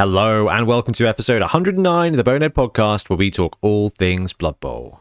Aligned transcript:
Hello, 0.00 0.48
and 0.48 0.66
welcome 0.66 0.94
to 0.94 1.06
episode 1.06 1.42
109 1.42 2.14
of 2.14 2.16
the 2.16 2.24
Bonehead 2.24 2.54
Podcast, 2.54 3.10
where 3.10 3.18
we 3.18 3.30
talk 3.30 3.58
all 3.60 3.90
things 3.90 4.32
Blood 4.32 4.58
Bowl. 4.58 4.98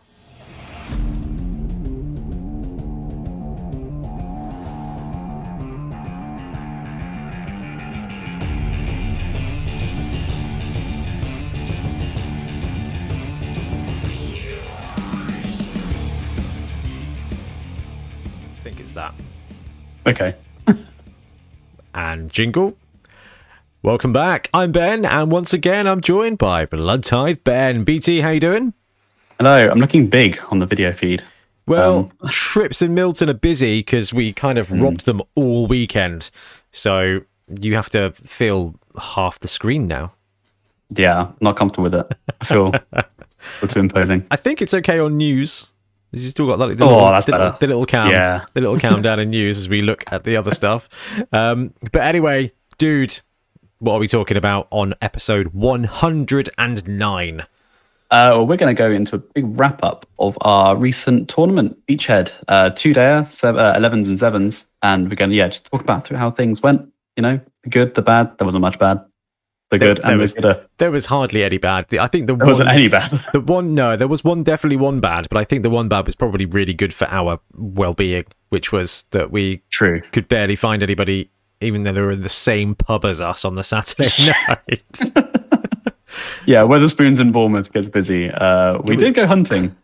I 18.43 18.63
think 18.63 18.81
it's 18.81 18.91
that. 18.91 19.13
Okay. 20.05 20.35
and 21.93 22.29
jingle. 22.29 22.75
Welcome 23.81 24.11
back. 24.11 24.49
I'm 24.53 24.71
Ben, 24.71 25.05
and 25.05 25.31
once 25.31 25.53
again, 25.53 25.87
I'm 25.87 26.01
joined 26.01 26.37
by 26.37 26.65
Blood 26.65 27.03
Tithe 27.03 27.39
Ben. 27.43 27.83
BT, 27.83 28.19
how 28.21 28.29
you 28.29 28.39
doing? 28.39 28.73
Hello. 29.37 29.55
I'm 29.69 29.79
looking 29.79 30.07
big 30.07 30.39
on 30.51 30.59
the 30.59 30.65
video 30.65 30.91
feed. 30.91 31.23
Well, 31.65 32.11
trips 32.29 32.81
and 32.81 32.93
Milton 32.93 33.29
are 33.29 33.33
busy 33.33 33.79
because 33.79 34.11
we 34.11 34.33
kind 34.33 34.57
of 34.57 34.69
robbed 34.71 35.05
them 35.05 35.21
all 35.35 35.65
weekend, 35.67 36.29
so 36.71 37.21
you 37.59 37.75
have 37.75 37.89
to 37.91 38.11
fill 38.25 38.75
half 38.99 39.39
the 39.39 39.47
screen 39.47 39.87
now. 39.87 40.11
Yeah, 40.93 41.31
not 41.39 41.55
comfortable 41.55 41.83
with 41.85 41.93
it. 41.95 42.17
I 42.41 42.45
feel 42.45 42.71
feel 43.59 43.69
too 43.69 43.79
imposing. 43.79 44.25
I 44.29 44.35
think 44.35 44.61
it's 44.61 44.73
okay 44.73 44.99
on 44.99 45.15
news. 45.15 45.71
You 46.11 46.27
still 46.27 46.47
got 46.47 46.57
like, 46.59 46.75
the, 46.77 46.83
Oh, 46.83 46.87
little, 46.95 47.07
that's 47.11 47.25
the, 47.27 47.31
better. 47.33 47.55
the 47.59 47.67
little 47.67 47.85
cam, 47.85 48.09
Yeah. 48.09 48.43
the 48.55 48.61
little 48.61 48.79
countdown 48.79 49.19
in 49.21 49.29
news 49.29 49.57
as 49.59 49.69
we 49.69 49.83
look 49.83 50.03
at 50.11 50.23
the 50.23 50.35
other 50.35 50.53
stuff. 50.55 50.89
Um, 51.31 51.71
but 51.91 52.01
anyway, 52.01 52.51
dude, 52.79 53.21
what 53.79 53.93
are 53.95 53.99
we 53.99 54.07
talking 54.07 54.37
about 54.37 54.67
on 54.71 54.93
episode 55.01 55.47
109? 55.47 57.41
Uh, 57.41 57.45
well, 58.11 58.47
we're 58.47 58.57
going 58.57 58.75
to 58.75 58.77
go 58.77 58.91
into 58.91 59.15
a 59.15 59.19
big 59.19 59.45
wrap 59.59 59.83
up 59.83 60.05
of 60.17 60.37
our 60.41 60.75
recent 60.75 61.29
tournament, 61.29 61.77
Beachhead, 61.87 62.31
uh, 62.47 62.71
two 62.71 62.93
dayer, 62.93 63.29
sev- 63.31 63.57
uh, 63.57 63.75
11s 63.77 64.07
and 64.07 64.17
7s. 64.17 64.65
And 64.81 65.09
we're 65.09 65.15
going 65.15 65.29
to, 65.31 65.37
yeah, 65.37 65.47
just 65.49 65.65
talk 65.65 65.81
about 65.81 66.07
how 66.09 66.31
things 66.31 66.61
went. 66.61 66.91
You 67.15 67.21
know, 67.23 67.39
the 67.63 67.69
good, 67.69 67.93
the 67.95 68.01
bad. 68.01 68.37
There 68.37 68.45
wasn't 68.45 68.61
much 68.61 68.79
bad. 68.79 69.01
The 69.69 69.77
There- 69.77 69.89
good 69.89 69.97
there 70.03 70.11
and 70.11 70.19
was- 70.19 70.33
the. 70.33 70.65
There 70.77 70.89
was 70.91 71.05
hardly 71.05 71.43
any 71.43 71.59
bad. 71.59 71.85
I 71.93 72.07
think 72.07 72.25
the 72.27 72.35
There 72.35 72.45
one, 72.45 72.47
wasn't 72.47 72.71
any 72.71 72.87
bad. 72.87 73.23
the 73.33 73.41
one, 73.41 73.75
no, 73.75 73.95
there 73.95 74.07
was 74.07 74.23
one 74.23 74.41
definitely 74.43 74.77
one 74.77 74.99
bad, 74.99 75.27
but 75.29 75.37
I 75.37 75.43
think 75.43 75.61
the 75.63 75.69
one 75.69 75.87
bad 75.87 76.05
was 76.07 76.15
probably 76.15 76.45
really 76.45 76.73
good 76.73 76.93
for 76.93 77.05
our 77.09 77.39
well-being, 77.55 78.25
which 78.49 78.71
was 78.71 79.05
that 79.11 79.29
we 79.31 79.61
True. 79.69 80.01
could 80.11 80.27
barely 80.27 80.55
find 80.55 80.81
anybody, 80.81 81.29
even 81.61 81.83
though 81.83 81.93
they 81.93 82.01
were 82.01 82.11
in 82.11 82.21
the 82.23 82.29
same 82.29 82.75
pub 82.75 83.05
as 83.05 83.19
us 83.21 83.43
on 83.45 83.55
the 83.55 83.63
Saturday 83.63 84.09
night. 84.47 85.01
Yeah, 86.45 86.61
Wetherspoons 86.61 87.19
in 87.19 87.31
Bournemouth 87.31 87.71
gets 87.71 87.87
busy. 87.87 88.29
Uh, 88.31 88.79
we 88.79 88.95
did 88.95 89.13
go 89.13 89.27
hunting. 89.27 89.75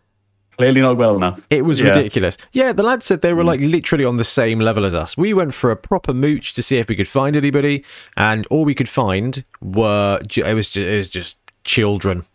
Clearly 0.57 0.81
not 0.81 0.97
well 0.97 1.15
enough. 1.15 1.39
It 1.49 1.63
was 1.65 1.79
Yeah. 1.79 1.89
ridiculous. 1.89 2.37
Yeah, 2.51 2.73
the 2.73 2.81
lads 2.81 3.05
said 3.05 3.21
they 3.21 3.33
were 3.33 3.43
like 3.43 3.59
literally 3.59 4.05
on 4.05 4.17
the 4.17 4.23
same 4.25 4.59
level 4.59 4.85
as 4.85 4.95
us. 4.95 5.15
We 5.15 5.33
went 5.33 5.53
for 5.53 5.69
a 5.69 5.75
proper 5.75 6.13
mooch 6.13 6.53
to 6.55 6.63
see 6.63 6.77
if 6.77 6.87
we 6.87 6.95
could 6.95 7.07
find 7.07 7.35
anybody, 7.35 7.83
and 8.17 8.47
all 8.47 8.65
we 8.65 8.73
could 8.73 8.89
find 8.89 9.43
were 9.61 10.19
it 10.35 10.53
was 10.55 10.69
just, 10.69 10.77
it 10.87 10.97
was 10.97 11.09
just 11.09 11.35
children. 11.63 12.25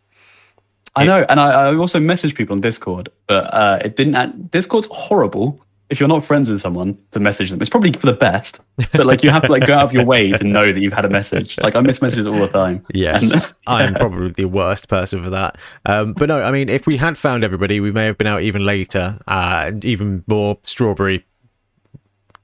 I 0.94 1.04
know, 1.04 1.24
and 1.28 1.40
I, 1.40 1.68
I 1.70 1.74
also 1.76 1.98
messaged 1.98 2.36
people 2.36 2.54
on 2.54 2.60
Discord, 2.60 3.08
but 3.26 3.52
uh, 3.52 3.78
it 3.84 3.96
didn't. 3.96 4.14
Act, 4.14 4.50
Discord's 4.50 4.88
horrible 4.92 5.58
if 5.90 5.98
you're 6.00 6.08
not 6.08 6.24
friends 6.24 6.48
with 6.48 6.60
someone 6.60 6.96
to 7.10 7.20
message 7.20 7.50
them. 7.50 7.60
It's 7.60 7.68
probably 7.68 7.92
for 7.92 8.06
the 8.06 8.12
best, 8.12 8.60
but 8.92 9.06
like 9.06 9.22
you 9.24 9.30
have 9.30 9.42
to 9.42 9.50
like 9.52 9.66
go 9.66 9.74
out 9.74 9.84
of 9.84 9.92
your 9.92 10.04
way 10.04 10.30
to 10.30 10.44
know 10.44 10.64
that 10.66 10.78
you've 10.78 10.92
had 10.92 11.04
a 11.04 11.08
message. 11.10 11.58
Like 11.62 11.74
I 11.74 11.80
miss 11.80 12.00
messages 12.00 12.26
all 12.26 12.38
the 12.38 12.48
time. 12.48 12.86
Yes, 12.94 13.22
And- 13.30 13.54
I'm 13.66 13.94
probably 13.94 14.30
the 14.30 14.44
worst 14.46 14.88
person 14.88 15.22
for 15.22 15.30
that. 15.30 15.58
Um, 15.86 16.12
but 16.12 16.28
no, 16.28 16.42
I 16.42 16.50
mean, 16.50 16.68
if 16.68 16.86
we 16.86 16.96
had 16.96 17.18
found 17.18 17.42
everybody, 17.44 17.80
we 17.80 17.90
may 17.92 18.04
have 18.06 18.16
been 18.18 18.26
out 18.28 18.42
even 18.42 18.64
later, 18.64 19.18
uh, 19.26 19.64
and 19.66 19.84
even 19.84 20.22
more 20.26 20.58
strawberry. 20.62 21.26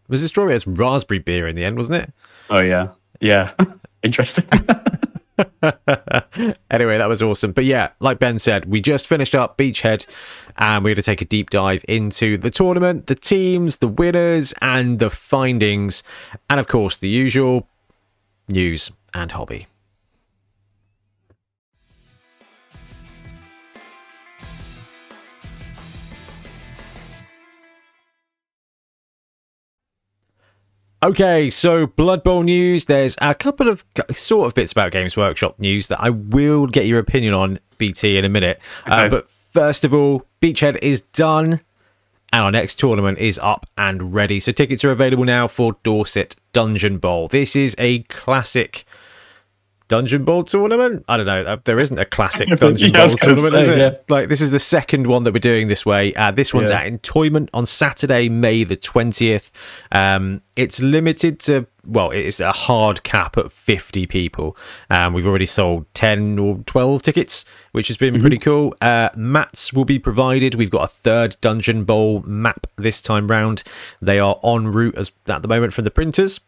Was 0.09 0.23
it 0.23 0.29
strawberry? 0.29 0.57
It's 0.57 0.67
raspberry 0.67 1.19
beer 1.21 1.47
in 1.49 1.57
the 1.57 1.65
end, 1.65 1.77
wasn't 1.77 2.03
it? 2.03 2.13
oh 2.51 2.59
yeah, 2.61 2.89
yeah, 3.21 3.53
interesting. 4.03 4.45
anyway, 6.71 6.99
that 6.99 7.09
was 7.09 7.23
awesome. 7.23 7.53
But 7.53 7.65
yeah, 7.65 7.91
like 8.01 8.19
Ben 8.19 8.39
said, 8.39 8.67
we 8.67 8.81
just 8.81 9.07
finished 9.07 9.35
up 9.35 9.59
Beachhead 9.59 10.07
and 10.59 10.85
we're 10.85 10.91
going 10.91 10.97
to 10.97 11.03
take 11.03 11.23
a 11.23 11.27
deep 11.27 11.51
dive 11.51 11.85
into 11.89 12.39
the 12.39 12.51
tournament, 12.51 13.07
the 13.07 13.15
teams, 13.15 13.79
the 13.79 13.89
winners, 13.89 14.55
and 14.61 14.99
the 14.99 15.11
findings. 15.11 16.03
And 16.49 16.61
of 16.61 16.69
course, 16.69 16.97
the 16.97 17.09
usual 17.09 17.69
news 18.49 18.91
and 19.15 19.33
hobby. 19.33 19.67
Okay, 31.03 31.51
so 31.51 31.87
Blood 31.87 32.25
Bowl 32.25 32.43
news. 32.43 32.87
There's 32.87 33.17
a 33.21 33.35
couple 33.35 33.69
of 33.69 33.85
sort 34.13 34.47
of 34.47 34.55
bits 34.55 34.73
about 34.73 34.93
Games 34.93 35.17
Workshop 35.17 35.59
news 35.59 35.89
that 35.89 36.01
I 36.01 36.11
will 36.11 36.67
get 36.67 36.87
your 36.87 36.99
opinion 36.99 37.35
on, 37.35 37.61
BT, 37.79 38.17
in 38.17 38.25
a 38.25 38.29
minute. 38.29 38.59
Uh, 38.87 39.09
but 39.09 39.29
first 39.57 39.87
of 39.87 39.95
all, 39.95 40.27
Beachhead 40.43 40.77
is 40.83 41.01
done, 41.01 41.61
and 42.31 42.43
our 42.45 42.51
next 42.51 42.79
tournament 42.79 43.17
is 43.17 43.39
up 43.43 43.67
and 43.79 44.13
ready. 44.13 44.39
So 44.39 44.53
tickets 44.53 44.85
are 44.85 44.91
available 44.91 45.25
now 45.25 45.49
for 45.49 45.79
Dorset 45.83 46.37
Dungeon 46.53 46.99
Bowl. 46.99 47.27
This 47.27 47.57
is 47.57 47.75
a 47.79 48.01
classic 48.01 48.85
Dungeon 49.89 50.25
Bowl 50.25 50.43
tournament. 50.43 51.05
I 51.09 51.17
don't 51.17 51.27
know. 51.27 51.45
uh, 51.45 51.57
There 51.65 51.79
isn't 51.79 51.99
a 51.99 52.05
classic 52.05 52.49
Dungeon 52.49 52.91
Yeah, 52.95 53.01
I 53.03 53.05
was 53.05 53.15
Bowl 53.17 53.35
gonna 53.35 53.41
tournament, 53.41 53.63
is 53.63 53.69
it? 53.69 53.79
yeah. 53.79 53.95
Like 54.09 54.29
this 54.29 54.41
is 54.41 54.51
the 54.51 54.59
second 54.59 55.07
one 55.07 55.23
that 55.25 55.33
we're 55.33 55.39
doing 55.39 55.69
this 55.69 55.87
way. 55.87 56.13
Uh, 56.15 56.31
this 56.33 56.53
one's 56.53 56.71
Yeah. 56.71 56.81
at 56.81 56.93
Entoyment 56.93 57.49
on 57.55 57.67
Saturday, 57.67 58.29
May 58.29 58.65
the 58.65 58.77
twentieth. 58.77 59.53
Um, 59.93 60.43
it's 60.57 60.81
limited 60.81 61.39
to 61.41 61.67
well, 61.89 62.11
it 62.11 62.23
is 62.27 62.41
a 62.41 62.51
hard 62.51 63.05
cap 63.05 63.39
at 63.39 63.53
fifty 63.53 64.07
people. 64.09 64.57
Um, 64.91 65.13
we've 65.15 65.27
already 65.27 65.47
sold 65.47 65.87
ten 65.95 66.37
or 66.39 66.59
twelve 66.67 67.03
tickets, 67.03 67.45
which 67.73 67.87
has 67.87 67.97
been 67.97 68.15
Mm-hmm. 68.15 68.21
pretty 68.23 68.39
cool. 68.39 68.75
Uh, 68.81 69.11
mats 69.15 69.73
will 69.73 69.85
be 69.85 69.99
provided. 70.01 70.57
We've 70.57 70.71
got 70.71 70.83
a 70.83 70.89
third 70.89 71.37
Dungeon 71.41 71.85
Bowl 71.85 72.23
map 72.27 72.67
this 72.77 73.01
time 73.01 73.29
round. 73.29 73.63
They 74.03 74.19
are 74.19 74.41
en 74.43 74.67
route 74.69 74.97
as 74.99 75.13
at 75.29 75.43
the 75.43 75.49
moment 75.49 75.75
from 75.75 75.85
the 75.85 75.91
printers. 75.93 76.41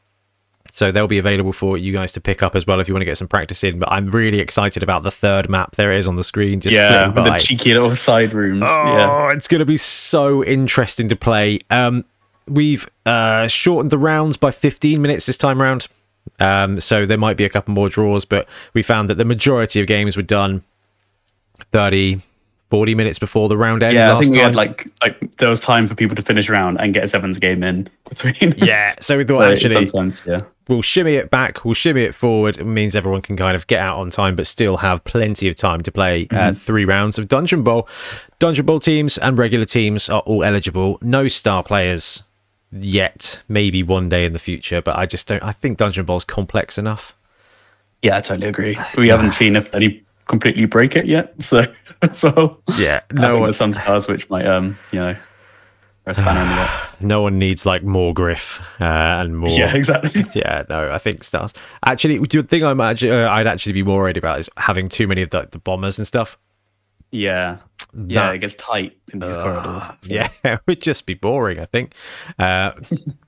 So 0.73 0.93
they'll 0.93 1.09
be 1.09 1.19
available 1.19 1.53
for 1.53 1.77
you 1.77 1.93
guys 1.93 2.13
to 2.13 2.21
pick 2.21 2.43
up 2.43 2.55
as 2.55 2.67
well 2.67 2.79
if 2.81 2.89
you 2.89 2.95
want 2.95 3.01
to 3.03 3.07
get 3.07 3.19
some 3.19 3.29
practice 3.29 3.65
in. 3.65 3.79
But 3.79 3.91
I'm 3.91 4.11
really 4.11 4.39
excited 4.41 4.83
about 4.83 5.03
the 5.03 5.11
third 5.11 5.49
map. 5.49 5.77
There 5.77 5.93
it 5.93 5.99
is 5.99 6.07
on 6.07 6.17
the 6.17 6.25
screen. 6.25 6.61
Just 6.61 6.75
yeah, 6.75 7.11
the 7.11 7.39
cheeky 7.41 7.73
little 7.75 7.97
side 7.97 8.33
rooms. 8.33 8.65
Oh, 8.67 8.85
Yeah, 8.97 9.33
it's 9.33 9.49
going 9.49 9.61
to 9.61 9.65
be 9.67 9.77
so 9.77 10.45
interesting 10.45 11.09
to 11.09 11.17
play. 11.17 11.61
Um, 11.71 12.05
we've 12.47 12.89
uh, 13.07 13.49
shortened 13.49 13.91
the 13.91 13.99
rounds 13.99 14.37
by 14.37 14.51
15 14.51 15.01
minutes 15.03 15.27
this 15.27 15.37
time 15.37 15.61
round. 15.61 15.89
Um, 16.41 16.81
so 16.81 17.07
there 17.07 17.19
might 17.19 17.37
be 17.37 17.45
a 17.45 17.49
couple 17.49 17.75
more 17.75 17.89
draws, 17.89 18.25
but 18.25 18.47
we 18.75 18.83
found 18.83 19.11
that 19.11 19.15
the 19.17 19.25
majority 19.25 19.81
of 19.81 19.87
games 19.87 20.17
were 20.17 20.23
done 20.23 20.63
30, 21.73 22.21
40 22.71 22.95
minutes 22.95 23.19
before 23.19 23.49
the 23.49 23.57
round 23.57 23.83
ended. 23.83 24.01
yeah. 24.01 24.15
I 24.15 24.21
think 24.21 24.33
we 24.33 24.39
time. 24.39 24.47
had 24.47 24.55
like 24.55 24.89
like 25.03 25.37
there 25.39 25.49
was 25.49 25.61
time 25.61 25.87
for 25.87 25.95
people 25.95 26.15
to 26.17 26.23
finish 26.23 26.49
round 26.49 26.79
and 26.81 26.93
get 26.93 27.05
a 27.05 27.09
sevens 27.09 27.39
game 27.39 27.63
in 27.63 27.89
between. 28.09 28.55
yeah, 28.59 28.95
so 29.01 29.17
we 29.17 29.25
thought 29.25 29.45
So 29.45 29.53
actually 29.53 29.75
sometimes 29.75 30.23
yeah. 30.27 30.43
we'll 30.69 30.83
shimmy 30.83 31.15
it 31.15 31.31
back, 31.31 31.65
we'll 31.65 31.75
shimmy 31.75 32.03
it 32.03 32.15
forward. 32.15 32.59
It 32.59 32.65
means 32.65 32.95
everyone 32.95 33.23
can 33.23 33.37
kind 33.37 33.57
of 33.57 33.67
get 33.67 33.81
out 33.81 33.99
on 33.99 34.11
time, 34.11 34.37
but 34.37 34.47
still 34.47 34.79
have 34.79 35.03
plenty 35.05 35.49
of 35.49 35.57
time 35.57 35.83
to 35.83 35.91
play 35.91 36.29
uh, 36.31 36.53
three 36.53 36.85
rounds 36.85 37.19
of 37.19 37.27
Dungeon 37.29 37.63
Bowl. 37.63 37.89
Dungeon 38.39 38.67
Bowl 38.67 38.81
teams 38.81 39.17
and 39.17 39.39
regular 39.39 39.65
teams 39.65 40.11
are 40.11 40.21
all 40.21 40.45
eligible. 40.45 40.99
No 41.01 41.27
star 41.27 41.63
players 41.63 42.23
yet. 42.71 43.41
Maybe 43.49 43.83
one 43.83 44.11
day 44.11 44.27
in 44.27 44.35
the 44.35 44.39
future, 44.39 44.83
but 44.83 44.97
I 44.97 45.07
just 45.07 45.27
don't. 45.27 45.43
I 45.43 45.53
think 45.53 45.79
Dungeon 45.79 46.05
Bowl's 46.05 46.25
complex 46.25 46.77
enough. 46.77 47.15
Yeah, 48.03 48.19
I 48.19 48.21
totally 48.21 48.49
agree. 48.49 48.79
We 48.99 49.09
haven't 49.09 49.33
seen 49.33 49.57
if 49.57 49.73
any 49.75 50.05
completely 50.29 50.67
break 50.67 50.95
it 50.97 51.07
yet, 51.07 51.35
so 51.43 51.63
as 52.03 52.23
well. 52.23 52.61
Yeah, 52.79 53.01
no 53.13 53.39
one, 53.41 53.53
some 53.53 53.75
stars 53.75 54.07
which 54.07 54.31
might, 54.31 54.47
um, 54.47 54.79
you 54.93 55.01
know, 55.01 55.15
throw 56.05 56.13
a 56.13 56.15
spanner 56.15 56.41
in 56.43 56.49
the 56.49 56.55
works. 56.57 57.01
no 57.01 57.23
one 57.23 57.39
needs 57.39 57.67
like 57.67 57.83
more 57.83 58.15
Griff 58.15 58.61
uh, 58.81 58.85
and 58.85 59.37
more. 59.37 59.51
Yeah, 59.51 59.75
exactly. 59.75 60.25
Yeah, 60.35 60.63
no, 60.69 60.91
I 60.93 60.99
think 60.99 61.25
stars. 61.25 61.53
Actually, 61.85 62.19
the 62.19 62.43
thing 62.45 62.65
I'm 62.65 62.81
actually, 62.81 63.11
uh, 63.11 63.29
I'd 63.31 63.47
actually 63.49 63.73
be 63.73 63.83
more 63.83 63.99
worried 63.99 64.17
about 64.17 64.39
is 64.39 64.49
having 64.57 64.89
too 64.89 65.07
many 65.09 65.23
of 65.23 65.31
the, 65.31 65.49
the 65.51 65.59
bombers 65.59 65.99
and 65.99 66.07
stuff. 66.07 66.39
Yeah, 67.11 67.57
yeah, 68.07 68.33
it 68.33 68.39
gets 68.41 68.55
tight 68.55 68.99
in 69.15 69.21
these 69.21 69.35
corridors. 69.35 69.83
so- 69.83 69.95
Yeah, 70.13 70.29
it 70.45 70.61
would 70.67 70.83
just 70.83 71.07
be 71.07 71.15
boring, 71.15 71.59
I 71.59 71.65
think. 71.65 71.95
Uh, 72.39 72.73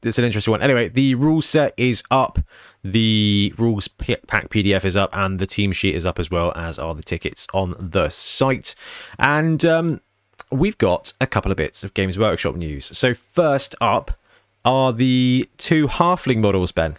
it's 0.03 0.19
an 0.19 0.25
interesting 0.27 0.51
one. 0.51 0.61
Anyway, 0.61 0.89
the 0.89 1.15
rule 1.15 1.41
set 1.41 1.73
is 1.79 2.03
up, 2.11 2.39
the 2.83 3.55
rules 3.59 3.89
pack 3.89 4.49
PDF 4.49 4.85
is 4.85 4.97
up, 4.97 5.11
and 5.13 5.39
the 5.39 5.47
team 5.47 5.73
sheet 5.73 5.95
is 5.95 6.07
up 6.07 6.19
as 6.19 6.31
well, 6.31 6.53
as 6.57 6.79
are 6.79 6.95
the 6.95 7.03
tickets 7.03 7.47
on 7.53 7.75
the 7.79 8.09
site. 8.09 8.75
And 9.19 9.65
um, 9.65 10.01
we've 10.51 10.79
got 10.79 11.13
a 11.21 11.27
couple 11.27 11.51
of 11.51 11.57
bits 11.57 11.85
of 11.85 11.95
Games 11.95 12.19
Workshop 12.19 12.57
news. 12.57 12.97
So, 12.97 13.15
first 13.15 13.75
up 13.81 14.19
are 14.65 14.93
the 14.93 15.49
two 15.57 15.89
halfling 15.89 16.39
models, 16.39 16.73
Ben 16.73 16.97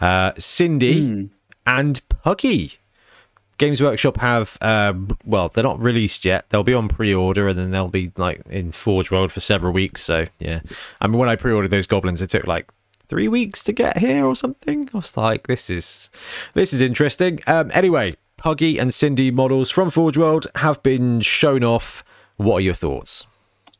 uh, 0.00 0.32
Cindy 0.36 1.30
and 1.66 2.08
Puggy. 2.08 2.78
Games 3.56 3.80
Workshop 3.80 4.16
have, 4.16 4.58
uh, 4.60 4.92
well, 5.24 5.48
they're 5.48 5.62
not 5.62 5.80
released 5.80 6.24
yet. 6.24 6.46
They'll 6.50 6.64
be 6.64 6.74
on 6.74 6.88
pre-order, 6.88 7.46
and 7.48 7.58
then 7.58 7.70
they'll 7.70 7.88
be 7.88 8.10
like 8.16 8.42
in 8.50 8.72
Forge 8.72 9.12
World 9.12 9.30
for 9.30 9.40
several 9.40 9.72
weeks. 9.72 10.02
So 10.02 10.26
yeah, 10.40 10.60
I 11.00 11.06
mean, 11.06 11.18
when 11.18 11.28
I 11.28 11.36
pre-ordered 11.36 11.70
those 11.70 11.86
goblins, 11.86 12.20
it 12.20 12.30
took 12.30 12.46
like 12.46 12.72
three 13.06 13.28
weeks 13.28 13.62
to 13.64 13.72
get 13.72 13.98
here 13.98 14.24
or 14.24 14.34
something. 14.36 14.88
I 14.92 14.96
was 14.96 15.16
like, 15.16 15.46
this 15.46 15.70
is 15.70 16.10
this 16.54 16.72
is 16.72 16.80
interesting. 16.80 17.40
Um, 17.46 17.70
anyway, 17.74 18.16
Puggy 18.36 18.78
and 18.78 18.92
Cindy 18.92 19.30
models 19.30 19.70
from 19.70 19.90
Forge 19.90 20.16
World 20.18 20.46
have 20.56 20.82
been 20.82 21.20
shown 21.20 21.64
off. 21.64 22.04
What 22.36 22.56
are 22.56 22.60
your 22.60 22.74
thoughts? 22.74 23.26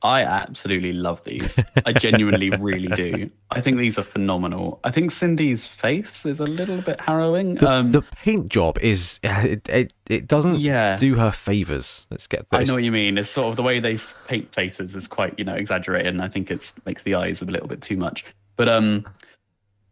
I 0.02 0.20
absolutely 0.20 0.92
love 0.92 1.24
these. 1.24 1.58
I 1.86 1.94
genuinely 1.94 2.50
really 2.50 2.88
do. 2.88 3.30
I 3.50 3.62
think 3.62 3.78
these 3.78 3.96
are 3.98 4.02
phenomenal. 4.02 4.78
I 4.84 4.90
think 4.90 5.10
Cindy's 5.10 5.66
face 5.66 6.26
is 6.26 6.40
a 6.40 6.44
little 6.44 6.82
bit 6.82 7.00
harrowing. 7.00 7.54
The, 7.54 7.70
um, 7.70 7.92
the 7.92 8.02
paint 8.02 8.50
job 8.50 8.78
is 8.80 9.18
it 9.22 9.66
it, 9.66 9.94
it 10.10 10.28
doesn't 10.28 10.56
Yeah. 10.58 10.96
do 10.98 11.14
her 11.14 11.32
favors. 11.32 12.06
Let's 12.10 12.26
get 12.26 12.40
this. 12.50 12.60
I 12.60 12.64
know 12.64 12.74
what 12.74 12.84
you 12.84 12.92
mean. 12.92 13.16
It's 13.16 13.30
sort 13.30 13.48
of 13.48 13.56
the 13.56 13.62
way 13.62 13.80
they 13.80 13.96
paint 14.28 14.54
faces 14.54 14.94
is 14.94 15.08
quite, 15.08 15.38
you 15.38 15.44
know, 15.46 15.54
exaggerated, 15.54 16.08
and 16.12 16.20
I 16.20 16.28
think 16.28 16.50
it 16.50 16.70
makes 16.84 17.02
the 17.02 17.14
eyes 17.14 17.40
a 17.40 17.46
little 17.46 17.68
bit 17.68 17.80
too 17.80 17.96
much. 17.96 18.26
But 18.56 18.68
um, 18.68 19.04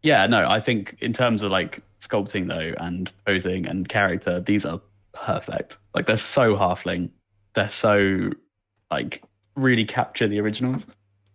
yeah, 0.01 0.25
no, 0.27 0.47
I 0.47 0.59
think 0.59 0.97
in 0.99 1.13
terms 1.13 1.41
of 1.41 1.51
like 1.51 1.81
sculpting 1.99 2.47
though 2.47 2.73
and 2.83 3.11
posing 3.25 3.65
and 3.65 3.87
character, 3.87 4.39
these 4.39 4.65
are 4.65 4.81
perfect. 5.13 5.77
Like 5.93 6.05
they're 6.05 6.17
so 6.17 6.55
halfling. 6.55 7.09
They're 7.55 7.69
so 7.69 8.31
like 8.91 9.23
really 9.55 9.85
capture 9.85 10.27
the 10.27 10.39
originals. 10.39 10.85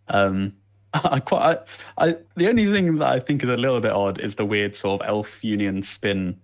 Um, 0.09 0.55
I 0.93 1.21
quite, 1.21 1.59
I, 1.99 2.09
I 2.09 2.17
the 2.37 2.49
only 2.49 2.71
thing 2.73 2.97
that 2.97 3.09
I 3.09 3.21
think 3.21 3.43
is 3.43 3.49
a 3.49 3.57
little 3.57 3.81
bit 3.81 3.93
odd 3.93 4.21
is 4.21 4.37
the 4.37 4.45
weird 4.45 4.77
sort 4.77 5.03
of 5.03 5.09
Elven 5.09 5.33
Union 5.43 5.83
spin 5.83 6.39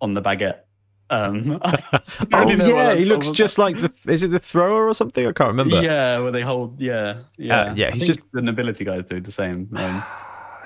on 0.00 0.14
the 0.14 0.22
baguette. 0.22 0.60
Um, 1.10 1.58
I 1.64 2.00
Oh 2.32 2.48
yeah, 2.50 2.94
he 2.94 3.04
looks 3.04 3.30
just 3.30 3.58
like 3.58 3.78
the. 3.78 3.92
Is 4.06 4.22
it 4.22 4.30
the 4.30 4.38
thrower 4.38 4.86
or 4.88 4.94
something? 4.94 5.26
I 5.26 5.32
can't 5.32 5.48
remember. 5.48 5.82
yeah, 5.82 6.18
where 6.20 6.32
they 6.32 6.42
hold. 6.42 6.80
Yeah, 6.80 7.20
yeah, 7.36 7.60
Uh, 7.60 7.74
yeah, 7.74 7.88
I 7.88 7.90
he's 7.92 8.06
just- 8.06 8.20
the 8.32 8.42
nobility 8.42 8.84
guys 8.84 9.04
do 9.04 9.20
the 9.20 9.32
same. 9.32 9.68
Um, 9.76 10.02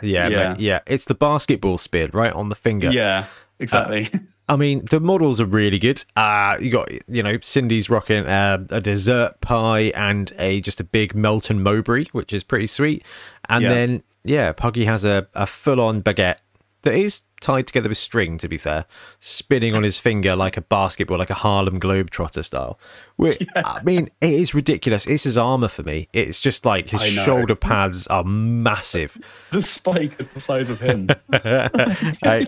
yeah, 0.02 0.28
Yeah. 0.28 0.56
yeah. 0.58 0.80
It's 0.86 1.06
the 1.06 1.14
basketball 1.14 1.78
spin 1.78 2.10
right 2.12 2.32
on 2.32 2.48
the 2.50 2.54
finger. 2.56 2.90
yeah, 2.90 3.26
exactly. 3.58 4.10
I 4.48 4.56
mean, 4.56 4.84
the 4.90 5.00
models 5.00 5.40
are 5.40 5.46
really 5.46 5.78
good. 5.78 6.04
Uh, 6.16 6.58
you 6.60 6.70
got, 6.70 6.90
you 7.08 7.22
know, 7.22 7.38
Cindy's 7.40 7.88
rocking 7.88 8.26
uh, 8.26 8.66
a 8.68 8.80
dessert 8.82 9.40
pie 9.40 9.92
and 9.94 10.30
a 10.38 10.60
just 10.60 10.80
a 10.80 10.84
big 10.84 11.14
Melton 11.14 11.62
Mowbray, 11.62 12.06
which 12.12 12.34
is 12.34 12.44
pretty 12.44 12.66
sweet. 12.66 13.02
And 13.48 13.62
Yeah. 13.62 13.68
then, 13.74 14.02
yeah, 14.24 14.52
Puggy 14.52 14.84
has 14.84 15.04
a, 15.06 15.26
a 15.34 15.46
full 15.46 15.80
on 15.80 16.02
baguette 16.02 16.38
that 16.82 16.92
is 16.92 17.22
tied 17.44 17.66
together 17.66 17.88
with 17.90 17.98
string, 17.98 18.38
to 18.38 18.48
be 18.48 18.56
fair, 18.56 18.86
spinning 19.18 19.74
on 19.74 19.82
his 19.82 19.98
finger 19.98 20.34
like 20.34 20.56
a 20.56 20.62
basketball, 20.62 21.18
like 21.18 21.28
a 21.30 21.34
Harlem 21.34 21.78
Globetrotter 21.78 22.42
style. 22.42 22.78
Which, 23.16 23.46
I 23.54 23.82
mean, 23.82 24.10
it 24.20 24.32
is 24.32 24.54
ridiculous. 24.54 25.06
It's 25.06 25.24
his 25.24 25.36
armor 25.38 25.68
for 25.68 25.82
me. 25.82 26.08
It's 26.12 26.40
just 26.40 26.64
like 26.64 26.90
his 26.90 27.02
shoulder 27.02 27.54
pads 27.54 28.06
are 28.08 28.24
massive. 28.24 29.16
the 29.52 29.60
spike 29.62 30.14
is 30.18 30.26
the 30.28 30.40
size 30.40 30.70
of 30.70 30.80
him. 30.80 31.08
I, 31.32 32.46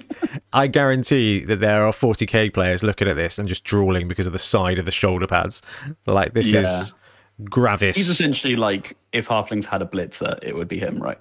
I 0.53 0.67
guarantee 0.67 1.45
that 1.45 1.61
there 1.61 1.87
are 1.87 1.93
40k 1.93 2.53
players 2.55 2.83
looking 2.83 3.07
at 3.07 3.15
this 3.17 3.39
and 3.39 3.47
just 3.49 3.65
drooling 3.65 4.09
because 4.09 4.27
of 4.27 4.33
the 4.33 4.39
side 4.39 4.79
of 4.79 4.87
the 4.87 4.91
shoulder 4.91 5.27
pads. 5.27 5.63
Like 6.07 6.33
this 6.33 6.47
Yeah. 6.49 6.81
is 6.83 6.95
gravis. 7.45 7.97
He's 7.97 8.09
essentially 8.09 8.57
like 8.57 8.97
if 9.13 9.29
halflings 9.29 9.67
had 9.67 9.83
a 9.83 9.87
blitzer, 9.87 10.39
it 10.43 10.57
would 10.57 10.69
be 10.69 10.81
him, 10.81 10.99
right? 10.99 11.19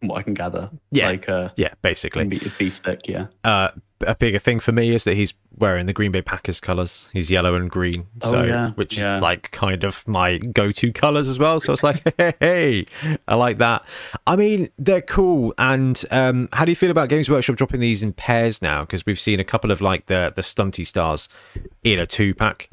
What 0.00 0.16
I 0.16 0.22
can 0.22 0.34
gather. 0.34 0.70
Yeah. 0.90 1.06
like 1.08 1.28
uh, 1.28 1.50
yeah, 1.56 1.74
basically. 1.82 2.24
beef, 2.24 2.76
stick. 2.76 3.06
Yeah. 3.06 3.26
Uh, 3.44 3.68
a 4.06 4.14
bigger 4.14 4.38
thing 4.38 4.60
for 4.60 4.72
me 4.72 4.94
is 4.94 5.04
that 5.04 5.12
he's 5.14 5.34
wearing 5.54 5.84
the 5.84 5.92
Green 5.92 6.10
Bay 6.10 6.22
Packers 6.22 6.58
colours. 6.58 7.10
He's 7.12 7.30
yellow 7.30 7.54
and 7.54 7.70
green, 7.70 8.06
Oh, 8.22 8.30
so 8.30 8.42
yeah, 8.44 8.70
which 8.70 8.96
yeah. 8.96 9.16
is 9.16 9.22
like 9.22 9.50
kind 9.50 9.84
of 9.84 10.02
my 10.08 10.38
go-to 10.38 10.90
colours 10.90 11.28
as 11.28 11.38
well. 11.38 11.60
So 11.60 11.74
it's 11.74 11.82
like, 11.82 12.02
hey, 12.18 12.34
hey, 12.40 12.86
I 13.28 13.34
like 13.34 13.58
that. 13.58 13.84
I 14.26 14.36
mean, 14.36 14.70
they're 14.78 15.02
cool. 15.02 15.52
And 15.58 16.02
um, 16.10 16.48
how 16.54 16.64
do 16.64 16.72
you 16.72 16.76
feel 16.76 16.90
about 16.90 17.10
Games 17.10 17.28
Workshop 17.28 17.56
dropping 17.56 17.80
these 17.80 18.02
in 18.02 18.14
pairs 18.14 18.62
now? 18.62 18.86
Because 18.86 19.04
we've 19.04 19.20
seen 19.20 19.38
a 19.38 19.44
couple 19.44 19.70
of 19.70 19.82
like 19.82 20.06
the 20.06 20.32
the 20.34 20.40
stunty 20.42 20.86
stars 20.86 21.28
in 21.84 21.98
a 21.98 22.06
two-pack. 22.06 22.70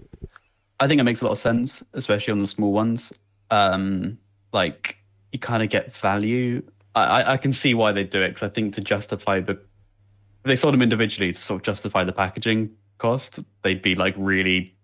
I 0.80 0.88
think 0.88 1.01
it 1.01 1.03
makes 1.03 1.19
a 1.19 1.25
lot 1.25 1.31
of 1.31 1.39
sense, 1.39 1.83
especially 1.94 2.31
on 2.31 2.39
the 2.39 2.47
small 2.47 2.71
ones. 2.71 3.12
Um, 3.51 4.18
like 4.53 4.97
you 5.33 5.39
kind 5.39 5.62
of 5.62 5.69
get 5.69 5.94
value. 5.94 6.63
I, 7.03 7.33
I, 7.33 7.38
can 7.38 7.53
see 7.53 7.73
why 7.73 7.91
they 7.91 8.03
do 8.03 8.21
it 8.21 8.29
because 8.29 8.44
I 8.44 8.49
think 8.49 8.75
to 8.75 8.81
justify 8.81 9.39
the, 9.39 9.53
if 9.53 10.45
they 10.45 10.55
sold 10.55 10.73
them 10.73 10.81
individually 10.81 11.33
to 11.33 11.39
sort 11.39 11.61
of 11.61 11.65
justify 11.65 12.03
the 12.03 12.13
packaging 12.13 12.71
cost, 12.97 13.39
they'd 13.63 13.81
be 13.81 13.95
like 13.95 14.13
really, 14.17 14.75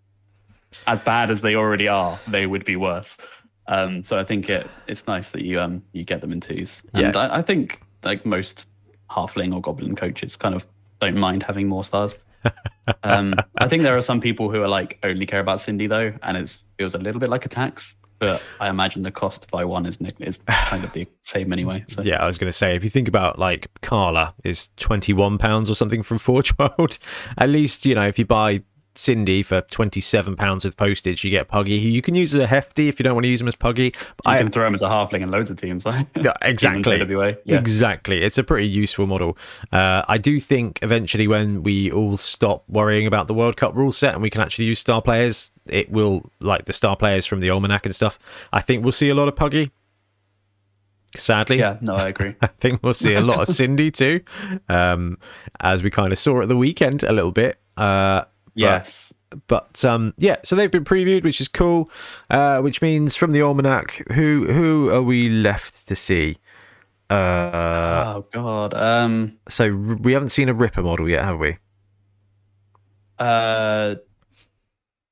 as 0.87 0.99
bad 0.99 1.31
as 1.31 1.41
they 1.41 1.55
already 1.55 1.87
are, 1.87 2.19
they 2.27 2.45
would 2.45 2.65
be 2.65 2.75
worse. 2.75 3.17
Um, 3.67 4.03
so 4.03 4.19
I 4.19 4.23
think 4.23 4.49
it 4.49 4.67
it's 4.87 5.07
nice 5.07 5.29
that 5.31 5.43
you 5.43 5.61
um 5.61 5.83
you 5.93 6.03
get 6.03 6.21
them 6.21 6.31
in 6.31 6.41
twos, 6.41 6.81
and 6.93 7.15
Yeah. 7.15 7.21
I, 7.21 7.39
I 7.39 7.41
think 7.41 7.81
like 8.03 8.25
most 8.25 8.67
halfling 9.09 9.53
or 9.53 9.61
goblin 9.61 9.95
coaches 9.95 10.35
kind 10.35 10.55
of 10.55 10.65
don't 10.99 11.17
mind 11.17 11.43
having 11.43 11.67
more 11.67 11.83
stars. 11.83 12.15
um, 13.03 13.35
I 13.57 13.69
think 13.69 13.83
there 13.83 13.95
are 13.95 14.01
some 14.01 14.19
people 14.19 14.51
who 14.51 14.61
are 14.61 14.67
like 14.67 14.99
only 15.03 15.25
care 15.25 15.39
about 15.39 15.61
Cindy 15.61 15.87
though, 15.87 16.13
and 16.21 16.37
it 16.37 16.57
feels 16.77 16.93
a 16.93 16.97
little 16.97 17.21
bit 17.21 17.29
like 17.29 17.45
a 17.45 17.49
tax. 17.49 17.95
But 18.23 18.41
I 18.59 18.69
imagine 18.69 19.01
the 19.01 19.11
cost 19.11 19.43
to 19.43 19.47
buy 19.49 19.65
one 19.65 19.85
is 19.85 19.97
is 20.19 20.39
kind 20.47 20.83
of 20.83 20.93
the 20.93 21.07
same 21.21 21.51
anyway. 21.53 21.83
So 21.87 22.01
Yeah, 22.01 22.21
I 22.21 22.25
was 22.25 22.37
going 22.37 22.51
to 22.51 22.57
say, 22.57 22.75
if 22.75 22.83
you 22.83 22.89
think 22.89 23.07
about 23.07 23.39
like 23.39 23.69
Karla 23.81 24.33
is 24.43 24.69
twenty 24.77 25.13
one 25.13 25.37
pounds 25.37 25.69
or 25.69 25.75
something 25.75 26.03
from 26.03 26.19
Forge 26.19 26.57
World, 26.57 26.99
at 27.37 27.49
least 27.49 27.85
you 27.85 27.95
know 27.95 28.07
if 28.07 28.17
you 28.17 28.25
buy 28.25 28.63
Cindy 28.95 29.43
for 29.43 29.61
twenty 29.61 30.01
seven 30.01 30.35
pounds 30.35 30.65
with 30.65 30.77
postage, 30.77 31.23
you 31.23 31.29
get 31.31 31.47
Puggy. 31.47 31.81
who 31.81 31.89
You 31.89 32.01
can 32.01 32.15
use 32.15 32.33
as 32.33 32.41
a 32.41 32.47
hefty 32.47 32.87
if 32.87 32.99
you 32.99 33.03
don't 33.03 33.15
want 33.15 33.23
to 33.23 33.29
use 33.29 33.39
them 33.39 33.47
as 33.47 33.55
Puggy. 33.55 33.85
you 33.85 33.91
I 34.25 34.37
can 34.37 34.51
throw 34.51 34.67
him 34.67 34.73
as 34.73 34.81
a 34.81 34.87
halfling 34.87 35.21
in 35.21 35.31
loads 35.31 35.49
of 35.49 35.57
teams. 35.57 35.85
Like 35.85 36.07
Yeah, 36.15 36.33
exactly. 36.41 36.97
Team 36.97 37.01
in 37.01 37.07
JWA. 37.07 37.37
Yeah. 37.45 37.57
Exactly. 37.57 38.21
It's 38.21 38.37
a 38.37 38.43
pretty 38.43 38.67
useful 38.67 39.07
model. 39.07 39.37
Uh, 39.71 40.03
I 40.07 40.17
do 40.17 40.39
think 40.39 40.79
eventually, 40.81 41.27
when 41.27 41.63
we 41.63 41.91
all 41.91 42.17
stop 42.17 42.63
worrying 42.67 43.07
about 43.07 43.27
the 43.27 43.33
World 43.33 43.57
Cup 43.57 43.75
rule 43.75 43.91
set 43.91 44.13
and 44.13 44.21
we 44.21 44.29
can 44.29 44.41
actually 44.41 44.65
use 44.65 44.79
star 44.79 45.01
players, 45.01 45.51
it 45.65 45.91
will, 45.91 46.29
like 46.39 46.65
the 46.65 46.73
star 46.73 46.95
players 46.95 47.25
from 47.25 47.39
the 47.39 47.49
Almanac 47.49 47.85
and 47.85 47.95
stuff, 47.95 48.19
I 48.51 48.61
think 48.61 48.83
we'll 48.83 48.91
see 48.91 49.09
a 49.09 49.15
lot 49.15 49.27
of 49.27 49.35
Puggy. 49.35 49.71
Sadly. 51.15 51.59
yeah, 51.59 51.77
no, 51.81 51.93
I 51.95 52.07
agree. 52.07 52.35
I 52.41 52.47
think 52.47 52.81
we'll 52.81 52.93
see 52.93 53.13
a 53.13 53.21
lot 53.21 53.47
of 53.47 53.55
Cindy 53.55 53.91
too, 53.91 54.21
um, 54.67 55.17
as 55.59 55.83
we 55.83 55.91
kind 55.91 56.11
of 56.11 56.17
saw 56.17 56.41
at 56.41 56.47
the 56.47 56.57
weekend 56.57 57.03
a 57.03 57.13
little 57.13 57.31
bit. 57.31 57.59
Uh, 57.77 58.23
yes. 58.55 59.13
but 59.47 59.83
um, 59.83 60.13
yeah, 60.17 60.37
so 60.43 60.55
they've 60.55 60.71
been 60.71 60.85
previewed, 60.85 61.23
which 61.23 61.41
is 61.41 61.47
cool. 61.47 61.89
Uh, 62.29 62.59
which 62.61 62.81
means 62.81 63.15
from 63.15 63.31
the 63.31 63.41
almanac, 63.41 64.03
who 64.13 64.51
who 64.51 64.89
are 64.89 65.01
we 65.01 65.29
left 65.29 65.87
to 65.87 65.95
see? 65.95 66.37
Uh, 67.09 68.13
oh 68.15 68.25
God. 68.31 68.73
Um. 68.73 69.37
so 69.49 69.73
we 69.75 70.13
haven't 70.13 70.29
seen 70.29 70.49
a 70.49 70.53
Ripper 70.53 70.81
model 70.81 71.09
yet, 71.09 71.23
have 71.23 71.39
we? 71.39 71.57
Uh. 73.19 73.95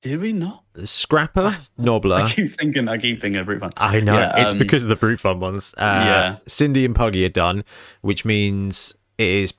Did 0.02 0.20
we 0.20 0.34
not? 0.34 0.64
Scrapper, 0.84 1.60
Nobbler. 1.78 2.16
I 2.16 2.32
keep 2.32 2.52
thinking. 2.54 2.88
I 2.88 2.98
keep 2.98 3.22
thinking 3.22 3.40
of 3.40 3.46
Brute 3.46 3.60
Fun. 3.60 3.72
I 3.78 4.00
know 4.00 4.18
Yeah, 4.18 4.44
it's 4.44 4.54
um, 4.54 4.58
because 4.60 4.82
of 4.82 4.90
the 4.90 4.96
brute 4.96 5.20
fun 5.20 5.40
ones. 5.40 5.76
Uh, 5.78 6.04
Yeah. 6.06 6.38
Cindy 6.48 6.86
and 6.86 6.96
Puggy 6.96 7.24
are 7.24 7.30
done, 7.30 7.64
which 8.02 8.26
means 8.26 8.96
it 9.20 9.28
is 9.28 9.54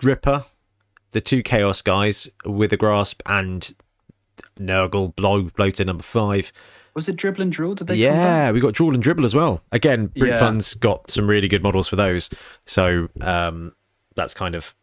Ripper, 0.00 0.44
the 1.12 1.20
two 1.20 1.42
Chaos 1.42 1.82
guys 1.82 2.28
with 2.44 2.72
a 2.72 2.76
grasp, 2.76 3.22
and 3.26 3.72
Nurgle 4.58 5.14
blow 5.14 5.42
bloater 5.42 5.84
number 5.84 6.02
five. 6.02 6.52
Was 6.94 7.08
it 7.08 7.16
Dribl 7.16 7.40
and 7.40 7.52
Drull? 7.52 7.74
Did 7.74 7.86
they? 7.86 7.94
Yeah, 7.94 8.50
we 8.50 8.60
got 8.60 8.74
Drull 8.74 8.94
and 8.94 9.02
Dribl 9.02 9.24
as 9.24 9.34
well. 9.34 9.62
Again, 9.72 10.06
Brute 10.06 10.30
Yeah. 10.30 10.38
Fun's 10.38 10.74
got 10.74 11.10
some 11.10 11.28
really 11.28 11.48
good 11.48 11.62
models 11.62 11.86
for 11.86 11.96
those. 11.96 12.28
So 12.66 13.08
um, 13.20 13.72
that's 14.16 14.34
kind 14.34 14.54
of 14.56 14.74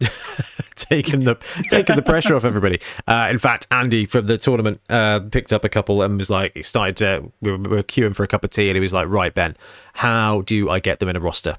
taken 0.76 1.24
the 1.24 1.36
taken 1.68 1.96
the 1.96 2.02
pressure 2.02 2.36
off 2.36 2.44
everybody. 2.44 2.80
Uh, 3.08 3.28
in 3.30 3.38
fact, 3.38 3.66
Andy 3.70 4.06
from 4.06 4.26
the 4.26 4.38
tournament 4.38 4.80
uh, 4.88 5.20
picked 5.20 5.52
up 5.52 5.64
a 5.64 5.68
couple 5.68 6.02
and 6.02 6.18
was 6.18 6.30
like, 6.30 6.52
he 6.54 6.62
started 6.62 6.96
to 6.98 7.32
we 7.40 7.50
were, 7.50 7.58
we 7.58 7.76
were 7.76 7.82
queuing 7.82 8.14
for 8.14 8.22
a 8.22 8.28
cup 8.28 8.44
of 8.44 8.50
tea, 8.50 8.68
and 8.68 8.76
he 8.76 8.80
was 8.80 8.92
like, 8.92 9.08
"Right, 9.08 9.34
Ben, 9.34 9.56
how 9.94 10.42
do 10.42 10.70
I 10.70 10.78
get 10.78 11.00
them 11.00 11.08
in 11.08 11.16
a 11.16 11.20
roster?" 11.20 11.56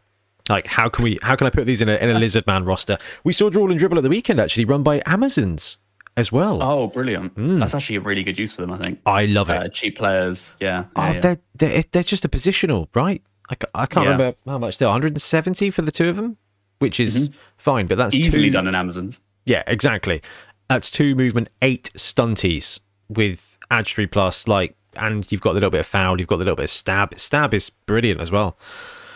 Like 0.49 0.67
how 0.67 0.89
can 0.89 1.03
we? 1.03 1.19
How 1.21 1.35
can 1.35 1.47
I 1.47 1.49
put 1.49 1.65
these 1.65 1.81
in 1.81 1.89
a 1.89 1.95
in 1.95 2.09
a 2.09 2.19
Lizard 2.19 2.45
Man 2.47 2.65
roster? 2.65 2.97
We 3.23 3.33
saw 3.33 3.49
Drull 3.49 3.71
and 3.71 3.79
Dribl 3.79 3.97
at 3.97 4.03
the 4.03 4.09
weekend 4.09 4.39
actually 4.39 4.65
run 4.65 4.83
by 4.83 5.01
Amazons 5.05 5.77
as 6.15 6.31
well. 6.31 6.63
Oh, 6.63 6.87
brilliant! 6.87 7.33
That's 7.35 7.73
actually 7.73 7.97
a 7.97 8.01
really 8.01 8.23
good 8.23 8.37
use 8.37 8.53
for 8.53 8.61
them. 8.61 8.71
I 8.71 8.77
think. 8.79 8.99
I 9.05 9.25
love 9.25 9.49
it. 9.49 9.57
Uh, 9.57 9.67
cheap 9.69 9.97
players. 9.97 10.51
Yeah. 10.59 10.85
Oh, 10.95 11.01
yeah, 11.03 11.11
yeah. 11.13 11.19
they're, 11.21 11.37
they're 11.55 11.83
they're 11.91 12.03
just 12.03 12.25
a 12.25 12.29
positional, 12.29 12.87
right? 12.95 13.21
I, 13.49 13.55
I 13.75 13.85
can't 13.85 14.05
Yeah. 14.05 14.11
remember 14.13 14.37
how 14.45 14.57
much 14.57 14.77
they're 14.77 14.87
170 14.89 15.69
for 15.71 15.81
the 15.81 15.91
two 15.91 16.09
of 16.09 16.15
them, 16.15 16.37
which 16.79 16.99
is 16.99 17.29
fine, 17.57 17.87
but 17.87 17.97
that's 17.97 18.15
easily 18.15 18.45
two, 18.47 18.51
done 18.51 18.67
in 18.67 18.75
Amazons. 18.75 19.19
Yeah, 19.45 19.63
exactly. 19.67 20.21
That's 20.69 20.91
two 20.91 21.15
movement, 21.15 21.47
eight 21.61 21.91
stunties 21.95 22.81
with 23.07 23.57
Edge 23.71 23.93
3 23.93 24.07
plus, 24.07 24.49
like, 24.49 24.75
and 24.95 25.31
you've 25.31 25.39
got 25.39 25.51
the 25.51 25.55
little 25.61 25.69
bit 25.69 25.79
of 25.79 25.85
foul, 25.85 26.19
you've 26.19 26.27
got 26.27 26.37
the 26.37 26.43
little 26.43 26.57
bit 26.57 26.63
of 26.65 26.69
stab. 26.69 27.17
Stab 27.17 27.53
is 27.53 27.69
brilliant 27.69 28.19
as 28.19 28.31
well. 28.31 28.57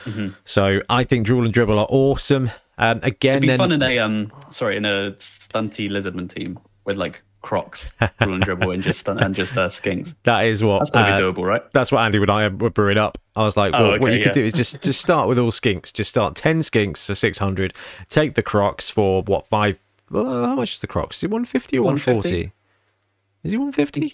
Mm-hmm. 0.05 0.29
So 0.45 0.81
I 0.89 1.03
think 1.03 1.25
Drull 1.25 1.45
and 1.45 1.53
Dribl 1.53 1.77
are 1.77 1.87
awesome. 1.89 2.51
Um, 2.77 2.99
again, 3.03 3.33
It'd 3.33 3.41
be 3.41 3.47
then 3.47 3.57
fun 3.57 3.71
in 3.71 3.83
a 3.83 3.99
um, 3.99 4.31
sorry, 4.49 4.77
in 4.77 4.85
a 4.85 5.11
stunty 5.19 5.89
lizardman 5.89 6.33
team 6.33 6.59
with 6.85 6.97
like 6.97 7.21
Crocs, 7.41 7.91
rule 8.23 8.35
and 8.35 8.43
Dribl, 8.43 8.73
and 8.73 8.83
just 8.83 9.07
and 9.07 9.35
just 9.35 9.57
uh, 9.57 9.67
skinks. 9.67 10.15
that 10.23 10.45
is 10.45 10.63
what 10.63 10.79
That's 10.79 10.89
gonna 10.91 11.13
uh, 11.13 11.17
be 11.17 11.23
doable, 11.23 11.45
right? 11.45 11.61
That's 11.73 11.91
what 11.91 11.99
Andy 12.01 12.19
and 12.19 12.29
I 12.29 12.47
were 12.47 12.69
brewing 12.69 12.97
up. 12.97 13.17
I 13.35 13.43
was 13.43 13.57
like, 13.57 13.73
Oh, 13.75 13.81
well, 13.81 13.99
what 13.99 14.09
okay, 14.09 14.17
you 14.17 14.23
could 14.23 14.33
do 14.33 14.43
is 14.43 14.53
just 14.53 14.81
just 14.81 15.01
start 15.01 15.27
with 15.27 15.39
all 15.39 15.51
skinks. 15.51 15.91
Just 15.91 16.09
start 16.09 16.35
ten 16.35 16.59
skinks 16.59 17.05
for 17.05 17.15
six 17.15 17.37
hundred. 17.37 17.73
Take 18.09 18.35
the 18.35 18.43
Crocs 18.43 18.89
for 18.89 19.23
what 19.23 19.47
five? 19.47 19.77
Uh, 20.13 20.45
how 20.45 20.55
much 20.55 20.73
is 20.73 20.79
the 20.79 20.87
Crocs? 20.87 21.17
Is 21.17 21.23
it 21.23 21.29
one 21.29 21.45
fifty 21.45 21.77
or 21.77 21.83
one 21.83 21.97
forty? 21.97 22.51
Is 23.43 23.53
it 23.53 23.57
one 23.57 23.71
fifty? 23.71 24.11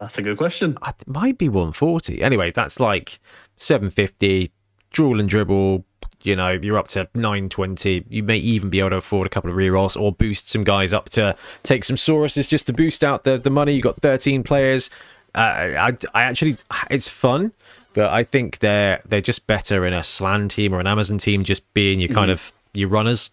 That's 0.00 0.16
a 0.16 0.22
good 0.22 0.38
question. 0.38 0.78
It 0.86 1.08
might 1.08 1.38
be 1.38 1.48
one 1.48 1.72
forty. 1.72 2.22
Anyway, 2.22 2.50
that's 2.50 2.80
like 2.80 3.18
seven 3.58 3.90
fifty. 3.90 4.50
Drull 4.90 5.20
and 5.20 5.28
Dribl. 5.28 5.84
You 6.22 6.34
know, 6.34 6.50
you're 6.50 6.78
up 6.78 6.88
to 6.88 7.08
nine 7.14 7.48
twenty. 7.48 8.04
You 8.08 8.22
may 8.22 8.38
even 8.38 8.70
be 8.70 8.80
able 8.80 8.90
to 8.90 8.96
afford 8.96 9.26
a 9.26 9.30
couple 9.30 9.50
of 9.50 9.56
rerolls 9.56 10.00
or 10.00 10.12
boost 10.12 10.50
some 10.50 10.64
guys 10.64 10.92
up 10.92 11.10
to 11.10 11.36
take 11.62 11.84
some 11.84 11.96
Sauruses 11.96 12.48
just 12.48 12.66
to 12.66 12.72
boost 12.72 13.04
out 13.04 13.24
the 13.24 13.38
the 13.38 13.50
money. 13.50 13.74
You 13.74 13.82
got 13.82 14.00
thirteen 14.00 14.42
players. 14.42 14.90
Uh, 15.34 15.38
I 15.38 15.96
I 16.14 16.22
actually 16.24 16.56
it's 16.90 17.08
fun, 17.08 17.52
but 17.92 18.10
I 18.10 18.24
think 18.24 18.58
they're 18.58 19.00
they're 19.06 19.20
just 19.20 19.46
better 19.46 19.86
in 19.86 19.92
a 19.92 20.02
Slann 20.02 20.48
team 20.48 20.74
or 20.74 20.80
an 20.80 20.86
Amazon 20.86 21.18
team, 21.18 21.44
just 21.44 21.72
being 21.74 22.00
your 22.00 22.08
kind 22.08 22.30
of 22.30 22.52
your 22.72 22.88
runners. 22.88 23.30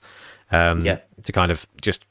Um, 0.52 0.86
Yeah. 0.86 1.00
To 1.24 1.32
kind 1.32 1.52
of 1.52 1.66
just 1.82 2.06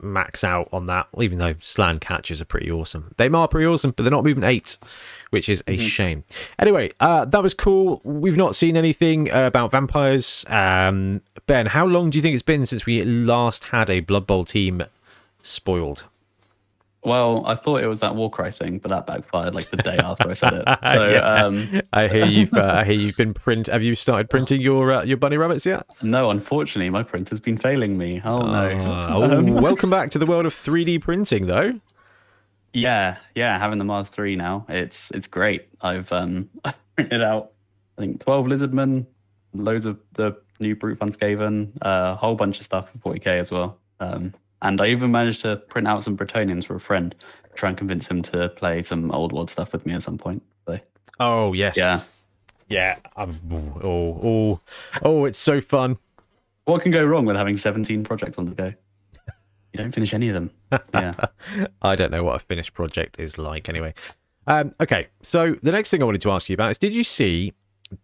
max 0.00 0.44
out 0.44 0.68
on 0.72 0.86
that. 0.86 1.08
Even 1.20 1.38
though 1.38 1.54
Slann 1.60 1.98
catches 1.98 2.40
are 2.40 2.46
pretty 2.46 2.70
awesome, 2.70 3.14
they 3.16 3.28
are 3.28 3.48
pretty 3.48 3.66
awesome, 3.66 3.92
but 3.92 4.02
they're 4.02 4.10
not 4.10 4.24
moving 4.24 4.44
eight, 4.44 4.76
which 5.30 5.48
is 5.48 5.62
a 5.66 5.76
shame. 5.76 6.24
Anyway, 6.58 6.92
uh, 7.00 7.24
that 7.26 7.42
was 7.42 7.54
cool. 7.54 8.00
We've 8.04 8.36
not 8.36 8.54
seen 8.54 8.76
anything 8.76 9.30
uh, 9.30 9.46
about 9.46 9.70
vampires. 9.70 10.44
Um, 10.48 11.22
ben, 11.46 11.66
how 11.66 11.86
long 11.86 12.10
do 12.10 12.18
you 12.18 12.22
think 12.22 12.34
it's 12.34 12.42
been 12.42 12.66
since 12.66 12.86
we 12.86 13.02
last 13.04 13.64
had 13.64 13.90
a 13.90 14.00
Blood 14.00 14.26
Bowl 14.26 14.44
team 14.44 14.84
spoiled? 15.42 16.04
Well, 17.04 17.44
I 17.46 17.54
thought 17.54 17.82
it 17.82 17.86
was 17.86 18.00
that 18.00 18.16
Warcry 18.16 18.50
thing, 18.52 18.78
but 18.78 18.88
that 18.88 19.06
backfired 19.06 19.54
like 19.54 19.70
the 19.70 19.76
day 19.76 19.96
after 20.02 20.28
I 20.28 20.34
said 20.34 20.52
it. 20.52 20.64
So 20.92 21.08
Yeah. 21.10 21.44
um, 21.44 21.80
I 21.92 22.08
hear 22.08 22.24
you've 22.26 22.52
uh, 22.52 22.80
I 22.80 22.84
hear 22.84 22.94
you've 22.94 23.16
been 23.16 23.34
print. 23.34 23.68
Have 23.68 23.82
you 23.82 23.94
started 23.94 24.28
printing 24.28 24.60
your 24.60 24.92
uh, 24.92 25.04
your 25.04 25.16
bunny 25.16 25.36
rabbits 25.36 25.64
yet? 25.64 25.86
no, 26.02 26.30
unfortunately, 26.30 26.90
my 26.90 27.02
printer's 27.04 27.40
been 27.40 27.56
failing 27.58 27.96
me. 27.96 28.20
Oh 28.24 28.40
no. 28.40 28.68
Uh, 28.68 29.08
oh, 29.14 29.52
welcome 29.60 29.90
back 29.90 30.10
to 30.10 30.18
the 30.18 30.26
world 30.26 30.44
of 30.44 30.54
3D 30.54 31.00
printing, 31.00 31.46
though. 31.46 31.80
Yeah, 32.74 33.16
yeah, 33.34 33.58
having 33.58 33.78
the 33.78 33.84
Mars 33.84 34.08
three 34.08 34.36
now, 34.36 34.66
it's 34.68 35.10
it's 35.12 35.26
great. 35.26 35.68
I've 35.80 36.12
um 36.12 36.50
I 36.64 36.74
printed 36.96 37.22
out 37.22 37.52
I 37.96 38.02
think 38.02 38.20
twelve 38.20 38.46
lizardmen, 38.46 39.06
loads 39.54 39.86
of 39.86 39.98
the 40.14 40.36
new 40.60 40.74
brute 40.76 40.98
Skaven, 40.98 41.70
a 41.80 42.14
whole 42.16 42.34
bunch 42.34 42.58
of 42.58 42.64
stuff 42.66 42.88
for 42.90 43.14
40k 43.14 43.26
as 43.38 43.50
well. 43.50 43.78
Um, 44.00 44.34
and 44.62 44.80
I 44.80 44.88
even 44.88 45.10
managed 45.10 45.42
to 45.42 45.56
print 45.56 45.86
out 45.86 46.02
some 46.02 46.16
Bretonnians 46.16 46.64
for 46.66 46.74
a 46.74 46.80
friend, 46.80 47.14
try 47.54 47.68
and 47.68 47.78
convince 47.78 48.08
him 48.08 48.22
to 48.22 48.48
play 48.50 48.82
some 48.82 49.10
old 49.10 49.32
world 49.32 49.50
stuff 49.50 49.72
with 49.72 49.84
me 49.86 49.92
at 49.94 50.02
some 50.02 50.18
point. 50.18 50.42
So 50.66 50.78
Oh 51.20 51.52
yes, 51.52 51.76
yeah, 51.76 52.00
yeah. 52.68 52.96
Um, 53.16 53.38
oh, 53.82 54.20
oh, 54.22 54.60
oh! 55.02 55.24
It's 55.24 55.38
so 55.38 55.60
fun. 55.60 55.98
what 56.64 56.82
can 56.82 56.92
go 56.92 57.04
wrong 57.04 57.24
with 57.24 57.36
having 57.36 57.56
17 57.56 58.04
projects 58.04 58.38
on 58.38 58.46
the 58.46 58.52
go? 58.52 58.72
You 59.72 59.78
don't 59.84 59.92
finish 59.92 60.14
any 60.14 60.28
of 60.28 60.34
them. 60.34 60.50
Yeah. 60.94 61.14
I 61.82 61.94
don't 61.94 62.10
know 62.10 62.24
what 62.24 62.36
a 62.36 62.38
finished 62.38 62.74
project 62.74 63.18
is 63.18 63.38
like. 63.38 63.68
Anyway, 63.68 63.94
um, 64.46 64.74
okay. 64.80 65.08
So 65.22 65.56
the 65.62 65.72
next 65.72 65.90
thing 65.90 66.02
I 66.02 66.04
wanted 66.04 66.20
to 66.22 66.30
ask 66.30 66.48
you 66.48 66.54
about 66.54 66.70
is: 66.70 66.78
Did 66.78 66.94
you 66.94 67.04
see 67.04 67.52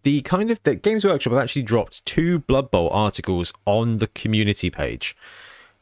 the 0.02 0.22
kind 0.22 0.50
of 0.50 0.62
the 0.62 0.74
Games 0.74 1.04
Workshop 1.04 1.32
have 1.32 1.42
actually 1.42 1.62
dropped 1.62 2.04
two 2.06 2.38
Blood 2.40 2.70
Bowl 2.70 2.88
articles 2.90 3.52
on 3.66 3.98
the 3.98 4.06
community 4.08 4.70
page 4.70 5.14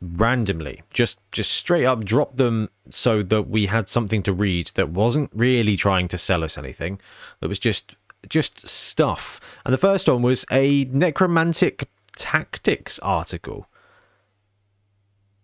randomly, 0.02 0.82
just 0.92 1.18
just 1.30 1.52
straight 1.52 1.84
up 1.84 2.04
dropped 2.04 2.36
them 2.36 2.68
so 2.90 3.22
that 3.22 3.48
we 3.48 3.66
had 3.66 3.88
something 3.88 4.22
to 4.24 4.32
read 4.32 4.72
that 4.74 4.90
wasn't 4.90 5.30
really 5.32 5.76
trying 5.76 6.08
to 6.08 6.18
sell 6.18 6.42
us 6.42 6.58
anything. 6.58 7.00
That 7.40 7.48
was 7.48 7.58
just 7.58 7.96
just 8.28 8.66
stuff. 8.66 9.40
And 9.64 9.72
the 9.72 9.78
first 9.78 10.08
one 10.08 10.22
was 10.22 10.44
a 10.50 10.84
necromantic 10.86 11.88
tactics 12.16 12.98
article. 13.00 13.66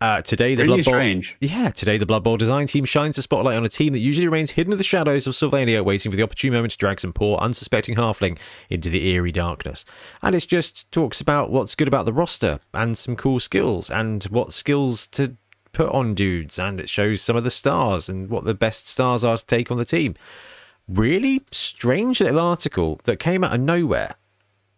Uh, 0.00 0.22
today 0.22 0.54
the 0.54 0.62
Really 0.62 0.82
Blood 0.82 0.84
Bowl, 0.84 0.94
strange. 0.94 1.36
yeah, 1.40 1.70
today 1.70 1.98
the 1.98 2.06
Blood 2.06 2.22
Bowl 2.22 2.36
design 2.36 2.68
team 2.68 2.84
shines 2.84 3.16
the 3.16 3.22
spotlight 3.22 3.56
on 3.56 3.64
a 3.64 3.68
team 3.68 3.92
that 3.92 3.98
usually 3.98 4.28
remains 4.28 4.52
hidden 4.52 4.72
in 4.72 4.78
the 4.78 4.84
shadows 4.84 5.26
of 5.26 5.34
Sylvania, 5.34 5.82
waiting 5.82 6.12
for 6.12 6.16
the 6.16 6.22
opportune 6.22 6.52
moment 6.52 6.70
to 6.72 6.78
drag 6.78 7.00
some 7.00 7.12
poor, 7.12 7.36
unsuspecting 7.38 7.96
halfling 7.96 8.38
into 8.70 8.90
the 8.90 9.08
eerie 9.08 9.32
darkness. 9.32 9.84
And 10.22 10.36
it 10.36 10.46
just 10.46 10.90
talks 10.92 11.20
about 11.20 11.50
what's 11.50 11.74
good 11.74 11.88
about 11.88 12.04
the 12.04 12.12
roster 12.12 12.60
and 12.72 12.96
some 12.96 13.16
cool 13.16 13.40
skills 13.40 13.90
and 13.90 14.22
what 14.24 14.52
skills 14.52 15.08
to 15.08 15.36
put 15.72 15.90
on 15.90 16.14
dudes, 16.14 16.60
and 16.60 16.78
it 16.78 16.88
shows 16.88 17.20
some 17.20 17.36
of 17.36 17.42
the 17.42 17.50
stars 17.50 18.08
and 18.08 18.30
what 18.30 18.44
the 18.44 18.54
best 18.54 18.86
stars 18.86 19.24
are 19.24 19.36
to 19.36 19.46
take 19.46 19.70
on 19.70 19.78
the 19.78 19.84
team. 19.84 20.14
Really 20.86 21.42
strange 21.50 22.20
little 22.20 22.38
article 22.40 23.00
that 23.02 23.18
came 23.18 23.42
out 23.42 23.52
of 23.54 23.60
nowhere, 23.60 24.14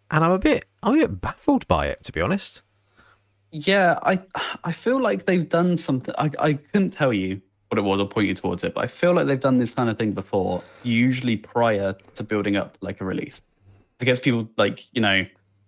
and 0.09 0.23
I'm 0.25 0.31
a 0.31 0.39
bit, 0.39 0.65
I'm 0.81 0.95
a 0.95 1.07
bit 1.07 1.21
baffled 1.21 1.67
by 1.67 1.87
it, 1.87 2.03
to 2.05 2.11
be 2.11 2.21
honest. 2.21 2.63
Yeah, 3.51 3.99
I 4.03 4.19
I 4.63 4.71
feel 4.71 4.99
like 4.99 5.25
they've 5.25 5.47
done 5.47 5.77
something. 5.77 6.13
I 6.17 6.31
I 6.39 6.53
couldn't 6.53 6.91
tell 6.91 7.13
you 7.13 7.41
what 7.69 7.77
it 7.77 7.83
was 7.83 7.99
or 7.99 8.07
point 8.07 8.27
you 8.27 8.35
towards 8.35 8.63
it, 8.63 8.73
but 8.73 8.83
I 8.83 8.87
feel 8.87 9.13
like 9.13 9.27
they've 9.27 9.39
done 9.39 9.57
this 9.57 9.73
kind 9.73 9.89
of 9.89 9.97
thing 9.97 10.11
before, 10.11 10.61
usually 10.83 11.37
prior 11.37 11.95
to 12.15 12.23
building 12.23 12.57
up 12.57 12.77
like 12.81 12.99
a 12.99 13.05
release. 13.05 13.41
It 13.99 14.05
gets 14.05 14.19
people 14.19 14.49
like 14.57 14.83
you 14.93 15.01
know. 15.01 15.25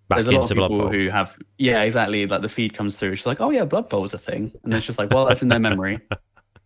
Back 0.09 0.17
there's 0.17 0.27
a 0.27 0.31
lot 0.31 0.51
of 0.51 0.57
people 0.57 0.91
who 0.91 1.09
have 1.09 1.33
yeah 1.57 1.81
exactly 1.83 2.27
like 2.27 2.41
the 2.41 2.49
feed 2.49 2.73
comes 2.73 2.99
through. 2.99 3.15
She's 3.15 3.25
like, 3.25 3.39
oh 3.39 3.51
yeah, 3.51 3.63
Blood 3.63 3.87
Bowl 3.87 4.03
is 4.03 4.13
a 4.13 4.17
thing, 4.17 4.51
and 4.63 4.73
it's 4.73 4.85
just 4.85 4.99
like, 4.99 5.11
well, 5.11 5.25
that's 5.25 5.41
in 5.41 5.47
their 5.47 5.59
memory. 5.59 6.01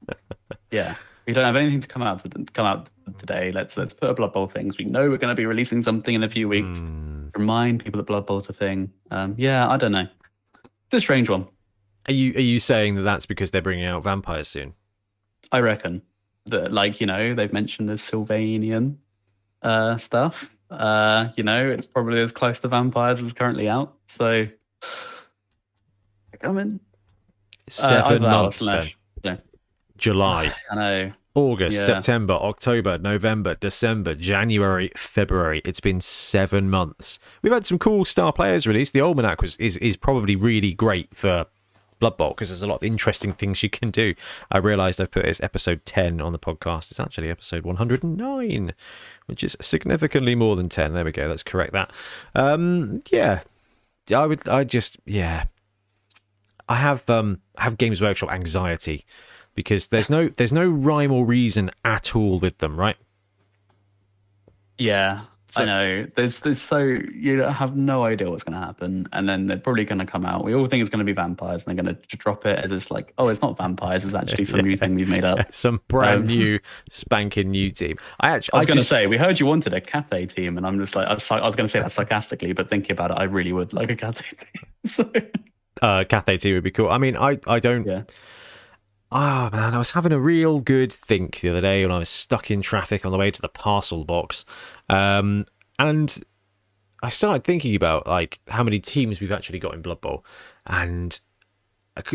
yeah, 0.71 0.95
we 1.27 1.33
don't 1.33 1.45
have 1.45 1.55
anything 1.55 1.81
to 1.81 1.87
come 1.87 2.01
out 2.01 2.23
to 2.23 2.45
come 2.53 2.65
out 2.65 2.89
today. 3.19 3.51
Let's 3.51 3.77
let's 3.77 3.93
put 3.93 4.09
a 4.09 4.13
Blood 4.15 4.33
Bowl 4.33 4.47
things. 4.47 4.79
We 4.79 4.85
know 4.85 5.09
we're 5.09 5.17
going 5.17 5.29
to 5.29 5.35
be 5.35 5.45
releasing 5.45 5.83
something 5.83 6.15
in 6.15 6.23
a 6.23 6.29
few 6.29 6.49
weeks. 6.49 6.79
Hmm. 6.79 7.27
Remind 7.35 7.83
people 7.83 7.99
that 7.99 8.07
Blood 8.07 8.25
Bowl's 8.25 8.49
a 8.49 8.53
thing. 8.53 8.91
Um, 9.11 9.35
yeah, 9.37 9.69
I 9.69 9.77
don't 9.77 9.91
know. 9.91 10.07
A 10.91 10.99
strange 10.99 11.29
one. 11.29 11.47
Are 12.07 12.13
you 12.13 12.33
are 12.35 12.41
you 12.41 12.59
saying 12.59 12.95
that 12.95 13.01
that's 13.01 13.25
because 13.25 13.51
they're 13.51 13.61
bringing 13.61 13.85
out 13.85 14.03
vampires 14.03 14.47
soon? 14.47 14.73
I 15.51 15.59
reckon 15.59 16.01
that, 16.45 16.71
like, 16.71 17.01
you 17.01 17.07
know, 17.07 17.33
they've 17.33 17.51
mentioned 17.51 17.89
the 17.89 17.93
Sylvanian 17.93 18.95
uh, 19.61 19.97
stuff. 19.97 20.55
Uh, 20.69 21.29
you 21.35 21.43
know, 21.43 21.69
it's 21.69 21.87
probably 21.87 22.19
as 22.21 22.31
close 22.31 22.59
to 22.59 22.67
vampires 22.67 23.21
as 23.21 23.33
currently 23.33 23.69
out. 23.69 23.95
So, 24.07 24.47
coming. 26.39 26.79
Seven 27.69 28.21
months, 28.21 28.59
Ben. 28.59 28.63
slash, 28.63 28.97
yeah, 29.23 29.37
July, 29.97 30.53
I 30.71 30.75
know. 30.75 31.11
August, 31.37 31.77
Yeah. 31.77 31.85
September, 31.85 32.33
October, 32.33 32.97
November, 32.97 33.53
December, 33.55 34.15
January, 34.15 34.91
February. 34.97 35.61
It's 35.65 35.79
been 35.79 36.01
seven 36.01 36.69
months. 36.69 37.19
We've 37.43 37.53
had 37.53 37.65
some 37.65 37.77
cool 37.77 38.05
star 38.05 38.33
players 38.33 38.65
released. 38.65 38.93
The 38.93 39.01
Almanac 39.01 39.41
was 39.41 39.55
is 39.57 39.77
is 39.77 39.97
probably 39.97 40.35
really 40.35 40.73
great 40.73 41.15
for 41.15 41.45
Blood 41.99 42.17
Bowl 42.17 42.29
because 42.29 42.49
there's 42.49 42.63
a 42.63 42.67
lot 42.67 42.77
of 42.77 42.83
interesting 42.83 43.33
things 43.33 43.61
you 43.61 43.69
can 43.69 43.91
do. 43.91 44.15
I 44.51 44.57
realised 44.57 44.99
I've 44.99 45.11
put 45.11 45.25
it 45.25 45.29
as 45.29 45.39
episode 45.41 45.85
ten 45.85 46.19
on 46.21 46.31
the 46.31 46.39
podcast. 46.39 46.89
It's 46.89 46.99
actually 46.99 47.29
episode 47.29 47.65
one 47.65 47.75
hundred 47.75 48.03
and 48.03 48.17
nine, 48.17 48.73
which 49.27 49.43
is 49.43 49.55
significantly 49.61 50.33
more 50.33 50.55
than 50.55 50.69
ten. 50.69 50.93
There 50.93 51.05
we 51.05 51.11
go. 51.11 51.27
Let's 51.27 51.43
correct 51.43 51.73
that. 51.73 51.91
Um, 52.33 53.03
yeah, 53.11 53.41
I 54.11 54.25
would. 54.25 54.47
I 54.47 54.63
just 54.63 54.97
yeah. 55.05 55.45
I 56.69 56.75
have 56.75 57.07
um 57.09 57.41
I 57.57 57.63
have 57.63 57.77
Games 57.77 58.01
Workshop 58.01 58.31
anxiety 58.31 59.05
because 59.57 59.87
there's 59.87 60.09
no 60.09 60.29
there's 60.29 60.53
no 60.53 60.65
rhyme 60.69 61.11
or 61.11 61.25
reason 61.25 61.69
at 61.83 62.15
all 62.15 62.39
with 62.39 62.59
them, 62.59 62.79
right? 62.79 62.95
Yeah, 64.77 65.21
So- 65.49 65.63
I 65.63 65.65
know. 65.65 66.07
There's, 66.15 66.39
there's 66.41 66.61
so 66.61 66.77
you 66.77 67.39
have 67.41 67.75
no 67.75 68.03
idea 68.03 68.29
what's 68.29 68.43
going 68.43 68.53
to 68.59 68.63
happen, 68.63 69.07
and 69.11 69.27
then 69.27 69.47
they're 69.47 69.57
probably 69.57 69.85
going 69.85 69.97
to 69.97 70.05
come 70.05 70.23
out. 70.23 70.43
We 70.43 70.53
all 70.53 70.67
think 70.67 70.81
it's 70.81 70.89
going 70.91 70.99
to 70.99 71.05
be 71.05 71.13
vampires, 71.13 71.65
and 71.65 71.75
they're 71.75 71.83
going 71.83 71.95
to 71.95 72.17
drop 72.17 72.45
it 72.45 72.59
as 72.63 72.71
it's 72.71 72.91
like, 72.91 73.11
oh, 73.17 73.27
it's 73.29 73.41
not 73.41 73.57
vampires. 73.57 74.05
It's 74.05 74.13
actually 74.13 74.45
some 74.45 74.59
new 74.61 74.77
thing 74.81 74.93
we've 74.93 75.09
made 75.09 75.25
up. 75.25 75.51
Some 75.53 75.81
brand 75.87 76.21
Um, 76.21 76.27
new 76.27 76.59
spanking 76.91 77.49
new 77.49 77.71
team. 77.71 77.97
I 78.19 78.29
actually 78.29 78.53
I 78.53 78.57
was 78.59 78.65
going 78.67 78.77
to 78.79 78.85
say, 78.85 79.07
we 79.07 79.17
heard 79.17 79.39
you 79.39 79.47
wanted 79.47 79.73
a 79.73 79.81
Cathay 79.81 80.27
team, 80.27 80.57
and 80.57 80.67
I'm 80.67 80.77
just 80.79 80.95
like, 80.95 81.07
I 81.07 81.13
was, 81.15 81.31
I 81.31 81.43
was 81.43 81.55
going 81.55 81.65
to 81.67 81.71
say 81.71 81.79
that 81.79 81.91
sarcastically, 81.91 82.53
but 82.53 82.69
thinking 82.69 82.91
about 82.91 83.09
it, 83.09 83.15
I 83.17 83.23
really 83.23 83.53
would 83.53 83.73
like 83.73 83.89
a 83.89 83.95
Cathay 83.95 84.35
team. 84.37 84.63
so, 84.85 85.11
uh 85.81 86.03
Cathay 86.07 86.37
team 86.37 86.53
would 86.55 86.63
be 86.63 86.71
cool. 86.71 86.89
I 86.89 86.99
mean, 86.99 87.15
I 87.17 87.39
I 87.47 87.59
don't 87.59 87.85
yeah. 87.85 88.03
Ah 89.11 89.49
man, 89.53 89.73
I 89.73 89.77
was 89.77 89.91
having 89.91 90.11
a 90.11 90.19
real 90.19 90.59
good 90.59 90.91
think 90.91 91.39
the 91.39 91.49
other 91.49 91.61
day 91.61 91.83
when 91.83 91.91
I 91.91 91.99
was 91.99 92.09
stuck 92.09 92.51
in 92.51 92.61
traffic 92.61 93.05
on 93.05 93.11
the 93.11 93.17
way 93.17 93.31
to 93.31 93.41
the 93.41 93.47
parcel 93.47 94.03
box, 94.03 94.43
um, 94.89 95.45
and 95.79 96.23
I 97.01 97.09
started 97.09 97.45
thinking 97.45 97.75
about 97.75 98.05
like 98.05 98.39
how 98.49 98.63
many 98.63 98.79
teams 98.79 99.21
we've 99.21 99.31
actually 99.31 99.59
got 99.59 99.73
in 99.73 99.81
Blood 99.81 100.01
Bowl, 100.01 100.25
and 100.65 101.17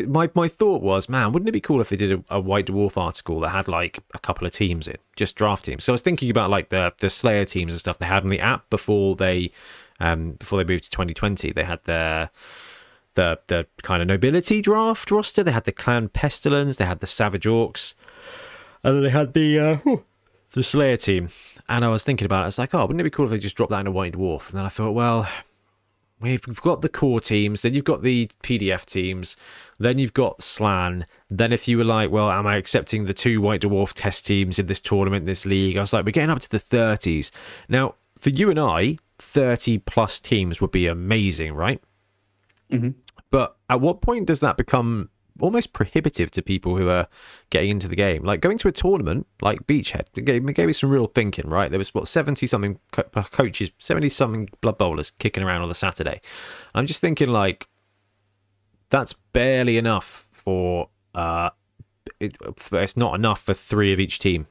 my 0.06 0.30
my 0.34 0.48
thought 0.48 0.82
was, 0.82 1.08
man, 1.08 1.32
wouldn't 1.32 1.48
it 1.48 1.52
be 1.52 1.60
cool 1.60 1.80
if 1.80 1.88
they 1.88 1.96
did 1.96 2.12
a, 2.12 2.24
a 2.36 2.40
White 2.40 2.66
Dwarf 2.66 2.96
article 2.96 3.40
that 3.40 3.50
had 3.50 3.68
like 3.68 4.00
a 4.14 4.18
couple 4.18 4.46
of 4.46 4.52
teams 4.52 4.86
in, 4.86 4.96
just 5.16 5.34
draft 5.34 5.64
teams? 5.64 5.84
So 5.84 5.92
I 5.92 5.94
was 5.94 6.02
thinking 6.02 6.30
about 6.30 6.50
like 6.50 6.68
the 6.68 6.92
the 6.98 7.10
Slayer 7.10 7.44
teams 7.44 7.72
and 7.72 7.80
stuff 7.80 7.98
they 7.98 8.06
had 8.06 8.22
on 8.22 8.28
the 8.28 8.40
app 8.40 8.68
before 8.70 9.16
they 9.16 9.50
um, 10.00 10.32
before 10.32 10.62
they 10.62 10.70
moved 10.70 10.84
to 10.84 10.90
2020. 10.90 11.52
They 11.52 11.64
had 11.64 11.82
their 11.84 12.30
the 13.14 13.38
the 13.46 13.66
kind 13.82 14.02
of 14.02 14.08
nobility 14.08 14.62
draft 14.62 15.10
roster. 15.10 15.42
They 15.42 15.52
had 15.52 15.64
the 15.64 15.72
clan 15.72 16.08
pestilence. 16.08 16.76
They 16.76 16.84
had 16.84 17.00
the 17.00 17.06
savage 17.06 17.44
orcs, 17.44 17.94
and 18.82 18.96
then 18.96 19.02
they 19.02 19.10
had 19.10 19.32
the 19.32 19.58
uh, 19.58 19.96
the 20.52 20.62
Slayer 20.62 20.96
team. 20.96 21.30
And 21.68 21.84
I 21.84 21.88
was 21.88 22.02
thinking 22.02 22.26
about 22.26 22.40
it. 22.40 22.42
I 22.42 22.46
was 22.46 22.58
like, 22.58 22.74
oh, 22.74 22.82
wouldn't 22.82 23.00
it 23.00 23.04
be 23.04 23.10
cool 23.10 23.26
if 23.26 23.30
they 23.30 23.38
just 23.38 23.56
dropped 23.56 23.70
that 23.70 23.80
in 23.80 23.86
a 23.86 23.92
white 23.92 24.14
dwarf? 24.14 24.50
And 24.50 24.58
then 24.58 24.66
I 24.66 24.68
thought, 24.68 24.92
well, 24.92 25.28
we've 26.22 26.60
got 26.60 26.82
the 26.82 26.88
core 26.88 27.20
teams, 27.20 27.62
then 27.62 27.74
you've 27.74 27.84
got 27.84 28.02
the 28.02 28.28
PDF 28.42 28.84
teams, 28.86 29.36
then 29.78 29.98
you've 29.98 30.14
got 30.14 30.42
Slann. 30.42 31.06
Then 31.28 31.52
if 31.52 31.66
you 31.66 31.78
were 31.78 31.84
like, 31.84 32.10
well, 32.10 32.30
am 32.30 32.46
I 32.46 32.56
accepting 32.56 33.04
the 33.04 33.14
two 33.14 33.40
White 33.40 33.62
Dwarf 33.62 33.92
test 33.94 34.26
teams 34.26 34.58
in 34.58 34.66
this 34.66 34.80
tournament, 34.80 35.26
this 35.26 35.44
league? 35.44 35.76
I 35.76 35.80
was 35.80 35.92
like, 35.92 36.04
we're 36.04 36.12
getting 36.12 36.30
up 36.30 36.40
to 36.40 36.50
the 36.50 36.58
30s. 36.58 37.30
Now, 37.68 37.96
for 38.18 38.30
you 38.30 38.50
and 38.50 38.60
I, 38.60 38.98
30 39.18 39.78
plus 39.78 40.20
teams 40.20 40.60
would 40.60 40.70
be 40.70 40.86
amazing, 40.86 41.54
right? 41.54 41.82
Mm-hmm. 42.70 42.90
But 43.32 43.56
at 43.68 43.80
what 43.80 44.00
point 44.00 44.26
does 44.26 44.38
that 44.38 44.56
become 44.56 45.10
almost 45.40 45.72
prohibitive 45.72 46.30
to 46.30 46.42
people 46.42 46.76
who 46.76 46.88
are 46.88 47.08
getting 47.50 47.70
into 47.70 47.88
the 47.88 47.96
game. 47.96 48.22
Like 48.22 48.40
going 48.40 48.58
to 48.58 48.68
a 48.68 48.72
tournament 48.72 49.26
like 49.40 49.66
Beachhead 49.66 50.06
gave, 50.24 50.54
gave 50.54 50.66
me 50.66 50.72
some 50.72 50.90
real 50.90 51.06
thinking, 51.06 51.48
right? 51.48 51.70
There 51.70 51.78
was 51.78 51.94
what 51.94 52.06
70 52.06 52.46
something 52.46 52.78
co- 52.92 53.04
uh, 53.14 53.22
coaches, 53.24 53.70
70 53.78 54.08
something 54.08 54.48
Blood 54.60 54.78
Bowlers 54.78 55.10
kicking 55.10 55.42
around 55.42 55.62
on 55.62 55.68
the 55.68 55.74
Saturday. 55.74 56.20
I'm 56.74 56.86
just 56.86 57.00
thinking 57.00 57.28
like 57.28 57.66
that's 58.90 59.14
barely 59.32 59.78
enough 59.78 60.28
for 60.32 60.90
uh 61.14 61.50
it, 62.20 62.36
it's 62.72 62.96
not 62.96 63.14
enough 63.14 63.40
for 63.40 63.54
three 63.54 63.92
of 63.92 63.98
each 63.98 64.18
team 64.18 64.46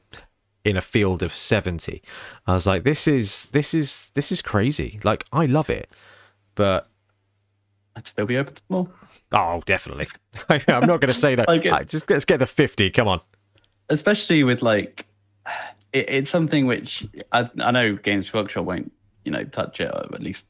in 0.64 0.76
a 0.76 0.80
field 0.80 1.22
of 1.22 1.32
70 1.34 2.02
i 2.46 2.54
was 2.54 2.66
like 2.66 2.82
this 2.84 3.06
is 3.08 3.46
this 3.52 3.74
is 3.74 4.10
this 4.14 4.30
is 4.30 4.40
crazy 4.40 5.00
like 5.02 5.24
i 5.32 5.44
love 5.44 5.68
it 5.68 5.90
but 6.54 6.88
I'd 7.96 8.06
still 8.06 8.26
be 8.26 8.36
open 8.38 8.54
to 8.54 8.62
more. 8.68 8.86
Oh, 9.32 9.62
definitely. 9.66 10.08
I'm 10.48 10.86
not 10.86 11.00
going 11.00 11.08
to 11.08 11.14
say 11.14 11.34
that. 11.34 11.48
Like 11.48 11.64
it- 11.66 11.72
Uh, 11.72 11.84
just 11.84 12.08
let's 12.10 12.24
get 12.24 12.38
the 12.38 12.46
50. 12.46 12.90
Come 12.90 13.08
on. 13.08 13.20
especially 13.88 14.44
with 14.44 14.62
like 14.62 15.06
it, 15.92 16.08
it's 16.08 16.30
something 16.30 16.66
which 16.66 17.06
I, 17.32 17.48
I 17.60 17.70
know 17.70 17.96
Games 17.96 18.32
Workshop 18.32 18.64
won't 18.64 18.92
you 19.24 19.32
know 19.32 19.44
touch 19.44 19.80
it 19.80 19.92
uh, 19.94 20.06
at 20.12 20.22
least 20.22 20.46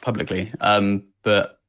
publicly 0.00 0.52
um 0.60 1.04
but 1.22 1.60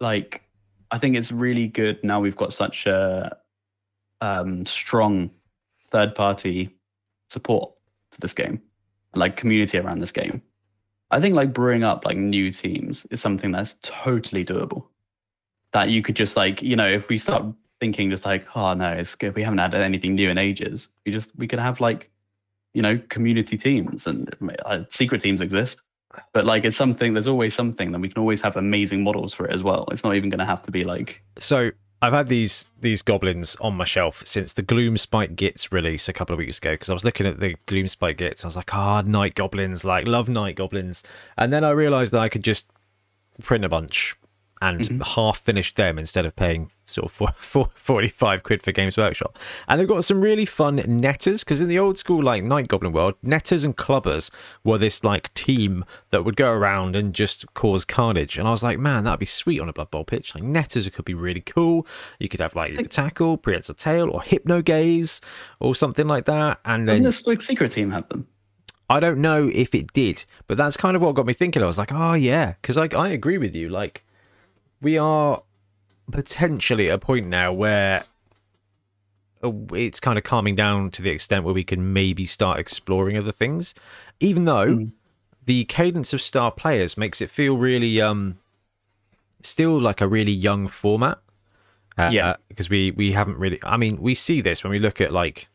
like 0.00 0.42
I 0.90 0.98
think 0.98 1.16
it's 1.16 1.32
really 1.32 1.66
good 1.66 2.02
now 2.04 2.20
we've 2.20 2.36
got 2.36 2.52
such 2.52 2.86
a 2.86 3.36
um 4.20 4.64
strong 4.64 5.30
third 5.90 6.14
party 6.14 6.70
support 7.30 7.72
for 8.12 8.20
this 8.20 8.32
game 8.32 8.60
like 9.14 9.36
community 9.36 9.78
around 9.78 10.00
this 10.00 10.12
game 10.12 10.42
I 11.14 11.20
think 11.20 11.36
like 11.36 11.54
brewing 11.54 11.84
up 11.84 12.04
like 12.04 12.16
new 12.16 12.50
teams 12.50 13.06
is 13.10 13.20
something 13.20 13.52
that's 13.52 13.76
totally 13.82 14.44
doable. 14.44 14.86
That 15.72 15.88
you 15.90 16.02
could 16.02 16.16
just 16.16 16.36
like 16.36 16.60
you 16.60 16.74
know 16.74 16.88
if 16.88 17.08
we 17.08 17.18
start 17.18 17.44
thinking 17.80 18.10
just 18.10 18.24
like 18.24 18.46
oh 18.56 18.72
no 18.74 18.90
it's 18.92 19.14
good 19.14 19.34
we 19.34 19.42
haven't 19.42 19.58
had 19.58 19.74
anything 19.74 20.14
new 20.14 20.30
in 20.30 20.38
ages 20.38 20.88
we 21.04 21.10
just 21.10 21.30
we 21.36 21.48
could 21.48 21.58
have 21.58 21.80
like 21.80 22.08
you 22.72 22.82
know 22.82 22.98
community 23.08 23.56
teams 23.58 24.06
and 24.06 24.34
uh, 24.66 24.80
secret 24.90 25.20
teams 25.20 25.40
exist. 25.40 25.80
But 26.32 26.46
like 26.46 26.64
it's 26.64 26.76
something 26.76 27.12
there's 27.14 27.26
always 27.26 27.54
something 27.54 27.92
that 27.92 28.00
we 28.00 28.08
can 28.08 28.20
always 28.20 28.40
have 28.42 28.56
amazing 28.56 29.02
models 29.02 29.32
for 29.32 29.46
it 29.46 29.54
as 29.54 29.62
well. 29.62 29.86
It's 29.90 30.04
not 30.04 30.14
even 30.14 30.30
going 30.30 30.38
to 30.38 30.44
have 30.44 30.62
to 30.62 30.70
be 30.70 30.84
like 30.84 31.22
So 31.38 31.70
I've 32.04 32.12
had 32.12 32.28
these 32.28 32.68
these 32.82 33.00
goblins 33.00 33.56
on 33.62 33.76
my 33.78 33.86
shelf 33.86 34.26
since 34.26 34.52
the 34.52 34.62
Gloomspite 34.62 35.36
Gitz 35.36 35.72
release 35.72 36.06
a 36.06 36.12
couple 36.12 36.34
of 36.34 36.38
weeks 36.38 36.58
ago 36.58 36.72
because 36.72 36.90
I 36.90 36.92
was 36.92 37.02
looking 37.02 37.26
at 37.26 37.40
the 37.40 37.56
Gloomspite 37.66 38.18
Gitz. 38.18 38.44
I 38.44 38.48
was 38.48 38.56
like, 38.56 38.74
ah, 38.74 39.00
night 39.00 39.34
goblins, 39.34 39.86
like 39.86 40.06
love 40.06 40.28
night 40.28 40.56
goblins. 40.56 41.02
And 41.38 41.50
then 41.50 41.64
I 41.64 41.70
realised 41.70 42.12
that 42.12 42.20
I 42.20 42.28
could 42.28 42.44
just 42.44 42.66
print 43.42 43.64
a 43.64 43.70
bunch 43.70 44.16
and 44.64 44.80
mm-hmm. 44.80 45.00
half 45.00 45.38
finish 45.38 45.74
them 45.74 45.98
instead 45.98 46.24
of 46.24 46.34
paying 46.34 46.70
sort 46.84 47.06
of 47.06 47.12
four, 47.12 47.28
four, 47.40 47.70
45 47.74 48.42
quid 48.42 48.62
for 48.62 48.72
Games 48.72 48.96
Workshop. 48.96 49.38
And 49.68 49.80
they've 49.80 49.88
got 49.88 50.04
some 50.04 50.20
really 50.20 50.46
fun 50.46 50.82
netters 50.86 51.44
because 51.44 51.60
in 51.60 51.68
the 51.68 51.78
old 51.78 51.98
school 51.98 52.22
like 52.22 52.42
Night 52.42 52.68
Goblin 52.68 52.92
world, 52.92 53.14
netters 53.22 53.64
and 53.64 53.76
clubbers 53.76 54.30
were 54.64 54.78
this 54.78 55.04
like 55.04 55.32
team 55.34 55.84
that 56.10 56.24
would 56.24 56.36
go 56.36 56.50
around 56.50 56.96
and 56.96 57.14
just 57.14 57.52
cause 57.54 57.84
carnage. 57.84 58.38
And 58.38 58.48
I 58.48 58.52
was 58.52 58.62
like, 58.62 58.78
man, 58.78 59.04
that'd 59.04 59.20
be 59.20 59.26
sweet 59.26 59.60
on 59.60 59.68
a 59.68 59.72
Blood 59.72 59.90
Bowl 59.90 60.04
pitch. 60.04 60.34
Like 60.34 60.44
netters 60.44 60.88
could 60.88 61.04
be 61.04 61.14
really 61.14 61.42
cool. 61.42 61.86
You 62.18 62.28
could 62.28 62.40
have 62.40 62.54
like 62.54 62.76
the 62.76 62.84
tackle, 62.84 63.36
prehensile 63.36 63.74
tail, 63.74 64.10
or 64.10 64.22
hypno 64.22 64.62
gaze 64.62 65.20
or 65.60 65.74
something 65.74 66.06
like 66.06 66.24
that. 66.24 66.60
And 66.64 66.86
doesn't 66.86 67.02
then 67.02 67.10
this 67.10 67.26
like 67.26 67.42
secret 67.42 67.72
team 67.72 67.90
have 67.90 68.08
them 68.08 68.26
I 68.88 69.00
don't 69.00 69.18
know 69.18 69.50
if 69.52 69.74
it 69.74 69.92
did, 69.92 70.24
but 70.46 70.58
that's 70.58 70.76
kind 70.76 70.94
of 70.94 71.02
what 71.02 71.14
got 71.14 71.26
me 71.26 71.32
thinking. 71.32 71.62
I 71.62 71.66
was 71.66 71.78
like, 71.78 71.92
oh 71.92 72.12
yeah, 72.12 72.54
because 72.60 72.76
like 72.76 72.94
I 72.94 73.08
agree 73.08 73.38
with 73.38 73.54
you. 73.54 73.68
Like 73.68 74.04
we 74.84 74.98
are 74.98 75.42
potentially 76.12 76.90
at 76.90 76.94
a 76.94 76.98
point 76.98 77.26
now 77.26 77.52
where 77.52 78.04
uh, 79.42 79.50
it's 79.72 79.98
kind 79.98 80.18
of 80.18 80.24
calming 80.24 80.54
down 80.54 80.90
to 80.92 81.02
the 81.02 81.10
extent 81.10 81.44
where 81.44 81.54
we 81.54 81.64
can 81.64 81.92
maybe 81.92 82.26
start 82.26 82.58
exploring 82.60 83.16
other 83.16 83.32
things, 83.32 83.74
even 84.20 84.44
though 84.44 84.88
the 85.44 85.64
cadence 85.64 86.12
of 86.12 86.22
star 86.22 86.50
players 86.52 86.96
makes 86.96 87.20
it 87.20 87.30
feel 87.30 87.56
really 87.56 88.00
um 88.00 88.38
still 89.42 89.78
like 89.80 90.00
a 90.00 90.08
really 90.08 90.32
young 90.32 90.68
format. 90.68 91.18
Uh, 91.98 92.10
Yeah. 92.12 92.36
because 92.48 92.68
we 92.70 92.90
we 92.92 93.12
haven't 93.12 93.38
really. 93.38 93.60
I 93.62 93.76
mean, 93.76 94.00
we 94.00 94.14
see 94.14 94.40
this 94.40 94.62
when 94.64 94.70
we 94.70 94.78
look 94.78 95.00
at 95.00 95.12
like 95.12 95.48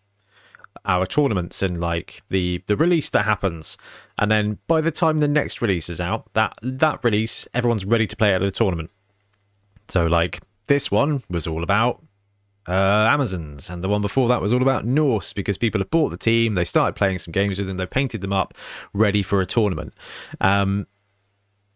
our 0.85 1.05
tournaments 1.05 1.61
and 1.61 1.79
like 1.81 2.21
the 2.29 2.63
the 2.67 2.75
release 2.77 3.09
that 3.09 3.23
happens 3.25 3.77
and 4.17 4.31
then 4.31 4.59
by 4.67 4.79
the 4.79 4.91
time 4.91 5.17
the 5.17 5.27
next 5.27 5.61
release 5.61 5.89
is 5.89 5.99
out 5.99 6.31
that 6.33 6.53
that 6.61 7.03
release 7.03 7.47
everyone's 7.53 7.85
ready 7.85 8.07
to 8.07 8.15
play 8.15 8.31
it 8.31 8.35
at 8.35 8.41
the 8.41 8.51
tournament 8.51 8.89
so 9.89 10.05
like 10.05 10.41
this 10.67 10.91
one 10.91 11.23
was 11.29 11.47
all 11.47 11.63
about 11.63 12.01
uh, 12.67 13.07
Amazons, 13.11 13.69
and 13.69 13.83
the 13.83 13.89
one 13.89 14.01
before 14.01 14.27
that 14.27 14.41
was 14.41 14.53
all 14.53 14.61
about 14.61 14.85
Norse 14.85 15.33
because 15.33 15.57
people 15.57 15.81
have 15.81 15.89
bought 15.89 16.09
the 16.09 16.17
team, 16.17 16.53
they 16.53 16.63
started 16.63 16.95
playing 16.95 17.19
some 17.19 17.31
games 17.31 17.57
with 17.57 17.67
them, 17.67 17.77
they 17.77 17.85
painted 17.85 18.21
them 18.21 18.33
up, 18.33 18.53
ready 18.93 19.23
for 19.23 19.41
a 19.41 19.45
tournament. 19.45 19.93
Um, 20.39 20.85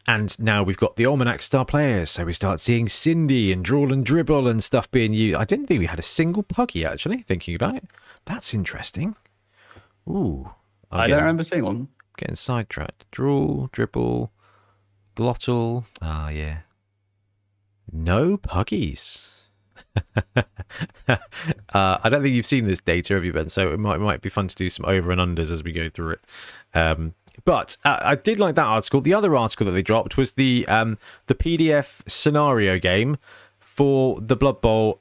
and 0.06 0.38
now 0.40 0.64
we've 0.64 0.78
got 0.78 0.96
the 0.96 1.06
Almanac 1.06 1.42
star 1.42 1.66
players, 1.66 2.12
so 2.12 2.26
we 2.26 2.34
start 2.34 2.60
seeing 2.60 2.88
Cindy 2.90 3.52
and 3.52 3.64
Drull 3.64 3.92
and 3.92 4.06
Dribl 4.06 4.50
and 4.50 4.64
stuff 4.64 4.92
being 4.92 5.14
used. 5.14 5.38
I 5.38 5.46
didn't 5.46 5.68
think 5.68 5.80
we 5.80 5.86
had 5.86 6.00
a 6.00 6.04
single 6.04 6.44
puggy 6.44 6.86
actually. 6.86 7.20
Thinking 7.20 7.56
about 7.56 7.76
it, 7.76 7.86
that's 8.26 8.54
interesting. 8.54 9.16
Ooh, 10.08 10.52
I'm 10.92 11.00
I 11.00 11.04
getting, 11.04 11.16
don't 11.16 11.24
remember 11.24 11.44
seeing 11.44 11.64
one 11.64 11.88
getting 12.18 12.36
sidetracked. 12.36 13.10
Drull, 13.12 13.70
Dribl, 13.72 14.30
Glotl. 15.16 15.86
Ah, 16.02 16.30
yeah. 16.30 16.60
No 17.94 18.38
puggies. 18.38 19.30
uh, 20.36 20.44
I 21.74 22.10
don't 22.10 22.24
think 22.24 22.34
you've 22.34 22.46
seen 22.46 22.66
this 22.66 22.82
data, 22.82 23.14
have 23.14 23.24
you, 23.24 23.32
Ben? 23.32 23.50
So 23.50 23.72
it 23.72 23.80
might 23.80 24.00
might 24.00 24.22
be 24.22 24.30
fun 24.30 24.48
to 24.48 24.56
do 24.56 24.70
some 24.70 24.86
over 24.86 25.12
and 25.12 25.22
unders 25.22 25.52
as 25.52 25.64
we 25.64 25.72
go 25.72 25.90
through 25.90 26.14
it. 26.14 26.20
Um, 26.74 27.14
but 27.46 27.78
uh, 27.86 28.00
I 28.02 28.16
did 28.16 28.40
like 28.40 28.56
that 28.56 28.66
article. 28.66 29.02
The 29.02 29.14
other 29.14 29.36
article 29.36 29.66
that 29.68 29.74
they 29.74 29.84
dropped 29.84 30.18
was 30.18 30.34
the 30.34 30.66
um, 30.68 30.98
the 31.28 31.36
PDF 31.36 32.02
scenario 32.08 32.80
game 32.80 33.18
for 33.60 34.20
the 34.20 34.36
Blood 34.36 34.62
Bowl, 34.62 35.00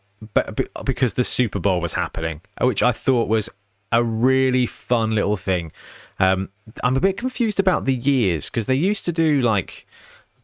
because 0.84 1.14
the 1.14 1.24
Super 1.24 1.58
Bowl 1.58 1.80
was 1.80 1.94
happening, 1.94 2.42
which 2.60 2.82
I 2.82 2.92
thought 2.92 3.28
was 3.28 3.48
a 3.90 4.02
really 4.02 4.66
fun 4.66 5.14
little 5.14 5.36
thing. 5.36 5.72
Um, 6.18 6.50
I'm 6.84 6.96
a 6.96 7.00
bit 7.00 7.16
confused 7.16 7.58
about 7.58 7.84
the 7.84 7.94
years 7.94 8.48
because 8.48 8.66
they 8.66 8.74
used 8.74 9.04
to 9.06 9.12
do 9.12 9.40
like 9.40 9.86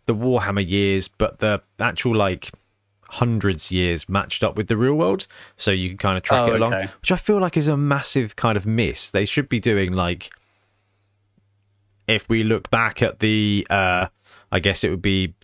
the 0.09 0.14
Warhammer 0.14 0.68
years, 0.68 1.07
but 1.07 1.38
the 1.38 1.62
actual 1.79 2.16
like 2.16 2.51
hundreds 3.11 3.71
years 3.71 4.09
matched 4.09 4.42
up 4.42 4.57
with 4.57 4.66
the 4.68 4.77
real 4.77 4.94
world, 4.94 5.27
so 5.57 5.71
you 5.71 5.88
can 5.90 5.97
kind 5.99 6.16
of 6.16 6.23
track 6.25 6.44
Oh, 6.49 6.53
it 6.55 6.57
along, 6.57 6.75
okay. 6.75 6.90
which 7.01 7.12
I 7.12 7.16
feel 7.16 7.38
like 7.38 7.57
is 7.57 7.68
a 7.68 7.77
massive 7.77 8.35
kind 8.37 8.57
of 8.57 8.66
miss. 8.66 9.11
They 9.11 9.25
should 9.25 9.49
be 9.49 9.61
doing 9.61 9.92
like 9.92 10.31
if 12.07 12.29
we 12.29 12.42
look 12.42 12.71
back 12.71 13.03
at 13.03 13.21
the 13.21 13.66
uh 13.71 14.07
I 14.51 14.61
guess 14.61 14.83
it 14.83 14.90
would 14.90 15.03
be 15.03 15.35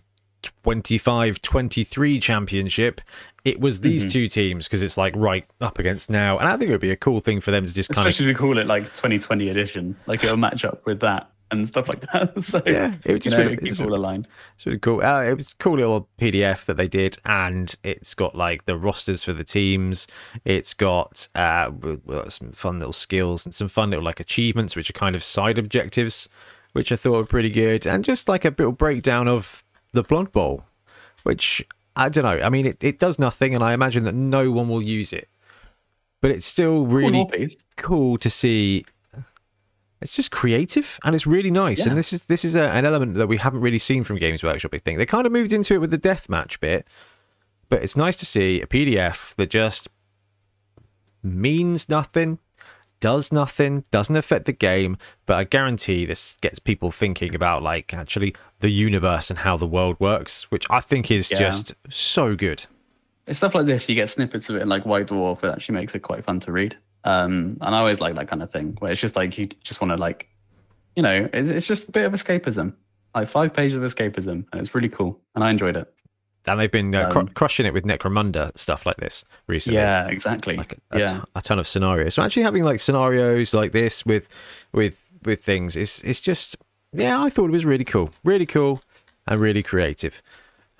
25 0.63 1.41
23 1.41 2.19
championship 2.19 3.01
it 3.43 3.59
was 3.59 3.79
these 3.81 4.03
Mm-hmm. 4.03 4.11
two 4.11 4.27
teams 4.27 4.65
because 4.67 4.81
it's 4.83 4.97
like 4.97 5.15
right 5.15 5.45
up 5.61 5.79
against 5.79 6.09
now 6.09 6.37
and 6.37 6.47
I 6.47 6.57
think 6.57 6.69
it 6.69 6.71
would 6.71 6.81
be 6.81 6.91
a 6.91 6.95
cool 6.95 7.19
thing 7.19 7.41
for 7.41 7.51
them 7.51 7.65
to 7.65 7.73
just 7.73 7.89
kind 7.91 8.07
of 8.07 8.11
especially 8.11 8.33
call 8.35 8.57
it 8.57 8.67
like 8.67 8.83
2020 8.95 9.49
edition 9.49 9.95
like 10.07 10.23
it'll 10.23 10.37
match 10.37 10.65
up 10.65 10.85
with 10.85 10.99
that 11.01 11.29
and 11.51 11.67
stuff 11.67 11.87
like 11.87 12.01
that 12.11 12.43
so 12.43 12.61
Yeah, 12.65 12.95
it 13.05 13.13
was 13.13 13.23
just 13.23 13.37
you 13.37 13.43
know, 13.43 13.49
really- 13.49 13.57
keep 13.57 13.71
it's 13.71 13.79
all 13.79 13.93
aligned 13.93 14.27
It's 14.55 14.65
really 14.65 14.79
cool. 14.79 15.01
Uh, 15.01 15.23
it 15.23 15.35
was 15.35 15.51
a 15.53 15.55
cool 15.57 15.75
little 15.77 16.09
PDF 16.19 16.65
that 16.65 16.77
they 16.77 16.87
did, 16.87 17.17
and 17.25 17.75
it's 17.83 18.13
got 18.13 18.35
like 18.35 18.65
the 18.65 18.77
rosters 18.77 19.23
for 19.23 19.33
the 19.33 19.43
teams. 19.43 20.07
It's 20.43 20.73
got 20.73 21.27
uh, 21.35 21.71
some 22.27 22.51
fun 22.51 22.79
little 22.79 22.93
skills 22.93 23.45
and 23.45 23.53
some 23.53 23.67
fun 23.67 23.91
little 23.91 24.05
like 24.05 24.19
achievements, 24.19 24.75
which 24.75 24.89
are 24.89 24.93
kind 24.93 25.15
of 25.15 25.23
side 25.23 25.57
objectives, 25.59 26.27
which 26.73 26.91
I 26.91 26.95
thought 26.95 27.13
were 27.17 27.25
pretty 27.25 27.49
good, 27.51 27.85
and 27.85 28.03
just 28.03 28.27
like 28.27 28.43
a 28.45 28.49
little 28.49 28.71
breakdown 28.71 29.27
of 29.27 29.63
the 29.93 30.03
Blood 30.03 30.31
Bowl, 30.31 30.63
which 31.23 31.65
I 31.95 32.09
don't 32.09 32.23
know. 32.25 32.43
I 32.43 32.49
mean, 32.49 32.65
it, 32.65 32.83
it 32.83 32.99
does 32.99 33.17
nothing, 33.19 33.55
and 33.55 33.63
I 33.63 33.73
imagine 33.73 34.03
that 34.05 34.15
no 34.15 34.51
one 34.51 34.67
will 34.67 34.81
use 34.81 35.13
it, 35.13 35.29
but 36.21 36.31
it's 36.31 36.45
still 36.45 36.85
really 36.85 37.55
cool 37.77 38.17
to 38.17 38.29
see. 38.29 38.85
It's 40.05 40.15
just 40.15 40.29
creative 40.31 40.99
and 41.03 41.15
it's 41.15 41.25
really 41.25 41.49
nice. 41.49 41.79
Yeah. 41.79 41.89
And 41.89 41.97
this 41.97 42.13
is 42.13 42.21
this 42.23 42.45
is 42.45 42.53
a, 42.55 42.69
an 42.69 42.85
element 42.85 43.15
that 43.15 43.25
we 43.27 43.37
haven't 43.37 43.61
really 43.61 43.79
seen 43.79 44.03
from 44.03 44.17
Games 44.19 44.43
Workshop. 44.43 44.71
I 44.73 44.77
think 44.77 44.99
they 44.99 45.05
kind 45.07 45.25
of 45.25 45.31
moved 45.33 45.51
into 45.51 45.73
it 45.73 45.79
with 45.79 45.89
the 45.89 45.97
deathmatch 45.97 46.59
bit, 46.59 46.87
but 47.69 47.81
it's 47.81 47.95
nice 47.97 48.15
to 48.17 48.25
see 48.25 48.61
a 48.61 48.67
PDF 48.67 49.33
that 49.35 49.49
just 49.49 49.89
means 51.23 51.89
nothing, 51.89 52.37
does 52.99 53.31
nothing, 53.31 53.83
doesn't 53.89 54.15
affect 54.15 54.45
the 54.45 54.51
game, 54.51 54.95
but 55.25 55.35
I 55.37 55.43
guarantee 55.43 56.05
this 56.05 56.37
gets 56.41 56.59
people 56.59 56.91
thinking 56.91 57.33
about 57.33 57.63
like 57.63 57.93
actually 57.93 58.35
the 58.59 58.69
universe 58.69 59.29
and 59.29 59.39
how 59.39 59.57
the 59.57 59.65
world 59.67 59.97
works, 59.99 60.43
which 60.51 60.65
I 60.69 60.81
think 60.81 61.09
is 61.09 61.31
Yeah. 61.31 61.37
just 61.39 61.73
so 61.89 62.35
good. 62.35 62.67
It's 63.27 63.39
stuff 63.39 63.55
like 63.55 63.65
this. 63.65 63.89
You 63.89 63.95
get 63.95 64.11
snippets 64.11 64.49
of 64.49 64.55
it 64.55 64.61
in 64.61 64.69
like 64.69 64.85
White 64.85 65.07
Dwarf. 65.07 65.43
It 65.43 65.47
actually 65.49 65.75
makes 65.75 65.95
it 65.95 66.01
quite 66.01 66.23
fun 66.23 66.39
to 66.41 66.51
read. 66.51 66.77
Um, 67.05 67.57
and 67.61 67.73
I 67.75 67.79
always 67.79 67.99
like 68.01 68.15
that 68.15 68.27
kind 68.27 68.43
of 68.43 68.51
thing 68.51 68.75
where 68.79 68.91
it's 68.91 68.99
just 68.99 69.15
like 69.15 69.37
you 69.37 69.47
just 69.63 69.79
want 69.79 69.91
to 69.91 69.97
like, 69.97 70.27
you 70.95 71.03
know, 71.03 71.29
it's 71.31 71.65
just 71.67 71.87
a 71.87 71.91
bit 71.91 72.05
of 72.05 72.13
escapism. 72.13 72.73
Like 73.13 73.29
five 73.29 73.53
pages 73.53 73.77
of 73.77 73.83
escapism, 73.83 74.45
and 74.51 74.61
it's 74.61 74.75
really 74.75 74.89
cool. 74.89 75.21
And 75.35 75.43
I 75.43 75.49
enjoyed 75.49 75.77
it. 75.77 75.93
And 76.47 76.59
they've 76.59 76.71
been 76.71 76.93
uh, 76.93 77.09
cr- 77.11 77.19
Um, 77.19 77.27
crushing 77.29 77.65
it 77.65 77.73
with 77.73 77.85
Necromunda 77.85 78.55
stuff 78.57 78.85
like 78.85 78.97
this 78.97 79.23
recently. 79.47 79.79
Yeah, 79.79 80.07
exactly. 80.07 80.57
like 80.57 80.79
a, 80.91 80.97
a 80.97 80.99
yeah, 80.99 81.11
t- 81.13 81.19
a 81.35 81.41
ton 81.41 81.57
of 81.59 81.67
scenarios. 81.67 82.15
So 82.15 82.23
actually 82.23 82.43
having 82.43 82.63
like 82.63 82.79
scenarios 82.81 83.53
like 83.53 83.71
this 83.71 84.05
with 84.05 84.27
with 84.73 84.97
with 85.23 85.41
things 85.43 85.77
is 85.77 86.01
it's 86.03 86.21
just 86.21 86.57
yeah, 86.91 87.21
I 87.21 87.29
thought 87.29 87.45
it 87.45 87.51
was 87.51 87.65
really 87.65 87.83
cool, 87.85 88.11
really 88.23 88.45
cool, 88.45 88.81
and 89.27 89.39
really 89.39 89.63
creative. 89.63 90.21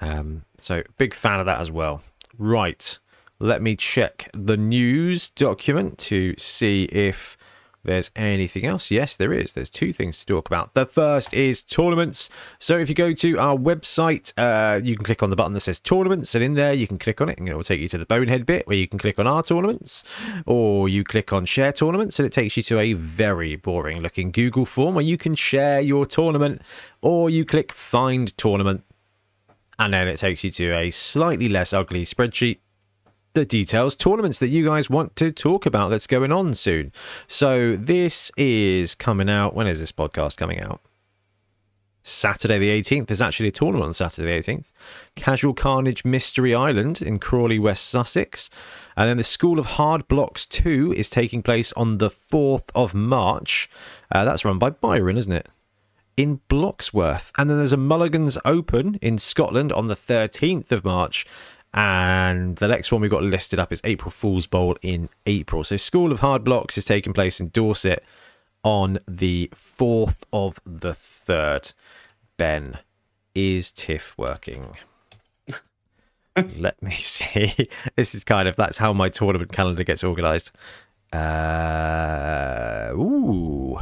Um, 0.02 0.44
so 0.58 0.84
big 0.98 1.14
fan 1.14 1.40
of 1.40 1.46
that 1.46 1.60
as 1.60 1.72
well. 1.72 2.02
Right, 2.38 3.00
let 3.40 3.62
me 3.62 3.76
check 3.76 4.30
the 4.34 4.58
news 4.58 5.30
document 5.30 5.98
to 5.98 6.36
see 6.38 6.84
if 6.86 7.38
there's 7.86 8.10
anything 8.16 8.66
else. 8.66 8.90
Yes, 8.90 9.16
there 9.16 9.32
is. 9.32 9.54
There's 9.54 9.70
two 9.70 9.94
things 9.94 10.18
to 10.20 10.26
talk 10.26 10.48
about. 10.48 10.74
The 10.74 10.86
first 10.86 11.34
is 11.34 11.62
tournaments. 11.62 12.30
So 12.60 12.78
if 12.78 12.90
you 12.90 12.96
go 12.96 13.14
to 13.14 13.38
our 13.38 13.56
website, 13.56 14.34
uh, 14.38 14.82
you 14.84 14.96
can 14.96 15.06
click 15.06 15.22
on 15.22 15.30
the 15.30 15.36
button 15.36 15.54
that 15.54 15.60
says 15.60 15.80
tournaments, 15.80 16.34
and 16.34 16.44
in 16.44 16.56
there 16.56 16.74
you 16.74 16.88
can 16.88 16.98
click 16.98 17.22
on 17.22 17.30
it, 17.30 17.38
and 17.38 17.48
it 17.48 17.56
will 17.56 17.64
take 17.64 17.80
you 17.80 17.88
to 17.90 17.98
the 17.98 18.06
bonehead 18.06 18.46
bit 18.46 18.68
where 18.68 18.78
you 18.78 18.88
can 18.88 18.98
click 18.98 19.20
on 19.20 19.28
our 19.28 19.44
tournaments, 19.44 20.04
or 20.46 20.90
you 20.90 21.04
click 21.04 21.32
on 21.32 21.46
share 21.46 21.72
tournaments, 21.72 22.18
and 22.18 22.26
it 22.26 22.32
takes 22.32 22.58
you 22.58 22.64
to 22.64 22.80
a 22.80 22.94
very 22.94 23.56
boring 23.56 24.02
looking 24.02 24.32
Google 24.32 24.66
form 24.66 24.96
where 24.96 25.06
you 25.06 25.18
can 25.18 25.36
share 25.36 25.80
your 25.80 26.06
tournament, 26.06 26.62
or 27.02 27.30
you 27.30 27.46
click 27.46 27.72
find 27.72 28.36
tournament, 28.38 28.84
and 29.78 29.94
then 29.94 30.08
it 30.08 30.18
takes 30.18 30.44
you 30.44 30.50
to 30.52 30.76
a 30.76 30.90
slightly 30.90 31.50
less 31.50 31.72
ugly 31.72 32.04
spreadsheet 32.04 32.58
that 33.36 33.50
details 33.50 33.96
tournaments 33.96 34.40
that 34.40 34.48
you 34.48 34.66
guys 34.66 34.90
want 34.90 35.16
to 35.18 35.32
talk 35.32 35.66
about 35.66 35.90
that's 35.90 36.08
going 36.08 36.32
on 36.32 36.54
soon. 36.54 36.92
So 37.28 37.78
this 37.78 38.32
is 38.36 38.96
coming 38.96 39.30
out. 39.30 39.56
When 39.56 39.68
is 39.68 39.80
this 39.80 39.92
podcast 39.92 40.36
coming 40.36 40.62
out? 40.62 40.82
Saturday 42.04 42.60
the 42.60 42.70
18th. 42.70 43.08
There's 43.08 43.22
actually 43.22 43.50
a 43.50 43.52
tournament 43.52 43.88
on 43.88 43.94
Saturday 43.94 44.40
the 44.40 44.54
18th. 44.54 44.66
Casual 45.16 45.54
Carnage 45.54 46.06
Mystery 46.06 46.54
Island 46.54 47.02
in 47.02 47.20
Crawley, 47.20 47.58
West 47.58 47.86
Sussex. 47.86 48.50
And 48.96 49.10
then 49.10 49.18
the 49.18 49.24
School 49.24 49.60
of 49.60 49.66
Hard 49.66 50.08
Blocks 50.08 50.46
2 50.46 50.94
is 50.94 51.10
taking 51.10 51.42
place 51.42 51.74
on 51.74 51.98
the 51.98 52.12
4th 52.12 52.70
of 52.76 52.94
March. 52.94 53.70
Uh, 54.12 54.24
that's 54.24 54.46
run 54.46 54.60
by 54.60 54.70
Byron, 54.70 55.18
isn't 55.18 55.32
it? 55.32 55.50
in 56.18 56.40
Bloxworth. 56.50 57.32
And 57.38 57.50
then 57.50 57.58
there's 57.58 57.74
a 57.74 57.78
Mulligan's 57.78 58.38
Open 58.46 58.98
in 59.02 59.18
Scotland 59.18 59.72
on 59.72 59.88
the 59.88 59.96
13th 59.96 60.72
of 60.72 60.86
March. 60.86 61.26
And 61.76 62.56
the 62.56 62.70
next 62.70 62.90
one 62.94 63.02
we've 63.02 63.12
got 63.12 63.22
listed 63.22 63.60
up 63.60 63.74
is 63.74 63.82
April 63.84 64.10
Fool's 64.10 64.48
Bowl 64.48 64.78
in 64.82 65.10
April. 65.26 65.66
So 65.66 65.76
School 65.76 66.14
of 66.14 66.22
Hard 66.22 66.46
Blocks 66.46 66.78
is 66.78 66.86
taking 66.86 67.12
place 67.12 67.42
in 67.42 67.50
Dorset 67.50 68.02
on 68.64 68.98
the 69.06 69.52
4th 69.78 70.16
of 70.32 70.58
the 70.66 70.96
3rd. 71.28 71.74
Ben, 72.38 72.80
is 73.36 73.74
TIFF 73.74 74.18
working? 74.18 74.78
Let 76.38 76.82
me 76.82 76.92
see. 76.92 77.70
This 77.98 78.16
is 78.16 78.24
kind 78.24 78.48
of 78.48 78.56
that's 78.56 78.78
how 78.78 78.94
my 78.94 79.10
tournament 79.10 79.52
calendar 79.52 79.84
gets 79.84 80.04
organised. 80.04 80.54
Uh, 81.12 82.92
ooh, 82.94 83.80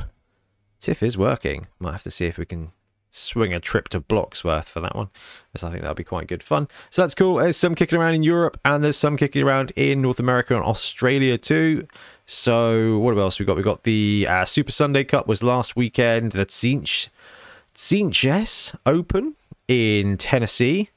TIFF 0.80 1.04
is 1.04 1.16
working. 1.16 1.68
Might 1.78 1.92
have 1.92 2.04
to 2.04 2.12
see 2.12 2.26
if 2.26 2.40
we 2.40 2.46
can 2.48 2.72
swing 3.16 3.54
a 3.54 3.60
trip 3.60 3.90
to 3.90 4.02
Bloxworth 4.02 4.66
for 4.66 4.80
that 4.80 4.96
one, 4.96 5.10
because 5.52 5.64
I 5.64 5.70
think 5.70 5.82
that'll 5.82 5.96
be 5.96 6.04
quite 6.04 6.28
good 6.28 6.44
fun. 6.44 6.68
So 6.90 7.02
that's 7.02 7.16
cool. 7.16 7.36
There's 7.36 7.58
some 7.58 7.76
kicking 7.76 8.00
around 8.00 8.16
in 8.16 8.24
Europe, 8.24 8.60
and 8.66 8.84
there's 8.84 8.98
some 8.98 9.18
kicking 9.18 9.44
around 9.44 9.72
in 9.76 10.02
North 10.02 10.20
America 10.20 10.56
and 10.56 10.64
Australia 10.64 11.38
too. 11.38 11.88
So 12.26 13.00
what 13.00 13.18
else 13.18 13.40
we 13.40 13.46
got? 13.46 13.58
We 13.58 13.64
got 13.64 13.84
the 13.84 14.26
uh, 14.30 14.46
Super 14.46 14.72
Sunday 14.72 15.04
Cup 15.04 15.28
was 15.28 15.44
last 15.44 15.76
weekend. 15.76 16.32
The 16.32 16.46
Cinch 16.50 17.10
Cinches 17.74 18.76
Open 18.86 19.36
in 19.68 20.18
Tennessee. 20.18 20.90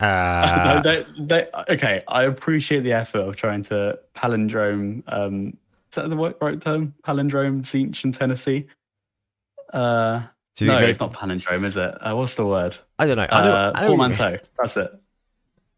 Uh, 0.00 0.80
no, 0.82 0.82
they, 0.82 1.06
they, 1.18 1.48
okay, 1.68 2.02
I 2.08 2.24
appreciate 2.24 2.80
the 2.80 2.92
effort 2.92 3.20
of 3.20 3.36
trying 3.36 3.62
to 3.64 3.98
palindrome. 4.16 5.02
Um, 5.06 5.56
is 5.90 5.94
that 5.94 6.10
the 6.10 6.16
right, 6.16 6.36
right 6.40 6.60
term? 6.60 6.94
Palindrome, 7.06 7.64
Cinch, 7.64 8.04
in 8.04 8.12
Tennessee. 8.12 8.66
Uh, 9.72 10.22
no, 10.60 10.78
it's 10.78 11.00
not 11.00 11.12
palindrome, 11.12 11.64
is 11.64 11.76
it? 11.76 11.80
Uh, 12.06 12.14
what's 12.16 12.34
the 12.34 12.44
word? 12.46 12.76
I 12.98 13.06
don't 13.06 13.16
know. 13.16 13.26
I 13.30 13.44
know, 13.44 13.52
Uh, 13.52 13.72
I 13.74 13.82
know 13.82 13.92
what 13.94 14.04
you 14.04 14.08
mean. 14.08 14.16
portmanteau. 14.16 14.44
That's 14.58 14.76
it. 14.76 15.00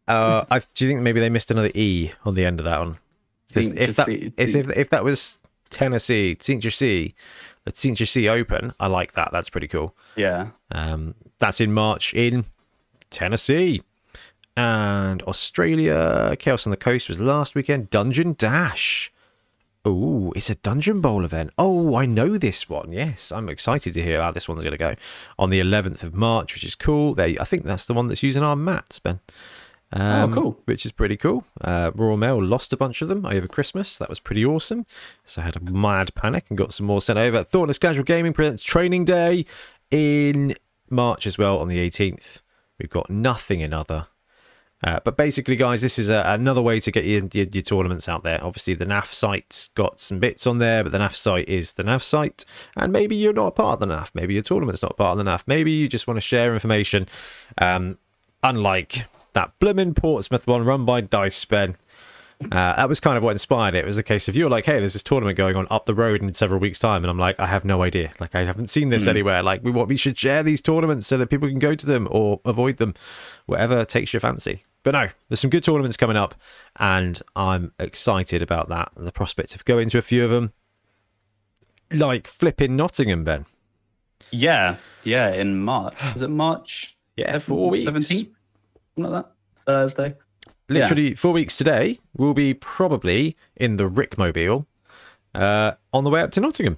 Uh, 0.07 0.45
I, 0.49 0.59
do 0.59 0.85
you 0.85 0.89
think 0.91 1.01
maybe 1.01 1.19
they 1.19 1.29
missed 1.29 1.51
another 1.51 1.71
E 1.73 2.11
on 2.25 2.35
the 2.35 2.45
end 2.45 2.59
of 2.59 2.65
that 2.65 2.79
one? 2.79 2.97
if 3.55 3.95
that 3.95 4.05
Tennessee- 4.05 4.33
if, 4.37 4.69
if 4.69 4.89
that 4.89 5.03
was 5.03 5.39
Tennessee, 5.69 6.35
Tennessee, 6.35 7.15
the 7.65 7.71
Tennessee 7.71 8.29
Open, 8.29 8.73
I 8.79 8.87
like 8.87 9.13
that. 9.13 9.29
That's 9.31 9.49
pretty 9.49 9.67
cool. 9.67 9.95
Yeah. 10.15 10.49
Um, 10.71 11.15
that's 11.39 11.59
in 11.59 11.73
March 11.73 12.13
in 12.13 12.45
Tennessee 13.09 13.81
and 14.55 15.21
Australia. 15.23 16.35
Chaos 16.39 16.65
on 16.67 16.71
the 16.71 16.77
Coast 16.77 17.09
was 17.09 17.19
last 17.19 17.55
weekend. 17.55 17.89
Dungeon 17.89 18.35
Dash. 18.37 19.11
Oh, 19.89 20.33
it's 20.35 20.49
a 20.49 20.55
Dungeon 20.55 20.99
Bowl 20.99 21.23
event. 21.23 21.51
Oh, 21.57 21.95
I 21.95 22.05
know 22.05 22.37
this 22.37 22.67
one. 22.67 22.91
Yes, 22.91 23.31
I'm 23.31 23.47
excited 23.47 23.93
to 23.93 24.03
hear 24.03 24.21
how 24.21 24.31
this 24.31 24.49
one's 24.49 24.61
going 24.61 24.73
to 24.73 24.77
go 24.77 24.95
on 25.39 25.49
the 25.49 25.61
11th 25.61 26.03
of 26.03 26.13
March, 26.13 26.53
which 26.53 26.65
is 26.65 26.75
cool. 26.75 27.15
There, 27.15 27.33
I 27.39 27.45
think 27.45 27.63
that's 27.63 27.85
the 27.85 27.93
one 27.93 28.09
that's 28.09 28.21
using 28.21 28.43
our 28.43 28.57
mats, 28.57 28.99
Ben. 28.99 29.21
Um, 29.93 30.33
cool. 30.33 30.59
Which 30.65 30.85
is 30.85 30.91
pretty 30.91 31.15
cool. 31.15 31.45
Uh, 31.61 31.91
Royal 31.95 32.17
Mail 32.17 32.43
lost 32.43 32.73
a 32.73 32.77
bunch 32.77 33.01
of 33.01 33.07
them 33.07 33.25
over 33.25 33.47
Christmas. 33.47 33.97
That 33.97 34.09
was 34.09 34.19
pretty 34.19 34.45
awesome. 34.45 34.85
So 35.23 35.41
I 35.41 35.45
had 35.45 35.55
a 35.55 35.61
mad 35.61 36.13
panic 36.15 36.47
and 36.49 36.57
got 36.57 36.73
some 36.73 36.85
more 36.85 36.99
sent 36.99 37.17
over. 37.17 37.45
Thoughtless 37.45 37.77
Casual 37.77 38.03
Gaming 38.03 38.33
presents 38.33 38.65
Training 38.65 39.05
Day 39.05 39.45
in 39.89 40.53
March 40.89 41.25
as 41.25 41.37
well 41.37 41.59
on 41.59 41.69
the 41.69 41.77
18th. 41.77 42.39
We've 42.77 42.89
got 42.89 43.09
nothing 43.09 43.63
another. 43.63 44.07
Uh, 44.83 44.99
but 45.03 45.17
basically, 45.17 45.55
guys, 45.55 45.81
this 45.81 45.97
is 45.97 46.07
a, 46.09 46.23
another 46.27 46.61
way 46.61 46.79
to 46.79 46.91
get 46.91 47.03
your, 47.03 47.23
your, 47.33 47.47
your 47.51 47.63
tournaments 47.63 48.07
out 48.07 48.23
there. 48.23 48.43
Obviously, 48.43 48.75
the 48.75 48.85
NAF 48.85 49.11
site's 49.11 49.69
got 49.69 49.99
some 49.99 50.19
bits 50.19 50.45
on 50.45 50.59
there, 50.59 50.83
but 50.83 50.91
the 50.91 50.99
NAF 50.99 51.15
site 51.15 51.49
is 51.49 51.73
the 51.73 51.83
NAF 51.83 52.03
site. 52.03 52.45
And 52.75 52.93
maybe 52.93 53.15
you're 53.15 53.33
not 53.33 53.47
a 53.47 53.51
part 53.51 53.81
of 53.81 53.87
the 53.87 53.95
NAF. 53.95 54.11
Maybe 54.13 54.35
your 54.35 54.43
tournament's 54.43 54.83
not 54.83 54.95
part 54.95 55.17
of 55.17 55.25
the 55.25 55.29
NAF. 55.29 55.43
Maybe 55.47 55.71
you 55.71 55.87
just 55.87 56.05
want 56.05 56.17
to 56.17 56.21
share 56.21 56.53
information. 56.53 57.07
Um, 57.57 57.97
unlike 58.43 59.05
that 59.33 59.59
Blimmin 59.59 59.95
Portsmouth 59.95 60.47
one 60.47 60.63
run 60.63 60.85
by 60.85 61.01
Dice 61.01 61.43
Ben. 61.45 61.75
Uh, 62.51 62.75
that 62.75 62.87
was 62.87 62.99
kind 62.99 63.17
of 63.17 63.23
what 63.23 63.31
inspired 63.31 63.73
it. 63.73 63.79
It 63.79 63.85
was 63.85 63.97
a 63.97 64.03
case 64.03 64.27
of 64.27 64.35
you're 64.35 64.49
like, 64.49 64.65
hey, 64.65 64.77
there's 64.77 64.93
this 64.93 65.01
tournament 65.01 65.37
going 65.37 65.55
on 65.55 65.65
up 65.71 65.87
the 65.87 65.95
road 65.95 66.21
in 66.21 66.31
several 66.35 66.59
weeks' 66.59 66.77
time, 66.77 67.03
and 67.03 67.09
I'm 67.09 67.17
like, 67.17 67.39
I 67.39 67.47
have 67.47 67.65
no 67.65 67.81
idea. 67.81 68.11
Like, 68.19 68.35
I 68.35 68.43
haven't 68.45 68.69
seen 68.69 68.89
this 68.89 69.07
anywhere. 69.07 69.41
Like, 69.41 69.63
we 69.63 69.71
want 69.71 69.89
we 69.89 69.97
should 69.97 70.17
share 70.17 70.43
these 70.43 70.61
tournaments 70.61 71.07
so 71.07 71.17
that 71.17 71.27
people 71.27 71.47
can 71.49 71.57
go 71.57 71.73
to 71.73 71.85
them 71.85 72.07
or 72.11 72.39
avoid 72.45 72.77
them, 72.77 72.93
whatever 73.47 73.83
takes 73.85 74.13
your 74.13 74.19
fancy. 74.19 74.63
But 74.87 74.93
no, 74.93 75.09
there's 75.27 75.41
some 75.41 75.49
good 75.49 75.65
tournaments 75.65 75.97
coming 75.97 76.15
up, 76.15 76.33
and 76.77 77.21
I'm 77.35 77.73
excited 77.77 78.41
about 78.41 78.69
that. 78.69 78.89
The 78.95 79.11
prospect 79.11 79.53
of 79.53 79.65
going 79.65 79.89
to 79.89 79.97
a 79.97 80.01
few 80.01 80.23
of 80.23 80.31
them, 80.31 80.53
like 81.91 82.25
flipping 82.25 82.77
Nottingham, 82.77 83.25
Ben. 83.25 83.45
Yeah. 84.31 84.77
Yeah. 85.03 85.33
In 85.33 85.59
March. 85.59 85.97
Is 86.15 86.21
it 86.21 86.29
March? 86.29 86.95
Yeah, 87.17 87.37
four 87.39 87.69
weeks. 87.69 87.91
17th? 87.91 88.07
Something 88.07 88.31
like 88.95 89.11
that. 89.11 89.31
Thursday. 89.65 90.15
literally 90.69 91.15
four 91.15 91.33
weeks 91.33 91.57
today, 91.57 91.99
we'll 92.15 92.33
be 92.33 92.53
probably 92.53 93.35
in 93.57 93.75
the 93.75 93.89
Rickmobile 93.89 94.67
uh, 95.35 95.73
on 95.91 96.05
the 96.05 96.09
way 96.09 96.21
up 96.21 96.31
to 96.31 96.39
Nottingham. 96.39 96.77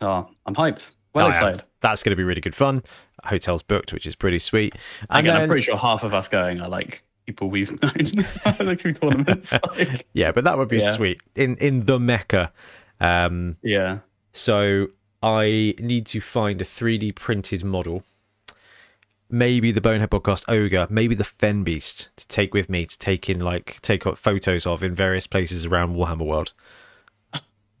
Oh, 0.00 0.30
I'm 0.46 0.54
hyped. 0.54 0.92
Well 1.12 1.26
I 1.26 1.50
am. 1.50 1.60
That's 1.84 2.02
going 2.02 2.10
to 2.12 2.16
be 2.16 2.24
really 2.24 2.40
good 2.40 2.54
fun. 2.54 2.82
Hotel's 3.24 3.62
booked, 3.62 3.92
which 3.92 4.06
is 4.06 4.16
pretty 4.16 4.38
sweet. 4.38 4.74
And 5.10 5.26
Again, 5.26 5.36
I'm 5.42 5.48
pretty 5.48 5.60
sure 5.62 5.76
half 5.76 6.02
of 6.02 6.14
us 6.14 6.28
going 6.28 6.62
are 6.62 6.68
like 6.70 7.02
people 7.26 7.50
we've 7.50 7.70
known 7.82 8.24
like 8.66 8.80
through 8.80 8.94
tournaments. 8.94 9.52
Like, 9.76 10.06
yeah, 10.14 10.32
but 10.32 10.44
that 10.44 10.56
would 10.56 10.68
be 10.68 10.78
Yeah. 10.78 10.92
sweet 10.94 11.20
in 11.36 11.56
in 11.58 11.84
the 11.86 12.00
Mecca. 12.00 12.52
Um, 13.00 13.58
yeah. 13.62 13.98
so 14.32 14.86
I 15.22 15.74
need 15.78 16.06
to 16.06 16.20
find 16.22 16.60
a 16.62 16.64
3D 16.64 17.14
printed 17.14 17.62
model. 17.64 18.02
Maybe 19.30 19.70
the 19.72 19.80
Bonehead 19.80 20.10
Podcast 20.10 20.44
Ogre, 20.48 20.86
maybe 20.88 21.14
the 21.14 21.24
Fen 21.24 21.64
Beast 21.64 22.08
to 22.16 22.26
take 22.28 22.54
with 22.54 22.68
me 22.70 22.86
to 22.86 22.98
take 22.98 23.28
in 23.28 23.40
like 23.40 23.78
take 23.82 24.06
up 24.06 24.16
photos 24.16 24.66
of 24.66 24.82
in 24.82 24.94
various 24.94 25.26
places 25.26 25.66
around 25.66 25.96
Warhammer 25.96 26.24
World. 26.26 26.52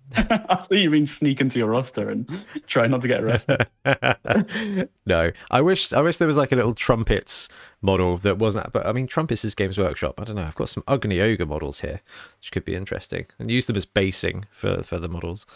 I 0.16 0.56
thought 0.56 0.70
you 0.70 0.90
mean 0.90 1.06
sneak 1.06 1.40
into 1.40 1.58
your 1.58 1.68
roster 1.68 2.10
and 2.10 2.28
try 2.66 2.86
not 2.86 3.00
to 3.02 3.08
get 3.08 3.22
arrested. 3.22 3.66
no, 5.06 5.32
I 5.50 5.60
wish 5.60 5.92
I 5.92 6.00
wish 6.00 6.18
there 6.18 6.28
was 6.28 6.36
like 6.36 6.52
a 6.52 6.56
little 6.56 6.74
trumpets 6.74 7.48
model 7.80 8.18
that 8.18 8.38
wasn't. 8.38 8.72
But 8.72 8.86
I 8.86 8.92
mean, 8.92 9.06
trumpets 9.06 9.44
is 9.44 9.54
Games 9.54 9.78
Workshop. 9.78 10.20
I 10.20 10.24
don't 10.24 10.36
know. 10.36 10.42
I've 10.42 10.54
got 10.54 10.68
some 10.68 10.84
ugly 10.86 11.20
ogre 11.20 11.46
models 11.46 11.80
here, 11.80 12.00
which 12.38 12.52
could 12.52 12.64
be 12.64 12.74
interesting, 12.74 13.26
and 13.38 13.50
use 13.50 13.66
them 13.66 13.76
as 13.76 13.86
basing 13.86 14.46
for 14.52 14.82
for 14.82 14.98
the 14.98 15.08
models. 15.08 15.46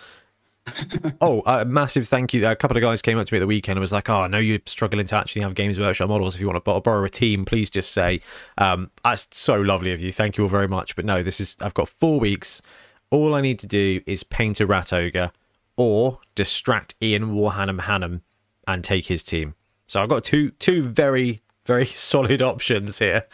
oh, 1.20 1.42
a 1.46 1.64
massive 1.64 2.08
thank 2.08 2.34
you. 2.34 2.46
A 2.46 2.56
couple 2.56 2.76
of 2.76 2.82
guys 2.82 3.02
came 3.02 3.18
up 3.18 3.26
to 3.26 3.34
me 3.34 3.38
at 3.38 3.40
the 3.40 3.46
weekend 3.46 3.76
and 3.76 3.80
was 3.80 3.92
like, 3.92 4.08
"Oh, 4.08 4.22
I 4.22 4.28
know 4.28 4.38
you're 4.38 4.60
struggling 4.66 5.06
to 5.06 5.16
actually 5.16 5.42
have 5.42 5.54
Games 5.54 5.78
Workshop 5.78 6.08
models. 6.08 6.34
If 6.34 6.40
you 6.40 6.46
want 6.48 6.64
to 6.64 6.80
borrow 6.80 7.04
a 7.04 7.10
team, 7.10 7.44
please 7.44 7.70
just 7.70 7.92
say." 7.92 8.20
Um, 8.56 8.90
that's 9.04 9.28
so 9.30 9.56
lovely 9.56 9.92
of 9.92 10.00
you. 10.00 10.12
Thank 10.12 10.36
you 10.36 10.44
all 10.44 10.50
very 10.50 10.68
much. 10.68 10.96
But 10.96 11.04
no, 11.04 11.22
this 11.22 11.40
is 11.40 11.56
I've 11.60 11.74
got 11.74 11.88
four 11.88 12.18
weeks. 12.18 12.62
All 13.10 13.34
I 13.34 13.40
need 13.40 13.58
to 13.60 13.66
do 13.66 14.00
is 14.06 14.22
paint 14.22 14.60
a 14.60 14.66
rat 14.66 14.92
ogre 14.92 15.32
or 15.76 16.20
distract 16.34 16.94
Ian 17.02 17.34
Warhannam 17.34 17.80
Hannam 17.80 18.20
and 18.66 18.84
take 18.84 19.06
his 19.06 19.22
team. 19.22 19.54
So 19.86 20.02
I've 20.02 20.08
got 20.08 20.24
two 20.24 20.50
two 20.52 20.82
very 20.82 21.40
very 21.64 21.84
solid 21.86 22.42
options 22.42 22.98
here. 22.98 23.24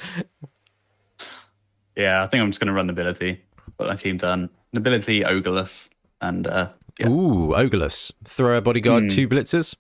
Yeah, 1.97 2.25
I 2.25 2.27
think 2.27 2.43
I'm 2.43 2.51
just 2.51 2.61
going 2.61 2.69
to 2.69 2.73
run 2.73 2.87
Nobility. 2.87 3.41
Got 3.79 3.89
my 3.89 3.97
team 3.97 4.17
done. 4.17 4.51
Nobility, 4.73 5.21
Ogreless, 5.21 5.89
and 6.21 6.47
uh, 6.47 6.69
yeah. 6.99 7.09
Ooh, 7.09 7.53
Ogreless. 7.55 8.11
Throw 8.25 8.59
a 8.59 8.61
bodyguard, 8.61 9.05
Hmm. 9.05 9.09
two 9.09 9.29
blitzers. 9.29 9.75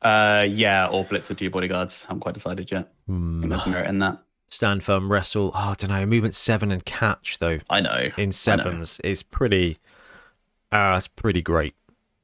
Uh, 0.00 0.44
yeah, 0.48 0.88
or 0.88 1.04
Blitzer, 1.04 1.36
two 1.38 1.48
bodyguards. 1.50 2.02
haven't 2.02 2.20
quite 2.20 2.34
decided 2.34 2.70
yet. 2.72 2.92
I 3.08 3.12
think 3.12 3.48
there's 3.50 3.66
merit 3.66 3.88
in 3.88 4.00
that. 4.00 4.18
Stand 4.52 4.84
firm, 4.84 5.10
wrestle. 5.10 5.50
Oh, 5.54 5.70
I 5.70 5.74
don't 5.78 5.88
know. 5.88 6.04
Movement 6.04 6.34
seven 6.34 6.70
and 6.70 6.84
catch 6.84 7.38
though 7.38 7.60
I 7.70 7.80
know. 7.80 7.96
in 7.96 8.12
I 8.18 8.24
know. 8.26 8.30
sevens 8.32 9.00
is 9.00 9.22
pretty. 9.22 9.78
Uh, 10.70 10.94
it's 10.98 11.08
pretty 11.08 11.40
great. 11.40 11.74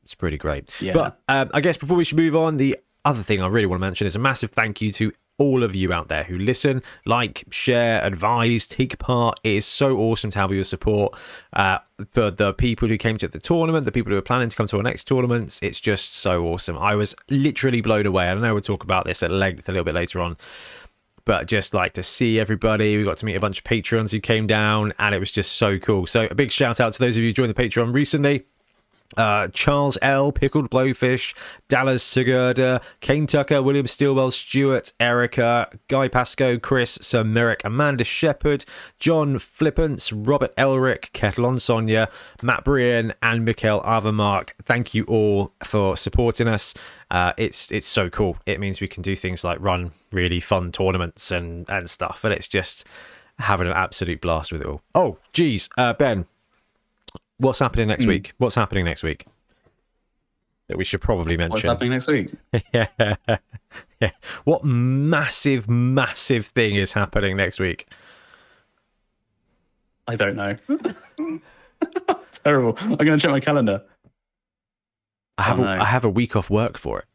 It's 0.03 0.15
pretty 0.15 0.37
great. 0.37 0.71
Yeah. 0.79 0.93
But 0.93 1.21
um, 1.29 1.51
I 1.55 1.63
guess 1.63 1.79
before 1.79 1.97
we 1.97 2.05
should 2.05 2.19
move 2.19 2.37
on, 2.37 2.59
the 2.59 2.77
other 3.03 3.23
thing 3.23 3.41
I 3.41 3.47
really 3.47 3.67
want 3.67 3.81
to 3.81 3.87
mention 3.87 4.07
is 4.07 4.15
a 4.15 4.19
massive 4.19 4.51
thank 4.51 4.83
you 4.83 4.93
to 4.93 5.13
all 5.39 5.63
of 5.63 5.75
you 5.75 5.91
out 5.91 6.09
there 6.09 6.25
who 6.25 6.37
listen, 6.37 6.83
like, 7.07 7.45
share, 7.51 8.05
advise, 8.05 8.67
take 8.67 8.99
part. 8.99 9.41
It 9.43 9.57
is 9.57 9.67
so 9.67 9.97
awesome 9.97 10.31
to 10.33 10.39
have 10.39 10.53
your 10.53 10.65
support. 10.65 11.17
Uh, 11.55 11.79
for 12.11 12.31
the 12.31 12.53
people 12.53 12.89
who 12.89 12.99
came 12.99 13.17
to 13.19 13.29
the 13.29 13.39
tournament, 13.39 13.87
the 13.87 13.93
people 13.93 14.13
who 14.13 14.19
are 14.19 14.23
planning 14.23 14.51
to 14.51 14.57
come 14.57 14.67
to 14.67 14.77
our 14.77 14.83
next 14.83 15.05
tournaments, 15.05 15.61
it's 15.63 15.81
just 15.81 16.15
so 16.15 16.45
awesome. 16.45 16.77
I 16.77 16.95
was 16.95 17.15
literally 17.31 17.81
blown 17.81 18.05
away. 18.05 18.29
I 18.29 18.35
know 18.35 18.53
we'll 18.53 18.61
talk 18.61 18.85
about 18.85 19.07
this 19.07 19.23
at 19.23 19.31
length 19.31 19.69
a 19.69 19.73
little 19.73 19.85
bit 19.85 19.95
later 19.95 20.21
on 20.21 20.37
but 21.29 21.47
just 21.47 21.75
like 21.75 21.93
to 21.93 22.03
see 22.03 22.41
everybody. 22.41 22.97
We 22.97 23.05
got 23.05 23.19
to 23.19 23.27
meet 23.27 23.37
a 23.37 23.41
bunch 23.41 23.59
of 23.59 23.65
patrons 23.65 24.13
who 24.13 24.19
came 24.19 24.47
down, 24.47 24.95
and 24.99 25.15
it 25.15 25.19
was 25.19 25.31
just 25.31 25.59
so 25.59 25.79
cool. 25.79 26.07
So 26.07 26.27
a 26.31 26.35
big 26.35 26.51
shout 26.51 26.81
out 26.81 26.95
to 26.95 26.99
those 26.99 27.19
of 27.19 27.23
you 27.23 27.29
who 27.29 27.33
joined 27.35 27.55
the 27.55 27.63
Patreon 27.63 27.93
recently. 27.93 28.47
Uh, 29.17 29.49
Charles 29.49 29.97
L, 30.03 30.31
Pickled 30.33 30.71
Blowfish, 30.71 31.35
Dallas 31.69 32.05
Segurda, 32.05 32.83
Kane 33.01 33.27
Tucker, 33.27 33.63
William 33.63 33.87
Stilwell, 33.87 34.31
Stewart, 34.31 34.93
Erica, 35.01 35.71
Guy 35.89 36.09
Pascoe, 36.09 36.59
Chris, 36.59 36.99
Sir 37.01 37.25
Merrick, 37.25 37.63
Amanda 37.65 38.05
Shepherd, 38.05 38.67
John 38.99 39.39
Flippance, 39.39 40.13
Robert 40.15 40.55
Elric, 40.57 41.11
Ketlon 41.13 41.59
Sonia, 41.59 42.09
Matt 42.43 42.65
Brian, 42.65 43.15
and 43.23 43.45
Mikhail 43.45 43.81
Avamark. 43.81 44.51
Thank 44.65 44.93
you 44.93 45.05
all 45.05 45.53
for 45.65 45.97
supporting 45.97 46.47
us. 46.47 46.75
Uh, 47.11 47.33
it's 47.39 47.73
it's 47.73 47.87
so 47.87 48.11
cool. 48.11 48.37
It 48.45 48.61
means 48.61 48.81
we 48.81 48.89
can 48.89 49.03
do 49.03 49.17
things 49.17 49.43
like 49.43 49.59
run 49.61 49.93
really 50.13 50.41
fun 50.41 50.71
tournaments 50.71 51.31
and 51.31 51.69
and 51.71 51.89
stuff, 51.89 52.25
and 52.25 52.35
it's 52.35 52.49
just 52.49 52.85
having 53.39 53.67
an 53.67 53.73
absolute 53.73 54.21
blast 54.21 54.53
with 54.53 54.61
it 54.61 54.67
all. 54.67 54.83
Oh, 54.95 55.19
geez, 55.33 55.71
uh, 55.79 55.95
Ben, 55.95 56.27
what's 57.39 57.59
happening 57.59 57.89
next 57.89 58.05
hmm. 58.05 58.11
week? 58.11 58.33
What's 58.39 58.55
happening 58.55 58.85
next 58.85 59.03
week? 59.03 59.27
That 60.69 60.77
we 60.77 60.85
should 60.85 61.01
probably 61.01 61.37
mention. 61.37 61.53
What's 61.53 61.65
happening 61.65 61.91
next 61.93 62.09
week? 62.09 62.31
yeah, 62.75 63.17
yeah. 64.01 64.11
What 64.45 64.65
massive, 64.65 65.69
massive 65.69 66.47
thing 66.47 66.75
is 66.75 66.93
happening 66.93 67.37
next 67.37 67.59
week? 67.59 67.87
I 70.07 70.17
don't 70.17 70.37
know. 70.37 70.57
Terrible. 72.45 72.77
I'm 72.81 72.97
going 72.97 73.13
to 73.13 73.19
check 73.19 73.31
my 73.31 73.41
calendar. 73.41 73.83
I 75.39 75.43
have 75.43 75.61
oh, 75.61 75.65
a, 75.65 75.77
no. 75.77 75.83
I 75.83 75.85
have 75.85 76.05
a 76.05 76.11
week 76.11 76.37
off 76.37 76.51
work 76.51 76.79
for 76.79 77.01
it. 77.01 77.07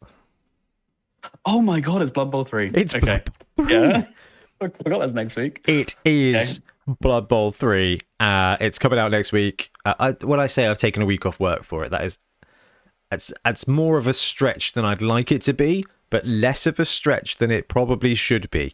Oh 1.45 1.61
my 1.61 1.79
god, 1.79 2.01
it's 2.01 2.11
Blood 2.11 2.31
Bowl 2.31 2.45
3. 2.45 2.71
It's 2.73 2.95
okay. 2.95 3.23
Blood 3.55 3.69
Bowl 3.69 3.69
Yeah. 3.69 4.05
I 4.61 4.67
forgot 4.69 4.99
that's 4.99 5.13
next 5.13 5.35
week. 5.35 5.61
It 5.67 5.95
is 6.05 6.61
Blood 6.87 7.27
Bowl 7.27 7.51
three. 7.51 8.01
Uh, 8.19 8.57
it's 8.59 8.79
coming 8.79 8.99
out 8.99 9.11
next 9.11 9.31
week. 9.31 9.71
Uh, 9.85 9.93
I, 9.99 10.25
when 10.25 10.39
I 10.39 10.47
say 10.47 10.67
I've 10.67 10.77
taken 10.77 11.01
a 11.01 11.05
week 11.05 11.25
off 11.25 11.39
work 11.39 11.63
for 11.63 11.83
it, 11.83 11.89
that 11.89 12.03
is, 12.03 12.17
it's 13.11 13.33
it's 13.45 13.67
more 13.67 13.97
of 13.97 14.07
a 14.07 14.13
stretch 14.13 14.73
than 14.73 14.85
I'd 14.85 15.01
like 15.01 15.31
it 15.31 15.41
to 15.43 15.53
be, 15.53 15.85
but 16.09 16.25
less 16.25 16.65
of 16.65 16.79
a 16.79 16.85
stretch 16.85 17.37
than 17.37 17.51
it 17.51 17.67
probably 17.67 18.15
should 18.15 18.49
be. 18.51 18.73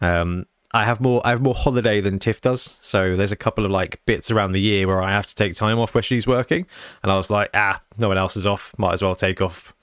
Um, 0.00 0.46
I 0.72 0.84
have 0.84 1.00
more 1.00 1.20
I 1.26 1.30
have 1.30 1.42
more 1.42 1.54
holiday 1.54 2.00
than 2.00 2.18
Tiff 2.18 2.40
does, 2.40 2.78
so 2.80 3.16
there's 3.16 3.32
a 3.32 3.36
couple 3.36 3.64
of 3.64 3.70
like 3.70 4.00
bits 4.06 4.30
around 4.30 4.52
the 4.52 4.60
year 4.60 4.86
where 4.86 5.02
I 5.02 5.10
have 5.12 5.26
to 5.26 5.34
take 5.34 5.54
time 5.54 5.78
off 5.78 5.94
where 5.94 6.02
she's 6.02 6.26
working, 6.26 6.66
and 7.02 7.12
I 7.12 7.16
was 7.16 7.30
like, 7.30 7.50
ah, 7.54 7.82
no 7.98 8.08
one 8.08 8.18
else 8.18 8.36
is 8.36 8.46
off, 8.46 8.72
might 8.78 8.94
as 8.94 9.02
well 9.02 9.14
take 9.14 9.42
off. 9.42 9.74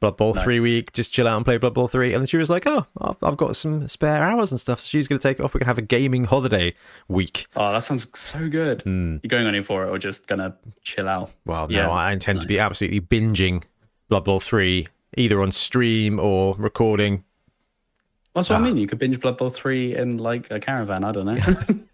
Blood 0.00 0.16
Bowl 0.18 0.34
Nice. 0.34 0.44
three 0.44 0.60
week, 0.60 0.92
just 0.92 1.12
chill 1.12 1.26
out 1.26 1.36
and 1.36 1.44
play 1.44 1.56
Blood 1.56 1.72
Bowl 1.74 1.88
three, 1.88 2.12
and 2.12 2.20
then 2.20 2.26
she 2.26 2.36
was 2.36 2.50
like, 2.50 2.66
"Oh, 2.66 2.86
I've, 3.22 3.36
got 3.38 3.56
some 3.56 3.88
spare 3.88 4.22
hours 4.22 4.50
and 4.50 4.60
stuff." 4.60 4.78
So 4.80 4.88
she's 4.88 5.08
going 5.08 5.18
to 5.18 5.22
take 5.22 5.38
it 5.40 5.42
off. 5.42 5.54
We 5.54 5.58
can 5.60 5.66
have 5.66 5.78
a 5.78 5.82
gaming 5.82 6.24
holiday 6.24 6.74
week. 7.08 7.46
Oh, 7.56 7.72
that 7.72 7.82
sounds 7.82 8.06
so 8.14 8.48
good. 8.48 8.82
Hmm. 8.82 9.16
You 9.22 9.28
going 9.30 9.46
on 9.46 9.54
in 9.54 9.64
for 9.64 9.84
it 9.84 9.88
or 9.88 9.98
just 9.98 10.26
going 10.26 10.40
to 10.40 10.54
chill 10.82 11.08
out? 11.08 11.32
Well, 11.46 11.66
Yeah. 11.72 11.84
no, 11.86 11.92
I 11.92 12.12
intend 12.12 12.42
to 12.42 12.46
be 12.46 12.58
absolutely 12.58 13.00
binging 13.00 13.62
Blood 14.08 14.24
Bowl 14.24 14.38
three, 14.40 14.88
either 15.16 15.40
on 15.40 15.50
stream 15.50 16.18
or 16.20 16.54
recording. 16.58 17.24
That's 18.34 18.50
Ah. 18.50 18.54
what 18.54 18.60
I 18.60 18.64
mean. 18.66 18.76
You 18.76 18.86
could 18.86 18.98
binge 18.98 19.18
Blood 19.18 19.38
Bowl 19.38 19.48
3 19.48 19.96
in 19.96 20.18
like 20.18 20.50
a 20.50 20.60
caravan. 20.60 21.04
I 21.04 21.12
don't 21.12 21.26
know. 21.26 21.38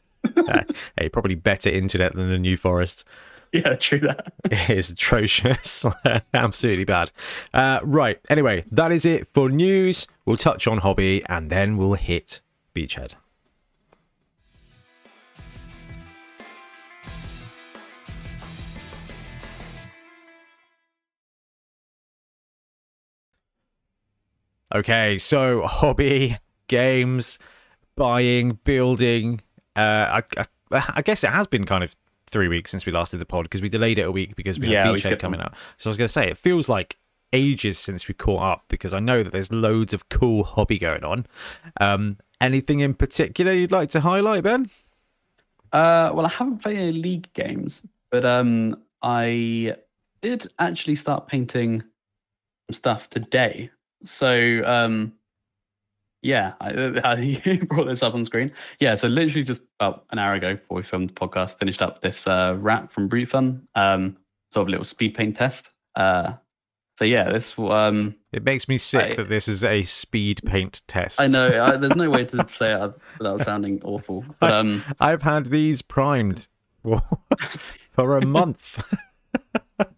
Uh, 0.48 0.62
hey, 0.98 1.08
probably 1.08 1.34
better 1.34 1.68
internet 1.68 2.14
than 2.14 2.28
the 2.30 2.38
New 2.38 2.56
Forest. 2.56 3.04
yeah, 3.64 3.74
true 3.76 4.00
that. 4.00 4.32
It 4.50 4.70
is 4.70 4.90
atrocious, 4.90 5.84
absolutely 6.34 6.84
bad. 6.84 7.12
Uh, 7.52 7.80
right. 7.82 8.18
Anyway, 8.30 8.64
that 8.70 8.92
is 8.92 9.04
it 9.04 9.28
for 9.28 9.50
news. 9.50 10.06
We'll 10.24 10.38
touch 10.38 10.66
on 10.66 10.78
hobby 10.78 11.22
and 11.28 11.50
then 11.50 11.76
we'll 11.76 11.94
hit 11.94 12.40
Beachhead. 12.74 13.14
Okay, 24.74 25.18
so 25.18 25.66
hobby, 25.66 26.38
games, 26.68 27.38
buying, 27.94 28.58
building. 28.64 29.42
Uh, 29.76 30.22
I, 30.22 30.22
I, 30.70 30.92
I 30.94 31.02
guess 31.02 31.22
it 31.22 31.30
has 31.30 31.46
been 31.46 31.66
kind 31.66 31.84
of 31.84 31.94
three 32.32 32.48
weeks 32.48 32.70
since 32.72 32.84
we 32.86 32.90
last 32.92 33.12
did 33.12 33.20
the 33.20 33.26
pod 33.26 33.44
because 33.44 33.62
we 33.62 33.68
delayed 33.68 33.98
it 33.98 34.02
a 34.02 34.10
week 34.10 34.34
because 34.34 34.58
we 34.58 34.68
Yeah, 34.68 34.84
had 34.84 34.92
we 34.92 34.98
Beachhead 34.98 35.02
skipped 35.02 35.22
coming 35.22 35.38
one. 35.38 35.46
out. 35.48 35.54
So 35.78 35.88
I 35.88 35.90
was 35.92 35.96
going 35.98 36.08
to 36.08 36.12
say, 36.12 36.28
it 36.28 36.38
feels 36.38 36.68
like 36.68 36.96
ages 37.32 37.78
since 37.78 38.08
we 38.08 38.14
caught 38.14 38.42
up 38.42 38.64
because 38.68 38.92
I 38.92 38.98
know 39.00 39.22
that 39.22 39.32
there's 39.32 39.52
loads 39.52 39.94
of 39.94 40.08
cool 40.08 40.44
hobby 40.44 40.78
going 40.78 41.04
on. 41.04 41.26
Um, 41.80 42.18
anything 42.40 42.80
in 42.80 42.94
particular 42.94 43.52
you'd 43.52 43.70
like 43.72 43.90
to 43.90 44.00
highlight, 44.00 44.42
Ben? 44.42 44.70
Uh, 45.72 46.10
well, 46.12 46.26
I 46.26 46.28
haven't 46.28 46.58
played 46.62 46.76
any 46.78 46.92
league 46.92 47.32
games, 47.32 47.80
but 48.10 48.24
um, 48.26 48.76
I 49.02 49.76
did 50.20 50.48
actually 50.58 50.96
start 50.96 51.26
painting 51.28 51.82
stuff 52.70 53.08
today. 53.08 53.70
So 54.04 54.62
um, 54.66 55.14
yeah, 56.22 56.52
I, 56.60 57.60
brought 57.68 57.86
this 57.86 58.02
up 58.02 58.14
on 58.14 58.24
screen. 58.24 58.52
Yeah, 58.80 58.94
so 58.94 59.08
literally 59.08 59.44
just 59.44 59.62
about 59.80 60.04
an 60.10 60.18
hour 60.18 60.34
ago 60.34 60.54
before 60.54 60.76
we 60.76 60.82
filmed 60.82 61.10
the 61.10 61.14
podcast, 61.14 61.58
finished 61.58 61.82
up 61.82 62.00
this 62.00 62.26
uh, 62.26 62.56
rat 62.58 62.92
from 62.92 63.08
Brute 63.08 63.28
Fun, 63.28 63.66
um, 63.74 64.16
sort 64.52 64.62
of 64.62 64.68
a 64.68 64.70
little 64.70 64.84
speed 64.84 65.14
paint 65.14 65.36
test. 65.36 65.70
Uh, 65.96 66.34
so 66.98 67.04
yeah, 67.04 67.30
this 67.32 67.52
um, 67.58 68.14
It 68.32 68.44
makes 68.44 68.68
me 68.68 68.78
sick 68.78 69.12
I- 69.12 69.14
that 69.16 69.28
this 69.28 69.48
is 69.48 69.64
a 69.64 69.82
speed 69.82 70.40
paint 70.46 70.82
test. 70.86 71.20
I 71.20 71.26
know 71.26 71.48
I, 71.62 71.76
there's 71.76 71.96
no 71.96 72.08
way 72.08 72.24
to 72.26 72.46
say 72.48 72.72
it 72.72 72.92
without 73.18 73.40
sounding 73.42 73.80
awful, 73.82 74.24
but 74.40 74.52
um. 74.52 74.84
I've 75.00 75.22
had 75.22 75.46
these 75.46 75.82
primed 75.82 76.46
for, 76.82 77.02
for 77.90 78.16
a 78.16 78.24
month. 78.24 78.82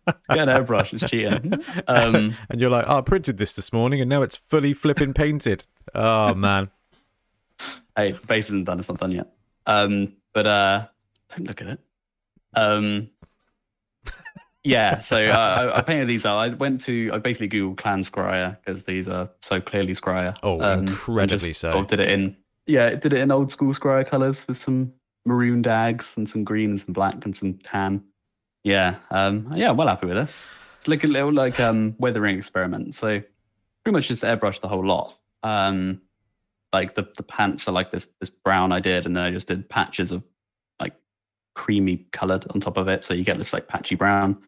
Get 0.06 0.48
an 0.48 0.48
airbrush, 0.48 0.92
it's 0.92 1.08
cheating. 1.10 1.62
Um, 1.88 2.34
and 2.48 2.60
you're 2.60 2.70
like, 2.70 2.86
oh, 2.88 2.98
I 2.98 3.00
printed 3.02 3.36
this 3.36 3.52
this 3.52 3.72
morning 3.72 4.00
and 4.00 4.08
now 4.08 4.22
it's 4.22 4.36
fully 4.36 4.72
flipping 4.74 5.12
painted. 5.14 5.64
Oh, 5.94 6.34
man. 6.34 6.70
hey, 7.96 8.12
the 8.12 8.26
base 8.26 8.46
isn't 8.46 8.64
done, 8.64 8.78
it's 8.80 8.88
not 8.88 8.98
done 9.00 9.12
yet. 9.12 9.32
Um, 9.66 10.14
but 10.32 10.46
uh, 10.46 10.86
don't 11.36 11.46
look 11.46 11.60
at 11.62 11.68
it. 11.68 11.80
Um, 12.54 13.10
yeah, 14.62 15.00
so 15.00 15.16
uh, 15.18 15.70
I, 15.74 15.78
I 15.78 15.80
painted 15.82 16.08
these 16.08 16.24
out. 16.24 16.38
I 16.38 16.48
went 16.48 16.80
to, 16.82 17.10
I 17.12 17.18
basically 17.18 17.48
Googled 17.48 17.76
Clan 17.76 18.02
Skryre 18.02 18.56
because 18.64 18.84
these 18.84 19.06
are 19.08 19.28
so 19.42 19.60
clearly 19.60 19.94
Skryre. 19.94 20.34
Oh, 20.42 20.60
Um, 20.60 20.88
incredibly 20.88 21.48
just 21.48 21.60
so. 21.60 21.72
sort 21.72 21.82
of 21.84 21.88
did 21.88 22.00
it 22.00 22.08
in, 22.08 22.36
yeah, 22.66 22.86
it 22.86 23.00
did 23.02 23.12
it 23.12 23.18
in 23.18 23.30
old 23.30 23.52
school 23.52 23.74
Skryre 23.74 24.06
colors 24.06 24.46
with 24.48 24.56
some 24.56 24.92
maroon 25.26 25.60
dags 25.62 26.14
and 26.16 26.28
some 26.28 26.44
green 26.44 26.70
and 26.70 26.80
some 26.80 26.92
black 26.94 27.24
and 27.24 27.36
some 27.36 27.54
tan. 27.62 28.02
Yeah, 28.64 28.96
um, 29.10 29.52
yeah, 29.54 29.70
I'm 29.70 29.76
well 29.76 29.88
happy 29.88 30.06
with 30.06 30.16
this. 30.16 30.44
It's 30.78 30.88
like 30.88 31.04
a 31.04 31.06
little 31.06 31.32
like 31.32 31.60
um, 31.60 31.94
weathering 31.98 32.38
experiment. 32.38 32.94
So 32.94 33.20
pretty 33.84 33.94
much 33.94 34.08
just 34.08 34.22
airbrush 34.22 34.60
the 34.60 34.68
whole 34.68 34.84
lot. 34.84 35.16
Um, 35.42 36.00
like 36.72 36.94
the 36.94 37.06
the 37.16 37.22
pants 37.22 37.68
are 37.68 37.72
like 37.72 37.92
this 37.92 38.08
this 38.20 38.30
brown 38.30 38.72
I 38.72 38.80
did, 38.80 39.06
and 39.06 39.16
then 39.16 39.24
I 39.24 39.30
just 39.30 39.48
did 39.48 39.68
patches 39.68 40.10
of 40.10 40.24
like 40.80 40.94
creamy 41.54 42.06
colored 42.10 42.46
on 42.50 42.60
top 42.60 42.78
of 42.78 42.88
it, 42.88 43.04
so 43.04 43.14
you 43.14 43.22
get 43.22 43.38
this 43.38 43.52
like 43.52 43.68
patchy 43.68 43.94
brown. 43.94 44.42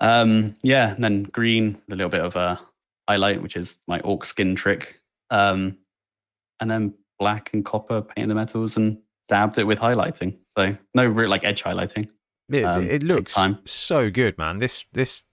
Um, 0.00 0.54
yeah, 0.62 0.94
and 0.94 1.02
then 1.02 1.22
green, 1.24 1.80
a 1.90 1.94
little 1.94 2.10
bit 2.10 2.20
of 2.20 2.36
a 2.36 2.60
highlight, 3.08 3.42
which 3.42 3.56
is 3.56 3.78
my 3.86 4.00
orc 4.00 4.24
skin 4.24 4.54
trick. 4.54 5.00
Um, 5.30 5.78
and 6.60 6.70
then 6.70 6.94
black 7.18 7.50
and 7.52 7.64
copper 7.64 8.02
painted 8.02 8.30
the 8.30 8.34
metals 8.34 8.76
and 8.76 8.98
dabbed 9.28 9.58
it 9.58 9.64
with 9.64 9.78
highlighting. 9.78 10.36
So 10.56 10.76
no 10.94 11.06
real 11.06 11.30
like 11.30 11.44
edge 11.44 11.62
highlighting. 11.62 12.08
It, 12.50 12.64
Um, 12.64 12.88
it 12.88 13.02
looks 13.02 13.36
so 13.64 14.10
good, 14.10 14.36
man. 14.38 14.58
This 14.58 14.84
this. 14.92 15.24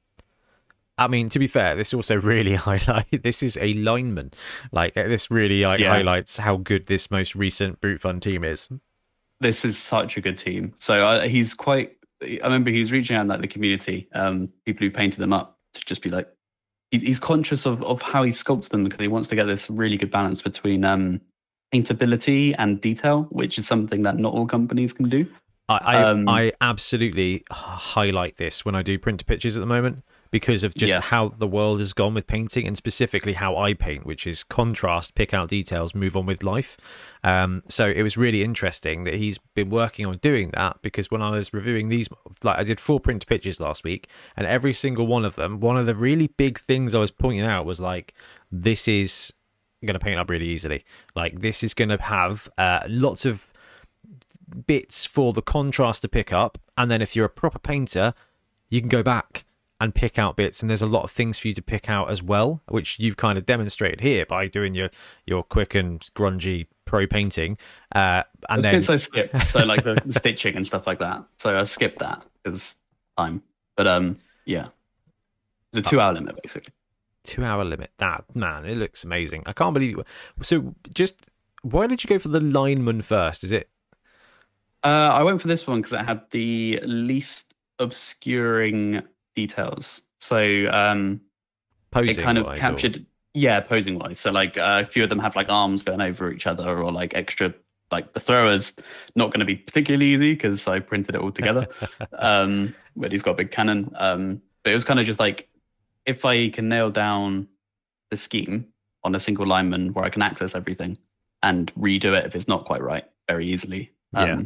I 0.98 1.08
mean, 1.08 1.30
to 1.30 1.40
be 1.40 1.48
fair, 1.48 1.76
this 1.76 1.94
also 1.94 2.16
really 2.34 2.56
highlight. 2.68 3.24
This 3.24 3.42
is 3.44 3.58
a 3.58 3.74
lineman. 3.74 4.32
Like 4.72 4.94
this 4.94 5.32
really 5.32 5.62
like, 5.64 5.80
Yeah. 5.80 5.90
highlights 5.90 6.38
how 6.38 6.58
good 6.58 6.86
this 6.86 7.10
most 7.12 7.36
recent 7.36 7.82
Brute 7.82 8.02
Fun 8.02 8.20
team 8.20 8.44
is. 8.44 8.70
this 9.40 9.66
is 9.66 9.78
such 9.78 10.18
a 10.18 10.22
good 10.22 10.38
team. 10.38 10.74
So 10.78 10.94
uh, 11.08 11.28
he's 11.28 11.54
quite. 11.54 11.98
I 12.24 12.38
remember 12.44 12.70
he's 12.70 12.92
reaching 12.92 13.16
out 13.18 13.26
like 13.28 13.42
the 13.42 13.48
community, 13.48 14.08
um, 14.14 14.50
people 14.66 14.86
who 14.86 14.92
painted 14.92 15.20
them 15.20 15.34
up 15.34 15.58
to 15.74 15.82
just 15.86 16.04
be 16.04 16.10
like, 16.10 16.28
he, 16.92 17.00
he's 17.00 17.20
conscious 17.20 17.66
of 17.66 17.82
of 17.84 18.02
how 18.04 18.22
he 18.24 18.32
sculpts 18.32 18.70
them 18.70 18.84
because 18.84 19.00
he 19.00 19.08
wants 19.08 19.28
to 19.30 19.36
get 19.36 19.46
this 19.46 19.70
really 19.72 19.98
good 19.98 20.12
balance 20.12 20.42
between 20.44 20.86
um, 20.86 21.20
paintability 21.74 22.54
and 22.60 22.80
detail, 22.80 23.24
which 23.32 23.58
is 23.58 23.66
something 23.68 24.04
that 24.04 24.18
not 24.18 24.34
all 24.34 24.46
companies 24.46 24.94
can 24.94 25.10
do. 25.10 25.26
I 25.70 25.78
I, 25.98 26.04
Um, 26.04 26.28
I 26.28 26.52
absolutely 26.62 27.44
highlight 27.52 28.38
this 28.38 28.66
when 28.66 28.76
I 28.76 28.82
do 28.82 28.98
printer 29.00 29.26
pictures 29.26 29.56
at 29.56 29.60
the 29.60 29.66
moment 29.66 30.04
because 30.32 30.64
of 30.64 30.74
just 30.74 30.92
Yeah. 30.94 31.02
how 31.02 31.28
the 31.28 31.48
world 31.48 31.80
has 31.82 31.92
gone 31.92 32.14
with 32.14 32.26
painting 32.26 32.66
and 32.66 32.78
specifically 32.78 33.34
how 33.34 33.58
I 33.58 33.74
paint, 33.74 34.06
which 34.06 34.26
is 34.26 34.44
contrast, 34.44 35.14
pick 35.14 35.34
out 35.34 35.50
details, 35.50 35.94
move 35.94 36.16
on 36.16 36.26
with 36.26 36.42
life. 36.42 36.78
Um, 37.22 37.64
so 37.68 37.90
it 37.90 38.02
was 38.02 38.16
really 38.16 38.42
interesting 38.42 39.04
that 39.04 39.16
he's 39.16 39.40
been 39.56 39.70
working 39.70 40.06
on 40.06 40.20
doing 40.20 40.52
that 40.54 40.82
because 40.82 41.12
when 41.12 41.22
I 41.22 41.32
was 41.32 41.54
reviewing 41.54 41.90
these, 41.90 42.08
like 42.44 42.58
I 42.60 42.64
did 42.64 42.80
four 42.80 43.02
printer 43.02 43.26
pictures 43.26 43.60
last 43.60 43.84
week, 43.84 44.08
and 44.38 44.48
every 44.48 44.74
single 44.74 45.06
one 45.06 45.26
of 45.26 45.36
them, 45.36 45.60
one 45.60 45.78
of 45.78 45.86
the 45.86 45.96
really 45.96 46.28
big 46.28 46.62
things 46.62 46.96
I 46.96 47.00
was 47.00 47.12
pointing 47.12 47.42
out 47.46 47.66
was 47.66 47.82
like, 47.82 48.14
this 48.50 48.88
is 48.88 49.34
going 49.86 49.96
to 49.96 50.00
paint 50.00 50.18
up 50.18 50.30
really 50.30 50.48
easily. 50.48 50.86
Like 51.14 51.42
this 51.42 51.62
is 51.62 51.74
going 51.74 51.90
to 51.90 52.02
have 52.02 52.48
uh, 52.58 52.82
lots 52.88 53.26
of 53.26 53.51
bits 54.68 55.06
for 55.06 55.34
the 55.34 55.42
contrast 55.42 56.02
to 56.02 56.08
pick 56.08 56.32
up 56.34 56.58
and 56.78 56.90
then 56.92 57.02
if 57.02 57.16
you're 57.16 57.26
a 57.26 57.30
proper 57.30 57.60
painter 57.60 58.14
you 58.70 58.80
can 58.80 58.90
go 58.90 59.04
back 59.04 59.46
and 59.80 59.96
pick 59.96 60.20
out 60.20 60.36
bits 60.36 60.62
and 60.62 60.70
there's 60.70 60.82
a 60.82 60.88
lot 60.88 61.04
of 61.04 61.10
things 61.12 61.40
for 61.40 61.48
you 61.48 61.54
to 61.54 61.62
pick 61.62 61.90
out 61.90 62.10
as 62.12 62.22
well 62.22 62.62
which 62.70 63.00
you've 63.00 63.18
kind 63.18 63.38
of 63.38 63.46
demonstrated 63.46 64.02
here 64.02 64.26
by 64.26 64.48
doing 64.48 64.74
your 64.74 64.90
your 65.26 65.44
quick 65.44 65.74
and 65.74 66.10
grungy 66.16 66.68
pro 66.86 67.08
painting 67.08 67.58
uh 67.96 68.22
and 68.50 68.62
Those 68.62 68.88
then 68.88 68.94
I 68.94 68.96
skipped, 68.98 69.48
so 69.48 69.60
like 69.60 69.84
the, 69.84 70.02
the 70.06 70.20
stitching 70.20 70.56
and 70.56 70.66
stuff 70.68 70.86
like 70.86 71.00
that. 71.00 71.24
So 71.40 71.58
I 71.58 71.64
skipped 71.64 72.00
that 72.00 72.24
because 72.44 72.76
time. 73.18 73.44
But 73.78 73.88
um, 73.88 74.20
yeah, 74.46 74.68
it's 75.74 75.88
a 75.88 75.90
two-hour 75.90 76.14
limit 76.14 76.36
basically. 76.44 76.74
two 77.24 77.44
hour 77.44 77.64
limit 77.64 77.92
that 77.98 78.24
man 78.36 78.66
it 78.66 78.76
looks 78.76 79.04
amazing 79.04 79.44
i 79.46 79.54
can't 79.54 79.74
believe 79.74 79.98
it. 79.98 80.06
so 80.42 80.74
just 80.94 81.28
why 81.62 81.88
did 81.88 82.04
you 82.04 82.08
go 82.08 82.18
for 82.20 82.30
the 82.30 82.40
lineman 82.40 83.02
first 83.02 83.44
is 83.44 83.52
it 83.52 83.70
Uh, 84.84 85.10
I 85.14 85.24
went 85.24 85.42
for 85.42 85.48
this 85.48 85.68
one 85.68 85.82
because 85.82 85.94
it 85.94 86.06
had 86.06 86.22
the 86.32 86.80
least 86.84 87.54
obscuring 87.80 89.02
details. 89.36 90.02
So 90.20 90.38
um, 90.72 91.22
posing 91.92 92.20
it 92.20 92.24
kind 92.24 92.38
of 92.38 92.46
wise, 92.46 92.58
or- 92.58 92.62
captured, 92.62 93.06
yeah, 93.34 93.60
posing 93.60 93.98
wise. 94.00 94.20
So 94.20 94.32
like 94.32 94.58
uh, 94.58 94.80
a 94.82 94.86
few 94.86 95.04
of 95.04 95.10
them 95.10 95.20
have 95.20 95.36
like 95.36 95.50
arms 95.50 95.84
going 95.84 96.02
over 96.02 96.32
each 96.32 96.48
other, 96.48 96.78
or 96.80 96.92
like 96.92 97.14
extra. 97.16 97.54
Like 97.92 98.14
the 98.14 98.22
thrower's 98.22 98.74
not 99.18 99.32
going 99.32 99.42
to 99.42 99.46
be 99.46 99.58
particularly 99.58 100.06
easy 100.06 100.34
because 100.34 100.66
I 100.66 100.80
printed 100.80 101.14
it 101.16 101.22
all 101.22 101.32
together. 101.32 101.68
um, 102.18 102.74
but 102.96 103.12
he's 103.12 103.22
got 103.22 103.32
a 103.32 103.36
big 103.36 103.52
cannon. 103.52 103.92
Um, 103.98 104.42
but 104.64 104.70
it 104.70 104.74
was 104.74 104.86
kind 104.86 105.00
of 105.00 105.06
just 105.06 105.20
like 105.20 105.50
if 106.06 106.24
I 106.24 106.48
can 106.50 106.70
nail 106.70 106.90
down 106.90 107.50
the 108.10 108.16
scheme 108.16 108.68
on 109.04 109.14
a 109.14 109.20
single 109.20 109.46
lineman 109.46 109.92
where 109.94 110.06
I 110.06 110.10
can 110.10 110.22
access 110.22 110.56
everything 110.56 110.98
and 111.44 111.74
redo 111.76 112.18
it 112.18 112.26
if 112.26 112.34
it's 112.36 112.48
not 112.48 112.64
quite 112.64 112.82
right 112.82 113.04
very 113.28 113.48
easily. 113.48 113.92
Um, 114.14 114.28
Yeah. 114.28 114.42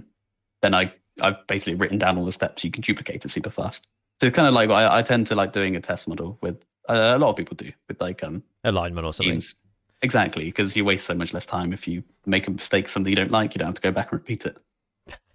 Then 0.66 0.74
I 0.74 0.92
I've 1.22 1.46
basically 1.46 1.76
written 1.76 2.00
down 2.00 2.18
all 2.18 2.26
the 2.26 2.32
steps 2.32 2.64
you 2.64 2.72
can 2.72 2.82
duplicate 2.82 3.24
it 3.24 3.30
super 3.30 3.52
fast. 3.52 3.88
So 4.20 4.26
it's 4.26 4.36
kind 4.36 4.48
of 4.48 4.56
like 4.56 4.72
I, 4.72 4.98
I 4.98 5.02
tend 5.04 5.28
to 5.28 5.36
like 5.36 5.54
doing 5.54 5.76
a 5.76 5.80
test 5.80 6.08
model 6.08 6.40
with 6.42 6.56
uh, 6.90 7.14
a 7.16 7.20
lot 7.20 7.30
of 7.30 7.36
people 7.36 7.56
do 7.56 7.72
with 7.88 8.02
like 8.02 8.24
um 8.24 8.42
alignment 8.64 9.06
or 9.06 9.14
something 9.14 9.34
teams. 9.34 9.54
Exactly, 10.02 10.46
because 10.46 10.76
you 10.76 10.84
waste 10.84 11.06
so 11.06 11.14
much 11.14 11.34
less 11.34 11.46
time 11.46 11.72
if 11.72 11.88
you 11.88 12.02
make 12.26 12.48
a 12.48 12.52
mistake, 12.52 12.90
something 12.90 13.12
you 13.12 13.16
don't 13.16 13.30
like, 13.30 13.54
you 13.54 13.60
don't 13.60 13.68
have 13.68 13.76
to 13.76 13.82
go 13.82 13.92
back 13.92 14.12
and 14.12 14.20
repeat 14.20 14.48
it. 14.48 14.58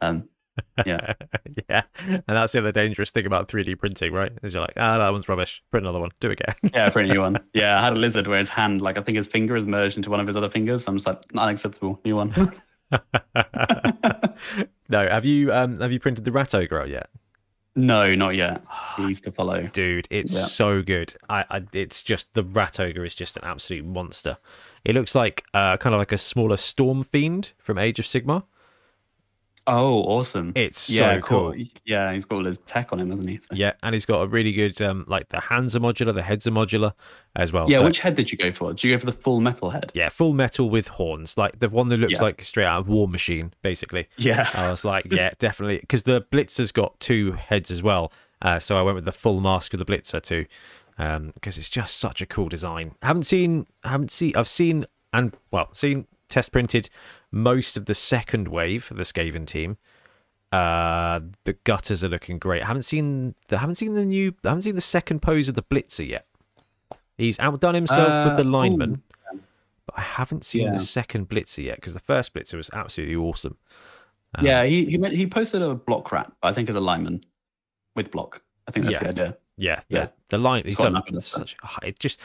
Um, 0.00 0.28
yeah, 0.84 1.14
yeah 1.70 1.82
and 2.04 2.24
that's 2.26 2.52
the 2.52 2.58
other 2.58 2.72
dangerous 2.72 3.12
thing 3.12 3.24
about 3.24 3.48
3d 3.48 3.78
printing 3.78 4.12
right 4.12 4.32
is 4.42 4.52
you're 4.52 4.60
like 4.60 4.74
ah 4.76 4.98
that 4.98 5.10
one's 5.10 5.28
rubbish 5.28 5.62
print 5.70 5.86
another 5.86 6.00
one 6.00 6.10
do 6.18 6.28
it 6.28 6.40
again 6.40 6.54
yeah, 6.74 6.90
print 6.90 7.08
a 7.08 7.14
new 7.14 7.20
one. 7.20 7.38
Yeah, 7.54 7.78
I 7.78 7.84
had 7.84 7.92
a 7.92 7.96
lizard 7.96 8.26
where 8.26 8.40
his 8.40 8.48
hand, 8.48 8.80
like 8.80 8.98
I 8.98 9.02
think 9.02 9.16
his 9.16 9.28
finger 9.28 9.54
is 9.56 9.64
merged 9.64 9.96
into 9.96 10.10
one 10.10 10.18
of 10.18 10.26
his 10.26 10.36
other 10.36 10.50
fingers. 10.50 10.88
I'm 10.88 10.96
just 10.96 11.06
like, 11.06 11.22
unacceptable. 11.36 12.00
New 12.04 12.16
one. 12.16 12.52
no 14.90 15.08
have 15.08 15.24
you 15.24 15.52
um 15.52 15.80
have 15.80 15.92
you 15.92 15.98
printed 16.00 16.24
the 16.24 16.32
rat 16.32 16.54
ogre 16.54 16.84
yet 16.86 17.08
no, 17.76 18.16
not 18.16 18.34
yet. 18.34 18.62
He's 18.96 19.20
to 19.22 19.30
follow. 19.30 19.62
dude 19.72 20.08
it's 20.10 20.32
Yeah. 20.34 20.42
so 20.46 20.82
good 20.82 21.14
I, 21.30 21.44
I 21.48 21.62
it's 21.72 22.02
just 22.02 22.34
the 22.34 22.42
rat 22.42 22.80
ogre 22.80 23.04
is 23.04 23.14
just 23.14 23.36
an 23.36 23.44
absolute 23.44 23.84
monster 23.84 24.38
it 24.84 24.94
looks 24.94 25.14
like 25.14 25.44
uh 25.54 25.76
kind 25.76 25.94
of 25.94 25.98
like 26.00 26.10
a 26.12 26.18
smaller 26.18 26.56
storm 26.56 27.04
fiend 27.04 27.52
from 27.58 27.78
age 27.78 27.98
of 28.00 28.04
Sigmar 28.06 28.42
Oh, 29.66 30.02
awesome! 30.02 30.52
It's 30.56 30.80
so 30.80 30.92
yeah, 30.94 31.20
cool. 31.20 31.54
Yeah, 31.84 32.12
he's 32.12 32.24
got 32.24 32.36
all 32.36 32.44
his 32.44 32.58
tech 32.66 32.92
on 32.92 32.98
him, 32.98 33.10
hasn't 33.10 33.28
he? 33.28 33.36
So- 33.36 33.42
yeah 33.54 33.72
and 33.82 33.94
he's 33.94 34.06
got 34.06 34.22
a 34.22 34.26
really 34.26 34.52
good 34.52 34.80
um 34.82 35.04
like 35.06 35.28
the 35.28 35.38
hands 35.40 35.76
are 35.76 35.80
modular 35.80 36.14
the 36.14 36.22
heads 36.22 36.46
are 36.46 36.50
modular 36.50 36.92
as 37.36 37.52
well 37.52 37.70
Yeah, 37.70 37.78
So- 37.78 37.84
which 37.84 37.98
head 38.00 38.14
did 38.16 38.32
you 38.32 38.38
go 38.38 38.52
for? 38.52 38.72
Did 38.72 38.84
you 38.84 38.94
go 38.94 38.98
for 39.00 39.06
the 39.06 39.12
full 39.12 39.40
metal 39.40 39.70
head? 39.70 39.92
yeah 39.94 40.08
full 40.08 40.32
metal 40.32 40.70
with 40.70 40.88
horns 40.88 41.36
like 41.36 41.60
the 41.60 41.68
one 41.68 41.88
that 41.90 41.98
looks 41.98 42.14
Yeah. 42.14 42.22
like 42.22 42.42
straight 42.42 42.64
out 42.64 42.80
of 42.80 42.88
war 42.88 43.06
machine 43.06 43.52
basically 43.62 44.08
Yeah. 44.16 44.48
I 44.54 44.70
was 44.70 44.84
like, 44.84 45.12
yeah, 45.12 45.30
definitely, 45.38 45.78
because 45.78 46.02
the 46.04 46.22
Blitzer's 46.22 46.72
got 46.72 46.98
two 46.98 47.32
heads 47.32 47.70
as 47.70 47.82
well. 47.82 48.12
Uh, 48.42 48.58
so 48.58 48.76
I 48.78 48.82
went 48.82 48.94
with 48.96 49.04
the 49.04 49.12
full 49.12 49.40
mask 49.40 49.74
of 49.74 49.78
the 49.78 49.84
Blitzer 49.84 50.22
too, 50.22 50.46
because 50.96 51.58
it's 51.58 51.68
just 51.68 51.98
such 51.98 52.20
a 52.22 52.26
cool 52.26 52.48
design. 52.48 52.94
Haven't 53.02 53.24
seen, 53.24 53.66
haven't 53.84 54.10
seen, 54.10 54.32
I've 54.36 54.48
seen 54.48 54.86
and 55.12 55.34
well, 55.50 55.68
seen 55.74 56.06
test 56.28 56.52
printed 56.52 56.88
most 57.32 57.76
of 57.76 57.86
the 57.86 57.94
second 57.94 58.48
wave 58.48 58.88
the 58.94 59.02
Skaven 59.02 59.46
team. 59.46 59.76
Uh, 60.52 61.20
the 61.44 61.52
gutters 61.64 62.02
are 62.02 62.08
looking 62.08 62.38
great. 62.38 62.62
I 62.62 62.66
haven't 62.66 62.82
seen, 62.82 63.36
the, 63.48 63.58
haven't 63.58 63.76
seen 63.76 63.94
the 63.94 64.04
new, 64.04 64.34
I 64.44 64.48
haven't 64.48 64.62
seen 64.62 64.74
the 64.74 64.80
second 64.80 65.20
pose 65.22 65.48
of 65.48 65.54
the 65.54 65.62
Blitzer 65.62 66.06
yet. 66.08 66.26
He's 67.16 67.38
outdone 67.38 67.74
himself 67.76 68.26
with 68.26 68.36
the 68.36 68.42
Uh, 68.42 68.52
lineman, 68.52 69.02
ooh. 69.32 69.40
but 69.86 69.96
I 69.98 70.00
haven't 70.00 70.44
seen 70.44 70.62
Yeah. 70.66 70.72
the 70.72 70.80
second 70.80 71.28
Blitzer 71.28 71.62
yet 71.64 71.76
because 71.76 71.92
the 71.94 72.00
first 72.00 72.34
Blitzer 72.34 72.54
was 72.54 72.68
absolutely 72.72 73.14
awesome. 73.14 73.58
Um, 74.34 74.44
yeah, 74.46 74.64
he 74.64 74.86
he 74.86 74.98
went- 74.98 75.14
he 75.14 75.26
posted 75.26 75.62
a 75.62 75.74
block 75.74 76.10
wrap, 76.10 76.32
I 76.42 76.52
think 76.52 76.68
as 76.68 76.74
a 76.76 76.80
lineman 76.80 77.22
with 77.94 78.10
block. 78.10 78.42
I 78.66 78.72
think 78.72 78.86
that's 78.86 78.94
Yeah. 78.94 79.00
the 79.02 79.08
idea. 79.08 79.36
Yeah, 79.56 79.80
Yeah. 79.88 80.04
the, 80.06 80.12
the 80.30 80.38
line. 80.38 80.64
He's 80.64 80.78
done 80.78 80.88
enough 80.88 81.08
of 81.08 81.14
this 81.14 81.26
stuff. 81.26 81.40
such. 81.42 81.56
oh, 81.62 81.76
It 81.86 81.98
just 82.00 82.18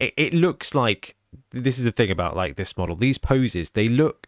it, 0.00 0.14
it 0.16 0.34
looks 0.34 0.74
like 0.74 1.14
this 1.50 1.78
is 1.78 1.84
the 1.84 1.92
thing 1.92 2.10
about 2.10 2.34
like 2.34 2.56
this 2.56 2.76
model. 2.76 2.96
These 2.96 3.18
poses 3.18 3.70
they 3.70 3.88
look, 3.88 4.26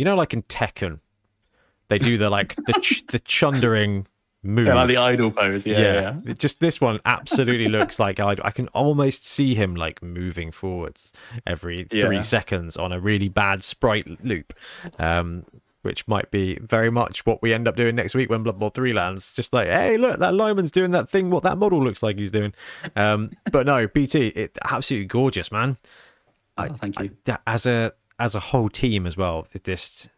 you 0.00 0.04
know, 0.06 0.16
like 0.16 0.32
in 0.32 0.42
Tekken, 0.44 0.98
they 1.88 1.98
do 1.98 2.16
the 2.18 2.30
like 2.30 2.56
the 2.56 2.72
ch- 2.80 3.04
the 3.08 3.18
chundering 3.20 4.06
move. 4.42 4.66
Yeah, 4.66 4.74
like 4.74 4.88
the 4.88 4.96
idol 4.96 5.30
pose. 5.30 5.66
Yeah, 5.66 5.78
yeah. 5.78 6.16
yeah. 6.24 6.32
Just 6.32 6.60
this 6.60 6.80
one 6.80 6.98
absolutely 7.04 7.68
looks 7.68 7.98
like 7.98 8.18
I, 8.18 8.36
I 8.42 8.50
can 8.50 8.68
almost 8.68 9.26
see 9.26 9.54
him 9.54 9.74
like 9.76 10.02
moving 10.02 10.50
forwards 10.50 11.12
every 11.46 11.84
three 11.90 12.16
Yeah. 12.16 12.22
seconds 12.22 12.78
on 12.78 12.90
a 12.90 12.98
really 12.98 13.28
bad 13.28 13.62
sprite 13.62 14.06
loop. 14.24 14.54
Um, 14.98 15.44
which 15.82 16.06
might 16.06 16.30
be 16.30 16.58
very 16.60 16.90
much 16.90 17.24
what 17.24 17.40
we 17.40 17.54
end 17.54 17.66
up 17.66 17.74
doing 17.74 17.94
next 17.96 18.14
week 18.14 18.28
when 18.28 18.42
Blood 18.42 18.58
Bowl 18.58 18.68
3 18.68 18.92
lands. 18.92 19.32
Just 19.32 19.54
like, 19.54 19.66
hey, 19.66 19.96
look, 19.96 20.20
that 20.20 20.34
lineman's 20.34 20.70
doing 20.70 20.90
that 20.90 21.08
thing, 21.08 21.30
what 21.30 21.42
that 21.42 21.56
model 21.56 21.82
looks 21.82 22.02
like 22.02 22.18
he's 22.18 22.30
doing. 22.30 22.52
Um, 22.96 23.30
but 23.50 23.64
no, 23.64 23.86
BT, 23.86 24.26
it 24.28 24.58
absolutely 24.62 25.06
gorgeous, 25.06 25.50
man. 25.50 25.78
Oh, 26.58 26.68
thank 26.80 27.00
you. 27.00 27.10
That- 27.24 27.40
As 27.46 27.64
a 27.64 27.94
as 28.20 28.34
a 28.36 28.40
whole 28.40 28.68
team 28.68 29.06
as 29.06 29.16
well, 29.16 29.46
it 29.52 29.64
just 29.64 30.08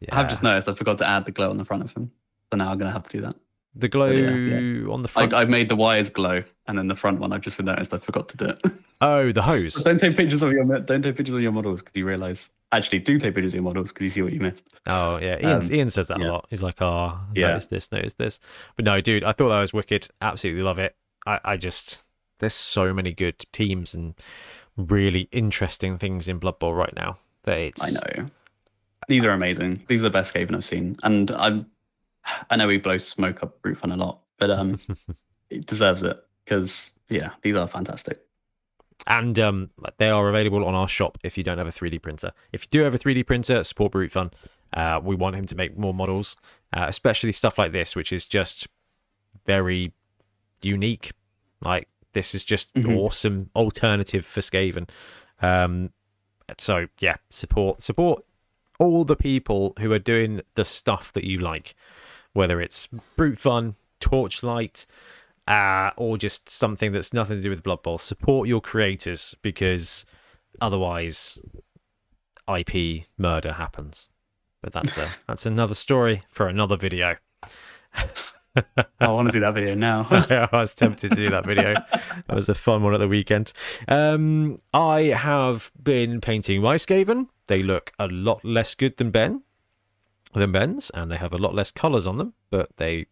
yeah. 0.00 0.08
I 0.12 0.16
have 0.18 0.28
just 0.28 0.42
noticed 0.42 0.68
I 0.68 0.74
forgot 0.74 0.98
to 0.98 1.08
add 1.08 1.24
the 1.24 1.32
glow 1.32 1.48
on 1.50 1.56
the 1.56 1.64
front 1.64 1.82
of 1.84 1.92
him. 1.92 2.10
So 2.52 2.56
now 2.58 2.70
I'm 2.70 2.78
going 2.78 2.88
to 2.88 2.92
have 2.92 3.08
to 3.08 3.16
do 3.16 3.22
that. 3.22 3.36
the 3.74 3.88
glow 3.88 4.10
Yeah, 4.10 4.90
on 4.92 5.02
the 5.02 5.08
I, 5.08 5.12
front. 5.12 5.34
I 5.34 5.44
made 5.44 5.68
the 5.68 5.76
wires 5.76 6.10
glow, 6.10 6.42
and 6.66 6.76
then 6.78 6.88
the 6.88 6.94
front 6.96 7.20
one. 7.20 7.32
I've 7.32 7.40
just 7.42 7.60
noticed 7.60 7.94
I 7.94 7.98
forgot 7.98 8.28
to 8.30 8.36
do 8.36 8.44
it. 8.46 8.60
oh, 9.00 9.32
the 9.32 9.42
hose. 9.42 9.74
don't 9.82 9.98
take 9.98 10.16
pictures 10.16 10.42
of 10.42 10.52
your 10.52 10.64
don't 10.80 11.02
take 11.02 11.16
pictures 11.16 11.34
of 11.36 11.40
your 11.42 11.52
models 11.52 11.80
because 11.80 11.94
you 11.96 12.04
realise 12.06 12.50
actually 12.72 12.98
do 12.98 13.18
take 13.18 13.34
pictures 13.34 13.52
of 13.52 13.54
your 13.54 13.62
models 13.62 13.88
because 13.88 14.04
you 14.04 14.10
see 14.10 14.22
what 14.22 14.32
you 14.32 14.40
missed. 14.40 14.68
Oh 14.86 15.16
yeah, 15.18 15.38
Ian, 15.40 15.62
Um, 15.62 15.72
Ian 15.72 15.90
says 15.90 16.06
that 16.08 16.18
yeah. 16.20 16.26
a 16.26 16.32
lot. 16.32 16.46
He's 16.50 16.62
like, 16.62 16.80
"Oh, 16.82 17.18
Yeah. 17.34 17.48
notice 17.48 17.66
this, 17.66 17.90
notice 17.92 18.14
this." 18.14 18.40
But 18.76 18.84
no, 18.84 19.00
dude, 19.00 19.24
I 19.24 19.32
thought 19.32 19.48
that 19.50 19.60
was 19.60 19.72
wicked. 19.72 20.08
Absolutely 20.20 20.62
love 20.62 20.78
it. 20.78 20.96
I, 21.26 21.40
I 21.44 21.56
just 21.56 22.02
there's 22.40 22.54
so 22.54 22.92
many 22.94 23.12
good 23.12 23.44
teams 23.52 23.94
and 23.94 24.14
really 24.76 25.28
interesting 25.32 25.98
things 25.98 26.28
in 26.28 26.38
Blood 26.38 26.58
Bowl 26.58 26.72
right 26.74 26.94
now. 26.94 27.18
I 27.80 27.90
know. 27.90 28.26
These 29.08 29.24
are 29.24 29.30
amazing. 29.30 29.84
These 29.88 30.00
are 30.00 30.04
the 30.04 30.10
best 30.10 30.34
Skaven 30.34 30.54
I've 30.54 30.64
seen. 30.64 30.96
And 31.02 31.30
I'm 31.30 31.66
I 32.50 32.56
know 32.56 32.66
we 32.66 32.78
blow 32.78 32.98
smoke 32.98 33.42
up 33.42 33.62
Brute 33.62 33.78
Fun 33.78 33.90
a 33.92 33.96
lot, 33.96 34.20
but 34.38 34.50
um 34.50 34.78
it 35.50 35.66
deserves 35.66 36.02
it 36.02 36.18
because 36.44 36.90
yeah, 37.08 37.30
these 37.42 37.56
are 37.56 37.66
fantastic. 37.66 38.20
and 39.06 39.38
um, 39.38 39.70
they 39.96 40.10
are 40.10 40.28
available 40.28 40.64
on 40.64 40.74
our 40.74 40.88
shop 40.88 41.16
if 41.24 41.38
you 41.38 41.44
don't 41.44 41.56
have 41.56 41.66
a 41.66 41.72
3D 41.72 42.02
printer. 42.02 42.32
If 42.52 42.64
you 42.64 42.68
do 42.70 42.82
have 42.82 42.94
a 42.94 42.98
3D 42.98 43.26
printer, 43.26 43.64
support 43.64 43.92
Brute 43.92 44.12
Fun. 44.12 44.30
Uh, 44.74 45.00
we 45.02 45.14
want 45.14 45.36
him 45.36 45.46
to 45.46 45.54
make 45.56 45.78
more 45.78 45.94
models, 45.94 46.36
uh, 46.76 46.84
especially 46.88 47.32
stuff 47.32 47.56
like 47.58 47.72
this, 47.72 47.96
which 47.96 48.12
is 48.12 48.26
just 48.26 48.66
very 49.46 49.92
unique. 50.60 51.12
Like 51.62 51.88
this 52.12 52.34
is 52.34 52.44
just 52.44 52.74
Mhm. 52.74 52.94
awesome 52.98 53.50
alternative 53.56 54.26
for 54.26 54.40
Skaven. 54.42 54.88
Um, 55.40 55.90
so 56.56 56.86
yeah, 57.00 57.16
support 57.30 57.82
support 57.82 58.24
all 58.78 59.04
the 59.04 59.16
people 59.16 59.74
who 59.80 59.92
are 59.92 59.98
doing 59.98 60.40
the 60.54 60.64
stuff 60.64 61.12
that 61.12 61.24
you 61.24 61.38
like, 61.38 61.74
whether 62.32 62.60
it's 62.60 62.88
Brute 63.16 63.38
Fun, 63.38 63.74
Torchlight, 64.00 64.86
uh, 65.46 65.90
or 65.96 66.16
just 66.16 66.48
something 66.48 66.92
that's 66.92 67.12
nothing 67.12 67.36
to 67.36 67.42
do 67.42 67.50
with 67.50 67.62
Blood 67.62 67.82
Bowl. 67.82 67.98
Support 67.98 68.48
your 68.48 68.60
creators 68.60 69.34
because 69.42 70.04
otherwise, 70.60 71.38
IP 72.48 73.04
murder 73.16 73.52
happens. 73.52 74.08
But 74.62 74.72
that's 74.72 74.96
a 74.96 75.12
that's 75.26 75.46
another 75.46 75.74
story 75.74 76.22
for 76.30 76.48
another 76.48 76.76
video. 76.76 77.16
I 79.00 79.08
want 79.08 79.28
to 79.28 79.32
do 79.32 79.40
that 79.40 79.54
video 79.54 79.74
now. 79.74 80.06
I 80.10 80.48
was 80.52 80.74
tempted 80.74 81.10
to 81.10 81.16
do 81.16 81.30
that 81.30 81.46
video. 81.46 81.74
That 81.74 82.34
was 82.34 82.48
a 82.48 82.54
fun 82.54 82.82
one 82.82 82.94
at 82.94 83.00
the 83.00 83.08
weekend. 83.08 83.52
Um, 83.86 84.60
I 84.72 85.02
have 85.02 85.70
been 85.80 86.20
painting 86.20 86.62
my 86.62 86.76
Skaven. 86.76 87.28
They 87.46 87.62
look 87.62 87.92
a 87.98 88.08
lot 88.08 88.44
less 88.44 88.74
good 88.74 88.96
than 88.96 89.10
Ben, 89.10 89.42
than 90.34 90.52
Ben's, 90.52 90.90
and 90.90 91.10
they 91.10 91.16
have 91.16 91.32
a 91.32 91.38
lot 91.38 91.54
less 91.54 91.70
colours 91.70 92.06
on 92.06 92.18
them. 92.18 92.34
But 92.50 92.70
they, 92.76 93.06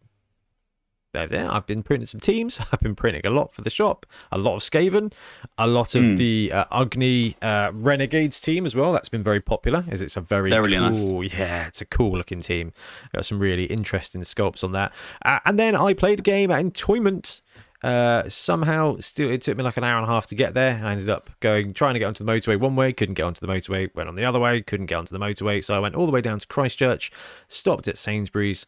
they're 1.16 1.26
there. 1.26 1.50
I've 1.50 1.66
been 1.66 1.82
printing 1.82 2.06
some 2.06 2.20
teams. 2.20 2.60
I've 2.72 2.80
been 2.80 2.94
printing 2.94 3.22
a 3.24 3.30
lot 3.30 3.52
for 3.54 3.62
the 3.62 3.70
shop. 3.70 4.06
A 4.30 4.38
lot 4.38 4.56
of 4.56 4.62
Skaven, 4.62 5.12
a 5.58 5.66
lot 5.66 5.94
of 5.94 6.02
Hmm. 6.02 6.16
the 6.16 6.52
uh, 6.52 6.64
Agni 6.70 7.36
uh, 7.42 7.70
Renegades 7.72 8.40
team 8.40 8.66
as 8.66 8.74
well. 8.74 8.92
That's 8.92 9.08
been 9.08 9.22
very 9.22 9.40
popular. 9.40 9.84
As 9.90 10.02
it's 10.02 10.16
a 10.16 10.20
very 10.20 10.50
They're 10.50 10.62
really 10.62 10.78
nice. 10.78 10.96
cool, 10.98 11.24
yeah, 11.24 11.66
it's 11.66 11.80
a 11.80 11.86
cool 11.86 12.16
looking 12.16 12.40
team. 12.40 12.72
Got 13.14 13.24
some 13.26 13.38
really 13.38 13.64
interesting 13.64 14.20
sculpts 14.22 14.62
on 14.62 14.72
that. 14.72 14.92
Uh, 15.24 15.40
and 15.44 15.58
then 15.58 15.74
I 15.74 15.94
played 15.94 16.18
a 16.20 16.22
game 16.22 16.50
at 16.50 16.64
Entoyment. 16.64 17.40
Uh, 17.82 18.26
somehow, 18.28 18.96
still, 19.00 19.30
it 19.30 19.42
took 19.42 19.56
me 19.56 19.62
like 19.62 19.76
an 19.76 19.84
hour 19.84 19.98
and 19.98 20.06
a 20.08 20.10
half 20.10 20.26
to 20.26 20.34
get 20.34 20.54
there. 20.54 20.80
I 20.82 20.92
ended 20.92 21.10
up 21.10 21.30
going, 21.40 21.72
trying 21.74 21.92
to 21.94 21.98
get 22.00 22.06
onto 22.06 22.24
the 22.24 22.32
motorway 22.32 22.58
one 22.58 22.74
way, 22.74 22.92
couldn't 22.92 23.14
get 23.14 23.24
onto 23.24 23.46
the 23.46 23.52
motorway, 23.52 23.94
went 23.94 24.08
on 24.08 24.16
the 24.16 24.24
other 24.24 24.40
way, 24.40 24.62
couldn't 24.62 24.86
get 24.86 24.96
onto 24.96 25.16
the 25.16 25.22
motorway. 25.24 25.62
So 25.62 25.74
I 25.74 25.78
went 25.78 25.94
all 25.94 26.06
the 26.06 26.10
way 26.12 26.20
down 26.22 26.38
to 26.38 26.46
Christchurch, 26.46 27.12
stopped 27.48 27.86
at 27.86 27.98
Sainsbury's, 27.98 28.66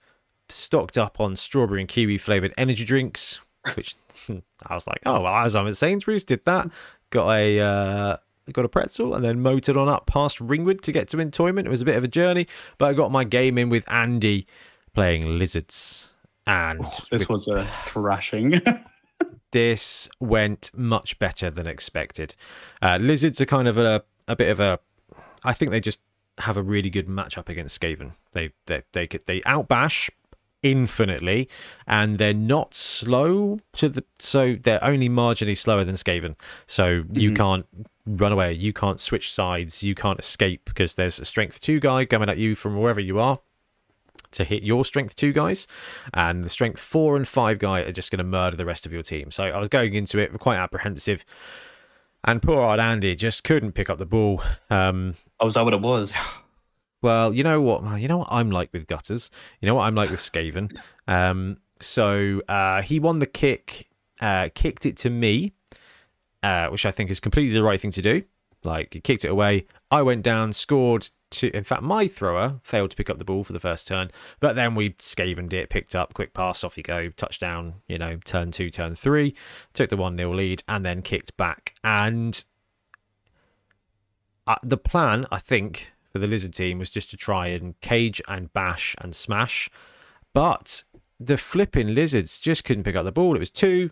stocked 0.49 0.99
up 0.99 1.21
on 1.21 1.37
strawberry 1.37 1.81
and 1.81 1.89
kiwi 1.89 2.19
flavored 2.19 2.53
energy 2.57 2.85
drinks, 2.85 3.41
which 3.75 3.97
I 4.67 4.75
was 4.75 4.87
like, 4.87 5.01
oh, 5.07 5.21
well, 5.21 5.35
as 5.35 5.55
I'm 5.55 5.67
at 5.69 5.77
Sainsbury's, 5.77 6.25
did 6.25 6.45
that, 6.45 6.71
got 7.11 7.31
a. 7.33 7.61
Uh, 7.61 8.17
got 8.53 8.65
a 8.65 8.69
pretzel 8.69 9.15
and 9.15 9.23
then 9.23 9.43
motored 9.43 9.77
on 9.77 9.91
up 9.91 10.07
past 10.07 10.41
Ringwood 10.41 10.83
to 10.85 10.91
get 10.91 11.09
to 11.09 11.19
Entoyment. 11.19 11.67
It 11.67 11.69
was 11.69 11.83
a 11.83 11.85
bit 11.85 11.97
of 11.97 12.05
a 12.05 12.09
journey, 12.09 12.47
but 12.79 12.87
I 12.87 12.95
got 12.95 13.13
my 13.13 13.25
game 13.25 13.59
in 13.59 13.69
with 13.69 13.85
Andy 13.93 14.47
playing 14.95 15.39
lizards. 15.39 16.11
And 16.47 16.87
this 17.11 17.29
was 17.29 17.47
a 17.47 17.71
thrashing. 17.85 18.63
this 19.51 20.09
went 20.19 20.71
much 20.75 21.19
better 21.19 21.51
than 21.51 21.67
expected. 21.67 22.35
Uh, 22.81 22.99
lizards 23.01 23.41
are 23.41 23.47
kind 23.47 23.69
of 23.69 23.77
a 23.77 24.03
a 24.27 24.37
bit 24.37 24.51
of 24.51 24.61
a. 24.61 24.79
I 25.45 25.53
think 25.53 25.71
they 25.71 25.81
just 25.81 26.01
have 26.39 26.57
a 26.57 26.63
really 26.63 26.91
good 26.91 27.07
matchup 27.07 27.49
against 27.49 27.79
Skaven. 27.79 28.13
They 28.33 28.53
they 28.67 28.83
they 28.93 29.07
could 29.07 29.25
they 29.27 29.41
outbash 29.43 30.09
infinitely, 30.63 31.49
and 31.87 32.19
they're 32.19 32.35
not 32.35 32.75
slow 32.75 33.61
to 33.75 33.89
the 33.89 34.05
so 34.19 34.57
they're 34.61 34.83
only 34.83 35.09
marginally 35.09 35.57
slower 35.57 35.85
than 35.85 35.95
Skaven. 35.95 36.37
So 36.67 37.05
you 37.13 37.33
can't 37.33 37.67
run 38.07 38.33
away, 38.33 38.53
you 38.53 38.73
can't 38.73 39.01
switch 39.01 39.33
sides, 39.33 39.83
you 39.83 39.95
can't 39.95 40.19
escape 40.19 40.65
because 40.65 40.95
there's 40.95 41.19
a 41.19 41.25
strength 41.25 41.61
two 41.61 41.81
guy 41.81 42.05
coming 42.05 42.29
at 42.29 42.39
you 42.39 42.55
from 42.55 42.77
wherever 42.77 43.01
you 43.01 43.19
are 43.19 43.39
to 44.31 44.45
hit 44.45 44.63
your 44.63 44.85
strength 44.85 45.17
two 45.17 45.33
guys, 45.33 45.67
and 46.13 46.45
the 46.45 46.49
strength 46.49 46.81
four 46.81 47.17
and 47.17 47.27
five 47.27 47.59
guy 47.59 47.81
are 47.81 47.93
just 47.93 48.11
going 48.11 48.19
to 48.19 48.25
murder 48.25 48.57
the 48.57 48.67
rest 48.67 48.87
of 48.87 48.93
your 48.93 49.03
team. 49.03 49.31
So 49.31 49.45
I 49.45 49.59
was 49.59 49.69
going 49.69 49.95
into 49.95 50.19
it 50.19 50.37
quite 50.39 50.57
apprehensive, 50.57 51.25
and 52.25 52.43
poor 52.43 52.63
old 52.63 52.81
Andy 52.81 53.15
just 53.15 53.45
couldn't 53.45 53.73
pick 53.73 53.89
up 53.89 53.99
the 53.99 54.07
ball. 54.07 54.43
Um, 54.71 55.17
oh, 55.41 55.47
was 55.47 55.55
that 55.55 55.65
what 55.65 55.75
it 55.75 55.81
was? 55.81 56.13
well, 57.03 57.33
you 57.33 57.45
know 57.45 57.61
what? 57.61 58.01
You 58.01 58.09
know 58.09 58.19
what 58.19 58.29
I'm 58.31 58.51
like 58.51 58.73
with 58.73 58.87
gutters. 58.87 59.31
You 59.61 59.67
know 59.67 59.75
what 59.75 59.85
I'm 59.85 59.95
like 59.95 60.11
with 60.11 60.21
Skaven. 60.21 60.77
Um, 61.09 61.57
so 61.81 62.43
uh, 62.51 62.83
he 62.83 63.01
won 63.01 63.19
the 63.19 63.27
kick, 63.27 63.89
uh, 64.21 64.51
kicked 64.55 64.85
it 64.85 64.95
to 64.99 65.09
me, 65.09 65.55
uh, 66.43 66.69
which 66.69 66.85
I 66.85 66.91
think 66.91 67.11
is 67.11 67.19
completely 67.19 67.55
the 67.55 67.63
right 67.63 67.81
thing 67.81 67.93
to 67.93 68.03
do. 68.03 68.25
Like 68.63 68.93
he 68.93 69.01
kicked 69.01 69.25
it 69.25 69.31
away. 69.31 69.67
I 69.91 70.03
went 70.03 70.23
down, 70.23 70.53
scored. 70.53 71.09
To, 71.31 71.55
in 71.55 71.65
fact, 71.65 71.83
my 71.83 72.09
thrower 72.09 72.61
failed 72.63 72.91
to 72.91 72.97
pick 72.97 73.09
up 73.11 73.19
the 73.19 73.25
ball 73.25 73.45
for 73.45 73.53
the 73.53 73.61
first 73.61 73.87
turn, 73.87 74.11
but 74.41 74.55
then 74.55 74.75
we 74.75 74.95
scavened 74.99 75.53
it, 75.53 75.69
picked 75.69 75.95
up, 75.95 76.15
quick 76.15 76.33
pass, 76.33 76.65
off 76.65 76.77
you 76.77 76.83
go, 76.83 77.11
touchdown. 77.11 77.75
You 77.87 77.99
know, 77.99 78.19
turn 78.25 78.51
two, 78.51 78.71
turn 78.71 78.95
three, 78.95 79.35
took 79.73 79.91
the 79.91 79.97
one 79.97 80.17
0 80.17 80.35
lead, 80.35 80.63
and 80.69 80.85
then 80.85 81.03
kicked 81.03 81.37
back. 81.37 81.75
And 81.83 82.45
uh, 84.47 84.57
the 84.63 84.79
plan, 84.79 85.27
I 85.31 85.39
think, 85.39 85.93
for 86.11 86.19
the 86.19 86.27
lizard 86.27 86.53
team 86.55 86.79
was 86.79 86.91
just 86.91 87.11
to 87.11 87.17
try 87.17 87.49
and 87.49 87.81
cage 87.81 88.21
and 88.29 88.53
bash 88.53 88.95
and 88.99 89.15
smash, 89.15 89.69
but 90.33 90.85
the 91.21 91.37
flipping 91.37 91.95
lizards 91.95 92.39
just 92.39 92.65
couldn't 92.65 92.85
pick 92.85 92.97
up 92.97 93.05
the 93.05 93.13
ball. 93.13 93.35
It 93.37 93.41
was 93.41 93.51
two. 93.51 93.91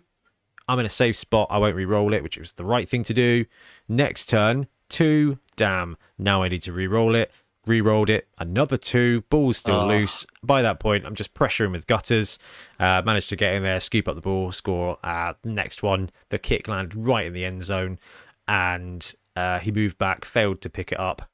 I'm 0.67 0.79
in 0.79 0.85
a 0.85 0.89
safe 0.89 1.15
spot. 1.15 1.47
I 1.49 1.57
won't 1.57 1.75
re-roll 1.75 2.13
it, 2.13 2.23
which 2.23 2.37
was 2.37 2.53
the 2.53 2.65
right 2.65 2.87
thing 2.89 3.03
to 3.03 3.13
do. 3.13 3.45
Next 3.87 4.25
turn, 4.27 4.67
two. 4.89 5.39
Damn. 5.55 5.97
Now 6.17 6.43
I 6.43 6.49
need 6.49 6.61
to 6.63 6.73
re-roll 6.73 7.15
it. 7.15 7.31
Re-rolled 7.65 8.09
it. 8.09 8.27
Another 8.37 8.77
two. 8.77 9.21
Ball's 9.29 9.57
still 9.57 9.81
Oh. 9.81 9.87
loose. 9.87 10.25
By 10.41 10.61
that 10.61 10.79
point, 10.79 11.05
I'm 11.05 11.15
just 11.15 11.33
pressuring 11.33 11.71
with 11.73 11.87
gutters. 11.87 12.39
Uh, 12.79 13.01
managed 13.05 13.29
to 13.29 13.35
get 13.35 13.53
in 13.53 13.63
there, 13.63 13.79
scoop 13.79 14.07
up 14.07 14.15
the 14.15 14.21
ball, 14.21 14.51
score. 14.53 14.97
Uh, 15.03 15.33
next 15.43 15.83
one, 15.83 16.09
the 16.29 16.39
kick 16.39 16.67
landed 16.69 16.95
right 16.95 17.25
in 17.25 17.33
the 17.33 17.43
end 17.45 17.63
zone, 17.63 17.99
and 18.47 19.13
uh, 19.35 19.59
he 19.59 19.71
moved 19.71 19.97
back, 19.97 20.23
failed 20.25 20.61
to 20.61 20.69
pick 20.69 20.91
it 20.91 20.99
up 20.99 21.29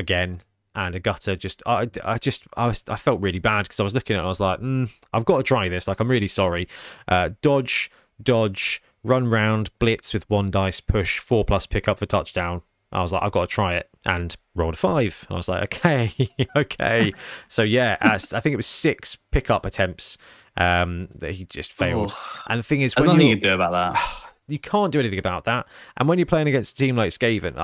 again. 0.00 0.42
And 0.74 0.94
a 0.94 1.00
gutter 1.00 1.34
just, 1.34 1.62
I, 1.66 1.88
I 2.04 2.18
just, 2.18 2.44
I 2.56 2.68
was, 2.68 2.84
I 2.88 2.96
felt 2.96 3.20
really 3.20 3.40
bad 3.40 3.62
because 3.62 3.80
I 3.80 3.82
was 3.82 3.92
looking 3.92 4.14
at 4.14 4.18
it. 4.18 4.20
And 4.20 4.26
I 4.26 4.28
was 4.28 4.40
like, 4.40 4.60
mm, 4.60 4.88
I've 5.12 5.24
got 5.24 5.38
to 5.38 5.42
try 5.42 5.68
this. 5.68 5.88
Like, 5.88 5.98
I'm 5.98 6.08
really 6.08 6.28
sorry. 6.28 6.68
Uh, 7.08 7.30
dodge, 7.42 7.90
dodge, 8.22 8.80
run 9.02 9.26
round, 9.26 9.70
blitz 9.80 10.14
with 10.14 10.28
one 10.30 10.50
dice, 10.50 10.80
push, 10.80 11.18
four 11.18 11.44
plus 11.44 11.66
pick 11.66 11.88
up 11.88 11.98
for 11.98 12.06
touchdown. 12.06 12.62
I 12.92 13.02
was 13.02 13.12
like, 13.12 13.22
I've 13.22 13.32
got 13.32 13.42
to 13.42 13.46
try 13.46 13.76
it, 13.76 13.88
and 14.04 14.36
rolled 14.54 14.74
a 14.74 14.76
five. 14.76 15.24
And 15.28 15.34
I 15.34 15.38
was 15.38 15.48
like, 15.48 15.62
okay, 15.62 16.12
okay. 16.56 17.12
so 17.48 17.62
yeah, 17.62 17.96
as, 18.00 18.32
I 18.32 18.40
think 18.40 18.54
it 18.54 18.56
was 18.56 18.66
six 18.66 19.16
pickup 19.30 19.64
attempts 19.64 20.18
um, 20.56 21.08
that 21.16 21.32
he 21.32 21.44
just 21.44 21.72
failed. 21.72 22.14
Oh. 22.16 22.42
And 22.48 22.60
the 22.60 22.62
thing 22.62 22.82
is, 22.82 22.94
There's 22.94 23.06
when 23.06 23.16
nothing 23.16 23.28
you 23.28 23.34
you 23.34 23.40
can 23.40 23.50
do 23.50 23.54
about 23.54 23.72
that. 23.72 24.24
you 24.50 24.58
can't 24.58 24.92
do 24.92 25.00
anything 25.00 25.18
about 25.18 25.44
that. 25.44 25.66
And 25.96 26.08
when 26.08 26.18
you're 26.18 26.26
playing 26.26 26.48
against 26.48 26.74
a 26.74 26.76
team 26.76 26.96
like 26.96 27.10
Skaven, 27.10 27.54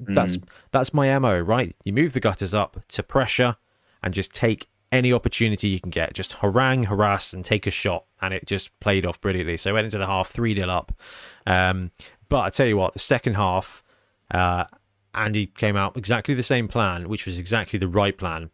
that's 0.00 0.36
Mm. 0.36 0.44
that's 0.72 0.94
my 0.94 1.18
mo, 1.18 1.38
right? 1.38 1.74
You 1.84 1.92
move 1.92 2.12
the 2.12 2.20
gutters 2.20 2.54
up 2.54 2.86
to 2.88 3.02
pressure 3.02 3.56
and 4.02 4.14
just 4.14 4.32
take 4.32 4.68
any 4.90 5.12
opportunity 5.12 5.68
you 5.68 5.80
can 5.80 5.90
get. 5.90 6.14
Just 6.14 6.34
harangue, 6.34 6.84
harass, 6.84 7.32
and 7.34 7.44
take 7.44 7.66
a 7.66 7.70
shot. 7.70 8.04
And 8.22 8.32
it 8.32 8.46
just 8.46 8.78
played 8.80 9.04
off 9.04 9.20
brilliantly. 9.20 9.56
So 9.58 9.74
went 9.74 9.84
into 9.84 9.98
the 9.98 10.06
half 10.06 10.30
3 10.30 10.54
0 10.54 10.68
up. 10.68 10.92
Um, 11.46 11.90
but 12.28 12.40
I 12.40 12.48
tell 12.50 12.66
you 12.66 12.76
what, 12.76 12.92
the 12.94 12.98
second 12.98 13.34
half, 13.34 13.82
uh, 14.30 14.64
Andy 15.14 15.46
came 15.46 15.76
out 15.76 15.96
exactly 15.96 16.34
the 16.34 16.42
same 16.42 16.68
plan, 16.68 17.08
which 17.08 17.26
was 17.26 17.38
exactly 17.38 17.78
the 17.78 17.88
right 17.88 18.16
plan, 18.16 18.50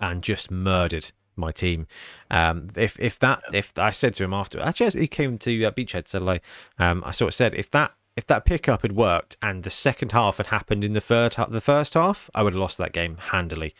and 0.00 0.22
just 0.22 0.50
murdered 0.50 1.12
my 1.36 1.52
team. 1.52 1.86
Um, 2.30 2.70
if 2.76 2.98
if 2.98 3.18
that 3.20 3.42
if 3.52 3.72
I 3.76 3.90
said 3.90 4.14
to 4.14 4.24
him 4.24 4.32
after, 4.34 4.60
actually 4.60 5.00
he 5.00 5.06
came 5.08 5.38
to 5.38 5.64
uh, 5.64 5.70
Beachhead 5.70 6.08
said 6.08 6.22
like, 6.22 6.42
um, 6.78 7.02
I 7.06 7.10
sort 7.10 7.28
of 7.28 7.34
said 7.34 7.54
if 7.54 7.70
that 7.72 7.92
if 8.16 8.26
that 8.26 8.44
pickup 8.44 8.82
had 8.82 8.92
worked 8.92 9.36
and 9.42 9.62
the 9.62 9.70
second 9.70 10.12
half 10.12 10.38
had 10.38 10.46
happened 10.48 10.84
in 10.84 10.94
the 10.94 11.00
third 11.00 11.36
the 11.48 11.60
first 11.60 11.94
half, 11.94 12.30
I 12.34 12.42
would 12.42 12.54
have 12.54 12.60
lost 12.60 12.78
that 12.78 12.92
game 12.92 13.18
handily. 13.18 13.74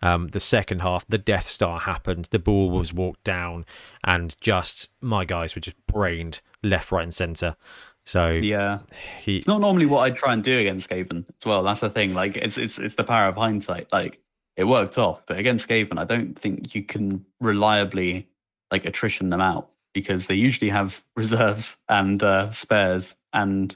Um, 0.00 0.28
the 0.28 0.38
second 0.40 0.82
half, 0.82 1.04
the 1.08 1.18
Death 1.18 1.48
Star 1.48 1.80
happened, 1.80 2.28
the 2.30 2.38
ball 2.38 2.70
was 2.70 2.92
walked 2.94 3.24
down, 3.24 3.66
and 4.04 4.36
just 4.40 4.90
my 5.00 5.24
guys 5.24 5.56
were 5.56 5.60
just 5.60 5.76
brained 5.88 6.40
left, 6.62 6.92
right, 6.92 7.02
and 7.02 7.12
centre. 7.12 7.56
So 8.04 8.28
Yeah. 8.30 8.78
he 9.20 9.38
It's 9.38 9.46
not 9.48 9.60
normally 9.60 9.86
what 9.86 10.00
I'd 10.00 10.16
try 10.16 10.32
and 10.32 10.42
do 10.42 10.56
against 10.56 10.88
Skaven 10.88 11.24
as 11.38 11.44
well. 11.44 11.62
That's 11.64 11.80
the 11.80 11.90
thing. 11.90 12.14
Like 12.14 12.36
it's 12.36 12.56
it's 12.56 12.78
it's 12.78 12.94
the 12.94 13.04
power 13.04 13.26
of 13.28 13.36
hindsight. 13.36 13.88
Like 13.92 14.20
it 14.58 14.64
worked 14.64 14.98
off, 14.98 15.22
but 15.26 15.38
against 15.38 15.68
Skaven, 15.68 15.98
I 15.98 16.04
don't 16.04 16.36
think 16.36 16.74
you 16.74 16.82
can 16.82 17.24
reliably 17.40 18.28
like 18.72 18.84
attrition 18.84 19.30
them 19.30 19.40
out 19.40 19.70
because 19.94 20.26
they 20.26 20.34
usually 20.34 20.68
have 20.68 21.02
reserves 21.16 21.76
and 21.88 22.20
uh, 22.22 22.50
spares 22.50 23.14
and 23.32 23.74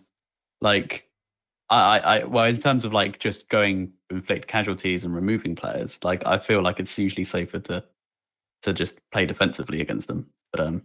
like 0.60 1.08
I, 1.70 1.98
I, 1.98 2.24
well 2.24 2.46
in 2.46 2.58
terms 2.58 2.84
of 2.84 2.92
like 2.92 3.20
just 3.20 3.48
going 3.48 3.92
inflict 4.10 4.48
casualties 4.48 5.04
and 5.04 5.14
removing 5.14 5.54
players, 5.54 6.00
like 6.02 6.26
I 6.26 6.38
feel 6.38 6.62
like 6.62 6.80
it's 6.80 6.98
usually 6.98 7.24
safer 7.24 7.60
to 7.60 7.84
to 8.62 8.72
just 8.72 8.96
play 9.12 9.24
defensively 9.24 9.80
against 9.80 10.08
them. 10.08 10.26
But 10.50 10.66
um 10.66 10.82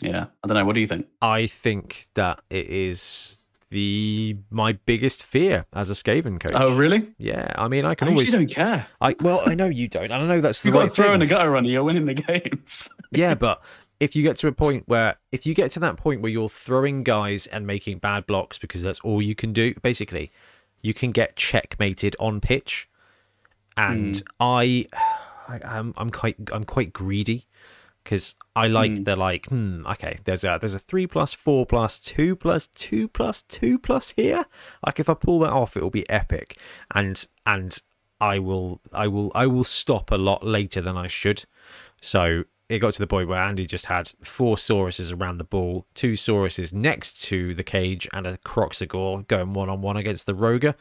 yeah, 0.00 0.26
I 0.44 0.46
don't 0.46 0.56
know. 0.56 0.64
What 0.64 0.76
do 0.76 0.80
you 0.80 0.86
think? 0.86 1.08
I 1.20 1.48
think 1.48 2.06
that 2.14 2.40
it 2.50 2.68
is 2.68 3.37
the 3.70 4.36
my 4.50 4.72
biggest 4.72 5.22
fear 5.22 5.66
as 5.72 5.90
a 5.90 5.92
Skaven 5.92 6.40
coach. 6.40 6.52
Oh 6.54 6.74
really? 6.74 7.12
Yeah, 7.18 7.52
I 7.56 7.68
mean, 7.68 7.84
I 7.84 7.94
can 7.94 8.08
oh, 8.08 8.10
I 8.10 8.14
always. 8.14 8.28
usually 8.28 8.46
don't 8.46 8.54
care. 8.54 8.86
I 9.00 9.14
well, 9.20 9.42
I 9.44 9.54
know 9.54 9.66
you 9.66 9.88
don't. 9.88 10.04
and 10.04 10.14
I 10.14 10.26
know 10.26 10.40
that's 10.40 10.62
the 10.62 10.70
got 10.70 10.78
right 10.78 10.88
to 10.88 10.94
throw 10.94 11.06
thing. 11.06 11.14
in 11.14 11.22
a 11.22 11.26
gutter 11.26 11.50
runner, 11.50 11.68
you're 11.68 11.84
winning 11.84 12.06
the 12.06 12.14
games. 12.14 12.88
yeah, 13.12 13.34
but 13.34 13.62
if 14.00 14.14
you 14.14 14.22
get 14.22 14.36
to 14.36 14.48
a 14.48 14.52
point 14.52 14.84
where 14.86 15.16
if 15.32 15.46
you 15.46 15.54
get 15.54 15.70
to 15.72 15.80
that 15.80 15.96
point 15.96 16.22
where 16.22 16.30
you're 16.30 16.48
throwing 16.48 17.02
guys 17.02 17.46
and 17.46 17.66
making 17.66 17.98
bad 17.98 18.26
blocks 18.26 18.58
because 18.58 18.82
that's 18.82 19.00
all 19.00 19.20
you 19.20 19.34
can 19.34 19.52
do, 19.52 19.74
basically, 19.82 20.30
you 20.82 20.94
can 20.94 21.12
get 21.12 21.36
checkmated 21.36 22.16
on 22.18 22.40
pitch. 22.40 22.88
And 23.76 24.16
hmm. 24.16 24.22
I, 24.40 24.86
I 25.48 25.60
I'm 25.64 25.94
I'm 25.96 26.10
quite 26.10 26.36
I'm 26.52 26.64
quite 26.64 26.92
greedy 26.92 27.46
because 28.08 28.36
I 28.56 28.68
like 28.68 29.04
the 29.04 29.16
like 29.16 29.46
hmm 29.48 29.86
okay 29.86 30.18
there's 30.24 30.42
a 30.42 30.56
there's 30.58 30.72
a 30.72 30.78
three 30.78 31.06
plus 31.06 31.34
four 31.34 31.66
plus 31.66 32.00
two 32.00 32.36
plus 32.36 32.68
two 32.68 33.06
plus 33.06 33.42
two 33.42 33.78
plus 33.78 34.14
here. 34.16 34.46
Like 34.84 34.98
if 34.98 35.10
I 35.10 35.14
pull 35.14 35.40
that 35.40 35.52
off 35.52 35.76
it 35.76 35.82
will 35.82 35.90
be 35.90 36.08
epic. 36.08 36.58
And 36.94 37.22
and 37.44 37.78
I 38.18 38.38
will 38.38 38.80
I 38.94 39.08
will 39.08 39.30
I 39.34 39.46
will 39.46 39.62
stop 39.62 40.10
a 40.10 40.16
lot 40.16 40.42
later 40.42 40.80
than 40.80 40.96
I 40.96 41.06
should. 41.06 41.44
So 42.00 42.44
it 42.70 42.78
got 42.78 42.94
to 42.94 42.98
the 42.98 43.06
point 43.06 43.28
where 43.28 43.42
Andy 43.42 43.66
just 43.66 43.86
had 43.86 44.12
four 44.22 44.56
Sauruses 44.56 45.14
around 45.14 45.38
the 45.38 45.44
ball, 45.44 45.86
two 45.94 46.12
Sauruses 46.12 46.72
next 46.72 47.22
to 47.24 47.54
the 47.54 47.62
cage, 47.62 48.08
and 48.12 48.26
a 48.26 48.36
Kroxigor 48.38 49.26
going 49.26 49.52
one 49.52 49.68
on 49.70 49.80
one 49.80 49.96
against 49.96 50.26
the 50.26 50.34
Roger. 50.34 50.74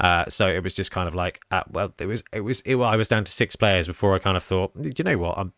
Uh, 0.00 0.24
so 0.28 0.46
it 0.48 0.62
was 0.62 0.72
just 0.72 0.90
kind 0.90 1.08
of 1.08 1.14
like, 1.14 1.40
uh, 1.50 1.62
well, 1.70 1.92
it 1.98 2.06
was 2.06 2.22
it 2.32 2.40
was 2.40 2.60
it, 2.62 2.76
I 2.76 2.96
was 2.96 3.08
down 3.08 3.24
to 3.24 3.32
six 3.32 3.56
players 3.56 3.86
before 3.86 4.14
I 4.14 4.18
kind 4.18 4.36
of 4.36 4.44
thought, 4.44 4.72
you 4.78 5.04
know 5.04 5.18
what, 5.18 5.38
I'm 5.38 5.52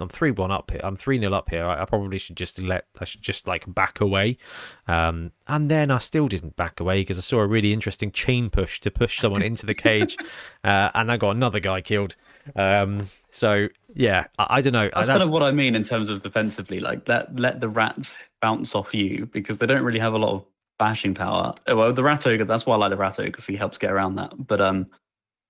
I'm 0.00 0.08
three 0.08 0.30
one 0.30 0.50
up 0.50 0.70
here. 0.70 0.80
I'm 0.82 0.96
three 0.96 1.18
nil 1.18 1.34
up 1.34 1.50
here. 1.50 1.64
I, 1.64 1.82
I 1.82 1.84
probably 1.84 2.18
should 2.18 2.36
just 2.36 2.58
let 2.58 2.86
I 2.98 3.04
should 3.04 3.22
just 3.22 3.46
like 3.46 3.72
back 3.72 4.00
away. 4.00 4.38
Um, 4.86 5.32
and 5.46 5.70
then 5.70 5.90
I 5.90 5.98
still 5.98 6.28
didn't 6.28 6.56
back 6.56 6.80
away 6.80 7.00
because 7.00 7.18
I 7.18 7.20
saw 7.20 7.40
a 7.40 7.46
really 7.46 7.72
interesting 7.72 8.10
chain 8.10 8.50
push 8.50 8.80
to 8.80 8.90
push 8.90 9.20
someone 9.20 9.42
into 9.42 9.66
the 9.66 9.74
cage, 9.74 10.16
uh, 10.64 10.90
and 10.94 11.10
I 11.12 11.16
got 11.16 11.36
another 11.36 11.60
guy 11.60 11.80
killed. 11.80 12.16
Um, 12.56 13.08
so 13.28 13.68
yeah, 13.94 14.26
I, 14.38 14.46
I 14.50 14.60
don't 14.60 14.72
know. 14.72 14.90
That's, 14.94 15.08
kind 15.08 15.22
of 15.22 15.30
what 15.30 15.42
I 15.42 15.50
mean 15.50 15.74
in 15.74 15.82
terms 15.82 16.08
of 16.08 16.22
defensively. 16.22 16.80
Like 16.80 17.06
let 17.08 17.34
let 17.38 17.60
the 17.60 17.68
rats 17.68 18.16
bounce 18.40 18.74
off 18.74 18.94
you 18.94 19.26
because 19.26 19.58
they 19.58 19.66
don't 19.66 19.84
really 19.84 20.00
have 20.00 20.14
a 20.14 20.18
lot 20.18 20.34
of 20.34 20.44
bashing 20.78 21.14
power. 21.14 21.54
Uh, 21.70 21.76
Well, 21.76 21.92
the 21.92 22.02
rat 22.02 22.26
ogre, 22.26 22.44
that's 22.44 22.66
why 22.66 22.74
I 22.74 22.78
like 22.78 22.90
the 22.90 22.96
rat 22.96 23.18
ogre 23.18 23.30
because 23.30 23.46
he 23.46 23.56
helps 23.56 23.78
get 23.78 23.92
around 23.92 24.16
that. 24.16 24.32
But 24.46 24.60
um, 24.60 24.88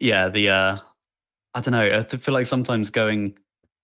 yeah, 0.01 0.29
the 0.29 0.51
uh, 0.51 0.79
I 1.55 1.61
don't 1.61 1.73
know. 1.73 2.05
I 2.11 2.17
feel 2.17 2.35
like 2.35 2.47
sometimes 2.47 2.91
going 2.91 3.35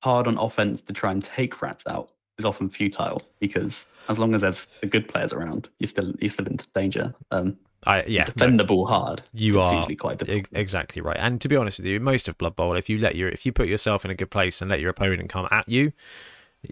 hard 0.02 0.26
on 0.26 0.38
offense 0.38 0.82
to 0.82 0.92
try 0.92 1.10
and 1.12 1.22
take 1.24 1.60
rats 1.62 1.84
out 1.86 2.10
is 2.38 2.44
often 2.44 2.68
futile 2.68 3.20
because 3.40 3.86
as 4.08 4.18
long 4.18 4.34
as 4.34 4.42
there's 4.42 4.68
the 4.80 4.86
good 4.86 5.08
players 5.08 5.32
around, 5.32 5.68
you're 5.78 5.88
still 5.88 6.12
you're 6.20 6.30
still 6.30 6.46
in 6.46 6.58
danger. 6.74 7.14
Um, 7.30 7.56
I, 7.84 8.02
yeah, 8.04 8.24
no, 8.24 8.32
defendable 8.46 8.88
hard. 8.88 9.22
you 9.32 9.60
are 9.60 9.72
usually 9.72 9.94
quite 9.96 10.18
difficult. 10.18 10.46
exactly 10.52 11.00
right. 11.00 11.16
And 11.18 11.40
to 11.40 11.48
be 11.48 11.54
honest 11.56 11.78
with 11.78 11.86
you, 11.86 12.00
most 12.00 12.28
of 12.28 12.36
Blood 12.38 12.56
Bowl, 12.56 12.76
if 12.76 12.88
you 12.88 12.98
let 12.98 13.14
your 13.16 13.28
if 13.28 13.46
you 13.46 13.52
put 13.52 13.68
yourself 13.68 14.04
in 14.04 14.10
a 14.10 14.14
good 14.16 14.30
place 14.30 14.60
and 14.60 14.68
let 14.70 14.80
your 14.80 14.90
opponent 14.90 15.28
come 15.30 15.46
at 15.50 15.68
you, 15.68 15.92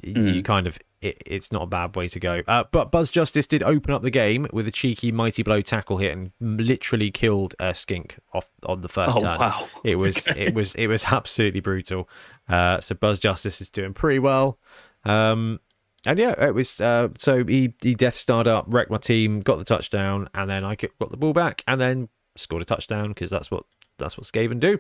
Mm. 0.03 0.35
you 0.35 0.43
kind 0.43 0.67
of 0.67 0.81
it, 1.01 1.23
it's 1.27 1.53
not 1.53 1.63
a 1.63 1.67
bad 1.67 1.95
way 1.97 2.09
to 2.09 2.19
go. 2.21 2.43
Uh, 2.49 2.65
but 2.73 2.91
Buzz 2.91 3.11
Justice 3.11 3.47
did 3.47 3.63
open 3.63 3.93
up 3.93 4.03
the 4.03 4.11
game 4.11 4.47
with 4.53 4.67
a 4.67 4.71
cheeky 4.71 5.13
mighty 5.13 5.43
blow 5.43 5.61
tackle 5.61 5.99
hit 5.99 6.13
and 6.13 6.33
literally 6.41 7.11
killed 7.11 7.55
a 7.59 7.75
skink 7.75 8.19
off 8.33 8.47
on 8.65 8.81
the 8.83 8.89
first 8.89 9.17
Oh 9.17 9.21
turn. 9.21 9.39
wow! 9.39 9.69
It 9.85 9.97
was 9.97 10.27
it 10.37 10.55
was 10.55 10.75
it 10.75 10.87
was 10.87 11.05
absolutely 11.05 11.61
brutal. 11.61 12.09
Uh, 12.49 12.81
so 12.81 12.95
Buzz 12.95 13.19
Justice 13.19 13.61
is 13.61 13.69
doing 13.71 13.93
pretty 13.95 14.19
well. 14.19 14.59
Um, 15.05 15.61
and 16.07 16.19
yeah, 16.19 16.35
it 16.45 16.55
was 16.55 16.81
uh, 16.81 17.09
so 17.19 17.45
he 17.45 17.75
he 17.83 17.95
Death 17.95 18.15
Starred 18.17 18.47
up, 18.49 18.65
wrecked 18.69 18.91
my 18.91 18.99
team, 18.99 19.41
got 19.41 19.59
the 19.59 19.65
touchdown, 19.65 20.29
and 20.35 20.49
then 20.49 20.65
I 20.65 20.75
got 20.77 21.11
the 21.11 21.17
ball 21.17 21.33
back, 21.33 21.63
and 21.67 21.81
then 21.81 22.09
scored 22.37 22.63
a 22.63 22.65
touchdown 22.65 23.09
because 23.09 23.31
that's 23.31 23.51
what 23.51 23.65
that's 23.99 24.17
what 24.17 24.27
Skaven 24.27 24.61
do. 24.61 24.79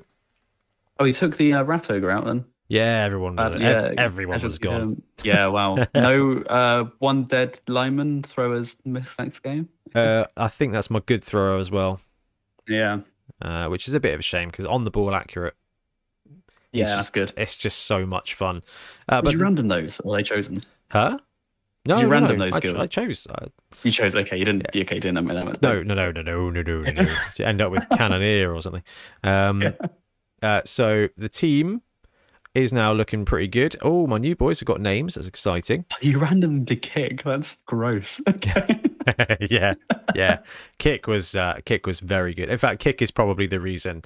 Oh, 0.99 1.05
he 1.05 1.13
took 1.13 1.37
the 1.37 1.53
uh, 1.53 1.63
rat 1.63 1.91
ogre 1.91 2.11
out 2.11 2.25
then. 2.25 2.47
Yeah, 2.69 3.05
everyone 3.05 3.37
was. 3.37 3.53
Uh, 3.53 3.57
yeah, 3.61 3.69
ev- 3.69 3.95
everyone 3.99 4.43
was 4.43 4.59
gone. 4.59 4.81
Um, 4.81 5.03
yeah, 5.23 5.47
wow. 5.47 5.77
no, 5.95 6.39
uh, 6.43 6.85
one 6.99 7.25
dead 7.25 7.61
lineman 7.69 8.23
throwers 8.23 8.77
missed 8.85 9.19
next 9.19 9.41
game. 9.41 9.69
uh, 9.95 10.25
I 10.37 10.49
think 10.49 10.73
that's 10.73 10.91
my 10.91 11.01
good 11.07 11.23
thrower 11.23 11.59
as 11.59 11.71
well. 11.71 12.01
Yeah, 12.69 13.01
uh, 13.41 13.69
which 13.69 13.87
is 13.87 13.95
a 13.95 14.01
bit 14.01 14.15
of 14.15 14.21
a 14.21 14.25
shame 14.25 14.49
because 14.49 14.67
on 14.67 14.85
the 14.85 14.91
ball 14.91 15.15
accurate. 15.15 15.55
Yeah, 16.73 16.85
it's, 16.85 16.97
that's 16.97 17.11
good. 17.11 17.33
It's 17.37 17.57
just 17.57 17.87
so 17.87 18.05
much 18.05 18.35
fun. 18.35 18.63
Uh, 19.09 19.21
Did 19.21 19.35
you 19.35 19.39
random 19.39 19.69
those 19.69 20.01
or 20.01 20.17
they 20.17 20.23
chosen? 20.23 20.63
Huh? 20.91 21.19
No, 21.87 21.95
Did 21.95 22.03
you 22.03 22.07
no, 22.09 22.13
random 22.13 22.39
no. 22.39 22.45
those. 22.47 22.55
I, 22.55 22.61
ch- 22.61 22.75
I 22.75 22.87
chose. 22.89 23.27
I... 23.31 23.47
You 23.85 23.93
chose. 23.93 24.15
Okay, 24.15 24.37
you 24.37 24.45
didn't. 24.45 24.67
Yeah. 24.75 24.83
Okay, 24.83 24.97
you 24.97 25.01
didn't. 25.01 25.25
No, 25.25 25.45
no, 25.63 25.83
no, 25.83 25.83
no, 25.83 26.11
no, 26.11 26.23
no, 26.23 26.51
no, 26.51 26.63
no. 26.63 26.83
no. 27.39 27.45
end 27.45 27.61
up 27.61 27.71
with 27.71 27.89
Cannoneer 27.91 28.53
or 28.53 28.61
something. 28.61 28.83
Um, 29.23 29.63
yeah. 29.63 29.73
uh, 30.43 30.63
so 30.65 31.09
the 31.17 31.29
team 31.29 31.83
is 32.57 32.73
now 32.73 32.93
looking 32.93 33.25
pretty 33.25 33.49
good. 33.49 33.77
Oh, 33.83 34.07
my 34.07 34.19
new 34.19 34.35
boys 34.35 34.61
have 34.61 34.67
got 34.67 34.81
names. 34.81 35.15
That's 35.15 35.29
exciting. 35.29 35.85
You 36.01 36.19
random 36.19 36.65
to 36.67 36.77
kick. 36.77 37.23
That's 37.23 37.57
gross. 37.67 38.21
Okay. 38.29 38.81
yeah, 39.51 39.75
yeah. 40.17 40.39
Kick 40.79 41.07
was 41.07 41.37
uh, 41.37 41.61
kick 41.65 41.87
was 41.87 42.01
very 42.01 42.35
good. 42.35 42.49
In 42.51 42.59
fact, 42.59 42.81
kick 42.81 43.01
is 43.01 43.13
probably 43.13 43.47
the 43.47 43.61
reason. 43.61 44.03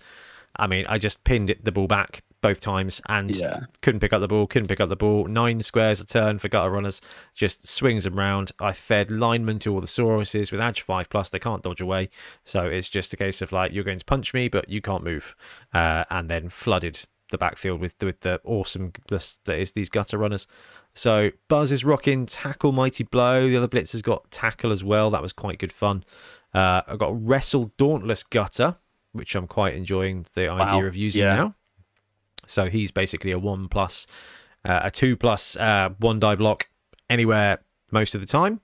I 0.57 0.67
mean, 0.67 0.85
I 0.89 0.99
just 0.99 1.25
pinned 1.25 1.49
it, 1.49 1.65
the 1.65 1.73
ball 1.73 1.87
back 1.87 2.23
both 2.43 2.61
times 2.61 3.01
and 3.09 3.35
Yeah. 3.35 3.61
couldn't 3.81 4.01
pick 4.01 4.13
up 4.13 4.21
the 4.21 4.29
ball. 4.29 4.47
Couldn't 4.47 4.69
pick 4.69 4.81
up 4.81 4.91
the 4.91 4.97
ball. 4.97 5.27
Nine 5.27 5.63
squares 5.63 6.01
a 6.01 6.07
turn 6.07 6.39
for 6.39 6.49
gutter 6.49 6.71
runners. 6.71 7.01
Just 7.35 7.67
swings 7.67 8.05
them 8.05 8.19
round. 8.19 8.53
I 8.61 8.73
fed 8.75 9.11
linemen 9.11 9.59
to 9.61 9.73
all 9.73 9.81
the 9.81 9.87
Sauruses 9.87 10.53
with 10.53 10.61
Edge 10.61 10.83
five 10.83 11.09
plus. 11.09 11.31
They 11.31 11.39
can't 11.39 11.63
dodge 11.63 11.81
away. 11.81 12.11
So 12.45 12.65
it's 12.67 12.89
just 12.91 13.15
a 13.15 13.17
case 13.17 13.41
of 13.41 13.53
like 13.53 13.73
you're 13.73 13.85
going 13.85 13.99
to 14.01 14.05
punch 14.05 14.35
me, 14.35 14.49
but 14.49 14.69
you 14.69 14.83
can't 14.83 15.05
move. 15.05 15.35
Uh, 15.73 16.05
and 16.11 16.29
then 16.29 16.51
flooded 16.51 17.07
the 17.31 17.39
backfield 17.39 17.81
with 17.81 17.95
with 18.03 18.21
the 18.21 18.41
awesome 18.45 18.93
this 19.09 19.39
that 19.45 19.59
is 19.59 19.73
these 19.73 19.89
gutter 19.89 20.19
runners. 20.19 20.47
So 20.95 21.31
Buzz 21.49 21.71
is 21.71 21.85
rocking 21.85 22.27
tackle 22.27 22.73
mighty 22.73 23.05
blow. 23.05 23.49
The 23.49 23.57
other 23.57 23.69
blitz 23.69 23.93
has 23.93 24.03
got 24.03 24.31
tackle 24.31 24.73
as 24.73 24.83
well. 24.83 25.11
That 25.11 25.23
was 25.23 25.33
quite 25.33 25.59
good 25.59 25.73
fun. 25.73 26.05
Uh, 26.53 26.83
I've 26.87 26.99
got 26.99 27.13
wrestle 27.25 27.73
dauntless 27.79 28.23
gutter, 28.25 28.77
which 29.13 29.35
I'm 29.37 29.47
quite 29.47 29.75
enjoying 29.75 30.27
the 30.35 30.49
idea 30.51 30.87
of 30.87 30.97
using 30.97 31.23
Yeah. 31.23 31.37
now. 31.37 31.55
So 32.47 32.69
he's 32.69 32.91
basically 32.91 33.31
a 33.31 33.39
one 33.39 33.69
plus, 33.69 34.07
uh, 34.65 34.81
a 34.85 34.91
two 34.91 35.17
plus 35.17 35.57
uh, 35.57 35.91
one 35.99 36.19
die 36.19 36.35
block 36.35 36.69
anywhere 37.09 37.59
most 37.93 38.15
of 38.17 38.21
the 38.21 38.27
time. 38.27 38.61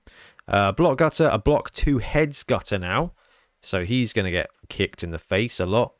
Uh, 0.49 0.73
block 0.73 0.97
gutter, 0.97 1.29
a 1.31 1.37
block 1.37 1.71
two 1.71 1.99
heads 1.99 2.43
gutter 2.43 2.77
now. 2.77 3.13
So 3.61 3.85
he's 3.85 4.13
going 4.13 4.25
to 4.25 4.31
get 4.31 4.49
kicked 4.69 5.03
in 5.03 5.11
the 5.11 5.19
face 5.19 5.59
a 5.59 5.65
lot. 5.65 5.93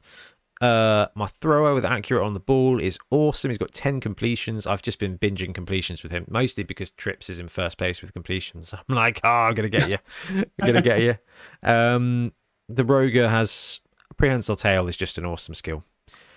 Uh, 0.60 1.08
my 1.16 1.28
thrower 1.42 1.74
with 1.74 1.86
accurate 1.86 2.24
on 2.24 2.34
the 2.34 2.40
ball 2.40 2.80
is 2.80 2.98
awesome. 3.12 3.52
He's 3.52 3.58
got 3.58 3.74
10 3.74 4.00
completions. 4.00 4.66
I've 4.66 4.82
just 4.82 4.98
been 5.00 5.18
binging 5.18 5.54
completions 5.54 6.02
with 6.02 6.12
him, 6.12 6.26
mostly 6.30 6.64
because 6.64 6.90
Trips 6.92 7.30
is 7.30 7.40
in 7.40 7.48
first 7.48 7.78
place 7.78 8.02
with 8.02 8.14
completions. 8.14 8.74
I'm 8.90 8.96
like, 8.96 9.22
oh, 9.24 9.30
I'm 9.30 9.54
going 9.54 9.70
to 9.70 9.78
get 9.78 9.90
you. 9.90 9.98
I'm 10.30 10.46
going 10.60 10.74
to 10.74 10.82
get 10.82 11.02
you. 11.02 11.18
Um, 11.62 12.34
the 12.68 12.84
Roger 12.84 13.30
has 13.30 13.80
prehensile 14.18 14.56
tail 14.56 14.88
is 14.88 14.98
just 14.98 15.18
an 15.18 15.26
awesome 15.26 15.54
skill. 15.54 15.84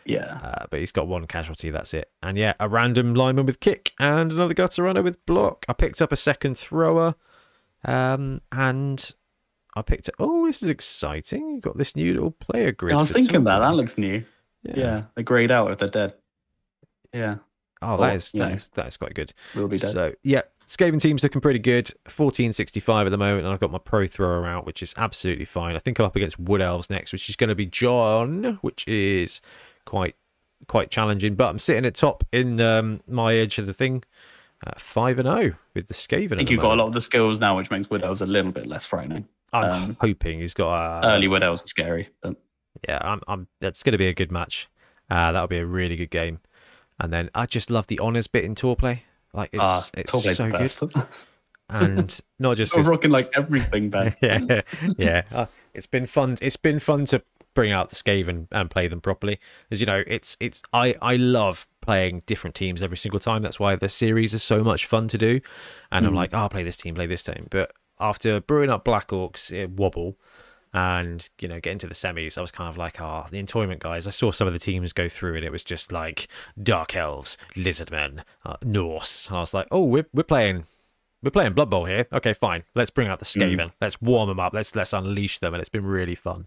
yeah. 0.05 0.39
Uh, 0.43 0.67
but 0.71 0.81
he's 0.81 0.93
got 0.93 1.07
one 1.09 1.27
casualty, 1.27 1.71
that's 1.71 1.95
it. 1.95 2.11
And 2.23 2.37
yeah, 2.37 2.55
a 2.61 2.69
random 2.69 3.15
lineman 3.15 3.47
with 3.47 3.61
kick 3.61 3.93
and 3.99 4.33
another 4.33 4.55
gutter 4.55 4.83
runner 4.83 5.03
with 5.03 5.25
block. 5.25 5.65
I 5.69 5.73
picked 5.73 6.03
up 6.03 6.13
a 6.13 6.17
second 6.17 6.57
thrower. 6.59 7.15
Um, 7.85 8.43
and 8.53 9.15
I 9.77 9.83
picked 9.83 10.09
up. 10.09 10.15
Oh, 10.19 10.47
this 10.47 10.63
is 10.63 10.69
exciting. 10.69 11.51
You've 11.51 11.63
got 11.63 11.79
this 11.79 11.95
new 11.95 12.13
little 12.15 12.33
player 12.33 12.73
grid. 12.73 12.95
I 12.95 13.01
was 13.01 13.11
thinking 13.13 13.45
that. 13.45 13.59
That 13.61 13.75
looks 13.75 13.97
new. 13.97 14.25
Yeah. 14.63 15.05
They 15.15 15.23
grayed 15.23 15.51
out 15.51 15.71
if 15.71 15.79
they're 15.79 15.89
dead. 15.89 16.15
Yeah, 17.13 17.37
Oh, 17.83 17.97
that 17.97 18.15
is, 18.17 18.35
you 18.35 18.41
that 18.41 18.49
know. 18.51 18.55
is, 18.55 18.69
that 18.75 18.87
is 18.89 18.97
quite 18.97 19.15
good. 19.15 19.33
will 19.55 19.67
be 19.67 19.79
dead. 19.79 19.91
So, 19.91 20.13
yeah, 20.23 20.43
Skaven 20.69 21.01
team's 21.01 21.23
looking 21.23 21.41
pretty 21.41 21.59
good. 21.59 21.89
1465 22.05 23.07
at 23.07 23.11
the 23.11 23.17
moment, 23.17 23.45
and 23.45 23.53
I've 23.53 23.59
got 23.59 23.71
my 23.73 23.79
pro 23.79 24.07
thrower 24.07 24.47
out, 24.47 24.67
which 24.67 24.83
is 24.83 24.95
absolutely 24.97 25.47
fine. 25.47 25.75
I 25.75 25.79
think 25.79 25.99
I'm 25.99 26.05
up 26.05 26.15
against 26.15 26.39
Wood 26.39 26.61
Elves 26.61 26.91
next, 26.91 27.13
which 27.13 27.29
is 27.31 27.37
going 27.37 27.49
to 27.49 27.55
be 27.55 27.67
John, 27.67 28.59
which 28.61 28.87
is 28.87 29.41
quite 29.87 30.15
quite 30.69 30.91
challenging. 30.91 31.35
But 31.37 31.49
I'm 31.49 31.59
sitting 31.59 31.87
at 31.87 31.95
top 31.95 32.23
in 32.33 32.61
um, 32.61 33.01
my 33.09 33.35
edge 33.35 33.59
of 33.59 33.67
the 33.67 33.73
thing. 33.73 34.05
five 34.79 35.19
and 35.19 35.27
zero 35.27 35.55
with 35.75 35.89
the 35.89 35.95
Skaven. 35.95 36.35
I 36.35 36.37
think 36.37 36.51
you've 36.51 36.61
got 36.61 36.75
a 36.75 36.77
lot 36.77 36.89
of 36.89 36.93
the 36.93 37.01
skills 37.01 37.41
now, 37.41 37.57
which 37.57 37.71
makes 37.71 37.89
Wood 37.89 38.05
Elves 38.05 38.21
a 38.21 38.27
little 38.27 38.53
bit 38.53 38.67
less 38.67 38.85
frightening. 38.85 39.27
I'm 39.53 39.83
um, 39.83 39.97
hoping 40.01 40.41
he's 40.41 40.55
got 40.55 41.03
a 41.03 41.07
Early 41.07 41.27
are 41.27 41.57
scary, 41.57 42.09
but 42.23 42.37
yeah. 42.87 42.99
I'm. 43.03 43.21
I'm. 43.27 43.49
That's 43.61 43.83
going 43.83 43.93
to 43.93 43.99
be 43.99 44.07
a 44.07 44.15
good 44.15 44.31
match. 44.31 44.69
Uh, 45.11 45.33
that'll 45.33 45.49
be 45.49 45.59
a 45.59 45.67
really 45.67 45.97
good 45.97 46.11
game. 46.11 46.41
And 47.01 47.13
then 47.13 47.31
I 47.35 47.47
just 47.47 47.71
love 47.71 47.87
the 47.89 47.99
honors 47.99 48.27
bit 48.27 48.45
in 48.45 48.55
tour 48.55 48.77
play. 48.77 49.05
Like 49.33 49.51
it's 49.53 49.63
ah, 49.63 49.89
it's 49.95 50.13
so 50.37 50.51
good, 50.51 51.05
and 51.69 52.21
not 52.39 52.57
just 52.57 52.73
'cause- 52.73 52.87
rocking 52.89 53.11
like 53.11 53.33
everything, 53.37 53.91
Ben. 53.91 54.15
yeah, 54.23 54.63
yeah. 54.97 55.23
Uh, 55.33 55.47
it's 55.73 55.87
been 55.87 56.07
fun. 56.07 56.37
It's 56.41 56.57
been 56.57 56.81
fun 56.81 57.05
to 57.07 57.23
bring 57.55 57.73
out 57.73 57.91
the 57.91 57.97
Skaven 57.97 58.47
and 58.51 58.71
play 58.71 58.89
them 58.89 59.01
properly. 59.01 59.39
As 59.71 59.81
you 59.81 59.87
know, 59.87 60.03
it's 60.07 60.37
it's 60.41 60.63
I 60.73 60.97
I 61.01 61.17
love 61.17 61.67
playing 61.81 62.23
different 62.27 62.55
teams 62.55 62.83
every 62.83 62.97
single 62.97 63.21
time. 63.21 63.43
That's 63.43 63.59
why 63.61 63.77
the 63.77 63.89
series 63.89 64.35
is 64.35 64.43
so 64.43 64.63
much 64.63 64.87
fun 64.87 65.09
to 65.09 65.19
do. 65.19 65.41
And 65.91 66.07
I'm 66.07 66.15
like, 66.15 66.35
oh, 66.35 66.39
I'll 66.39 66.49
play 66.49 66.63
this 66.63 66.77
team, 66.77 66.95
play 66.95 67.07
this 67.07 67.23
team. 67.23 67.47
But 67.51 67.73
after 68.01 68.41
brewing 68.41 68.71
up 68.71 68.85
Black 68.85 69.09
Orcs, 69.09 69.53
Wobble, 69.77 70.17
and 70.73 71.29
you 71.41 71.49
know 71.49 71.61
getting 71.61 71.79
to 71.79 71.87
the 71.87 71.95
semis, 71.95 72.39
I 72.39 72.41
was 72.41 72.51
kind 72.51 72.69
of 72.69 72.77
like, 72.77 73.01
oh, 73.01 73.27
the 73.31 73.43
Entoyment 73.43 73.81
guys. 73.81 74.07
I 74.07 74.11
saw 74.11 74.31
some 74.31 74.47
of 74.47 74.53
the 74.53 74.59
teams 74.59 74.93
go 74.93 75.09
through, 75.09 75.37
and 75.37 75.45
it 75.45 75.53
was 75.53 75.65
just 75.65 75.93
like 75.93 76.29
Dark 76.61 76.97
Elves, 76.97 77.37
Lizardmen, 77.57 78.23
uh, 78.45 78.57
Norse. 78.63 79.27
And 79.29 79.37
I 79.37 79.41
was 79.41 79.55
like, 79.55 79.69
oh, 79.71 79.85
we're 79.85 80.07
we're 80.13 80.23
playing 80.23 80.67
we're 81.23 81.31
playing 81.31 81.53
Blood 81.53 81.69
Bowl 81.69 81.85
here. 81.85 82.07
Okay, 82.13 82.33
fine. 82.33 82.65
Let's 82.75 82.91
bring 82.91 83.09
out 83.09 83.19
the 83.19 83.25
Skaven. 83.27 83.73
Let's 83.81 84.01
warm 84.01 84.29
them 84.29 84.41
up. 84.41 84.55
Let's 84.55 84.75
let's 84.75 84.93
unleash 84.93 85.39
them, 85.39 85.53
and 85.53 85.61
it's 85.61 85.69
been 85.69 85.85
really 85.85 86.15
fun. 86.15 86.47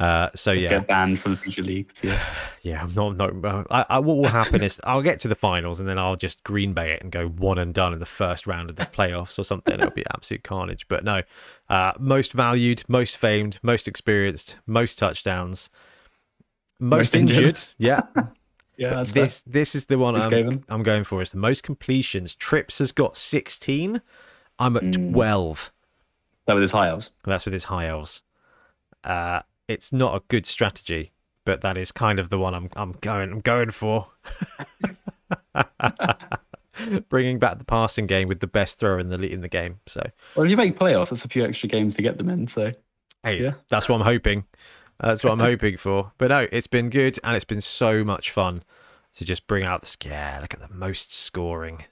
Uh, 0.00 0.30
so 0.34 0.52
Let's 0.52 0.64
yeah, 0.64 0.70
get 0.70 0.88
banned 0.88 1.20
from 1.20 1.32
the 1.32 1.36
future 1.38 1.62
leagues. 1.62 2.00
Yeah. 2.02 2.20
yeah. 2.62 2.82
I'm 2.82 2.94
not. 2.94 3.16
not 3.16 3.66
I, 3.70 3.86
I, 3.88 3.98
what 4.00 4.16
will 4.16 4.28
happen 4.28 4.62
is 4.62 4.80
I'll 4.84 5.02
get 5.02 5.20
to 5.20 5.28
the 5.28 5.34
finals, 5.36 5.78
and 5.78 5.88
then 5.88 5.98
I'll 5.98 6.16
just 6.16 6.42
green 6.42 6.72
bay 6.72 6.92
it 6.92 7.02
and 7.02 7.12
go 7.12 7.28
one 7.28 7.58
and 7.58 7.72
done 7.72 7.92
in 7.92 8.00
the 8.00 8.06
first 8.06 8.46
round 8.46 8.70
of 8.70 8.76
the 8.76 8.86
playoffs 8.86 9.38
or 9.38 9.44
something. 9.44 9.74
It'll 9.74 9.90
be 9.90 10.04
absolute 10.12 10.42
carnage. 10.42 10.88
But 10.88 11.04
no, 11.04 11.22
uh, 11.68 11.92
most 11.98 12.32
valued, 12.32 12.82
most 12.88 13.16
famed, 13.16 13.58
most 13.62 13.86
experienced, 13.86 14.56
most 14.66 14.98
touchdowns, 14.98 15.70
most, 16.80 16.98
Most 16.98 17.14
injured. 17.14 17.36
injured. 17.38 17.60
Yeah, 17.78 18.00
Yeah, 18.78 18.90
that's 18.90 19.12
this 19.12 19.42
this 19.46 19.74
is 19.74 19.86
the 19.86 19.98
one 19.98 20.14
I'm, 20.14 20.64
I'm 20.68 20.82
going 20.82 21.04
for. 21.04 21.20
Is 21.20 21.30
the 21.32 21.36
most 21.38 21.62
completions. 21.64 22.34
Trips 22.34 22.78
has 22.78 22.92
got 22.92 23.16
16. 23.16 24.00
I'm 24.58 24.76
at 24.76 24.92
12. 24.92 25.72
that 26.46 26.54
with 26.54 26.62
his 26.62 26.72
high 26.72 26.88
elves. 26.88 27.10
That's 27.24 27.44
with 27.44 27.52
his 27.52 27.64
high 27.64 27.88
elves. 27.88 28.22
Uh, 29.04 29.40
it's 29.68 29.92
not 29.92 30.14
a 30.16 30.22
good 30.28 30.46
strategy, 30.46 31.12
but 31.44 31.60
that 31.60 31.76
is 31.76 31.92
kind 31.92 32.18
of 32.18 32.30
the 32.30 32.38
one 32.38 32.54
I'm 32.54 32.70
I'm 32.76 32.92
going 33.00 33.30
I'm 33.32 33.40
going 33.40 33.70
for. 33.72 34.06
Bringing 37.08 37.40
back 37.40 37.58
the 37.58 37.64
passing 37.64 38.06
game 38.06 38.28
with 38.28 38.38
the 38.38 38.46
best 38.46 38.78
thrower 38.78 39.00
in 39.00 39.08
the 39.08 39.18
le- 39.18 39.26
in 39.26 39.40
the 39.40 39.48
game. 39.48 39.80
So 39.86 40.00
Well, 40.36 40.44
if 40.44 40.50
you 40.50 40.56
make 40.56 40.78
playoffs, 40.78 41.10
that's 41.10 41.24
a 41.24 41.28
few 41.28 41.44
extra 41.44 41.68
games 41.68 41.96
to 41.96 42.02
get 42.02 42.18
them 42.18 42.28
in. 42.30 42.46
So 42.46 42.70
hey, 43.24 43.42
Yeah. 43.42 43.54
that's 43.68 43.88
what 43.88 43.96
I'm 43.96 44.04
hoping. 44.06 44.44
That's 45.00 45.24
what 45.24 45.32
I'm 45.32 45.38
hoping 45.40 45.76
for. 45.76 46.12
But 46.18 46.28
no, 46.28 46.46
it's 46.50 46.66
been 46.66 46.90
good 46.90 47.18
and 47.22 47.36
it's 47.36 47.44
been 47.44 47.60
so 47.60 48.04
much 48.04 48.30
fun 48.30 48.62
to 49.16 49.24
just 49.24 49.46
bring 49.46 49.64
out 49.64 49.80
the 49.80 49.86
scare. 49.86 50.38
Look 50.40 50.54
at 50.54 50.60
the 50.60 50.74
most 50.74 51.14
scoring. 51.14 51.84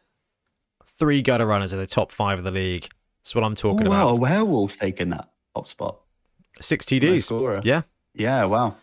Three 0.84 1.22
gutter 1.22 1.46
runners 1.46 1.72
in 1.72 1.78
the 1.78 1.86
top 1.86 2.10
five 2.12 2.38
of 2.38 2.44
the 2.44 2.50
league. 2.50 2.88
That's 3.22 3.34
what 3.34 3.44
I'm 3.44 3.52
oh, 3.52 3.56
talking 3.56 3.88
wow, 3.88 4.08
a 4.08 4.10
about. 4.10 4.20
werewolf's 4.20 4.76
taken 4.76 5.10
that 5.10 5.28
top 5.54 5.68
spot. 5.68 5.98
Six 6.60 6.86
TDs. 6.86 7.64
Yeah. 7.64 7.82
Yeah, 8.14 8.44
wow. 8.44 8.76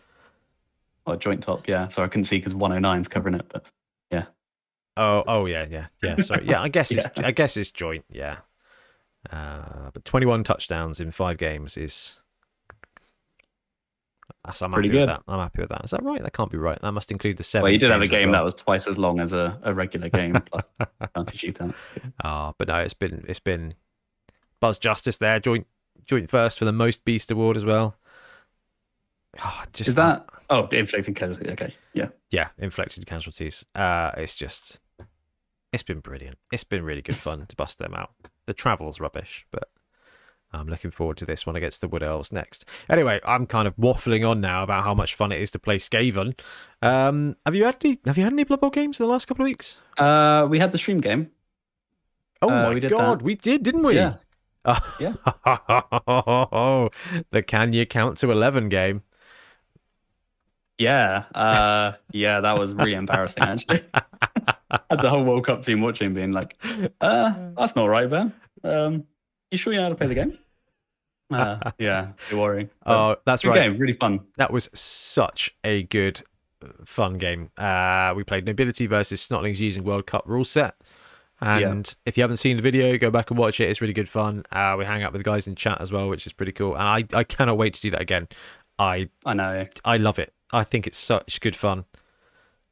Oh, 1.06 1.16
joint 1.16 1.42
top. 1.42 1.66
Yeah, 1.68 1.88
so 1.88 2.02
I 2.02 2.06
couldn't 2.06 2.24
see 2.24 2.38
because 2.38 2.54
109's 2.54 3.08
covering 3.08 3.34
it, 3.34 3.46
but 3.52 3.66
yeah. 4.10 4.26
Oh, 4.96 5.24
oh 5.26 5.46
yeah, 5.46 5.66
yeah, 5.68 5.86
yeah. 6.02 6.16
Sorry, 6.22 6.46
yeah. 6.46 6.62
I 6.62 6.68
guess 6.68 6.90
it's 6.92 7.06
Yeah. 7.18 7.26
I 7.26 7.30
guess 7.32 7.56
it's 7.56 7.70
joint. 7.70 8.04
Yeah, 8.10 8.38
uh, 9.30 9.90
but 9.92 10.04
twenty-one 10.04 10.44
touchdowns 10.44 11.00
in 11.00 11.10
five 11.10 11.36
games 11.36 11.76
is. 11.76 12.20
That's, 14.44 14.60
I'm 14.60 14.72
Pretty 14.72 14.88
happy 14.88 14.98
with 14.98 15.08
good. 15.08 15.14
that. 15.16 15.22
I'm 15.32 15.38
happy 15.38 15.60
with 15.62 15.70
that. 15.70 15.84
Is 15.84 15.90
that 15.92 16.02
right? 16.02 16.22
That 16.22 16.32
can't 16.34 16.50
be 16.50 16.58
right. 16.58 16.78
That 16.82 16.92
must 16.92 17.10
include 17.10 17.38
the 17.38 17.42
seven. 17.42 17.62
Well, 17.64 17.72
you 17.72 17.78
did 17.78 17.90
have 17.90 18.02
a 18.02 18.06
game 18.06 18.32
that 18.32 18.44
was 18.44 18.54
twice 18.54 18.86
as 18.86 18.98
long 18.98 19.18
as 19.20 19.32
a, 19.32 19.58
a 19.62 19.72
regular 19.72 20.10
game. 20.10 20.34
plus 20.44 20.64
county 21.14 21.38
shootout. 21.38 21.74
Ah, 22.22 22.52
but 22.58 22.68
no, 22.68 22.76
it's 22.80 22.92
been 22.94 23.24
it's 23.26 23.40
been 23.40 23.72
Buzz 24.60 24.76
Justice 24.78 25.16
there, 25.16 25.40
joint 25.40 25.66
joint 26.04 26.30
first 26.30 26.58
for 26.58 26.66
the 26.66 26.72
most 26.72 27.04
beast 27.06 27.30
award 27.30 27.56
as 27.56 27.64
well. 27.64 27.96
Oh, 29.42 29.62
just 29.72 29.88
Is 29.90 29.94
that? 29.96 30.26
Oh, 30.50 30.66
inflicting 30.68 31.14
casualties? 31.14 31.50
Okay, 31.52 31.74
yeah. 31.94 32.08
yeah, 32.30 32.48
inflected 32.58 33.06
casualties. 33.06 33.64
Uh, 33.74 34.10
it's 34.16 34.36
just, 34.36 34.78
it's 35.72 35.82
been 35.82 36.00
brilliant. 36.00 36.38
It's 36.52 36.64
been 36.64 36.84
really 36.84 37.02
good 37.02 37.16
fun 37.16 37.46
to 37.46 37.56
bust 37.56 37.78
them 37.78 37.94
out. 37.94 38.10
The 38.46 38.54
travel's 38.54 39.00
rubbish, 39.00 39.46
but 39.50 39.70
I'm 40.54 40.68
looking 40.68 40.90
forward 40.90 41.16
to 41.18 41.26
this 41.26 41.46
one 41.46 41.56
against 41.56 41.80
the 41.80 41.88
Wood 41.88 42.02
Elves 42.02 42.32
next. 42.32 42.64
Anyway, 42.88 43.20
I'm 43.24 43.46
kind 43.46 43.66
of 43.68 43.76
waffling 43.76 44.28
on 44.28 44.40
now 44.40 44.62
about 44.62 44.84
how 44.84 44.94
much 44.94 45.14
fun 45.14 45.32
it 45.32 45.40
is 45.40 45.50
to 45.52 45.58
play 45.58 45.78
Skaven. 45.78 46.38
Um, 46.82 47.36
have 47.44 47.54
you 47.54 47.64
had 47.64 47.76
any? 47.84 48.00
Have 48.06 48.16
you 48.18 48.24
had 48.24 48.32
any 48.32 48.44
Blood 48.44 48.60
Bowl 48.60 48.70
games 48.70 48.98
in 49.00 49.06
the 49.06 49.10
last 49.12 49.26
couple 49.26 49.44
of 49.44 49.48
weeks? 49.48 49.78
Uh, 49.98 50.46
we 50.48 50.58
had 50.58 50.72
the 50.72 50.78
stream 50.78 51.00
game. 51.00 51.30
Oh 52.42 52.48
Uh, 52.48 52.62
my 52.64 52.74
we 52.74 52.80
god, 52.80 53.20
that. 53.20 53.24
we 53.24 53.34
did, 53.34 53.62
didn't 53.62 53.82
we? 53.82 53.96
Yeah. 53.96 54.16
Yeah. 54.98 55.14
the 57.30 57.42
can 57.46 57.72
you 57.72 57.84
count 57.86 58.18
to 58.18 58.30
eleven 58.30 58.68
game. 58.68 59.02
Yeah, 60.78 61.24
uh, 61.34 61.92
yeah, 62.10 62.40
that 62.40 62.58
was 62.58 62.72
really 62.72 62.94
embarrassing. 62.94 63.42
Actually, 63.44 63.84
had 64.70 65.00
the 65.00 65.08
whole 65.08 65.22
World 65.22 65.46
Cup 65.46 65.64
team 65.64 65.80
watching, 65.82 66.14
being 66.14 66.32
like, 66.32 66.56
uh, 67.00 67.32
"That's 67.56 67.76
not 67.76 67.86
right, 67.86 68.10
Ben. 68.10 68.32
Um, 68.64 69.04
you 69.50 69.58
sure 69.58 69.72
you 69.72 69.78
know 69.78 69.84
how 69.84 69.88
to 69.90 69.94
play 69.94 70.08
the 70.08 70.14
game?" 70.14 70.38
Uh, 71.30 71.70
yeah, 71.78 72.12
you're 72.30 72.40
worrying. 72.40 72.70
Oh, 72.86 73.16
that's 73.24 73.42
good 73.42 73.50
right. 73.50 73.70
game, 73.70 73.78
really 73.78 73.92
fun. 73.94 74.20
that 74.36 74.52
was 74.52 74.68
such 74.74 75.54
a 75.64 75.84
good 75.84 76.22
uh, 76.62 76.68
fun 76.84 77.18
game. 77.18 77.50
Uh 77.56 78.12
we 78.16 78.24
played 78.24 78.44
nobility 78.44 78.86
versus 78.86 79.26
snotlings 79.26 79.58
using 79.58 79.84
world 79.84 80.06
cup 80.06 80.24
rule 80.26 80.44
set. 80.44 80.74
And 81.40 81.94
if 82.06 82.16
you 82.16 82.22
haven't 82.22 82.36
seen 82.38 82.56
the 82.56 82.62
video 82.62 82.96
go 82.96 83.10
back 83.10 83.30
and 83.30 83.38
watch 83.38 83.60
it. 83.60 83.68
It's 83.68 83.80
really 83.80 83.92
good 83.94 84.08
fun. 84.08 84.44
Uh 84.52 84.76
we 84.78 84.84
hang 84.84 85.02
out 85.02 85.12
with 85.12 85.20
the 85.20 85.24
guys 85.30 85.46
in 85.46 85.54
chat 85.56 85.80
as 85.80 85.90
well 85.90 86.08
which 86.08 86.26
is 86.26 86.32
pretty 86.32 86.52
cool. 86.52 86.74
And 86.76 86.82
i 86.86 87.18
i 87.18 87.24
cannot 87.24 87.58
wait 87.58 87.74
to 87.74 87.80
do 87.80 87.90
that 87.90 88.00
again. 88.00 88.28
I 88.78 89.08
I 89.24 89.34
know. 89.34 89.66
I 89.84 89.96
love 89.96 90.18
it. 90.18 90.32
I 90.52 90.64
think 90.64 90.86
it's 90.86 90.98
such 90.98 91.40
good 91.40 91.56
fun. 91.56 91.84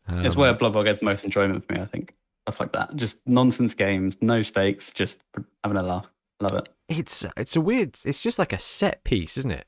It's 0.09 0.35
Um, 0.35 0.41
where 0.41 0.53
Blood 0.55 0.73
Bowl 0.73 0.85
gets 0.85 0.99
the 0.99 1.05
most 1.07 1.25
enjoyment 1.25 1.67
for 1.67 1.75
me. 1.75 1.81
I 1.81 1.87
think. 1.87 2.15
Stuff 2.49 2.59
like 2.59 2.73
that, 2.73 2.97
just 2.97 3.19
nonsense 3.25 3.73
games, 3.73 4.19
no 4.21 4.43
stakes, 4.43 4.91
just 4.93 5.19
having 5.63 5.77
a 5.79 5.83
laugh. 5.83 6.07
Love 6.43 6.55
it. 6.55 6.69
it's 6.89 7.25
it's 7.37 7.57
a 7.57 7.61
weird 7.61 7.97
it's 8.05 8.23
just 8.23 8.39
like 8.39 8.53
a 8.53 8.59
set 8.59 9.05
piece 9.05 9.37
isn't 9.39 9.51
it? 9.51 9.67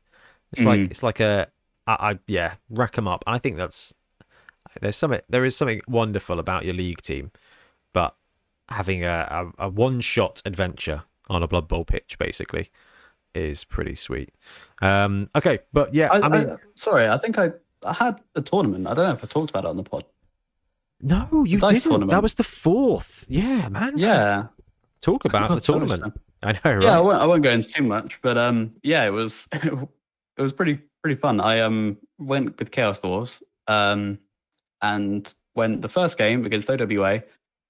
It's 0.53 0.63
like 0.63 0.81
Mm. 0.81 0.91
it's 0.91 1.03
like 1.03 1.21
a 1.21 1.49
I, 1.87 1.93
I 2.13 2.19
yeah 2.27 2.55
rack 2.71 2.97
'em 2.99 3.07
up. 3.09 3.23
And 3.27 3.35
i 3.35 3.39
think 3.39 3.57
that's 3.57 3.93
there's 4.81 4.97
something 4.97 5.21
there 5.29 5.45
is 5.45 5.57
something 5.57 5.81
wonderful 5.87 6.39
about 6.39 6.65
your 6.65 6.75
league 6.75 7.01
team 7.03 7.31
but 7.93 8.17
having 8.69 9.05
a, 9.05 9.53
a, 9.59 9.67
a 9.67 9.69
one 9.69 10.01
shot 10.01 10.43
adventure 10.45 11.03
on 11.29 11.43
a 11.43 11.47
blood 11.49 11.69
bowl 11.69 11.85
pitch 11.85 12.17
basically 12.19 12.71
is 13.35 13.65
pretty 13.65 13.95
sweet. 13.95 14.31
Um 14.83 15.29
okay 15.37 15.59
but 15.73 15.93
yeah 15.95 16.09
i, 16.13 16.21
I, 16.21 16.29
mean 16.29 16.51
I- 16.51 16.57
sorry, 16.75 17.09
I 17.09 17.19
think 17.19 17.39
I, 17.39 17.53
I 17.85 17.93
had 17.93 18.21
a 18.35 18.41
tournament. 18.43 18.87
I 18.87 18.95
don't 18.95 19.07
know 19.09 19.15
if 19.15 19.23
I 19.25 19.27
talked 19.27 19.51
about 19.51 19.65
it 19.65 19.69
on 19.69 19.77
the 19.77 19.83
pod. 19.83 20.05
no 21.01 21.45
you 21.45 21.59
dice 21.59 21.83
didn't. 21.85 22.07
That 22.09 22.23
was 22.23 22.35
the 22.35 22.45
fourth. 22.45 23.25
Yeah 23.29 23.69
man. 23.69 23.99
Yeah, 23.99 24.47
talk 25.01 25.25
about 25.25 25.49
the 25.57 25.61
Sorry, 25.61 25.87
tournament 25.87 26.15
i 26.45 26.53
know 26.53 26.75
right 26.75 26.83
yeah. 26.83 26.99
I 26.99 27.01
won't, 27.01 27.17
I 27.17 27.27
won't 27.27 27.43
go 27.43 27.51
into 27.51 27.69
too 27.69 27.83
much, 27.83 28.21
but 28.23 28.37
um, 28.39 28.73
yeah, 28.83 29.05
it 29.07 29.11
was 29.11 29.49
it 29.53 30.43
was 30.43 30.53
pretty 30.53 30.79
pretty 31.03 31.21
fun. 31.21 31.41
I 31.41 31.61
um 31.61 31.99
went 32.19 32.59
with 32.59 32.71
Chaos 32.71 33.01
Dwarves 33.01 33.43
um 33.67 34.19
and 34.83 35.33
went 35.55 35.83
the 35.83 35.89
first 35.89 36.19
game 36.19 36.45
against 36.45 36.69
OWA 36.69 37.23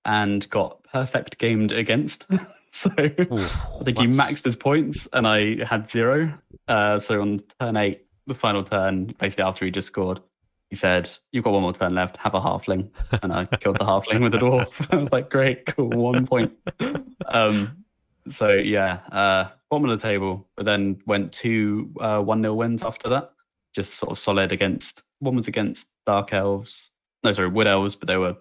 and 0.04 0.48
got 0.50 0.82
perfect 0.84 1.38
gamed 1.38 1.72
against. 1.72 2.26
so 2.70 2.90
Ooh, 2.98 3.46
I 3.80 3.84
think 3.84 3.98
he 3.98 4.06
maxed 4.06 4.44
his 4.44 4.56
points 4.56 5.08
and 5.12 5.26
I 5.26 5.64
had 5.64 5.90
zero. 5.90 6.32
Uh, 6.66 6.98
so 6.98 7.20
on 7.20 7.42
turn 7.60 7.76
eight, 7.76 8.06
the 8.26 8.34
final 8.34 8.64
turn, 8.64 9.14
basically 9.18 9.44
after 9.44 9.64
he 9.64 9.70
just 9.70 9.88
scored, 9.88 10.20
he 10.70 10.76
said, 10.76 11.08
"You've 11.30 11.44
got 11.44 11.52
one 11.52 11.62
more 11.62 11.72
turn 11.72 11.94
left. 11.94 12.16
Have 12.16 12.34
a 12.34 12.40
halfling." 12.40 12.90
And 13.22 13.32
I 13.32 13.44
killed 13.44 13.78
the 13.78 13.84
halfling 13.84 14.22
with 14.22 14.34
a 14.34 14.38
dwarf. 14.38 14.68
I 14.90 14.96
was 14.96 15.12
like, 15.12 15.30
"Great, 15.30 15.66
cool, 15.66 15.90
one 15.90 16.26
point." 16.26 16.52
Um, 17.28 17.83
so 18.28 18.50
yeah, 18.52 19.00
uh, 19.12 19.48
bottom 19.70 19.88
of 19.88 19.98
the 19.98 20.02
table, 20.02 20.48
but 20.56 20.64
then 20.64 21.00
went 21.06 21.32
two 21.32 21.92
uh, 22.00 22.20
one 22.20 22.42
0 22.42 22.54
wins 22.54 22.82
after 22.82 23.08
that. 23.10 23.32
Just 23.74 23.94
sort 23.94 24.12
of 24.12 24.18
solid 24.18 24.52
against. 24.52 25.02
One 25.18 25.36
was 25.36 25.48
against 25.48 25.86
dark 26.06 26.32
elves. 26.32 26.90
No, 27.22 27.32
sorry, 27.32 27.48
wood 27.48 27.66
elves, 27.66 27.96
but 27.96 28.06
they 28.06 28.16
were 28.16 28.36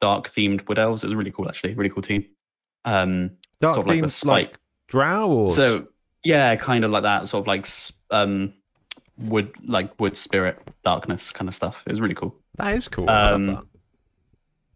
dark 0.00 0.32
themed 0.32 0.66
wood 0.68 0.78
elves. 0.78 1.04
It 1.04 1.06
was 1.06 1.16
really 1.16 1.30
cool, 1.30 1.48
actually. 1.48 1.74
Really 1.74 1.90
cool 1.90 2.02
team. 2.02 2.26
Um, 2.84 3.32
dark 3.60 3.74
sort 3.74 3.86
of 3.86 3.94
like 3.94 4.02
the 4.02 4.10
spike. 4.10 4.50
like 4.50 4.58
drow 4.88 5.28
or 5.30 5.50
So 5.50 5.86
yeah, 6.24 6.54
kind 6.56 6.84
of 6.84 6.90
like 6.90 7.04
that, 7.04 7.28
sort 7.28 7.42
of 7.42 7.46
like 7.46 7.68
um, 8.10 8.54
wood, 9.18 9.54
like 9.64 9.98
wood 10.00 10.16
spirit, 10.16 10.58
darkness 10.84 11.30
kind 11.30 11.48
of 11.48 11.54
stuff. 11.54 11.82
It 11.86 11.90
was 11.90 12.00
really 12.00 12.14
cool. 12.14 12.34
that 12.56 12.74
is 12.74 12.88
cool 12.88 13.08
Um. 13.08 13.68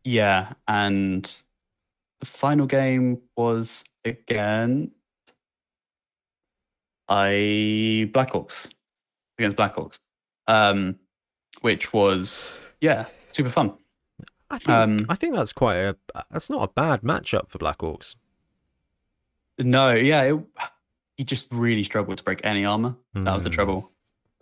Yeah, 0.05 0.53
and 0.69 1.29
the 2.21 2.27
final 2.27 2.67
game 2.67 3.21
was 3.37 3.85
again 4.05 4.91
I 7.09 8.11
Black 8.13 8.33
Orcs 8.33 8.69
against 9.39 9.57
Black 9.57 9.77
Orcs, 9.77 9.99
um, 10.49 10.97
which 11.61 11.93
was 11.93 12.59
yeah 12.81 13.07
super 13.33 13.51
fun. 13.51 13.75
I 14.51 14.59
think, 14.59 14.69
Um, 14.71 15.07
I 15.09 15.15
think 15.17 15.35
that's 15.35 15.53
quite 15.53 15.77
a. 15.77 15.97
That's 16.31 16.49
not 16.51 16.63
a 16.63 16.73
bad 16.73 17.03
matchup 17.03 17.49
for 17.49 17.59
Black 17.59 17.79
Orcs. 17.79 18.15
No, 19.59 19.93
yeah, 19.93 20.23
it, 20.23 20.37
he 21.17 21.25
just 21.25 21.49
really 21.51 21.83
struggled 21.85 22.19
to 22.19 22.25
break 22.25 22.41
any 22.45 22.65
armor. 22.65 22.95
That 23.15 23.33
was 23.33 23.45
the 23.45 23.51
Hmm. 23.51 23.55
trouble. 23.55 23.93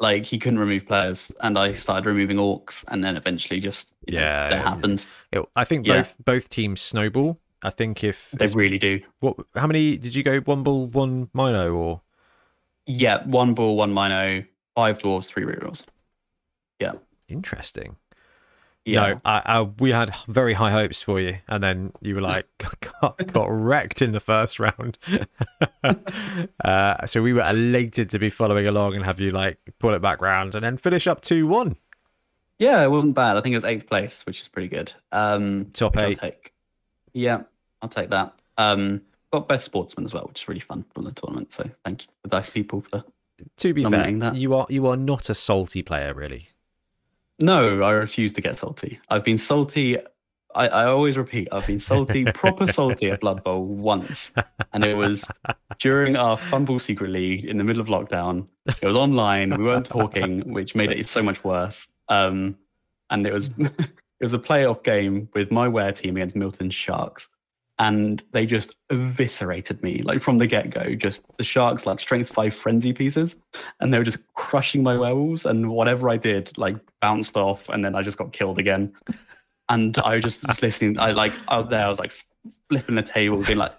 Like 0.00 0.24
he 0.24 0.38
couldn't 0.38 0.58
remove 0.58 0.86
players, 0.86 1.30
and 1.40 1.58
I 1.58 1.74
started 1.74 2.06
removing 2.06 2.36
orcs, 2.36 2.84
and 2.88 3.02
then 3.04 3.16
eventually 3.16 3.60
just 3.60 3.92
you 4.06 4.16
know, 4.16 4.20
Yeah, 4.22 4.48
that 4.50 4.56
yeah. 4.58 4.62
happens. 4.70 5.06
It- 5.32 5.44
I 5.54 5.64
think 5.64 5.86
Yeah. 5.86 5.98
both 6.02 6.16
both 6.24 6.48
teams 6.50 6.80
snowball. 6.80 7.40
I 7.64 7.70
think 7.70 8.04
if 8.04 8.30
They 8.32 8.46
really 8.46 8.78
do. 8.78 9.00
what 9.20 9.36
how 9.56 9.66
many 9.66 9.96
did 9.96 10.14
you 10.14 10.22
go 10.22 10.38
one 10.40 10.62
bull 10.62 10.86
one 10.86 11.30
mino 11.32 11.74
or 11.74 12.02
Yeah, 12.86 13.24
one 13.26 13.54
ball, 13.54 13.76
one 13.76 13.92
mino, 13.92 14.44
five 14.76 14.98
dwarves, 14.98 15.26
three 15.26 15.44
rerolls. 15.44 15.82
Yeah, 16.78 16.92
interesting? 17.28 17.96
Yeah, 18.84 19.14
No, 19.14 19.20
I, 19.24 19.42
I, 19.46 19.62
we 19.62 19.92
had 19.92 20.14
very 20.28 20.52
high 20.52 20.70
hopes 20.70 21.00
for 21.00 21.18
you, 21.18 21.38
and 21.48 21.62
then 21.64 21.92
you 22.02 22.14
were 22.16 22.20
like 22.20 22.46
got, 23.00 23.16
got 23.32 23.46
wrecked 23.46 24.02
in 24.02 24.12
the 24.12 24.20
first 24.20 24.60
round. 24.60 24.98
uh, 26.62 27.06
so 27.06 27.22
we 27.22 27.32
were 27.32 27.48
elated 27.48 28.10
to 28.10 28.18
be 28.18 28.30
following 28.30 28.66
along 28.66 28.94
and 28.94 29.04
have 29.04 29.20
you 29.20 29.30
like 29.30 29.58
pull 29.78 29.94
it 29.94 30.02
back 30.02 30.20
round 30.20 30.54
and 30.54 30.64
then 30.64 30.76
finish 30.76 31.06
up 31.06 31.22
two 31.22 31.46
one. 31.46 31.76
yeah, 32.58 32.82
it 32.84 32.90
wasn't 32.90 33.14
bad. 33.14 33.36
I 33.36 33.40
think 33.40 33.54
it 33.54 33.56
was 33.56 33.64
eighth 33.64 33.86
place, 33.86 34.20
which 34.26 34.40
is 34.40 34.48
pretty 34.48 34.68
good. 34.68 34.92
Um, 35.12 35.70
Top 35.72 35.96
eight. 35.96 36.18
take. 36.18 36.52
Yeah, 37.14 37.42
I'll 37.84 37.88
take 37.90 38.08
that. 38.10 38.32
Um, 38.56 39.02
got 39.30 39.46
best 39.46 39.66
sportsman 39.66 40.06
as 40.06 40.14
well, 40.14 40.24
which 40.26 40.42
is 40.42 40.48
really 40.48 40.60
fun 40.60 40.86
from 40.94 41.04
the 41.04 41.12
tournament. 41.12 41.52
So 41.52 41.68
thank 41.84 42.02
you, 42.02 42.08
the 42.22 42.30
dice 42.30 42.48
people, 42.48 42.80
for 42.80 43.04
To 43.58 43.74
be 43.74 43.84
fair, 43.84 44.10
that. 44.20 44.36
you 44.36 44.54
are 44.54 44.66
you 44.70 44.86
are 44.86 44.96
not 44.96 45.28
a 45.28 45.34
salty 45.34 45.82
player, 45.82 46.14
really. 46.14 46.48
No, 47.38 47.82
I 47.82 47.90
refuse 47.90 48.32
to 48.34 48.40
get 48.40 48.58
salty. 48.58 49.00
I've 49.10 49.22
been 49.24 49.36
salty. 49.38 49.98
I, 50.54 50.68
I 50.68 50.84
always 50.86 51.18
repeat, 51.18 51.48
I've 51.52 51.66
been 51.66 51.80
salty, 51.80 52.24
proper 52.32 52.68
salty 52.68 53.10
at 53.10 53.20
Blood 53.20 53.42
Bowl 53.42 53.64
once. 53.66 54.30
And 54.72 54.84
it 54.84 54.94
was 54.94 55.24
during 55.80 56.16
our 56.16 56.36
Fumble 56.36 56.78
Secret 56.78 57.10
League 57.10 57.44
in 57.44 57.58
the 57.58 57.64
middle 57.64 57.82
of 57.82 57.88
lockdown. 57.88 58.46
It 58.80 58.86
was 58.86 58.96
online. 58.96 59.50
We 59.58 59.64
weren't 59.64 59.86
talking, 59.86 60.52
which 60.52 60.74
made 60.76 60.90
it 60.92 61.08
so 61.08 61.22
much 61.24 61.42
worse. 61.42 61.88
Um, 62.08 62.56
and 63.10 63.26
it 63.26 63.32
was 63.32 63.50
it 63.58 64.22
was 64.22 64.32
a 64.32 64.38
playoff 64.38 64.84
game 64.84 65.28
with 65.34 65.50
my 65.50 65.66
wear 65.66 65.90
team 65.92 66.16
against 66.16 66.36
Milton 66.36 66.70
Sharks. 66.70 67.28
And 67.78 68.22
they 68.30 68.46
just 68.46 68.76
eviscerated 68.90 69.82
me, 69.82 70.02
like 70.02 70.22
from 70.22 70.38
the 70.38 70.46
get 70.46 70.70
go. 70.70 70.94
Just 70.94 71.24
the 71.38 71.44
Sharks, 71.44 71.86
like 71.86 71.98
strength 71.98 72.30
five 72.30 72.54
frenzy 72.54 72.92
pieces 72.92 73.34
and 73.80 73.92
they 73.92 73.98
were 73.98 74.04
just 74.04 74.18
crushing 74.34 74.82
my 74.82 74.96
werewolves 74.96 75.44
and 75.44 75.70
whatever 75.70 76.08
I 76.08 76.16
did 76.16 76.56
like 76.56 76.76
bounced 77.00 77.36
off 77.36 77.68
and 77.68 77.84
then 77.84 77.94
I 77.94 78.02
just 78.02 78.16
got 78.16 78.32
killed 78.32 78.58
again. 78.58 78.92
And 79.68 79.96
I 79.98 80.16
was 80.16 80.24
just 80.24 80.46
was 80.46 80.62
listening. 80.62 80.98
I 80.98 81.12
like 81.12 81.32
out 81.48 81.70
there, 81.70 81.86
I 81.86 81.88
was 81.88 81.98
like 81.98 82.12
flipping 82.68 82.94
the 82.94 83.02
table, 83.02 83.42
being 83.42 83.58
like, 83.58 83.72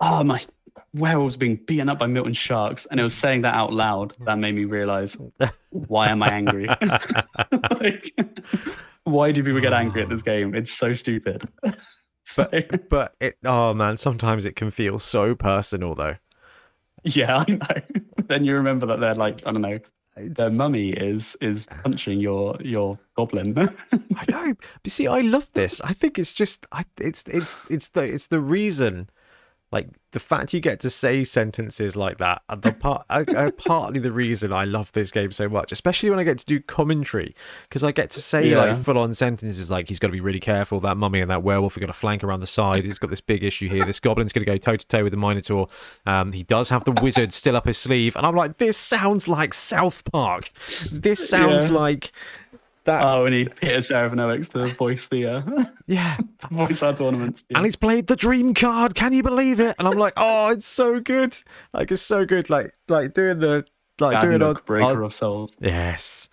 "Oh 0.00 0.24
my 0.24 0.44
werewolves 0.92 1.36
being 1.36 1.56
beaten 1.56 1.88
up 1.88 1.98
by 1.98 2.08
Milton 2.08 2.32
sharks," 2.32 2.86
and 2.90 2.98
it 2.98 3.02
was 3.02 3.14
saying 3.14 3.42
that 3.42 3.54
out 3.54 3.72
loud 3.72 4.14
that 4.26 4.38
made 4.38 4.54
me 4.54 4.64
realize 4.64 5.16
why 5.70 6.08
am 6.08 6.22
I 6.22 6.30
angry? 6.30 6.66
like, 7.80 8.12
why 9.04 9.32
do 9.32 9.42
people 9.44 9.60
get 9.60 9.72
angry 9.72 10.02
at 10.02 10.08
this 10.08 10.22
game? 10.22 10.54
It's 10.54 10.72
so 10.72 10.92
stupid. 10.92 11.48
so, 12.32 12.48
But 12.88 13.14
it 13.20 13.36
oh 13.44 13.74
man, 13.74 13.96
sometimes 13.96 14.44
it 14.44 14.56
can 14.56 14.70
feel 14.70 14.98
so 14.98 15.34
personal 15.34 15.94
though. 15.94 16.16
yeah, 17.04 17.44
I 17.48 17.50
know. 17.50 17.82
then 18.28 18.44
you 18.44 18.54
remember 18.54 18.86
that 18.86 19.00
they're 19.00 19.14
like, 19.14 19.42
I 19.46 19.52
don't 19.52 19.62
know, 19.62 19.78
It's- 20.16 20.36
their 20.36 20.50
mummy 20.50 20.90
is 20.90 21.36
is 21.40 21.66
punching 21.82 22.20
your 22.20 22.56
your 22.60 22.98
goblin. 23.16 23.56
I 24.16 24.24
know. 24.28 24.54
But 24.82 24.92
see, 24.92 25.06
I 25.06 25.20
love 25.20 25.48
this. 25.54 25.80
I 25.82 25.92
think 25.94 26.18
it's 26.18 26.32
just, 26.34 26.66
I, 26.72 26.84
it's, 26.98 27.22
it's, 27.28 27.56
it's 27.70 27.88
the, 27.90 28.02
it's 28.02 28.26
the 28.26 28.40
reason. 28.40 29.08
Like 29.72 29.88
the 30.10 30.18
fact 30.18 30.52
you 30.52 30.58
get 30.58 30.80
to 30.80 30.90
say 30.90 31.22
sentences 31.22 31.94
like 31.94 32.18
that, 32.18 32.42
the 32.58 32.72
part, 32.80 33.06
I, 33.08 33.24
I, 33.36 33.50
partly 33.52 34.00
the 34.00 34.10
reason 34.10 34.52
I 34.52 34.64
love 34.64 34.90
this 34.92 35.12
game 35.12 35.30
so 35.30 35.48
much, 35.48 35.70
especially 35.70 36.10
when 36.10 36.18
I 36.18 36.24
get 36.24 36.38
to 36.40 36.44
do 36.44 36.58
commentary, 36.58 37.36
because 37.68 37.84
I 37.84 37.92
get 37.92 38.10
to 38.10 38.20
say 38.22 38.48
Yeah. 38.48 38.64
like 38.64 38.82
full-on 38.82 39.14
sentences 39.14 39.70
like 39.70 39.88
he's 39.88 40.00
got 40.00 40.08
to 40.08 40.12
be 40.12 40.20
really 40.20 40.40
careful. 40.40 40.80
That 40.80 40.96
mummy 40.96 41.20
and 41.20 41.30
that 41.30 41.44
werewolf 41.44 41.76
are 41.76 41.80
going 41.80 41.92
to 41.92 41.98
flank 41.98 42.24
around 42.24 42.40
the 42.40 42.48
side. 42.48 42.84
He's 42.84 42.98
got 42.98 43.10
this 43.10 43.20
big 43.20 43.44
issue 43.44 43.68
here. 43.68 43.86
This 43.86 44.00
goblin's 44.00 44.32
going 44.32 44.44
to 44.44 44.50
go 44.50 44.56
toe 44.58 44.76
to 44.76 44.86
toe 44.88 45.04
with 45.04 45.12
the 45.12 45.16
minotaur. 45.16 45.68
Um, 46.04 46.32
he 46.32 46.42
does 46.42 46.70
have 46.70 46.82
the 46.84 46.90
wizard 46.92 47.32
still 47.32 47.54
up 47.56 47.66
his 47.66 47.78
sleeve, 47.78 48.16
and 48.16 48.26
I'm 48.26 48.34
like, 48.34 48.58
this 48.58 48.76
sounds 48.76 49.28
like 49.28 49.54
South 49.54 50.02
Park. 50.10 50.50
This 50.90 51.28
sounds 51.28 51.66
Yeah. 51.66 51.70
like 51.72 52.10
that. 52.90 53.02
oh, 53.04 53.24
we 53.24 53.30
need 53.30 53.56
Peter 53.56 53.78
Serafinowicz 53.78 54.48
to 54.50 54.74
voice 54.74 55.08
the 55.08 55.26
uh, 55.26 55.42
yeah, 55.86 56.16
voice 56.50 56.82
our 56.82 56.94
tournaments. 56.96 57.44
and 57.54 57.64
he's 57.64 57.76
played 57.76 58.06
the 58.06 58.16
dream 58.16 58.54
card. 58.54 58.94
Can 58.94 59.12
you 59.12 59.22
believe 59.22 59.60
it? 59.60 59.76
And 59.78 59.88
I'm 59.88 59.96
like, 59.98 60.14
oh, 60.18 60.48
it's 60.48 60.66
so 60.66 61.00
good. 61.00 61.36
Like 61.72 61.90
it's 61.90 62.02
so 62.02 62.24
good. 62.24 62.50
Like 62.50 62.74
like 62.88 63.14
doing 63.14 63.38
the 63.38 63.64
like 63.98 64.20
doing 64.20 64.42
on, 64.42 64.58
breaker 64.66 64.84
on- 64.86 65.02
of 65.04 65.14
souls. 65.14 65.52
yes. 65.60 66.28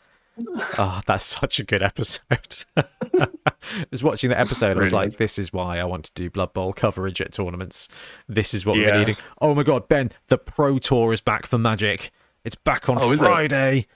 Oh, 0.77 1.01
that's 1.07 1.25
such 1.25 1.59
a 1.59 1.63
good 1.63 1.81
episode. 1.81 2.63
I 2.77 3.27
was 3.89 4.03
watching 4.03 4.29
the 4.29 4.39
episode. 4.39 4.77
I 4.77 4.79
was 4.81 4.93
like, 4.93 5.09
is. 5.09 5.17
this 5.17 5.39
is 5.39 5.51
why 5.51 5.79
I 5.79 5.83
want 5.83 6.05
to 6.05 6.11
do 6.13 6.29
Blood 6.29 6.53
Bowl 6.53 6.73
coverage 6.73 7.19
at 7.21 7.33
tournaments. 7.33 7.89
This 8.29 8.53
is 8.53 8.63
what 8.63 8.77
we're 8.77 8.95
needing. 8.95 9.15
Oh 9.41 9.55
my 9.55 9.63
god, 9.63 9.87
Ben, 9.87 10.11
the 10.27 10.37
Pro 10.37 10.77
Tour 10.77 11.11
is 11.11 11.21
back 11.21 11.47
for 11.47 11.57
Magic. 11.57 12.11
It's 12.43 12.53
back 12.53 12.87
on 12.87 13.01
Oh? 13.01 13.17
Friday. 13.17 13.87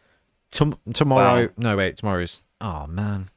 Tom- 0.51 0.79
tomorrow. 0.95 1.43
Wow. 1.43 1.49
No, 1.57 1.77
wait, 1.77 1.97
tomorrow's. 1.97 2.41
Oh 2.61 2.87
man. 2.87 3.29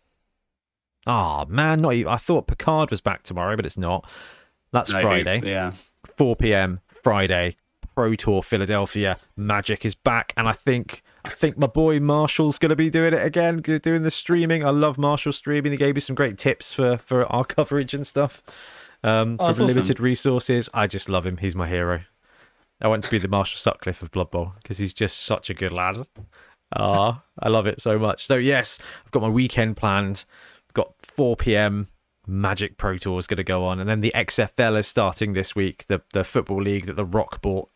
Oh 1.07 1.45
man, 1.49 1.81
not 1.81 1.95
even, 1.95 2.11
I 2.13 2.17
thought 2.17 2.47
Picard 2.47 2.91
was 2.91 3.01
back 3.01 3.23
tomorrow, 3.23 3.57
but 3.57 3.67
it's 3.67 3.77
not. 3.79 4.09
That's 4.73 4.91
No, 4.91 5.01
Friday. 5.01 5.43
Yeah. 5.45 5.73
4 6.17 6.37
p.m. 6.37 6.81
Friday. 7.03 7.57
Pro 7.95 8.15
Tour 8.17 8.43
Philadelphia. 8.43 9.19
Magic 9.37 9.85
is 9.85 9.95
back, 9.95 10.33
and 10.37 10.49
I 10.49 10.53
think 10.53 11.03
I 11.25 11.29
think 11.29 11.57
my 11.57 11.69
boy 11.69 12.01
Marshall's 12.01 12.59
going 12.59 12.71
to 12.71 12.77
be 12.77 12.91
doing 12.91 13.15
it 13.15 13.23
again, 13.25 13.59
doing 13.59 14.03
the 14.03 14.11
streaming. 14.11 14.65
I 14.65 14.71
love 14.71 14.99
Marshall 14.99 15.33
streaming. 15.33 15.71
He 15.73 15.79
gave 15.79 15.95
me 15.95 16.01
some 16.01 16.17
great 16.17 16.37
tips 16.37 16.73
for 16.73 16.97
for 16.99 17.25
our 17.33 17.45
coverage 17.45 17.95
and 17.95 18.05
stuff. 18.07 18.43
Um, 19.05 19.37
Oh, 19.39 19.47
awesome. 19.47 19.67
limited 19.69 20.01
resources. 20.01 20.69
I 20.75 20.87
just 20.89 21.09
love 21.09 21.25
him. 21.25 21.37
He's 21.37 21.55
my 21.55 21.69
hero. 21.69 22.01
I 22.81 22.89
want 22.89 23.05
to 23.05 23.11
be 23.11 23.19
the 23.19 23.29
Marshall 23.29 23.59
Sutcliffe 23.59 24.03
of 24.03 24.11
Blood 24.11 24.31
Bowl 24.33 24.55
because 24.63 24.79
he's 24.79 24.93
just 24.95 25.21
such 25.21 25.49
a 25.49 25.55
good 25.55 25.73
lad. 25.73 25.99
Ah, 26.75 27.23
I 27.39 27.49
love 27.49 27.67
it 27.67 27.81
so 27.81 27.99
much. 27.99 28.27
So 28.27 28.37
yes, 28.37 28.79
I've 29.05 29.11
got 29.11 29.23
my 29.23 29.29
weekend 29.29 29.77
planned. 29.77 30.25
I've 30.69 30.75
got 30.75 30.95
4 31.03 31.37
p.m. 31.37 31.89
Magic 32.27 32.77
Pro 32.79 32.97
Tour 32.99 33.19
is 33.19 33.27
going 33.27 33.37
to 33.37 33.45
go 33.45 33.65
on, 33.65 33.81
and 33.81 33.89
then 33.89 34.01
the 34.01 34.13
XFL 34.15 34.79
is 34.79 34.87
starting 34.87 35.35
this 35.35 35.55
week. 35.55 35.85
The 35.89 36.03
the 36.13 36.25
football 36.25 36.63
league 36.63 36.87
that 36.87 36.97
the 36.97 37.05
Rock 37.05 37.43
bought. 37.43 37.71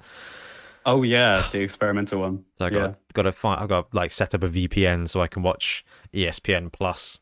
Oh 0.86 1.02
yeah, 1.02 1.46
the 1.52 1.60
experimental 1.60 2.20
one. 2.20 2.44
So 2.58 2.66
I 2.66 2.70
yeah. 2.70 2.78
got 2.78 2.98
got 3.12 3.22
to 3.22 3.32
find. 3.32 3.60
I've 3.60 3.68
got 3.68 3.90
to, 3.90 3.96
like 3.96 4.10
set 4.10 4.34
up 4.34 4.42
a 4.42 4.48
VPN 4.48 5.08
so 5.08 5.20
I 5.20 5.26
can 5.26 5.42
watch 5.42 5.84
ESPN 6.14 6.72
Plus 6.72 7.20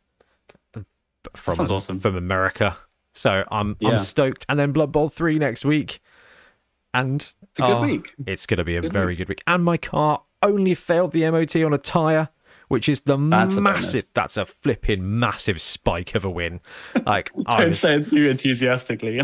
from 1.35 1.61
awesome. 1.61 2.01
from 2.01 2.17
America. 2.17 2.77
So 3.13 3.45
I'm 3.51 3.77
Yeah. 3.81 3.91
I'm 3.91 3.99
stoked. 3.99 4.47
And 4.49 4.59
then 4.59 4.73
Blood 4.73 4.93
Bowl 4.93 5.09
three 5.09 5.39
next 5.39 5.65
week, 5.65 6.01
and 6.95 7.21
It's 7.21 7.59
a 7.59 7.63
good 7.63 7.71
oh, 7.71 7.83
week. 7.83 8.15
It's 8.27 8.47
going 8.47 8.59
to 8.59 8.65
be 8.65 8.77
a 8.77 8.83
Good 8.83 8.93
very 8.93 9.17
good 9.17 9.29
week. 9.29 9.43
And 9.47 9.65
my 9.65 9.77
car 9.77 10.23
only 10.43 10.75
failed 10.75 11.13
the 11.13 11.29
MOT 11.31 11.57
on 11.57 11.73
a 11.73 11.79
tire, 11.79 12.29
which 12.69 12.89
is 12.89 13.03
the 13.03 13.17
That's 13.17 13.57
massive. 13.57 14.07
That's 14.15 14.37
a 14.37 14.45
flipping 14.47 15.19
massive 15.19 15.61
spike 15.61 16.15
of 16.15 16.25
a 16.25 16.31
win. 16.31 16.61
Like 17.07 17.31
I 17.47 17.59
Don't 17.59 17.69
was, 17.69 17.81
say 17.81 17.97
it 17.97 18.09
too 18.09 18.29
enthusiastically. 18.29 19.21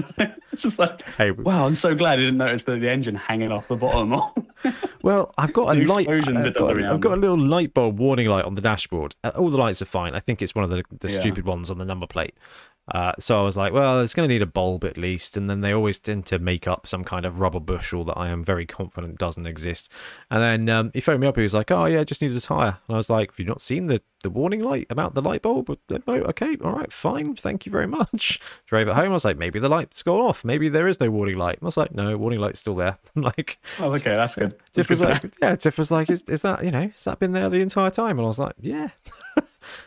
it's 0.53 0.63
just 0.63 0.79
like, 0.79 1.03
Hey, 1.17 1.31
wow, 1.33 1.67
I'm 1.67 1.75
so 1.75 1.95
glad 1.95 2.15
I 2.15 2.17
didn't 2.23 2.37
notice 2.39 2.63
the, 2.63 2.77
the 2.79 2.91
engine 2.91 3.15
hanging 3.17 3.51
off 3.53 3.69
the 3.69 3.77
bottom. 3.77 4.15
Well, 5.03 5.35
I've 5.37 5.53
got 5.53 5.77
a 5.77 5.81
light. 5.87 6.09
I've 6.09 6.25
got, 6.25 6.45
does 6.55 6.71
every 6.71 6.83
now 6.85 6.95
I've 6.95 7.01
got 7.01 7.15
a 7.19 7.21
little 7.21 7.37
light 7.37 7.75
bulb 7.75 7.99
warning 7.99 8.29
light 8.29 8.45
on 8.45 8.55
the 8.55 8.61
dashboard. 8.61 9.17
Uh, 9.25 9.33
all 9.35 9.51
the 9.51 9.57
lights 9.57 9.83
are 9.83 9.87
fine. 9.87 10.15
I 10.15 10.21
think 10.21 10.41
it's 10.41 10.55
one 10.55 10.63
of 10.63 10.71
the, 10.71 10.85
the 11.01 11.09
Yeah. 11.13 11.19
stupid 11.19 11.45
ones 11.45 11.69
on 11.69 11.79
the 11.79 11.85
number 11.85 12.07
plate. 12.07 12.37
Uh, 12.91 13.12
so 13.18 13.39
I 13.39 13.43
was 13.43 13.57
like, 13.57 13.72
well, 13.72 14.01
it's 14.01 14.12
going 14.12 14.28
to 14.28 14.33
need 14.33 14.43
a 14.43 14.47
bulb 14.47 14.85
at 14.85 14.97
least. 14.97 15.37
And 15.37 15.49
then 15.49 15.61
they 15.61 15.72
always 15.72 15.99
tend 15.99 16.26
to 16.26 16.39
make 16.39 16.66
up 16.66 16.87
some 16.87 17.05
kind 17.05 17.24
of 17.24 17.39
rubber 17.39 17.61
bushel 17.61 18.05
that 18.07 18.18
I 18.18 18.28
am 18.28 18.43
very 18.43 18.66
confident 18.66 19.18
doesn't 19.18 19.47
exist. 19.47 19.89
And 20.30 20.43
then 20.43 20.68
um, 20.68 20.91
he 20.93 21.01
phoned 21.01 21.20
me 21.20 21.26
up. 21.26 21.37
He 21.37 21.43
was 21.43 21.55
like, 21.55 21.70
oh, 21.70 21.85
yeah, 21.87 22.03
just 22.03 22.20
needs 22.20 22.35
a 22.35 22.41
tyre. 22.41 22.78
And 22.89 22.95
I 22.95 22.97
was 22.97 23.09
like, 23.09 23.30
have 23.30 23.39
you 23.39 23.45
not 23.45 23.61
seen 23.61 23.87
the, 23.87 24.03
the 24.24 24.30
warning 24.30 24.61
light 24.61 24.89
about 24.91 25.14
the 25.14 25.22
light 25.22 25.43
bulb? 25.43 25.78
No, 25.89 26.01
okay, 26.07 26.57
all 26.62 26.72
right, 26.72 26.93
fine. 26.93 27.37
Thank 27.37 27.66
you 27.66 27.72
very 27.72 27.87
much. 27.87 28.41
Drove 28.66 28.89
it 28.89 28.95
home. 28.95 29.11
I 29.11 29.14
was 29.14 29.24
like, 29.24 29.39
maybe 29.39 29.61
the 29.61 29.68
light's 29.68 30.03
gone 30.03 30.20
off. 30.20 30.45
Maybe 30.45 30.68
there 30.68 30.89
is 30.89 30.99
no 30.99 31.11
warning 31.11 31.39
light. 31.39 31.59
I 31.62 31.64
was 31.64 31.76
like, 31.76 31.95
no, 31.95 32.16
warning 32.18 32.41
light's 32.41 32.61
still 32.61 32.76
there. 32.76 32.99
I'm 33.16 33.22
like, 33.22 33.59
oh, 33.78 33.93
okay, 33.95 34.11
that's 34.16 34.35
good. 34.35 34.51
Tiff 34.72 34.89
That's 34.89 34.89
was 34.89 35.01
good 35.01 35.09
like, 35.09 35.35
yeah, 35.41 35.55
Tiff 35.57 35.78
was 35.78 35.91
like, 35.93 36.11
is, 36.11 36.22
is 36.22 36.43
that, 36.43 36.64
you 36.64 36.72
know, 36.72 36.89
has 36.89 37.05
that 37.05 37.20
been 37.20 37.33
there 37.33 37.49
the 37.49 37.61
entire 37.61 37.91
time? 37.91 38.18
And 38.18 38.24
I 38.24 38.28
was 38.28 38.41
like, 38.41 38.55
yeah. 38.61 38.89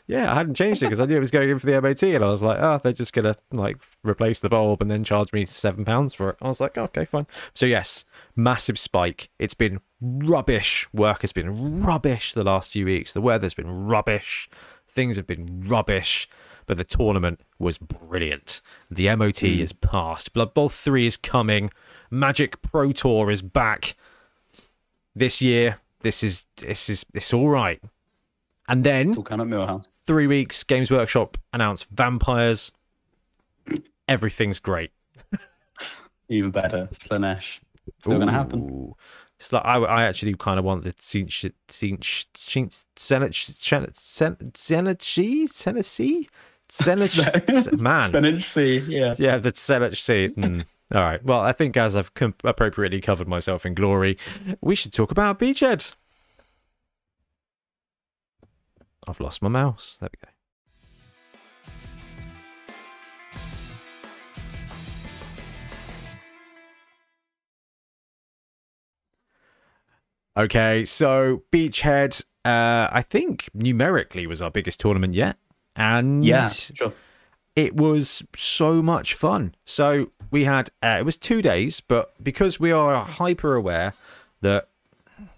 Yeah, 0.08 0.32
I 0.32 0.36
hadn't 0.36 0.56
changed 0.56 0.82
it 0.82 0.88
because 0.88 1.00
I 1.00 1.06
knew 1.06 1.18
it 1.18 1.22
was 1.22 1.32
going 1.32 1.50
in 1.50 1.60
for 1.60 1.66
the 1.66 1.82
MOT, 1.82 2.04
and 2.04 2.24
I 2.24 2.30
was 2.30 2.42
like, 2.42 2.60
oh, 2.60 2.80
they're 2.82 2.94
just 2.94 3.14
gonna 3.14 3.38
like 3.52 3.78
replace 4.04 4.40
the 4.40 4.50
bulb 4.50 4.82
and 4.82 4.90
then 4.90 5.04
charge 5.04 5.34
me 5.34 5.46
seven 5.46 5.86
pounds 5.86 6.14
for 6.14 6.32
it. 6.32 6.38
I 6.42 6.48
was 6.48 6.60
like, 6.60 6.78
okay, 6.78 7.06
fine. 7.06 7.28
So 7.54 7.66
yes, 7.66 8.06
massive 8.36 8.80
spike. 8.80 9.30
It's 9.40 9.54
been 9.54 9.80
rubbish. 10.02 10.88
Work 10.94 11.22
has 11.22 11.32
been 11.32 11.84
rubbish 11.84 12.34
the 12.34 12.44
last 12.44 12.72
few 12.72 12.86
weeks. 12.86 13.14
The 13.14 13.22
weather's 13.22 13.54
been 13.54 13.88
rubbish. 13.88 14.50
Things 14.88 15.18
have 15.18 15.28
been 15.28 15.68
rubbish. 15.68 16.30
But 16.68 16.78
the 16.78 16.84
tournament 16.84 17.42
was 17.60 17.78
brilliant. 17.78 18.62
The 18.90 19.14
MOT 19.16 19.40
hmm. 19.40 19.60
is 19.60 19.72
passed. 19.72 20.34
Blood 20.34 20.54
Bowl 20.54 20.70
3 20.70 21.06
is 21.06 21.18
coming. 21.18 21.70
Magic 22.10 22.62
Pro 22.62 22.92
Tour 22.92 23.30
is 23.30 23.42
back 23.42 23.96
this 25.16 25.42
year. 25.42 25.80
This 26.02 26.24
is 26.24 26.46
this 26.58 26.90
is 26.90 27.06
it's 27.14 27.34
all 27.34 27.50
right. 27.50 27.82
And 28.68 28.84
then 28.84 29.09
It's 29.09 29.18
all 29.18 29.24
kind 29.24 29.41
of 29.41 29.47
Milhouse. 29.47 29.88
three 30.05 30.28
weeks, 30.28 30.63
Games 30.63 30.89
Workshop 30.89 31.38
announced 31.53 31.88
Vampires. 31.91 32.72
Everything's 34.07 34.59
great. 34.59 34.91
Even 36.30 36.51
better. 36.51 36.89
Slaanesh. 36.93 37.59
Still 37.99 38.16
going 38.16 38.28
to 38.28 38.34
happen. 38.34 38.93
It's 39.39 39.51
like 39.51 39.63
I, 39.66 39.78
I 39.78 40.03
actually 40.05 40.34
kind 40.36 40.57
of 40.59 40.66
want 40.66 40.84
the 40.84 40.93
Senate, 40.99 41.53
Tennessee, 45.55 46.30
Senate, 46.70 47.82
man, 47.82 48.41
C. 48.41 48.78
Yeah. 48.88 49.13
yeah, 49.20 49.38
the 49.38 49.51
Senate. 49.55 49.93
Mm. 49.93 50.66
All 50.93 51.01
right. 51.01 51.24
Well, 51.24 51.39
I 51.41 51.51
think 51.51 51.78
as 51.78 51.95
I've 51.95 52.11
appropriately 52.43 53.01
covered 53.01 53.28
myself 53.28 53.66
in 53.66 53.74
glory, 53.74 54.18
we 54.61 54.76
should 54.76 54.93
talk 54.93 55.11
about 55.11 55.38
Beachhead. 55.39 55.93
I've 59.08 59.20
lost 59.20 59.41
my 59.41 59.49
mouse. 59.49 59.97
There 59.99 60.10
we 60.12 60.26
go. 60.26 60.32
Okay, 70.38 70.84
so 70.86 71.43
Beachhead, 71.51 72.22
uh, 72.43 72.89
I 72.91 73.01
think 73.08 73.49
numerically 73.53 74.28
was 74.28 74.41
our 74.41 74.51
biggest 74.51 74.80
tournament 74.80 75.14
yet, 75.14 75.38
and 75.76 76.26
Yeah. 76.26 76.49
Sure. 76.49 76.93
it 77.56 77.76
was 77.76 78.22
so 78.36 78.82
much 78.82 79.14
fun. 79.14 79.56
So 79.66 80.12
we 80.32 80.43
had 80.43 80.70
uh, 80.84 80.97
it 80.99 81.06
was 81.06 81.18
two 81.18 81.41
days, 81.41 81.80
but 81.80 82.14
because 82.22 82.60
we 82.60 82.72
are 82.72 83.06
hyper 83.06 83.56
aware 83.56 83.93
that 84.41 84.68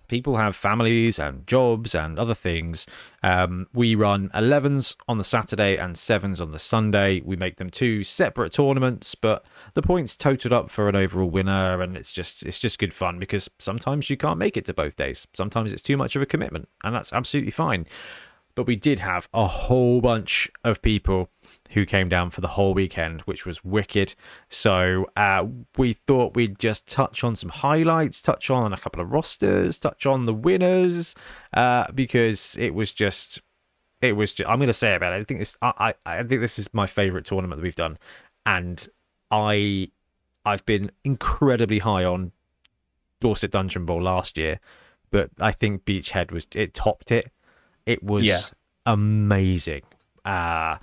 people 0.08 0.38
have 0.38 0.55
families 0.55 1.20
and 1.20 1.45
jobs 1.47 1.93
and 1.93 2.18
other 2.20 2.36
things, 2.36 2.86
um, 3.24 3.68
we 3.74 3.95
run 3.95 4.30
11s 4.30 4.95
on 5.08 5.18
the 5.18 5.24
Saturday 5.24 5.78
and 5.78 5.95
7s 5.95 6.41
on 6.41 6.51
the 6.51 6.60
Sunday. 6.60 7.22
We 7.26 7.36
make 7.36 7.58
them 7.58 7.70
two 7.70 8.03
separate 8.03 8.53
tournaments, 8.53 9.16
but 9.16 9.45
the 9.74 9.82
points 9.82 10.16
totaled 10.16 10.53
up 10.53 10.70
for 10.70 10.88
an 10.89 10.95
overall 10.95 11.30
winner, 11.30 11.82
and 11.82 11.97
it's 11.97 12.12
just 12.12 12.43
it's 12.43 12.60
just 12.60 12.80
good 12.80 12.93
fun 12.93 13.20
because 13.20 13.49
sometimes 13.60 14.10
you 14.10 14.18
can't 14.18 14.39
make 14.39 14.58
it 14.58 14.66
to 14.66 14.74
both 14.74 14.95
days. 14.95 15.28
Sometimes 15.34 15.74
it's 15.74 15.82
too 15.82 15.97
much 15.97 16.16
of 16.16 16.22
a 16.22 16.26
commitment, 16.26 16.70
and 16.84 16.95
that's 16.95 17.14
absolutely 17.14 17.51
fine. 17.51 17.86
But 18.55 18.66
we 18.66 18.76
did 18.76 18.99
have 19.01 19.30
a 19.36 19.45
whole 19.45 20.01
bunch 20.01 20.49
of 20.64 20.82
people 20.82 21.30
who 21.72 21.86
came 21.86 22.09
down 22.09 22.30
for 22.30 22.41
the 22.41 22.47
whole 22.49 22.74
weekend, 22.74 23.22
which 23.22 23.45
was 23.45 23.63
wicked. 23.63 24.15
So 24.49 25.09
uh, 25.15 25.45
we 25.78 25.93
thought 25.93 26.36
we'd 26.36 26.59
just 26.59 26.88
touch 26.88 27.24
on 27.24 27.36
some 27.36 27.49
highlights, 27.49 28.22
touch 28.22 28.49
on 28.49 28.74
a 28.74 28.78
couple 28.78 29.01
of 29.01 29.11
rosters, 29.11 29.78
touch 29.78 30.05
on 30.05 30.26
the 30.26 30.34
winners, 30.34 31.15
uh, 31.53 31.91
because 31.93 32.55
it 32.59 32.74
was 32.74 32.93
just, 32.93 33.41
it 34.01 34.13
was. 34.15 34.34
Just, 34.34 34.49
I'm 34.49 34.59
going 34.59 34.68
to 34.68 34.74
say 34.74 34.95
about 34.95 35.13
it. 35.13 35.18
I 35.18 35.24
think 35.24 35.39
this. 35.39 35.57
I, 35.61 35.93
I 36.05 36.20
I 36.20 36.24
think 36.24 36.41
this 36.41 36.59
is 36.59 36.74
my 36.74 36.88
favorite 36.88 37.26
tournament 37.26 37.59
that 37.59 37.63
we've 37.63 37.76
done, 37.76 37.97
and 38.45 38.88
I, 39.32 39.89
I've 40.45 40.65
been 40.65 40.91
incredibly 41.03 41.80
high 41.80 42.05
on 42.05 42.32
Dorset 43.20 43.51
Dungeon 43.51 43.86
Bowl 43.86 44.01
last 44.01 44.38
year, 44.38 44.59
but 45.09 45.32
I 45.39 45.51
think 45.51 45.84
Beachhead 45.86 46.32
was 46.32 46.45
it 46.53 46.74
topped 46.74 47.11
it. 47.11 47.32
It 47.86 48.03
was 48.03 48.26
Yeah. 48.26 48.41
amazing. 48.86 49.82
Uh 50.26 50.78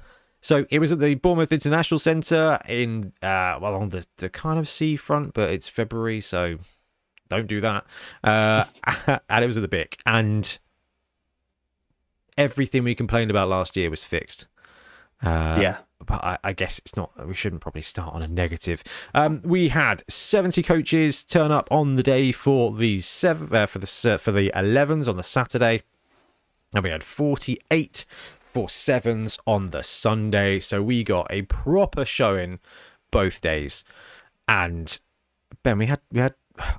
so 0.44 0.66
it 0.68 0.78
was 0.78 0.92
at 0.92 1.00
the 1.00 1.14
Bournemouth 1.14 1.52
International 1.52 1.98
Centre 1.98 2.58
in 2.68 3.14
uh 3.22 3.56
well 3.62 3.74
on 3.76 3.88
the, 3.88 4.04
the 4.18 4.28
kind 4.28 4.58
of 4.58 4.68
seafront, 4.68 5.32
but 5.32 5.48
it's 5.48 5.68
February, 5.68 6.20
so 6.20 6.58
don't 7.30 7.46
do 7.46 7.62
that. 7.62 7.86
Uh 8.22 8.66
and 9.30 9.42
it 9.42 9.46
was 9.46 9.56
at 9.56 9.62
the 9.62 9.68
BIC. 9.68 9.98
And 10.04 10.58
everything 12.36 12.84
we 12.84 12.94
complained 12.94 13.30
about 13.30 13.48
last 13.48 13.74
year 13.74 13.88
was 13.88 14.04
fixed. 14.04 14.46
Uh, 15.22 15.58
yeah. 15.62 15.78
but 16.04 16.22
I, 16.22 16.38
I 16.44 16.52
guess 16.52 16.78
it's 16.78 16.94
not. 16.94 17.26
We 17.26 17.34
shouldn't 17.34 17.62
probably 17.62 17.80
start 17.80 18.14
on 18.14 18.20
a 18.20 18.28
negative. 18.28 18.82
Um, 19.14 19.40
we 19.42 19.70
had 19.70 20.04
seventy 20.10 20.62
coaches 20.62 21.24
turn 21.24 21.52
up 21.52 21.68
on 21.70 21.96
the 21.96 22.02
day 22.02 22.32
for 22.32 22.70
the 22.70 23.00
seven 23.00 23.54
uh, 23.54 23.64
for 23.64 23.78
the 23.78 23.86
se- 23.86 24.18
for 24.18 24.32
the 24.32 24.52
elevens 24.54 25.08
on 25.08 25.16
the 25.16 25.22
Saturday, 25.22 25.84
and 26.74 26.84
we 26.84 26.90
had 26.90 27.02
forty-eight 27.02 28.04
for 28.54 28.68
sevens 28.70 29.38
on 29.46 29.70
the 29.70 29.82
Sunday. 29.82 30.60
So 30.60 30.80
we 30.82 31.04
got 31.04 31.26
a 31.30 31.42
proper 31.42 32.04
showing 32.06 32.60
both 33.10 33.40
days. 33.42 33.84
And 34.48 34.98
Ben, 35.62 35.76
we 35.78 35.86
had 35.86 36.00
we 36.10 36.20
had. 36.20 36.34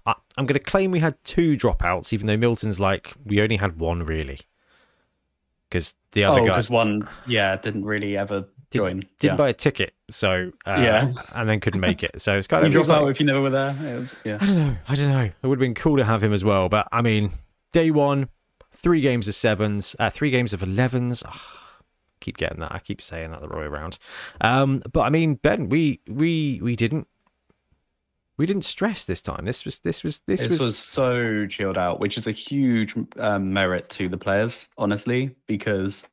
I, 0.05 0.15
I'm 0.37 0.45
going 0.45 0.53
to 0.57 0.59
claim 0.59 0.91
we 0.91 0.99
had 1.01 1.21
two 1.25 1.57
dropouts, 1.57 2.13
even 2.13 2.27
though 2.27 2.37
Milton's 2.37 2.79
like 2.79 3.13
we 3.25 3.41
only 3.41 3.57
had 3.57 3.77
one 3.77 4.03
really, 4.03 4.39
because 5.69 5.93
the 6.13 6.23
other 6.23 6.39
Oh, 6.41 6.45
guy 6.45 6.51
because 6.53 6.69
one, 6.69 7.09
yeah, 7.27 7.57
didn't 7.57 7.83
really 7.83 8.15
ever 8.15 8.45
join. 8.71 9.01
didn't 9.19 9.33
yeah. 9.33 9.35
buy 9.35 9.49
a 9.49 9.53
ticket, 9.53 9.93
so 10.09 10.51
uh, 10.65 10.77
Yeah. 10.79 11.11
and 11.33 11.49
then 11.49 11.59
couldn't 11.59 11.81
make 11.81 12.03
it. 12.03 12.21
So 12.21 12.37
it's 12.37 12.47
kind 12.49 12.63
You 12.63 12.67
of 12.67 12.71
drop 12.73 12.81
it's 12.83 12.89
like- 13.05 13.11
if 13.11 13.19
you 13.19 13.25
never 13.25 13.41
were 13.41 13.49
there. 13.49 13.75
Was, 13.99 14.15
yeah. 14.23 14.37
I 14.39 14.45
don't 14.45 14.55
know. 14.57 14.75
I 14.87 14.95
don't 14.95 15.09
know. 15.09 15.23
It 15.23 15.47
would 15.47 15.57
have 15.57 15.59
been 15.59 15.73
cool 15.75 15.97
to 15.97 16.05
have 16.05 16.23
him 16.23 16.31
as 16.31 16.43
well, 16.45 16.69
but 16.69 16.87
I 16.93 17.01
mean, 17.01 17.31
day 17.73 17.91
one, 17.91 18.29
three 18.71 19.01
games 19.01 19.27
of 19.27 19.35
sevens, 19.35 19.93
uh, 19.99 20.09
three 20.09 20.29
games 20.31 20.53
of 20.53 20.63
elevens. 20.63 21.21
Ah, 21.25 21.64
keep 22.25 22.37
getting 22.37 22.59
that. 22.59 22.73
I 22.73 22.79
keep 22.79 23.01
saying 23.01 23.31
that 23.31 23.41
the 23.41 23.47
wrong 23.47 23.61
way 23.61 23.67
around. 23.67 23.97
Um, 24.41 24.81
but 24.91 25.01
I 25.01 25.09
mean, 25.09 25.35
Ben, 25.35 25.69
we 25.69 26.01
we 26.07 26.59
we 26.61 26.75
didn't 26.75 27.07
we 28.37 28.45
didn't 28.45 28.65
stress 28.65 29.05
this 29.05 29.21
time. 29.21 29.45
This 29.45 29.63
was 29.63 29.79
this 29.79 30.03
was 30.03 30.21
this, 30.27 30.41
This 30.41 30.49
was, 30.49 30.59
was 30.59 30.77
so 30.77 31.45
chilled 31.47 31.77
out, 31.77 31.99
which 31.99 32.17
is 32.17 32.27
a 32.27 32.31
huge 32.31 32.95
um, 33.17 33.53
merit 33.53 33.89
to 33.91 34.09
the 34.09 34.17
players, 34.17 34.67
honestly, 34.77 35.35
because 35.47 36.03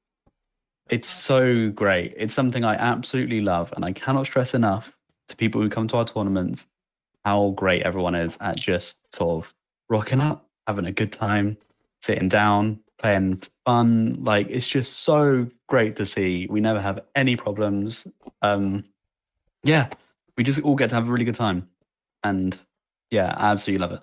it's 0.90 1.08
so 1.08 1.70
great. 1.70 2.14
It's 2.16 2.34
something 2.34 2.64
I 2.64 2.74
absolutely 2.74 3.40
love, 3.40 3.72
and 3.74 3.84
I 3.84 3.92
cannot 3.92 4.26
stress 4.26 4.54
enough 4.54 4.96
to 5.28 5.36
people 5.36 5.60
who 5.60 5.68
come 5.68 5.88
to 5.88 5.96
our 5.96 6.04
tournaments 6.04 6.66
how 7.24 7.50
great 7.50 7.82
everyone 7.82 8.16
is 8.16 8.36
at 8.40 8.56
just 8.56 8.96
sort 9.14 9.44
of 9.44 9.54
rocking 9.88 10.20
up, 10.20 10.48
having 10.66 10.86
a 10.86 10.92
good 10.92 11.12
time, 11.12 11.56
sitting 12.02 12.28
down, 12.28 12.80
playing 12.98 13.42
fun. 13.64 14.16
Like 14.22 14.48
it's 14.50 14.68
just 14.68 15.00
so 15.00 15.48
great 15.72 15.96
to 15.96 16.04
see. 16.04 16.46
We 16.50 16.60
never 16.60 16.82
have 16.82 17.00
any 17.16 17.34
problems. 17.34 18.06
Um, 18.42 18.84
yeah, 19.64 19.88
we 20.36 20.44
just 20.44 20.60
all 20.60 20.76
get 20.76 20.90
to 20.90 20.96
have 20.96 21.08
a 21.08 21.10
really 21.10 21.24
good 21.24 21.34
time, 21.34 21.70
and 22.22 22.58
yeah, 23.10 23.32
I 23.38 23.50
absolutely 23.52 23.78
love 23.86 23.92
it. 23.92 24.00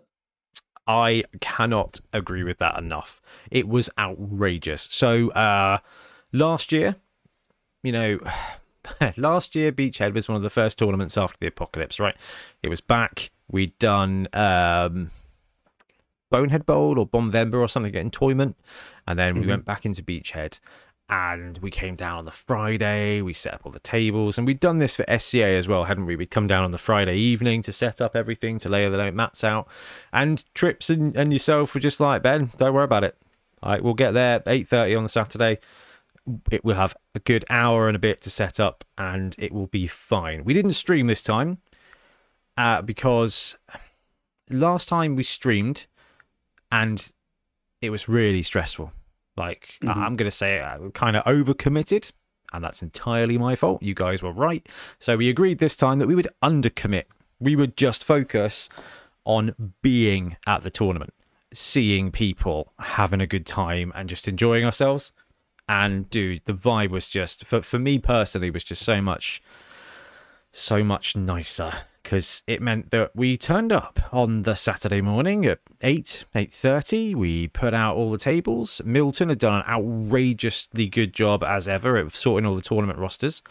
I 0.88 1.24
cannot 1.42 2.00
agree 2.12 2.44
with 2.44 2.58
that 2.58 2.80
enough. 2.80 3.22
It 3.52 3.68
was 3.68 3.88
outrageous. 4.00 4.88
So 4.90 5.30
uh 5.30 5.78
last 6.32 6.72
year, 6.72 6.96
you 7.84 7.92
know, 7.92 8.20
last 9.18 9.56
year 9.56 9.72
Beachhead 9.72 10.16
was 10.16 10.28
one 10.28 10.38
of 10.38 10.42
the 10.42 10.50
first 10.50 10.80
tournaments 10.80 11.16
after 11.20 11.38
the 11.40 11.46
apocalypse, 11.46 12.00
right? 12.00 12.16
It 12.64 12.70
was 12.70 12.82
back. 12.82 13.30
We'd 13.52 13.78
done 13.78 14.28
um 14.34 15.12
Bonehead 16.32 16.66
Bowl 16.66 16.98
or 16.98 17.06
Bombember 17.06 17.60
or 17.60 17.68
something 17.70 17.94
in 17.94 18.10
Toyment, 18.10 18.56
and 19.06 19.20
then 19.20 19.38
we 19.40 19.46
Mhm. 19.46 19.50
went 19.50 19.66
back 19.66 19.86
into 19.86 20.02
Beachhead. 20.02 20.60
And 21.10 21.58
we 21.58 21.72
came 21.72 21.96
down 21.96 22.20
on 22.20 22.26
the 22.26 22.32
Friday. 22.32 23.22
We 23.22 23.34
set 23.34 23.56
up 23.56 23.62
all 23.66 23.72
the 23.72 23.80
tables, 23.80 24.38
and 24.38 24.46
we'd 24.46 24.60
done 24.60 24.78
this 24.78 24.96
for 24.96 25.06
SCA 25.18 25.44
as 25.44 25.68
well, 25.68 25.86
hadn't 25.86 26.06
we? 26.06 26.16
We'd 26.16 26.30
come 26.30 26.46
down 26.46 26.64
on 26.64 26.70
the 26.70 26.78
Friday 26.78 27.16
evening 27.16 27.64
to 27.64 27.74
set 27.74 28.00
up 28.00 28.16
everything, 28.16 28.60
to 28.60 28.70
lay 28.70 28.88
the 28.88 29.12
mats 29.12 29.44
out, 29.44 29.68
and 30.14 30.46
Trips 30.54 30.90
and, 30.90 31.16
and 31.16 31.34
yourself 31.34 31.74
were 31.74 31.80
just 31.80 32.00
like 32.00 32.22
Ben, 32.22 32.52
don't 32.58 32.76
worry 32.76 32.84
about 32.84 33.04
it. 33.04 33.18
All 33.64 33.72
right, 33.72 33.84
we'll 33.84 33.96
get 33.96 34.12
there 34.12 34.44
eight 34.46 34.68
thirty 34.68 34.94
on 34.94 35.04
the 35.04 35.10
Saturday. 35.10 35.58
It 36.52 36.64
will 36.64 36.76
have 36.76 36.96
a 37.16 37.20
good 37.20 37.44
hour 37.50 37.88
and 37.88 37.96
a 37.96 38.00
bit 38.00 38.22
to 38.22 38.30
set 38.30 38.60
up, 38.60 38.84
and 38.96 39.36
it 39.40 39.52
will 39.52 39.68
be 39.68 39.88
fine. 39.88 40.44
We 40.44 40.54
didn't 40.54 40.74
stream 40.74 41.08
this 41.08 41.24
time 41.24 41.58
uh, 42.56 42.84
because 42.84 43.58
last 44.52 44.88
time 44.88 45.16
we 45.16 45.24
streamed, 45.24 45.88
and 46.72 47.12
it 47.82 47.90
was 47.90 48.08
really 48.08 48.44
stressful. 48.44 48.92
Like 49.40 49.80
Mhm. 49.82 49.96
I'm 49.98 50.16
going 50.16 50.30
to 50.30 50.38
say, 50.44 50.60
I 50.62 50.78
kind 50.94 51.16
of 51.16 51.24
overcommitted, 51.24 52.12
and 52.54 52.64
that's 52.64 52.84
entirely 52.84 53.38
my 53.38 53.56
fault. 53.56 53.82
You 53.82 53.96
guys 53.96 54.22
were 54.22 54.32
right. 54.34 54.68
So 55.00 55.18
we 55.18 55.30
agreed 55.30 55.58
this 55.58 55.76
time 55.76 55.98
that 56.00 56.08
we 56.08 56.14
would 56.16 56.28
undercommit. 56.44 57.06
We 57.40 57.56
would 57.56 57.76
just 57.78 58.04
focus 58.04 58.70
on 59.26 59.72
being 59.82 60.36
at 60.46 60.64
the 60.64 60.70
tournament, 60.70 61.14
seeing 61.54 62.12
people 62.12 62.74
having 62.80 63.22
a 63.22 63.28
good 63.28 63.46
time, 63.46 63.92
and 63.96 64.10
just 64.10 64.28
enjoying 64.28 64.66
ourselves. 64.66 65.12
And 65.68 66.10
dude, 66.10 66.42
the 66.46 66.54
vibe 66.54 66.90
was 66.90 67.08
just 67.08 67.46
for 67.46 67.62
for 67.62 67.80
me 67.80 68.00
personally 68.00 68.50
was 68.52 68.64
just 68.64 68.84
so 68.84 69.02
much, 69.02 69.42
so 70.52 70.84
much 70.84 71.16
nicer 71.16 71.74
because 72.10 72.42
it 72.48 72.60
meant 72.60 72.90
that 72.90 73.16
we 73.16 73.38
turned 73.38 73.72
up 73.72 74.00
on 74.12 74.42
the 74.42 74.56
Saturday 74.56 75.00
morning 75.00 75.46
at 75.46 75.60
eight 75.84 76.26
eight 76.34 76.52
thirty. 76.52 77.14
We 77.14 77.50
put 77.50 77.72
out 77.72 77.96
all 77.96 78.10
the 78.10 78.18
tables. 78.18 78.82
Milton 78.84 79.30
had 79.30 79.38
done 79.38 79.62
an 79.62 79.64
outrageously 79.70 80.88
good 80.88 81.14
job 81.14 81.44
as 81.44 81.68
ever 81.68 82.00
of 82.00 82.16
sorting 82.16 82.48
all 82.48 82.56
the 82.56 82.64
tournament 82.64 82.98
rosters. 82.98 83.44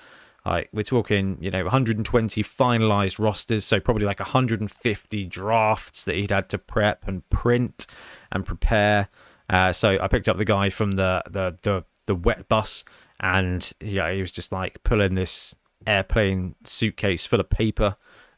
Like 0.44 0.70
we're 0.72 0.82
talking, 0.82 1.38
you 1.40 1.52
know, 1.52 1.62
120 1.62 2.42
finalized 2.42 3.20
rosters, 3.20 3.64
so 3.64 3.78
probably 3.78 4.06
like 4.06 4.18
150 4.18 5.26
drafts 5.26 6.02
that 6.02 6.16
he'd 6.16 6.32
had 6.32 6.48
to 6.48 6.58
prep 6.58 7.06
and 7.06 7.28
print 7.30 7.86
and 8.32 8.44
prepare. 8.44 9.06
Uh, 9.48 9.72
so 9.72 10.00
I 10.00 10.08
picked 10.08 10.28
up 10.28 10.36
the 10.36 10.44
guy 10.44 10.68
from 10.68 10.92
the 10.92 11.22
the 11.30 11.56
the, 11.62 11.84
the 12.06 12.16
wet 12.16 12.48
bus, 12.48 12.84
and 13.20 13.72
yeah, 13.80 14.12
he 14.12 14.20
was 14.20 14.32
just 14.32 14.50
like 14.50 14.82
pulling 14.82 15.14
this 15.14 15.54
airplane 15.86 16.56
suitcase 16.64 17.24
full 17.24 17.38
of 17.38 17.50
paper. 17.50 17.94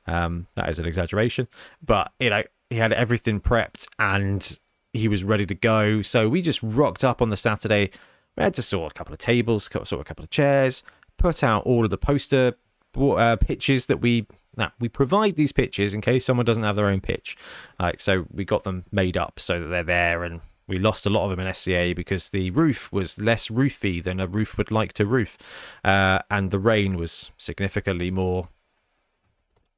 Um, 0.07 0.47
that 0.57 0.69
is 0.69 0.79
an 0.79 0.87
exaggeration, 0.87 1.47
but 1.85 2.13
you 2.19 2.31
know, 2.31 2.43
he 2.71 2.77
had 2.77 2.93
everything 2.93 3.41
prepped 3.41 3.87
and 3.99 4.59
he 4.93 5.09
was 5.09 5.25
ready 5.25 5.47
to 5.47 5.55
go. 5.55 6.03
So 6.03 6.29
we 6.29 6.43
just 6.43 6.61
rocked 6.63 7.05
up 7.05 7.21
on 7.23 7.31
the 7.31 7.37
Saturday. 7.37 7.91
We 8.37 8.45
had 8.45 8.55
to 8.55 8.63
sort 8.63 8.93
a 8.93 8.95
couple 8.95 9.13
of 9.13 9.19
tables, 9.19 9.69
sort 9.73 9.93
a 9.93 10.05
couple 10.05 10.25
of 10.25 10.31
chairs, 10.31 10.83
put 11.17 11.45
out 11.45 11.65
all 11.67 11.85
of 11.85 11.91
the 11.91 11.99
poster 11.99 12.55
uh, 12.97 13.37
pitches 13.37 13.87
that 13.87 14.01
we 14.01 14.27
now 14.57 14.73
we 14.81 14.89
provide 14.89 15.37
these 15.37 15.53
pitches 15.53 15.95
in 15.95 16.01
case 16.01 16.25
someone 16.25 16.47
doesn't 16.47 16.63
have 16.63 16.77
their 16.77 16.89
own 16.89 17.01
pitch. 17.01 17.37
Like 17.79 18.01
so, 18.01 18.27
we 18.33 18.45
got 18.45 18.65
them 18.65 18.85
made 18.91 19.17
up 19.17 19.39
so 19.39 19.61
that 19.61 19.67
they're 19.67 19.85
there, 19.85 20.25
and 20.25 20.41
we 20.67 20.79
lost 20.79 21.07
a 21.07 21.11
lot 21.11 21.25
of 21.25 21.31
them 21.31 21.47
in 21.47 21.53
SCA 21.53 21.93
because 21.95 22.31
the 22.31 22.51
roof 22.51 22.93
was 22.93 23.19
less 23.19 23.51
roofy 23.51 24.01
than 24.01 24.19
a 24.21 24.27
roof 24.27 24.59
would 24.59 24.71
like 24.71 24.93
to 24.95 25.07
roof, 25.07 25.39
uh, 25.85 26.21
and 26.31 26.51
the 26.51 26.59
rain 26.59 26.97
was 26.97 27.31
significantly 27.37 28.11
more 28.11 28.49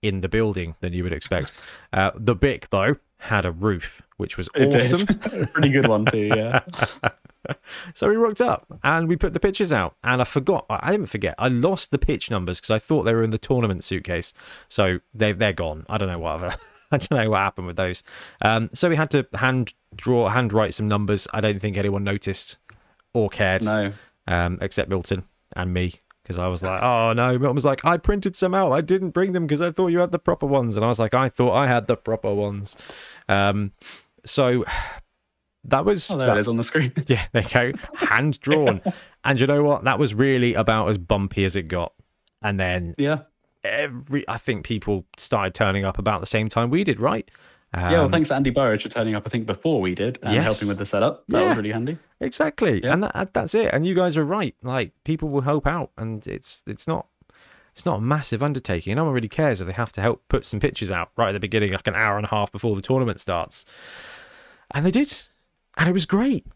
in 0.02 0.20
the 0.20 0.28
building 0.28 0.74
than 0.80 0.92
you 0.92 1.02
would 1.04 1.12
expect. 1.12 1.52
Uh, 1.94 2.10
the 2.14 2.34
BIC 2.34 2.70
though 2.70 2.96
had 3.18 3.44
a 3.44 3.52
roof, 3.52 4.00
which 4.16 4.38
was 4.38 4.48
awesome. 4.58 5.06
Pretty 5.52 5.68
good 5.68 5.86
one 5.86 6.06
too, 6.06 6.30
yeah. 6.34 6.60
so 7.94 8.08
we 8.08 8.16
rocked 8.16 8.40
up 8.40 8.66
and 8.82 9.08
we 9.08 9.16
put 9.16 9.34
the 9.34 9.40
pictures 9.40 9.72
out. 9.72 9.94
And 10.02 10.22
I 10.22 10.24
forgot, 10.24 10.64
I 10.70 10.90
didn't 10.90 11.08
forget, 11.08 11.34
I 11.38 11.48
lost 11.48 11.90
the 11.90 11.98
pitch 11.98 12.30
numbers 12.30 12.60
because 12.60 12.70
I 12.70 12.78
thought 12.78 13.02
they 13.02 13.12
were 13.12 13.22
in 13.22 13.28
the 13.28 13.36
tournament 13.36 13.84
suitcase. 13.84 14.32
So 14.68 15.00
they 15.12 15.32
they're 15.32 15.52
gone. 15.52 15.84
I 15.90 15.98
don't 15.98 16.08
know 16.08 16.18
what 16.18 16.58
I 16.92 16.96
don't 16.96 17.10
know 17.10 17.30
what 17.30 17.38
happened 17.38 17.66
with 17.66 17.76
those. 17.76 18.02
Um, 18.40 18.70
so 18.72 18.88
we 18.88 18.96
had 18.96 19.10
to 19.10 19.26
hand 19.34 19.74
draw, 19.94 20.30
hand 20.30 20.52
write 20.52 20.72
some 20.72 20.88
numbers. 20.88 21.28
I 21.32 21.42
don't 21.42 21.60
think 21.60 21.76
anyone 21.76 22.04
noticed 22.04 22.56
or 23.12 23.28
cared. 23.28 23.64
No. 23.64 23.92
Um, 24.26 24.58
except 24.62 24.88
Milton 24.88 25.24
and 25.54 25.74
me 25.74 26.00
because 26.22 26.38
I 26.38 26.46
was 26.48 26.62
like, 26.62 26.82
oh 26.82 27.12
no. 27.12 27.38
Milton 27.38 27.54
was 27.54 27.64
like, 27.64 27.84
I 27.84 27.96
printed 27.96 28.36
some 28.36 28.54
out. 28.54 28.72
I 28.72 28.80
didn't 28.80 29.10
bring 29.10 29.32
them 29.32 29.46
because 29.46 29.60
I 29.60 29.70
thought 29.70 29.88
you 29.88 29.98
had 29.98 30.12
the 30.12 30.18
proper 30.18 30.46
ones. 30.46 30.76
And 30.76 30.84
I 30.84 30.88
was 30.88 30.98
like, 30.98 31.14
I 31.14 31.28
thought 31.28 31.54
I 31.54 31.66
had 31.66 31.86
the 31.86 31.96
proper 31.96 32.32
ones. 32.32 32.76
Um, 33.28 33.72
so 34.24 34.64
that 35.64 35.84
was 35.84 36.10
oh, 36.10 36.16
there 36.16 36.26
that, 36.26 36.36
it 36.36 36.40
is 36.40 36.48
on 36.48 36.56
the 36.56 36.64
screen. 36.64 36.92
Yeah, 37.06 37.26
there 37.32 37.42
you 37.42 37.48
go. 37.48 37.72
Hand 37.94 38.40
drawn. 38.40 38.80
and 39.24 39.40
you 39.40 39.46
know 39.46 39.62
what? 39.62 39.84
That 39.84 39.98
was 39.98 40.14
really 40.14 40.54
about 40.54 40.88
as 40.88 40.98
bumpy 40.98 41.44
as 41.44 41.56
it 41.56 41.68
got. 41.68 41.92
And 42.40 42.58
then 42.58 42.94
yeah, 42.98 43.22
every 43.64 44.28
I 44.28 44.38
think 44.38 44.66
people 44.66 45.06
started 45.16 45.54
turning 45.54 45.84
up 45.84 45.98
about 45.98 46.20
the 46.20 46.26
same 46.26 46.48
time 46.48 46.70
we 46.70 46.84
did, 46.84 47.00
right? 47.00 47.30
Um, 47.74 47.90
yeah, 47.90 48.00
well, 48.00 48.10
thanks 48.10 48.28
to 48.28 48.34
Andy 48.34 48.50
Burridge 48.50 48.82
for 48.82 48.88
turning 48.88 49.14
up. 49.14 49.22
I 49.26 49.30
think 49.30 49.46
before 49.46 49.80
we 49.80 49.94
did 49.94 50.18
and 50.22 50.34
yes. 50.34 50.44
helping 50.44 50.68
with 50.68 50.78
the 50.78 50.86
setup. 50.86 51.24
That 51.28 51.40
yeah, 51.40 51.48
was 51.48 51.56
really 51.56 51.72
handy. 51.72 51.98
Exactly, 52.20 52.82
yeah. 52.82 52.92
and 52.92 53.02
that, 53.04 53.30
that's 53.32 53.54
it. 53.54 53.72
And 53.72 53.86
you 53.86 53.94
guys 53.94 54.16
are 54.16 54.24
right. 54.24 54.54
Like 54.62 54.92
people 55.04 55.30
will 55.30 55.40
help 55.40 55.66
out, 55.66 55.90
and 55.96 56.26
it's 56.26 56.62
it's 56.66 56.86
not 56.86 57.06
it's 57.72 57.86
not 57.86 57.98
a 57.98 58.00
massive 58.02 58.42
undertaking. 58.42 58.96
No 58.96 59.04
one 59.04 59.14
really 59.14 59.28
cares 59.28 59.60
if 59.60 59.66
they 59.66 59.72
have 59.72 59.92
to 59.92 60.02
help 60.02 60.22
put 60.28 60.44
some 60.44 60.60
pictures 60.60 60.90
out 60.90 61.10
right 61.16 61.30
at 61.30 61.32
the 61.32 61.40
beginning, 61.40 61.72
like 61.72 61.86
an 61.86 61.94
hour 61.94 62.16
and 62.16 62.26
a 62.26 62.28
half 62.28 62.52
before 62.52 62.76
the 62.76 62.82
tournament 62.82 63.20
starts. 63.20 63.64
And 64.74 64.84
they 64.84 64.90
did 64.90 65.22
and 65.76 65.88
it 65.88 65.92
was 65.92 66.06
great. 66.06 66.46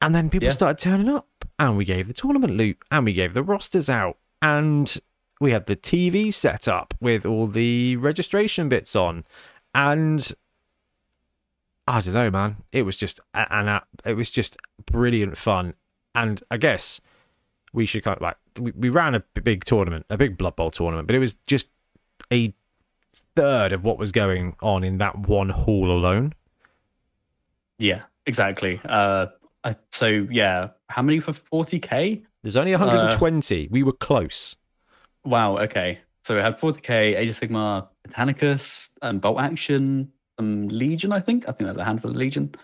And 0.00 0.14
then 0.14 0.30
people 0.30 0.46
yeah. 0.46 0.52
started 0.52 0.78
turning 0.78 1.08
up, 1.08 1.28
and 1.58 1.76
we 1.76 1.84
gave 1.84 2.06
the 2.06 2.12
tournament 2.12 2.54
loot, 2.54 2.78
and 2.90 3.04
we 3.04 3.12
gave 3.12 3.34
the 3.34 3.42
rosters 3.42 3.88
out, 3.88 4.18
and 4.42 4.98
we 5.40 5.52
had 5.52 5.66
the 5.66 5.76
TV 5.76 6.32
set 6.32 6.68
up 6.68 6.94
with 7.00 7.24
all 7.24 7.46
the 7.46 7.96
registration 7.96 8.68
bits 8.68 8.94
on, 8.94 9.24
and 9.76 10.32
I 11.86 12.00
don't 12.00 12.14
know, 12.14 12.30
man. 12.30 12.56
It 12.72 12.82
was 12.82 12.96
just 12.96 13.20
an 13.34 13.80
it 14.04 14.14
was 14.14 14.30
just 14.30 14.56
brilliant 14.84 15.38
fun, 15.38 15.74
and 16.14 16.42
I 16.50 16.56
guess 16.56 17.00
we 17.72 17.86
should 17.86 18.02
kind 18.02 18.16
of 18.16 18.22
like 18.22 18.36
we, 18.58 18.72
we 18.72 18.88
ran 18.88 19.14
a 19.14 19.20
big 19.20 19.64
tournament, 19.64 20.06
a 20.10 20.16
big 20.16 20.36
Blood 20.36 20.56
Bowl 20.56 20.70
tournament, 20.70 21.06
but 21.06 21.14
it 21.14 21.20
was 21.20 21.34
just 21.46 21.68
a 22.32 22.52
third 23.36 23.72
of 23.72 23.84
what 23.84 23.98
was 23.98 24.10
going 24.10 24.56
on 24.62 24.82
in 24.82 24.98
that 24.98 25.28
one 25.28 25.50
hall 25.50 25.92
alone. 25.92 26.32
Yeah, 27.78 28.02
Exactly. 28.26 28.80
Uh, 28.84 29.26
so 29.92 30.06
yeah, 30.06 30.70
how 30.88 31.02
many 31.02 31.20
for 31.20 31.32
40k? 31.32 32.22
There's 32.42 32.56
only 32.56 32.72
120. 32.72 33.64
Uh, 33.64 33.68
we 33.70 33.82
were 33.82 33.92
close. 33.92 34.56
Wow. 35.24 35.58
Okay. 35.58 36.00
So 36.24 36.34
we 36.34 36.40
had 36.40 36.58
40k, 36.58 37.16
Age 37.16 37.30
of 37.30 37.38
Sigmar, 37.38 37.88
Titanicus, 38.06 38.90
and 39.02 39.20
Bolt 39.20 39.40
Action, 39.40 40.12
um, 40.38 40.68
Legion. 40.68 41.12
I 41.12 41.20
think. 41.20 41.44
I 41.48 41.52
think 41.52 41.66
there's 41.66 41.76
a 41.76 41.84
handful 41.84 42.10
of 42.10 42.16
Legion. 42.16 42.54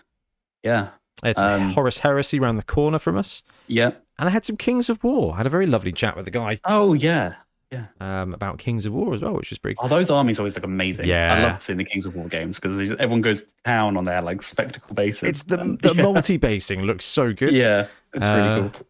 Yeah. 0.63 0.89
It's 1.23 1.39
um, 1.39 1.69
Horus 1.71 1.99
Heresy 1.99 2.39
around 2.39 2.57
the 2.57 2.63
corner 2.63 2.99
from 2.99 3.17
us. 3.17 3.43
Yeah. 3.67 3.91
And 4.19 4.29
I 4.29 4.31
had 4.31 4.45
some 4.45 4.57
Kings 4.57 4.89
of 4.89 5.03
War. 5.03 5.33
I 5.33 5.37
had 5.37 5.45
a 5.45 5.49
very 5.49 5.67
lovely 5.67 5.91
chat 5.91 6.15
with 6.15 6.25
the 6.25 6.31
guy. 6.31 6.59
Oh 6.65 6.93
yeah, 6.93 7.35
yeah. 7.71 7.87
Um, 7.99 8.33
about 8.33 8.59
Kings 8.59 8.85
of 8.85 8.93
War 8.93 9.13
as 9.13 9.21
well, 9.21 9.33
which 9.33 9.49
was 9.49 9.57
pretty. 9.57 9.75
Cool. 9.75 9.87
Oh, 9.87 9.89
those 9.89 10.09
armies 10.09 10.37
always 10.37 10.55
look 10.55 10.63
amazing. 10.63 11.07
Yeah, 11.07 11.33
I 11.33 11.41
love 11.41 11.61
seeing 11.61 11.77
the 11.77 11.83
Kings 11.83 12.05
of 12.05 12.15
War 12.15 12.27
games 12.27 12.59
because 12.59 12.73
everyone 12.93 13.21
goes 13.21 13.41
to 13.41 13.47
town 13.65 13.97
on 13.97 14.03
their 14.03 14.21
like 14.21 14.43
spectacle 14.43 14.93
bases. 14.93 15.23
It's 15.23 15.43
the 15.43 15.59
and, 15.59 15.79
the 15.79 15.93
yeah. 15.95 16.03
multi 16.03 16.37
basing 16.37 16.83
looks 16.83 17.05
so 17.05 17.33
good. 17.33 17.57
Yeah, 17.57 17.87
it's 18.13 18.27
uh, 18.27 18.33
really 18.33 18.69
cool. 18.69 18.85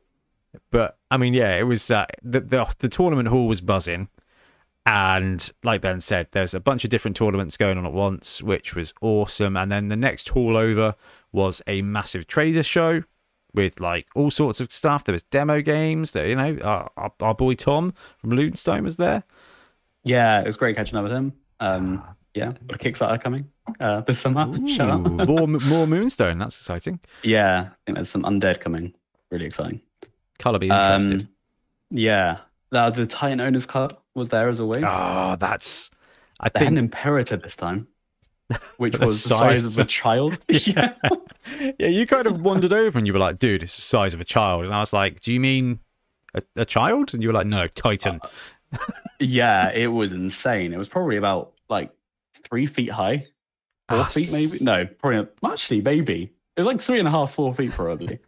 But 0.71 0.97
I 1.09 1.17
mean, 1.17 1.33
yeah, 1.33 1.55
it 1.55 1.63
was 1.63 1.89
uh, 1.89 2.05
the, 2.21 2.41
the 2.41 2.65
the 2.79 2.89
tournament 2.89 3.29
hall 3.29 3.47
was 3.47 3.61
buzzing, 3.61 4.09
and 4.85 5.49
like 5.63 5.81
Ben 5.81 6.01
said, 6.01 6.27
there's 6.31 6.53
a 6.53 6.59
bunch 6.59 6.83
of 6.83 6.89
different 6.89 7.15
tournaments 7.15 7.55
going 7.55 7.77
on 7.77 7.85
at 7.85 7.93
once, 7.93 8.41
which 8.41 8.75
was 8.75 8.93
awesome. 9.01 9.55
And 9.55 9.71
then 9.71 9.87
the 9.87 9.95
next 9.95 10.29
hall 10.29 10.57
over 10.57 10.95
was 11.31 11.61
a 11.67 11.81
massive 11.81 12.27
trader 12.27 12.63
show 12.63 13.03
with 13.53 13.79
like 13.79 14.07
all 14.15 14.29
sorts 14.29 14.59
of 14.59 14.73
stuff. 14.73 15.05
There 15.05 15.13
was 15.13 15.23
demo 15.23 15.61
games. 15.61 16.11
That 16.11 16.27
you 16.27 16.35
know, 16.35 16.57
our, 16.61 17.13
our, 17.21 17.33
boy 17.33 17.55
Tom 17.55 17.93
from 18.17 18.31
Lutenstone 18.31 18.83
was 18.83 18.97
there. 18.97 19.23
Yeah, 20.03 20.41
it 20.41 20.45
was 20.45 20.57
great 20.57 20.75
catching 20.75 20.97
up 20.97 21.03
with 21.03 21.13
him. 21.13 21.33
Um, 21.61 22.03
ah. 22.05 22.13
yeah, 22.33 22.53
a 22.69 22.77
Kickstarter 22.77 23.21
coming 23.21 23.49
uh, 23.79 24.01
this 24.01 24.19
summer. 24.19 24.47
Ooh, 24.53 25.25
more 25.25 25.47
more 25.47 25.87
Moonstone. 25.87 26.39
That's 26.39 26.57
exciting. 26.57 26.99
Yeah, 27.23 27.69
I 27.71 27.75
think 27.85 27.97
there's 27.97 28.09
some 28.09 28.23
undead 28.23 28.59
coming. 28.59 28.93
Really 29.31 29.45
exciting. 29.45 29.81
Color 30.39 30.59
be 30.59 30.67
interested. 30.67 31.21
Um, 31.21 31.29
yeah, 31.89 32.39
the 32.69 33.05
Titan 33.09 33.39
Owners 33.39 33.65
Club 33.65 33.97
was 34.15 34.29
there 34.29 34.49
as 34.49 34.59
a 34.59 34.63
always. 34.63 34.83
Oh, 34.85 35.35
that's. 35.39 35.89
I 36.39 36.49
they 36.49 36.59
think 36.59 36.71
an 36.71 36.77
Imperator 36.77 37.37
this 37.37 37.55
time 37.55 37.87
which 38.77 38.97
was 38.97 39.23
the 39.23 39.29
size 39.29 39.63
of 39.63 39.77
a 39.79 39.85
child. 39.85 40.37
yeah. 40.49 40.93
yeah, 41.79 41.87
you 41.87 42.05
kind 42.05 42.27
of 42.27 42.41
wandered 42.41 42.73
over 42.73 42.97
and 42.97 43.07
you 43.07 43.13
were 43.13 43.19
like, 43.19 43.39
dude, 43.39 43.63
it's 43.63 43.75
the 43.75 43.81
size 43.81 44.13
of 44.13 44.21
a 44.21 44.25
child. 44.25 44.65
And 44.65 44.73
I 44.73 44.79
was 44.79 44.93
like, 44.93 45.21
do 45.21 45.31
you 45.31 45.39
mean 45.39 45.79
a, 46.33 46.43
a 46.55 46.65
child? 46.65 47.13
And 47.13 47.21
you 47.21 47.29
were 47.29 47.33
like, 47.33 47.47
no, 47.47 47.67
Titan. 47.67 48.19
Uh, 48.73 48.77
yeah, 49.19 49.71
it 49.71 49.87
was 49.87 50.11
insane. 50.11 50.73
It 50.73 50.77
was 50.77 50.89
probably 50.89 51.17
about 51.17 51.53
like 51.69 51.91
three 52.49 52.65
feet 52.65 52.91
high, 52.91 53.27
four 53.89 53.99
uh, 53.99 54.05
feet 54.05 54.31
maybe. 54.31 54.57
No, 54.61 54.85
probably 54.85 55.27
actually 55.45 55.81
maybe 55.81 56.31
it 56.55 56.61
was 56.61 56.67
like 56.67 56.81
three 56.81 56.99
and 56.99 57.07
a 57.07 57.11
half, 57.11 57.33
four 57.33 57.53
feet 57.53 57.71
probably. 57.71 58.19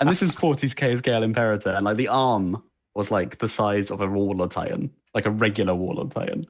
and 0.00 0.08
this 0.08 0.22
is 0.22 0.30
40s 0.32 0.74
K 0.74 0.96
scale 0.96 1.22
Imperator, 1.22 1.70
and 1.70 1.84
like 1.84 1.96
the 1.96 2.08
arm 2.08 2.62
was 2.94 3.10
like 3.10 3.38
the 3.38 3.48
size 3.48 3.90
of 3.90 4.00
a 4.00 4.06
Warlord 4.06 4.50
Titan, 4.50 4.90
like 5.14 5.26
a 5.26 5.30
regular 5.30 5.74
Warlord 5.74 6.12
Titan. 6.12 6.46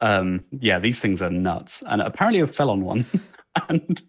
Um, 0.00 0.44
yeah, 0.58 0.78
these 0.78 0.98
things 0.98 1.22
are 1.22 1.30
nuts, 1.30 1.82
and 1.86 2.02
apparently 2.02 2.40
it 2.40 2.54
fell 2.54 2.70
on 2.70 2.82
one. 2.82 3.06
and 3.68 4.02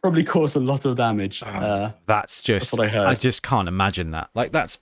probably 0.00 0.24
caused 0.24 0.56
a 0.56 0.60
lot 0.60 0.84
of 0.84 0.96
damage. 0.96 1.42
Oh, 1.44 1.48
uh, 1.48 1.92
that's 2.06 2.42
just 2.42 2.70
that's 2.70 2.78
what 2.78 2.86
I 2.86 2.90
heard. 2.90 3.06
I 3.06 3.14
just 3.14 3.42
can't 3.42 3.68
imagine 3.68 4.10
that. 4.10 4.30
Like 4.34 4.52
that's 4.52 4.78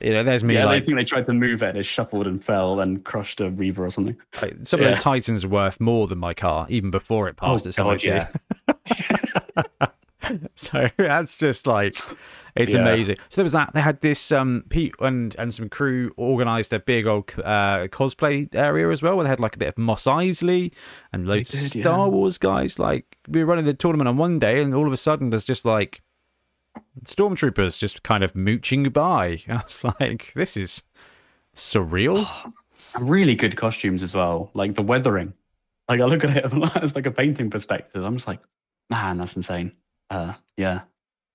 you 0.00 0.12
know, 0.12 0.22
there's 0.22 0.44
me. 0.44 0.54
Yeah, 0.54 0.66
like, 0.66 0.82
I 0.82 0.86
think 0.86 0.96
they 0.96 1.04
tried 1.04 1.24
to 1.24 1.32
move 1.32 1.62
it, 1.62 1.70
and 1.70 1.78
it 1.78 1.84
shuffled 1.84 2.26
and 2.26 2.44
fell 2.44 2.80
and 2.80 3.04
crushed 3.04 3.40
a 3.40 3.50
Reaver 3.50 3.86
or 3.86 3.90
something. 3.90 4.16
Like, 4.40 4.54
some 4.62 4.80
yeah. 4.80 4.88
of 4.88 4.94
those 4.94 5.02
Titans 5.02 5.44
are 5.44 5.48
worth 5.48 5.80
more 5.80 6.06
than 6.06 6.18
my 6.18 6.34
car, 6.34 6.66
even 6.68 6.90
before 6.90 7.28
it 7.28 7.36
passed 7.36 7.66
oh, 7.66 7.68
its 7.68 7.76
God, 7.76 8.04
yeah. 8.04 8.28
so 10.54 10.88
that's 10.96 11.36
just 11.36 11.66
like 11.66 12.00
it's 12.58 12.74
yeah. 12.74 12.80
amazing. 12.80 13.16
So 13.28 13.36
there 13.36 13.44
was 13.44 13.52
that. 13.52 13.72
They 13.72 13.80
had 13.80 14.00
this 14.00 14.32
um 14.32 14.64
Pete 14.68 14.94
and 15.00 15.34
and 15.38 15.52
some 15.54 15.68
crew 15.68 16.12
organised 16.18 16.72
a 16.72 16.78
big 16.78 17.06
old 17.06 17.32
uh, 17.38 17.88
cosplay 17.88 18.52
area 18.54 18.90
as 18.90 19.02
well, 19.02 19.16
where 19.16 19.24
they 19.24 19.30
had 19.30 19.40
like 19.40 19.56
a 19.56 19.58
bit 19.58 19.68
of 19.68 19.78
Mos 19.78 20.04
Eisley 20.04 20.72
and 21.12 21.26
loads 21.26 21.50
did, 21.50 21.60
of 21.60 21.66
Star 21.68 22.06
yeah. 22.06 22.12
Wars 22.12 22.38
guys. 22.38 22.78
Like 22.78 23.16
we 23.28 23.40
were 23.40 23.46
running 23.46 23.64
the 23.64 23.74
tournament 23.74 24.08
on 24.08 24.16
one 24.16 24.38
day, 24.38 24.60
and 24.60 24.74
all 24.74 24.86
of 24.86 24.92
a 24.92 24.96
sudden 24.96 25.30
there's 25.30 25.44
just 25.44 25.64
like 25.64 26.02
stormtroopers 27.04 27.78
just 27.78 28.02
kind 28.02 28.24
of 28.24 28.34
mooching 28.34 28.84
by. 28.90 29.42
I 29.48 29.62
was 29.62 29.82
like, 30.00 30.32
this 30.34 30.56
is 30.56 30.82
surreal. 31.54 32.28
really 33.00 33.34
good 33.34 33.56
costumes 33.56 34.02
as 34.02 34.14
well. 34.14 34.50
Like 34.54 34.74
the 34.74 34.82
weathering. 34.82 35.34
Like 35.88 36.00
I 36.00 36.04
look 36.04 36.24
at 36.24 36.36
it 36.36 36.76
as 36.82 36.94
like 36.94 37.06
a 37.06 37.10
painting 37.10 37.50
perspective. 37.50 38.04
I'm 38.04 38.16
just 38.16 38.28
like, 38.28 38.40
man, 38.90 39.18
that's 39.18 39.36
insane. 39.36 39.72
Uh, 40.10 40.34
yeah. 40.56 40.82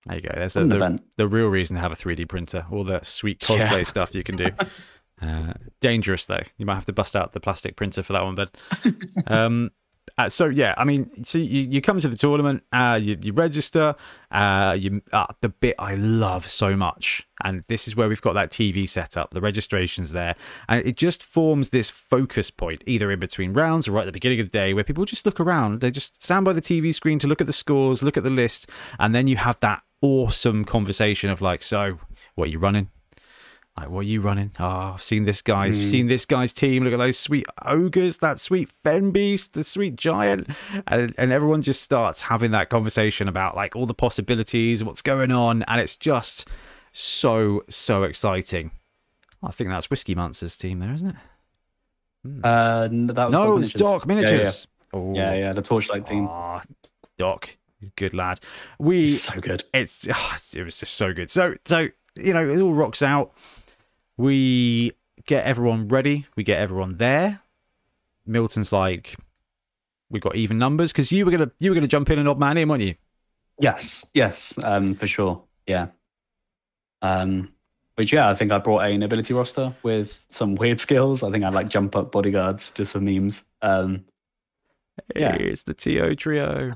There 0.05 0.15
you 0.17 0.21
go. 0.21 0.31
There's 0.35 0.57
a, 0.57 0.65
the, 0.65 0.99
the, 1.17 1.27
real 1.27 1.47
reason 1.47 1.75
to 1.75 1.81
have 1.81 1.91
a 1.91 1.95
3D 1.95 2.27
printer. 2.27 2.65
All 2.71 2.83
the 2.83 3.01
sweet 3.03 3.39
cosplay 3.39 3.79
yeah. 3.79 3.83
stuff 3.83 4.13
you 4.13 4.23
can 4.23 4.37
do. 4.37 4.47
Uh, 5.21 5.53
dangerous 5.79 6.25
though. 6.25 6.43
You 6.57 6.65
might 6.65 6.75
have 6.75 6.87
to 6.87 6.91
bust 6.91 7.15
out 7.15 7.31
the 7.31 7.39
plastic 7.39 7.77
printer 7.77 8.03
for 8.03 8.11
that 8.11 8.23
one, 8.23 8.35
but 8.35 8.57
um, 9.27 9.71
uh, 10.17 10.29
so 10.29 10.45
yeah, 10.45 10.75
I 10.77 10.83
mean, 10.83 11.23
so 11.23 11.37
you, 11.37 11.61
you 11.61 11.81
come 11.81 11.99
to 11.99 12.07
the 12.07 12.17
tournament, 12.17 12.63
uh, 12.71 12.99
you, 13.01 13.17
you 13.21 13.33
register, 13.33 13.95
uh, 14.31 14.75
you 14.77 15.01
uh, 15.11 15.27
the 15.41 15.49
bit 15.49 15.75
I 15.79 15.95
love 15.95 16.47
so 16.47 16.75
much, 16.75 17.25
and 17.43 17.63
this 17.67 17.87
is 17.87 17.95
where 17.95 18.07
we've 18.07 18.21
got 18.21 18.33
that 18.33 18.51
TV 18.51 18.87
set 18.87 19.17
up. 19.17 19.31
The 19.31 19.41
registration's 19.41 20.11
there, 20.11 20.35
and 20.69 20.85
it 20.85 20.97
just 20.97 21.23
forms 21.23 21.69
this 21.69 21.89
focus 21.89 22.51
point, 22.51 22.83
either 22.85 23.11
in 23.11 23.19
between 23.19 23.53
rounds 23.53 23.87
or 23.87 23.93
right 23.93 24.01
at 24.01 24.07
the 24.07 24.11
beginning 24.11 24.39
of 24.39 24.51
the 24.51 24.57
day, 24.57 24.73
where 24.73 24.83
people 24.83 25.05
just 25.05 25.25
look 25.25 25.39
around. 25.39 25.81
They 25.81 25.89
just 25.89 26.21
stand 26.21 26.45
by 26.45 26.53
the 26.53 26.61
TV 26.61 26.93
screen 26.93 27.17
to 27.19 27.27
look 27.27 27.41
at 27.41 27.47
the 27.47 27.53
scores, 27.53 28.03
look 28.03 28.17
at 28.17 28.23
the 28.23 28.29
list, 28.29 28.69
and 28.99 29.15
then 29.15 29.27
you 29.27 29.37
have 29.37 29.59
that 29.61 29.81
awesome 30.03 30.65
conversation 30.65 31.31
of 31.31 31.41
like, 31.41 31.63
so 31.63 31.97
what 32.35 32.49
are 32.49 32.51
you 32.51 32.59
running? 32.59 32.91
Like, 33.75 33.89
what 33.89 34.01
are 34.01 34.03
you 34.03 34.21
running? 34.21 34.51
Oh, 34.59 34.93
I've 34.93 35.01
seen 35.01 35.25
this 35.25 35.41
guy's, 35.41 35.79
mm. 35.79 35.89
seen 35.89 36.05
this 36.05 36.25
guy's 36.25 36.53
team. 36.53 36.83
Look 36.83 36.93
at 36.93 36.97
those 36.97 37.17
sweet 37.17 37.47
ogres, 37.65 38.19
that 38.19 38.39
sweet 38.39 38.69
fen 38.69 39.09
beast, 39.09 39.53
the 39.53 39.63
sweet 39.63 39.95
giant, 39.95 40.47
and, 40.85 41.15
and 41.17 41.31
everyone 41.31 41.63
just 41.63 41.81
starts 41.81 42.21
having 42.21 42.51
that 42.51 42.69
conversation 42.69 43.27
about 43.27 43.55
like 43.55 43.75
all 43.75 43.87
the 43.87 43.95
possibilities, 43.95 44.83
what's 44.83 45.01
going 45.01 45.31
on, 45.31 45.63
and 45.63 45.81
it's 45.81 45.95
just 45.95 46.47
so 46.91 47.63
so 47.67 48.03
exciting. 48.03 48.69
I 49.41 49.51
think 49.51 49.71
that's 49.71 49.89
Whiskey 49.89 50.13
Monsters 50.13 50.55
team 50.55 50.77
there, 50.77 50.93
isn't 50.93 51.09
it? 51.09 51.15
Mm. 52.27 52.41
Uh, 52.43 53.13
that 53.13 53.31
was 53.31 53.31
no, 53.31 53.57
it's 53.57 53.71
Doc 53.71 54.05
Miniatures. 54.05 54.67
Yeah, 54.93 54.99
yeah. 54.99 55.13
yeah, 55.13 55.33
yeah, 55.33 55.53
the 55.53 55.63
Torchlight 55.63 56.05
team. 56.05 56.27
Oh, 56.27 56.61
Doc, 57.17 57.57
good 57.95 58.13
lad. 58.13 58.39
We 58.79 59.07
so 59.07 59.39
good. 59.39 59.63
It's 59.73 60.07
oh, 60.13 60.35
it 60.53 60.63
was 60.63 60.77
just 60.77 60.93
so 60.93 61.13
good. 61.13 61.29
So 61.29 61.55
so 61.65 61.87
you 62.15 62.33
know 62.33 62.47
it 62.47 62.59
all 62.59 62.73
rocks 62.73 63.01
out 63.01 63.33
we 64.17 64.93
get 65.25 65.45
everyone 65.45 65.87
ready. 65.87 66.25
We 66.35 66.43
get 66.43 66.59
everyone 66.59 66.97
there. 66.97 67.41
Milton's 68.25 68.71
like, 68.71 69.15
we 70.09 70.19
got 70.19 70.35
even 70.35 70.57
numbers 70.57 70.91
because 70.91 71.11
you 71.11 71.25
were 71.25 71.31
gonna 71.31 71.51
you 71.59 71.71
were 71.71 71.75
gonna 71.75 71.87
jump 71.87 72.09
in 72.09 72.19
and 72.19 72.27
odd 72.27 72.39
man 72.39 72.57
in, 72.57 72.69
weren't 72.69 72.83
you? 72.83 72.95
Yes, 73.59 74.05
yes, 74.13 74.53
um, 74.63 74.95
for 74.95 75.07
sure. 75.07 75.43
Yeah. 75.67 75.87
Um, 77.01 77.53
but 77.95 78.11
yeah, 78.11 78.29
I 78.29 78.35
think 78.35 78.51
I 78.51 78.57
brought 78.59 78.85
a 78.85 78.97
nobility 78.97 79.33
roster 79.33 79.75
with 79.83 80.25
some 80.29 80.55
weird 80.55 80.79
skills. 80.79 81.21
I 81.21 81.31
think 81.31 81.43
I 81.43 81.49
like 81.49 81.69
jump 81.69 81.95
up 81.95 82.11
bodyguards 82.11 82.71
just 82.71 82.93
for 82.93 82.99
memes. 82.99 83.43
Um, 83.61 84.05
yeah, 85.15 85.35
it's 85.35 85.63
the 85.63 85.73
TO 85.73 86.15
trio. 86.15 86.73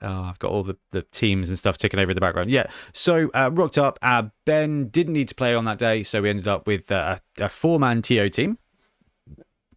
Oh, 0.00 0.22
I've 0.22 0.38
got 0.38 0.52
all 0.52 0.62
the, 0.62 0.76
the 0.92 1.02
teams 1.02 1.48
and 1.48 1.58
stuff 1.58 1.76
ticking 1.76 1.98
over 1.98 2.10
in 2.10 2.14
the 2.14 2.20
background. 2.20 2.50
Yeah. 2.50 2.68
So 2.92 3.30
uh, 3.34 3.50
rocked 3.52 3.78
up. 3.78 3.98
Uh, 4.00 4.24
ben 4.44 4.88
didn't 4.88 5.12
need 5.12 5.28
to 5.28 5.34
play 5.34 5.54
on 5.54 5.64
that 5.64 5.78
day, 5.78 6.02
so 6.02 6.22
we 6.22 6.30
ended 6.30 6.46
up 6.46 6.66
with 6.66 6.90
uh, 6.92 7.18
a 7.38 7.48
four 7.48 7.80
man 7.80 8.02
TO 8.02 8.28
team. 8.28 8.58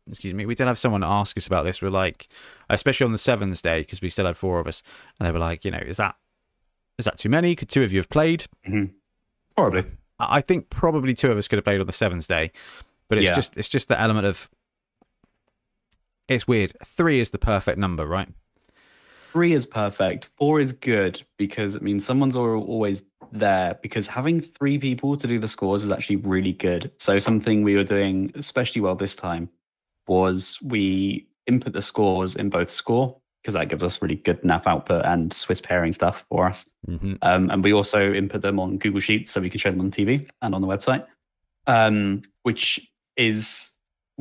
Excuse 0.07 0.33
me. 0.33 0.45
We 0.45 0.55
did 0.55 0.67
have 0.67 0.77
someone 0.77 1.03
ask 1.03 1.37
us 1.37 1.47
about 1.47 1.63
this. 1.63 1.81
We're 1.81 1.89
like, 1.89 2.27
especially 2.69 3.05
on 3.05 3.11
the 3.11 3.17
sevens 3.17 3.61
day, 3.61 3.81
because 3.81 4.01
we 4.01 4.09
still 4.09 4.25
had 4.25 4.37
four 4.37 4.59
of 4.59 4.67
us, 4.67 4.83
and 5.19 5.27
they 5.27 5.31
were 5.31 5.39
like, 5.39 5.65
you 5.65 5.71
know, 5.71 5.81
is 5.83 5.97
that 5.97 6.15
is 6.99 7.05
that 7.05 7.17
too 7.17 7.29
many? 7.29 7.55
Could 7.55 7.69
two 7.69 7.83
of 7.83 7.91
you 7.91 7.99
have 7.99 8.09
played? 8.09 8.45
Mm-hmm. 8.67 8.93
Probably. 9.55 9.85
I 10.19 10.41
think 10.41 10.69
probably 10.69 11.15
two 11.15 11.31
of 11.31 11.37
us 11.37 11.47
could 11.47 11.57
have 11.57 11.63
played 11.63 11.81
on 11.81 11.87
the 11.87 11.93
sevens 11.93 12.27
day, 12.27 12.51
but 13.09 13.17
it's 13.17 13.25
yeah. 13.29 13.33
just 13.33 13.57
it's 13.57 13.69
just 13.69 13.87
the 13.87 13.99
element 13.99 14.27
of 14.27 14.49
it's 16.27 16.47
weird. 16.47 16.73
Three 16.85 17.19
is 17.19 17.31
the 17.31 17.39
perfect 17.39 17.77
number, 17.77 18.05
right? 18.05 18.29
Three 19.31 19.53
is 19.53 19.65
perfect. 19.65 20.29
Four 20.37 20.59
is 20.59 20.73
good 20.73 21.21
because 21.37 21.75
it 21.75 21.81
means 21.81 22.05
someone's 22.05 22.35
always 22.35 23.03
there. 23.31 23.79
Because 23.81 24.07
having 24.07 24.41
three 24.41 24.77
people 24.77 25.15
to 25.17 25.27
do 25.27 25.39
the 25.39 25.47
scores 25.47 25.83
is 25.83 25.91
actually 25.91 26.17
really 26.17 26.53
good. 26.53 26.91
So 26.97 27.17
something 27.19 27.63
we 27.63 27.75
were 27.75 27.83
doing 27.83 28.31
especially 28.35 28.81
well 28.81 28.95
this 28.95 29.15
time 29.15 29.49
was 30.07 30.59
we 30.61 31.27
input 31.47 31.73
the 31.73 31.81
scores 31.81 32.35
in 32.35 32.49
both 32.49 32.69
score 32.69 33.17
because 33.41 33.53
that 33.55 33.69
gives 33.69 33.81
us 33.81 34.01
really 34.01 34.15
good 34.15 34.41
NAF 34.43 34.67
output 34.67 35.03
and 35.05 35.33
Swiss 35.33 35.61
pairing 35.61 35.93
stuff 35.93 36.25
for 36.29 36.47
us. 36.47 36.65
Mm-hmm. 36.87 37.15
Um, 37.21 37.49
and 37.49 37.63
we 37.63 37.73
also 37.73 38.13
input 38.13 38.41
them 38.41 38.59
on 38.59 38.77
Google 38.77 38.99
Sheets 38.99 39.31
so 39.31 39.41
we 39.41 39.49
can 39.49 39.59
show 39.59 39.71
them 39.71 39.81
on 39.81 39.91
TV 39.91 40.29
and 40.41 40.53
on 40.53 40.61
the 40.61 40.67
website, 40.67 41.05
um, 41.65 42.21
which 42.43 42.79
is 43.17 43.70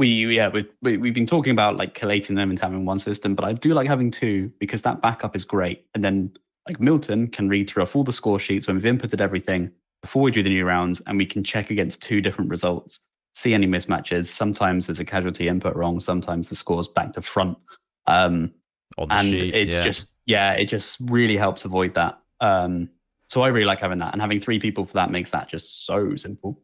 we 0.00 0.34
yeah 0.34 0.48
we, 0.48 0.66
we 0.80 0.96
we've 0.96 1.14
been 1.14 1.26
talking 1.26 1.52
about 1.52 1.76
like 1.76 1.94
collating 1.94 2.34
them 2.34 2.48
and 2.48 2.58
having 2.58 2.86
one 2.86 2.98
system, 2.98 3.34
but 3.34 3.44
I 3.44 3.52
do 3.52 3.74
like 3.74 3.86
having 3.86 4.10
two 4.10 4.50
because 4.58 4.80
that 4.82 5.02
backup 5.02 5.36
is 5.36 5.44
great. 5.44 5.84
And 5.94 6.02
then 6.02 6.32
like 6.66 6.80
Milton 6.80 7.28
can 7.28 7.50
read 7.50 7.68
through 7.68 7.84
all 7.84 8.02
the 8.02 8.12
score 8.12 8.40
sheets 8.40 8.66
when 8.66 8.76
we've 8.76 8.84
inputted 8.84 9.20
everything 9.20 9.70
before 10.00 10.22
we 10.22 10.30
do 10.30 10.42
the 10.42 10.48
new 10.48 10.64
rounds, 10.64 11.02
and 11.06 11.18
we 11.18 11.26
can 11.26 11.44
check 11.44 11.70
against 11.70 12.00
two 12.00 12.22
different 12.22 12.50
results, 12.50 13.00
see 13.34 13.52
any 13.52 13.66
mismatches. 13.66 14.28
Sometimes 14.28 14.86
there's 14.86 15.00
a 15.00 15.04
casualty 15.04 15.48
input 15.48 15.76
wrong. 15.76 16.00
Sometimes 16.00 16.48
the 16.48 16.56
score's 16.56 16.88
back 16.88 17.12
to 17.12 17.22
front. 17.22 17.58
Um, 18.06 18.52
and 18.98 19.28
sheet, 19.28 19.54
it's 19.54 19.76
yeah. 19.76 19.82
just 19.82 20.12
yeah, 20.24 20.52
it 20.52 20.64
just 20.64 20.96
really 21.02 21.36
helps 21.36 21.66
avoid 21.66 21.94
that. 21.94 22.18
Um, 22.40 22.88
so 23.28 23.42
I 23.42 23.48
really 23.48 23.66
like 23.66 23.80
having 23.80 23.98
that, 23.98 24.14
and 24.14 24.22
having 24.22 24.40
three 24.40 24.60
people 24.60 24.86
for 24.86 24.94
that 24.94 25.10
makes 25.10 25.30
that 25.32 25.50
just 25.50 25.84
so 25.84 26.16
simple. 26.16 26.62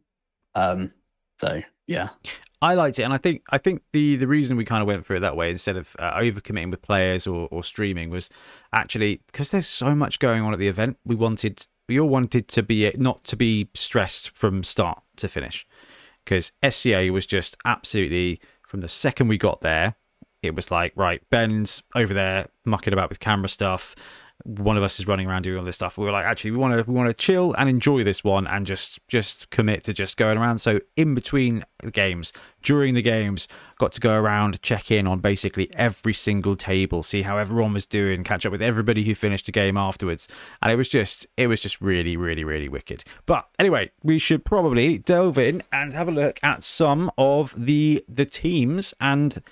Um, 0.55 0.91
so 1.39 1.61
yeah, 1.85 2.07
I 2.61 2.73
liked 2.73 2.97
it, 2.97 3.03
and 3.03 3.13
I 3.13 3.17
think 3.17 3.43
I 3.51 3.57
think 3.57 3.83
the 3.91 4.15
the 4.15 4.27
reason 4.27 4.57
we 4.57 4.65
kind 4.65 4.81
of 4.81 4.87
went 4.87 5.05
through 5.05 5.17
it 5.17 5.19
that 5.21 5.37
way 5.37 5.51
instead 5.51 5.77
of 5.77 5.95
uh, 5.99 6.13
overcommitting 6.13 6.71
with 6.71 6.81
players 6.81 7.27
or, 7.27 7.47
or 7.51 7.63
streaming 7.63 8.09
was 8.09 8.29
actually 8.73 9.21
because 9.27 9.51
there's 9.51 9.67
so 9.67 9.93
much 9.93 10.19
going 10.19 10.41
on 10.41 10.53
at 10.53 10.59
the 10.59 10.67
event. 10.67 10.97
We 11.05 11.15
wanted 11.15 11.67
we 11.87 11.99
all 11.99 12.09
wanted 12.09 12.47
to 12.49 12.63
be 12.63 12.91
not 12.97 13.23
to 13.25 13.35
be 13.35 13.69
stressed 13.75 14.31
from 14.31 14.63
start 14.63 15.01
to 15.17 15.27
finish 15.27 15.67
because 16.25 16.51
SCA 16.67 17.09
was 17.11 17.25
just 17.25 17.57
absolutely 17.63 18.41
from 18.67 18.81
the 18.81 18.87
second 18.87 19.27
we 19.27 19.37
got 19.37 19.61
there. 19.61 19.95
It 20.41 20.55
was 20.55 20.71
like 20.71 20.93
right, 20.95 21.21
Ben's 21.29 21.83
over 21.95 22.13
there 22.13 22.47
mucking 22.65 22.93
about 22.93 23.09
with 23.09 23.19
camera 23.19 23.49
stuff 23.49 23.95
one 24.47 24.77
of 24.77 24.83
us 24.83 24.97
is 24.97 25.05
running 25.05 25.27
around 25.27 25.41
doing 25.41 25.57
all 25.57 25.65
this 25.65 25.75
stuff. 25.75 25.97
We 25.97 26.05
were 26.05 26.11
like, 26.11 26.25
actually, 26.25 26.51
we 26.51 26.57
want 26.57 26.73
to 26.73 26.89
we 26.89 26.95
want 26.95 27.09
to 27.09 27.13
chill 27.13 27.53
and 27.57 27.69
enjoy 27.69 28.05
this 28.05 28.23
one 28.23 28.47
and 28.47 28.65
just 28.65 29.05
just 29.09 29.49
commit 29.49 29.83
to 29.83 29.93
just 29.93 30.15
going 30.15 30.37
around. 30.37 30.59
So 30.59 30.79
in 30.95 31.13
between 31.13 31.65
the 31.83 31.91
games, 31.91 32.31
during 32.63 32.93
the 32.93 33.01
games, 33.01 33.49
got 33.77 33.91
to 33.91 33.99
go 33.99 34.13
around, 34.13 34.61
check 34.61 34.89
in 34.89 35.05
on 35.05 35.19
basically 35.19 35.69
every 35.73 36.13
single 36.13 36.55
table, 36.55 37.03
see 37.03 37.23
how 37.23 37.37
everyone 37.37 37.73
was 37.73 37.85
doing, 37.85 38.23
catch 38.23 38.45
up 38.45 38.53
with 38.53 38.61
everybody 38.61 39.03
who 39.03 39.15
finished 39.15 39.47
the 39.47 39.51
game 39.51 39.75
afterwards, 39.75 40.29
and 40.61 40.71
it 40.71 40.75
was 40.77 40.87
just 40.87 41.27
it 41.35 41.47
was 41.47 41.59
just 41.59 41.81
really 41.81 42.15
really 42.15 42.45
really 42.45 42.69
wicked. 42.69 43.03
But 43.25 43.49
anyway, 43.59 43.91
we 44.01 44.17
should 44.17 44.45
probably 44.45 44.97
delve 44.97 45.37
in 45.37 45.61
and 45.73 45.93
have 45.93 46.07
a 46.07 46.11
look 46.11 46.39
at 46.41 46.63
some 46.63 47.11
of 47.17 47.53
the 47.57 48.05
the 48.07 48.25
teams 48.25 48.93
and 49.01 49.43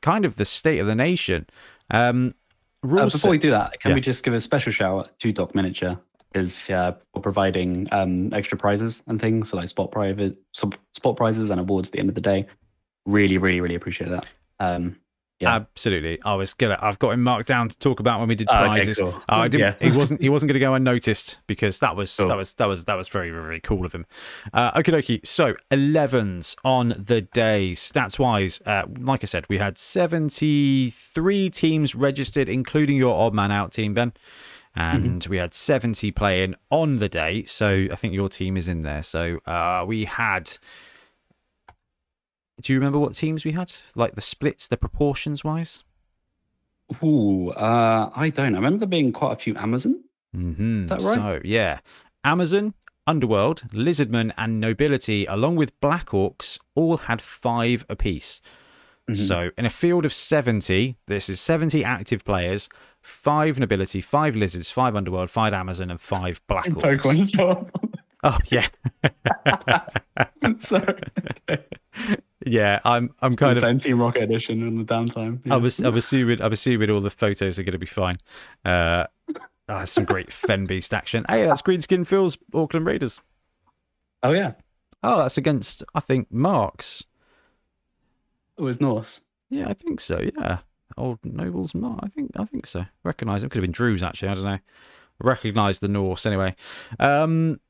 kind 0.00 0.24
of 0.24 0.34
the 0.34 0.44
state 0.44 0.80
of 0.80 0.88
the 0.88 0.96
nation. 0.96 1.46
Um, 1.92 2.34
uh, 2.82 3.08
before 3.08 3.30
we 3.30 3.38
do 3.38 3.50
that, 3.50 3.80
can 3.80 3.90
yeah. 3.90 3.94
we 3.96 4.00
just 4.00 4.22
give 4.22 4.34
a 4.34 4.40
special 4.40 4.72
shout 4.72 4.98
out 4.98 5.18
to 5.20 5.32
Doc 5.32 5.54
Miniature 5.54 5.98
is 6.34 6.68
uh, 6.70 6.92
for 7.12 7.20
providing 7.20 7.88
um, 7.92 8.32
extra 8.32 8.56
prizes 8.56 9.02
and 9.06 9.20
things, 9.20 9.50
so 9.50 9.56
like 9.56 9.68
spot 9.68 9.90
private 9.90 10.36
spot 10.52 11.16
prizes 11.16 11.50
and 11.50 11.60
awards 11.60 11.88
at 11.88 11.92
the 11.92 11.98
end 11.98 12.08
of 12.08 12.14
the 12.14 12.20
day. 12.20 12.46
Really, 13.04 13.38
really, 13.38 13.60
really 13.60 13.74
appreciate 13.74 14.10
that. 14.10 14.26
Um, 14.60 14.96
yeah. 15.42 15.56
Absolutely. 15.56 16.20
I 16.24 16.34
was 16.34 16.54
gonna. 16.54 16.78
I've 16.80 16.98
got 17.00 17.10
him 17.10 17.22
marked 17.22 17.48
down 17.48 17.68
to 17.68 17.78
talk 17.78 17.98
about 17.98 18.20
when 18.20 18.28
we 18.28 18.36
did 18.36 18.46
prizes. 18.46 19.00
Oh, 19.00 19.08
okay, 19.08 19.16
cool. 19.16 19.22
I 19.28 19.48
didn't. 19.48 19.76
Yeah. 19.80 19.90
he 19.90 19.96
wasn't. 19.96 20.20
He 20.20 20.28
wasn't 20.28 20.48
going 20.48 20.54
to 20.54 20.60
go 20.60 20.74
unnoticed 20.74 21.38
because 21.48 21.80
that 21.80 21.96
was 21.96 22.14
cool. 22.14 22.28
that 22.28 22.36
was 22.36 22.54
that 22.54 22.66
was 22.66 22.84
that 22.84 22.94
was 22.94 23.08
very 23.08 23.30
very 23.30 23.60
cool 23.60 23.84
of 23.84 23.92
him. 23.92 24.06
Uh, 24.52 24.70
okay, 24.76 24.92
dokie. 24.92 25.26
So 25.26 25.54
11s 25.72 26.54
on 26.64 26.94
the 26.96 27.22
day. 27.22 27.72
Stats 27.72 28.20
wise, 28.20 28.62
uh, 28.66 28.84
like 29.00 29.24
I 29.24 29.26
said, 29.26 29.46
we 29.48 29.58
had 29.58 29.78
73 29.78 31.50
teams 31.50 31.94
registered, 31.94 32.48
including 32.48 32.96
your 32.96 33.18
odd 33.18 33.34
man 33.34 33.50
out 33.50 33.72
team, 33.72 33.94
Ben. 33.94 34.12
And 34.74 35.20
mm-hmm. 35.20 35.30
we 35.30 35.36
had 35.36 35.52
70 35.52 36.12
playing 36.12 36.54
on 36.70 36.96
the 36.96 37.08
day. 37.08 37.44
So 37.44 37.88
I 37.90 37.96
think 37.96 38.14
your 38.14 38.28
team 38.28 38.56
is 38.56 38.68
in 38.68 38.82
there. 38.82 39.02
So 39.02 39.38
uh, 39.44 39.84
we 39.86 40.04
had 40.04 40.56
do 42.62 42.72
you 42.72 42.78
remember 42.78 42.98
what 42.98 43.14
teams 43.14 43.44
we 43.44 43.52
had? 43.52 43.72
Like 43.94 44.14
the 44.14 44.20
splits, 44.20 44.68
the 44.68 44.76
proportions 44.76 45.44
wise? 45.44 45.84
Ooh, 47.02 47.50
uh, 47.50 48.10
I 48.14 48.30
don't. 48.30 48.54
I 48.54 48.58
remember 48.58 48.80
there 48.80 48.88
being 48.88 49.12
quite 49.12 49.32
a 49.32 49.36
few 49.36 49.56
Amazon. 49.56 50.04
Mm-hmm. 50.36 50.84
Is 50.84 50.88
that 50.90 51.02
right? 51.02 51.14
So, 51.14 51.40
yeah. 51.44 51.80
Amazon, 52.24 52.74
Underworld, 53.06 53.64
Lizardman, 53.72 54.32
and 54.36 54.60
Nobility, 54.60 55.26
along 55.26 55.56
with 55.56 55.78
Black 55.80 56.08
Orcs, 56.08 56.58
all 56.74 56.98
had 56.98 57.20
five 57.20 57.84
apiece. 57.88 58.40
So, 59.14 59.50
in 59.58 59.66
a 59.66 59.70
field 59.70 60.06
of 60.06 60.12
70, 60.12 60.96
this 61.06 61.28
is 61.28 61.40
70 61.40 61.84
active 61.84 62.24
players, 62.24 62.68
five 63.02 63.58
nobility, 63.58 64.00
five 64.00 64.34
lizards, 64.34 64.70
five 64.70 64.96
underworld, 64.96 65.28
five 65.28 65.52
Amazon, 65.52 65.90
and 65.90 66.00
five 66.00 66.40
black 66.46 66.66
orcs. 66.66 67.00
Pokemon. 67.02 67.70
Oh, 68.24 68.38
yeah. 68.46 68.68
Sorry. 70.58 71.02
Okay. 71.50 71.64
Yeah, 72.46 72.80
I'm 72.84 73.10
I'm 73.20 73.36
kind 73.36 73.58
of 73.58 73.82
Team 73.82 74.00
Rocket 74.00 74.22
edition 74.22 74.66
in 74.66 74.78
the 74.78 74.84
downtime. 74.84 75.40
I 75.50 75.56
was 75.56 75.78
I'm 75.78 75.96
assuming 75.96 76.40
I'm 76.42 76.52
assuming 76.52 76.90
all 76.90 77.00
the 77.00 77.10
photos 77.10 77.58
are 77.58 77.62
going 77.62 77.72
to 77.72 77.78
be 77.78 77.86
fine. 77.86 78.18
Uh, 78.64 79.04
ah, 79.68 79.84
some 79.84 80.04
great 80.04 80.32
Fen 80.32 80.66
Beast 80.66 80.92
action. 80.92 81.24
Hey, 81.28 81.46
that's 81.46 81.62
Greenskin 81.62 82.06
Phil's 82.06 82.38
Auckland 82.54 82.86
Raiders. 82.86 83.20
Oh 84.22 84.32
yeah, 84.32 84.52
Oh, 85.02 85.18
that's 85.18 85.36
against 85.38 85.82
I 85.94 86.00
think 86.00 86.30
Marks. 86.30 87.04
it 88.56 88.62
was 88.62 88.80
Norse. 88.80 89.20
Yeah, 89.50 89.68
I 89.68 89.74
think 89.74 90.00
so. 90.00 90.20
Yeah, 90.36 90.58
old 90.96 91.18
Nobles 91.24 91.74
Mark. 91.74 92.00
I 92.02 92.08
think 92.08 92.30
I 92.36 92.44
think 92.44 92.66
so. 92.66 92.86
Recognise 93.04 93.42
it 93.42 93.50
Could 93.50 93.58
have 93.58 93.62
been 93.62 93.72
Drew's 93.72 94.02
actually. 94.02 94.28
I 94.28 94.34
don't 94.34 94.44
know. 94.44 94.58
Recognise 95.20 95.78
the 95.80 95.88
Norse 95.88 96.24
anyway. 96.26 96.54
Um, 96.98 97.60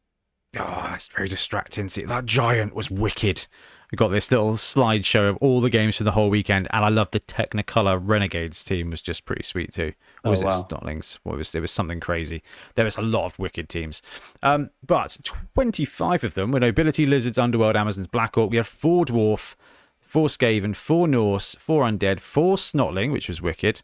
oh, 0.59 0.87
that's 0.91 1.07
very 1.09 1.29
distracting. 1.29 1.89
See, 1.89 2.05
that 2.05 2.25
giant 2.25 2.75
was 2.75 2.91
wicked. 2.91 3.47
We 3.93 3.97
got 3.97 4.09
this 4.09 4.31
little 4.31 4.55
slideshow 4.55 5.29
of 5.29 5.37
all 5.37 5.61
the 5.61 5.69
games 5.69 5.97
for 5.97 6.05
the 6.05 6.13
whole 6.13 6.31
weekend, 6.31 6.67
and 6.71 6.83
I 6.83 6.89
love 6.89 7.11
the 7.11 7.21
Technicolor 7.21 8.01
Renegades 8.03 8.65
team 8.65 8.89
was 8.89 9.03
just 9.03 9.27
pretty 9.27 9.43
sweet 9.43 9.75
too. 9.75 9.93
Or 10.25 10.29
Oh, 10.29 10.31
was 10.31 10.41
it 10.41 10.47
wow. 10.47 10.67
Snotlings? 10.69 11.19
What 11.25 11.37
was 11.37 11.55
it 11.55 11.61
was 11.61 11.71
something 11.71 12.01
crazy. 12.01 12.43
There 12.75 12.87
was 12.87 12.97
a 12.97 13.03
lot 13.03 13.27
of 13.27 13.39
wicked 13.39 13.69
teams, 13.69 14.01
um, 14.43 14.71
but 14.87 15.19
twenty 15.23 15.85
five 15.85 16.25
of 16.25 16.33
them 16.33 16.53
were 16.53 16.61
Nobility, 16.61 17.05
Lizards, 17.05 17.39
Underworld, 17.39 17.77
Amazons, 17.77 18.07
Black 18.07 18.39
Orc. 18.39 18.51
We 18.51 18.57
had 18.57 18.67
four 18.67 19.05
Dwarf, 19.05 19.57
four 20.01 20.29
Skaven, 20.29 20.75
four 20.75 21.07
Norse, 21.07 21.55
four 21.61 21.85
Undead, 21.85 22.19
four 22.19 22.57
Snotling, 22.57 23.13
which 23.13 23.29
was 23.29 23.43
wicked. 23.43 23.83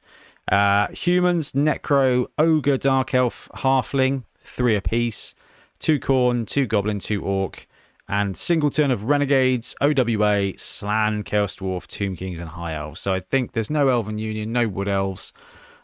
Uh, 0.51 0.89
humans, 0.89 1.53
Necro, 1.53 2.29
Ogre, 2.39 2.79
Dark 2.79 3.13
Elf, 3.13 3.51
Halfling, 3.57 4.23
three 4.43 4.75
apiece. 4.75 5.35
Two 5.79 6.01
Khorne, 6.01 6.47
two 6.47 6.67
Goblin, 6.67 6.99
two 6.99 7.23
Orc, 7.23 7.69
and 8.09 8.37
Singleton 8.37 8.91
of 8.91 9.05
Renegades, 9.05 9.77
OWA, 9.81 10.55
Slann, 10.57 11.23
Chaos 11.23 11.57
Dwarf, 11.57 11.87
Tomb 11.87 12.17
Kings, 12.17 12.41
and 12.41 12.49
High 12.51 12.75
Elves. 12.75 13.01
So 13.01 13.13
I 13.13 13.21
think 13.21 13.53
there's 13.53 13.71
no 13.71 13.89
Elven 13.89 14.19
Union, 14.19 14.53
no 14.53 14.67
Wood 14.67 14.89
Elves. 14.89 15.33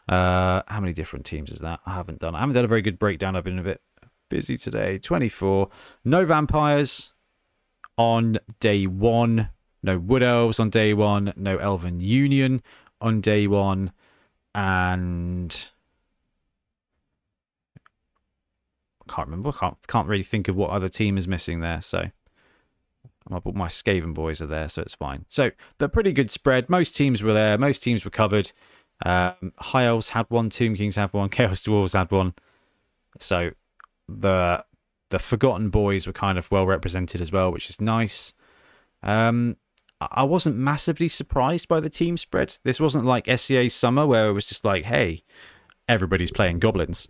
Uh, 0.08 0.62
how 0.66 0.80
many 0.80 0.94
different 0.94 1.26
teams 1.26 1.50
is 1.50 1.58
that? 1.58 1.80
I 1.84 1.94
haven't 1.94 2.20
done. 2.20 2.34
I 2.34 2.40
haven't 2.40 2.54
done 2.54 2.64
a 2.64 2.68
very 2.68 2.82
good 2.82 2.98
breakdown. 2.98 3.36
I've 3.36 3.44
been 3.44 3.58
a 3.58 3.62
bit 3.62 3.82
busy 4.30 4.56
today. 4.56 4.98
24. 4.98 5.68
No 6.04 6.24
vampires 6.24 7.12
on 7.98 8.38
day 8.58 8.86
one. 8.86 9.50
No 9.82 9.98
Wood 9.98 10.22
Elves 10.22 10.58
on 10.58 10.70
day 10.70 10.94
one. 10.94 11.34
No 11.36 11.58
Elven 11.58 12.00
Union 12.00 12.62
on 13.02 13.20
day 13.20 13.46
one. 13.46 13.92
And 14.54 15.54
I 18.86 18.90
can't 19.08 19.28
remember. 19.28 19.50
I 19.50 19.52
can't 19.52 19.76
can't 19.86 20.08
really 20.08 20.24
think 20.24 20.48
of 20.48 20.56
what 20.56 20.70
other 20.70 20.88
team 20.88 21.18
is 21.18 21.28
missing 21.28 21.60
there. 21.60 21.80
So 21.80 22.10
my, 23.28 23.40
my 23.44 23.68
Skaven 23.68 24.14
boys 24.14 24.40
are 24.40 24.46
there, 24.46 24.68
so 24.68 24.82
it's 24.82 24.94
fine. 24.94 25.24
So 25.28 25.50
they're 25.78 25.88
pretty 25.88 26.12
good 26.12 26.30
spread. 26.30 26.68
Most 26.68 26.94
teams 26.96 27.22
were 27.22 27.32
there. 27.32 27.56
Most 27.58 27.82
teams 27.82 28.04
were 28.04 28.10
covered. 28.10 28.52
Um, 29.04 29.52
High 29.58 29.86
Elves 29.86 30.10
had 30.10 30.26
one. 30.28 30.50
Tomb 30.50 30.74
Kings 30.76 30.96
had 30.96 31.12
one. 31.12 31.28
Chaos 31.30 31.62
Dwarves 31.62 31.94
had 31.94 32.10
one. 32.10 32.34
So 33.18 33.50
the 34.08 34.64
the 35.10 35.18
Forgotten 35.18 35.70
Boys 35.70 36.06
were 36.06 36.12
kind 36.12 36.38
of 36.38 36.50
well 36.50 36.66
represented 36.66 37.20
as 37.20 37.32
well, 37.32 37.50
which 37.52 37.70
is 37.70 37.80
nice. 37.80 38.32
Um, 39.02 39.56
I 40.00 40.24
wasn't 40.24 40.56
massively 40.56 41.08
surprised 41.08 41.68
by 41.68 41.80
the 41.80 41.90
team 41.90 42.16
spread. 42.16 42.58
This 42.64 42.80
wasn't 42.80 43.04
like 43.04 43.28
SCA 43.38 43.70
Summer 43.70 44.06
where 44.06 44.28
it 44.28 44.32
was 44.32 44.46
just 44.46 44.64
like, 44.64 44.84
hey, 44.84 45.22
everybody's 45.88 46.30
playing 46.30 46.58
goblins. 46.58 47.06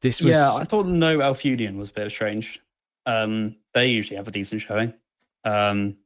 This 0.00 0.20
was 0.20 0.30
Yeah, 0.32 0.54
I 0.54 0.64
thought 0.64 0.86
no 0.86 1.20
Elf 1.20 1.44
Union 1.44 1.76
was 1.78 1.90
a 1.90 1.92
bit 1.92 2.10
strange. 2.10 2.60
Um, 3.06 3.56
they 3.74 3.86
usually 3.86 4.16
have 4.16 4.28
a 4.28 4.30
decent 4.30 4.60
showing. 4.60 4.92
Um, 5.44 5.96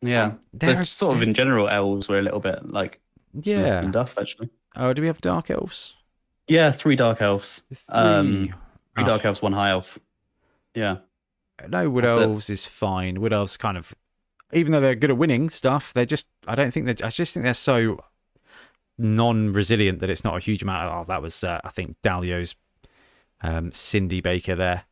yeah, 0.00 0.32
They're- 0.52 0.76
but 0.76 0.86
sort 0.86 1.14
of 1.16 1.22
in 1.22 1.34
general, 1.34 1.68
elves 1.68 2.08
were 2.08 2.18
a 2.18 2.22
little 2.22 2.40
bit 2.40 2.68
like 2.70 3.00
yeah. 3.40 3.82
in 3.82 3.90
dust 3.92 4.18
actually. 4.18 4.50
Oh, 4.76 4.92
do 4.92 5.02
we 5.02 5.06
have 5.08 5.20
dark 5.20 5.50
elves? 5.50 5.94
Yeah, 6.48 6.70
three 6.72 6.96
dark 6.96 7.22
elves, 7.22 7.62
Um, 7.88 8.26
Three. 8.26 8.46
three 8.96 9.04
Oh. 9.04 9.06
dark 9.06 9.24
elves, 9.24 9.40
one 9.42 9.52
high 9.52 9.70
elf. 9.70 9.98
Yeah, 10.74 10.98
No, 11.68 11.88
Wood 11.90 12.04
That's. 12.04 12.16
Elves 12.16 12.50
is 12.50 12.66
fine. 12.66 13.20
Wood 13.20 13.32
Elves 13.32 13.56
kind 13.56 13.76
of, 13.78 13.94
even 14.52 14.72
though 14.72 14.80
they're 14.80 14.94
good 14.96 15.10
at 15.10 15.16
winning 15.16 15.48
stuff, 15.50 15.92
they're 15.94 16.04
just. 16.06 16.26
I 16.46 16.54
don't 16.56 16.72
think 16.72 16.86
they. 16.86 17.04
I 17.04 17.10
just 17.10 17.32
think 17.34 17.44
they're 17.44 17.54
so 17.54 18.02
non-resilient 18.98 20.00
that 20.00 20.10
it's 20.10 20.24
not 20.24 20.36
a 20.36 20.40
huge 20.40 20.62
amount. 20.62 20.88
Of, 20.88 20.92
oh, 21.00 21.04
that 21.08 21.22
was 21.22 21.42
uh, 21.44 21.60
I 21.64 21.70
think 21.70 21.96
Dalio's 22.02 22.54
um, 23.42 23.72
Cindy 23.72 24.20
Baker 24.20 24.54
there. 24.54 24.84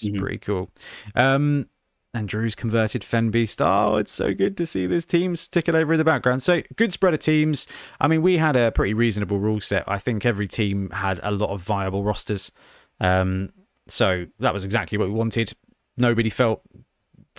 Is 0.00 0.08
Mhm. 0.08 0.18
pretty 0.18 0.38
cool. 0.38 0.70
Um, 1.14 1.68
and 2.14 2.28
Drew's 2.28 2.54
converted 2.54 3.04
Fen 3.04 3.30
Beast. 3.30 3.60
Oh, 3.62 3.96
it's 3.96 4.12
so 4.12 4.34
good 4.34 4.56
to 4.58 4.66
see 4.66 4.86
this 4.86 5.04
teams 5.06 5.46
ticking 5.48 5.74
over 5.74 5.92
in 5.94 5.98
the 5.98 6.04
background. 6.04 6.42
So 6.42 6.62
good 6.76 6.92
spread 6.92 7.14
of 7.14 7.20
teams. 7.20 7.66
I 8.00 8.08
mean, 8.08 8.22
we 8.22 8.36
had 8.38 8.56
a 8.56 8.70
pretty 8.72 8.94
reasonable 8.94 9.38
rule 9.38 9.60
set. 9.60 9.84
I 9.86 9.98
think 9.98 10.26
every 10.26 10.48
team 10.48 10.90
had 10.90 11.20
a 11.22 11.30
lot 11.30 11.50
of 11.50 11.62
viable 11.62 12.04
rosters. 12.04 12.52
Um, 13.00 13.50
so 13.86 14.26
that 14.40 14.52
was 14.52 14.64
exactly 14.64 14.98
what 14.98 15.08
we 15.08 15.14
wanted. 15.14 15.54
Nobody 15.96 16.28
felt 16.30 16.62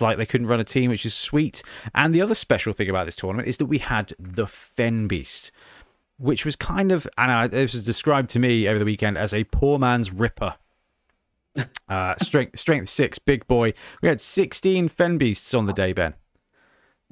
like 0.00 0.16
they 0.18 0.26
couldn't 0.26 0.48
run 0.48 0.58
a 0.60 0.64
team, 0.64 0.90
which 0.90 1.06
is 1.06 1.14
sweet. 1.14 1.62
And 1.94 2.12
the 2.14 2.20
other 2.22 2.34
special 2.34 2.72
thing 2.72 2.88
about 2.90 3.04
this 3.06 3.16
tournament 3.16 3.48
is 3.48 3.58
that 3.58 3.66
we 3.66 3.78
had 3.78 4.12
the 4.18 4.46
Fen 4.46 5.06
Beast, 5.06 5.52
which 6.18 6.44
was 6.44 6.56
kind 6.56 6.92
of, 6.92 7.06
and 7.18 7.30
I, 7.30 7.46
this 7.46 7.74
was 7.74 7.84
described 7.84 8.30
to 8.30 8.38
me 8.38 8.68
over 8.68 8.78
the 8.78 8.84
weekend 8.84 9.18
as 9.18 9.34
a 9.34 9.44
poor 9.44 9.78
man's 9.78 10.12
Ripper. 10.12 10.54
Uh, 11.88 12.16
strength, 12.20 12.58
strength 12.58 12.88
six, 12.88 13.20
big 13.20 13.46
boy. 13.46 13.72
We 14.02 14.08
had 14.08 14.20
16 14.20 14.88
Fen 14.88 15.18
Beasts 15.18 15.54
on 15.54 15.66
the 15.66 15.72
day, 15.72 15.92
Ben. 15.92 16.14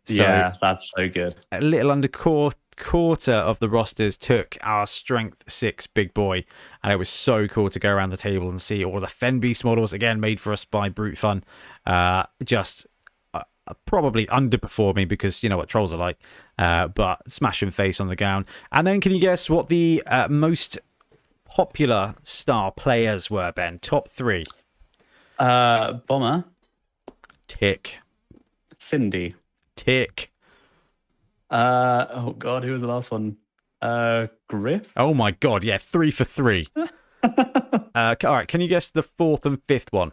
So 0.06 0.14
yeah, 0.14 0.54
that's 0.60 0.90
so 0.96 1.08
good. 1.08 1.36
a 1.52 1.60
little 1.60 1.92
under 1.92 2.08
quar- 2.08 2.50
quarter 2.76 3.34
of 3.34 3.58
the 3.60 3.68
rosters 3.68 4.16
took 4.16 4.58
our 4.62 4.86
strength 4.86 5.44
six 5.46 5.86
big 5.86 6.12
boy 6.14 6.44
and 6.82 6.92
it 6.92 6.96
was 6.96 7.08
so 7.08 7.46
cool 7.46 7.70
to 7.70 7.78
go 7.78 7.90
around 7.90 8.10
the 8.10 8.16
table 8.16 8.48
and 8.48 8.60
see 8.60 8.84
all 8.84 8.98
the 8.98 9.06
fen 9.06 9.38
beast 9.40 9.64
models 9.64 9.92
again 9.92 10.18
made 10.18 10.40
for 10.40 10.52
us 10.52 10.64
by 10.64 10.88
brute 10.88 11.18
fun 11.18 11.44
uh 11.86 12.24
just 12.42 12.86
uh, 13.34 13.42
probably 13.84 14.26
underperforming 14.26 15.06
because 15.06 15.42
you 15.42 15.48
know 15.48 15.56
what 15.56 15.68
trolls 15.68 15.92
are 15.92 15.98
like 15.98 16.18
uh 16.58 16.88
but 16.88 17.18
smash 17.30 17.62
and 17.62 17.74
face 17.74 18.00
on 18.00 18.08
the 18.08 18.16
gown 18.16 18.44
and 18.70 18.86
then 18.86 19.00
can 19.00 19.12
you 19.12 19.20
guess 19.20 19.48
what 19.48 19.68
the 19.68 20.02
uh, 20.06 20.28
most 20.28 20.78
popular 21.44 22.14
star 22.22 22.70
players 22.72 23.30
were 23.30 23.52
ben 23.52 23.78
top 23.78 24.08
three 24.08 24.44
Uh, 25.38 25.94
Bomber, 26.06 26.44
tick 27.46 27.98
Cindy. 28.78 29.34
tick 29.76 30.30
Uh, 31.50 32.06
oh 32.12 32.30
god, 32.38 32.64
who 32.64 32.72
was 32.72 32.80
the 32.80 32.86
last 32.88 33.10
one? 33.10 33.36
Uh, 33.82 34.28
Griff. 34.48 34.92
oh 34.96 35.12
my 35.12 35.32
god 35.32 35.64
yeah 35.64 35.76
three 35.78 36.10
for 36.12 36.24
three 36.24 36.68
uh, 37.22 38.14
all 38.24 38.32
right 38.32 38.46
can 38.48 38.60
you 38.60 38.68
guess 38.68 38.90
the 38.90 39.02
fourth 39.02 39.44
and 39.44 39.60
fifth 39.66 39.92
one 39.92 40.12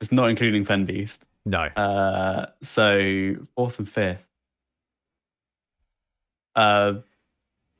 It's 0.00 0.10
not 0.12 0.28
including 0.30 0.64
Fen 0.64 0.84
Beast. 0.84 1.24
No. 1.44 1.60
Uh, 1.76 2.46
so 2.62 3.34
fourth 3.54 3.78
and 3.78 3.88
fifth. 3.88 4.22
Uh, 6.54 6.94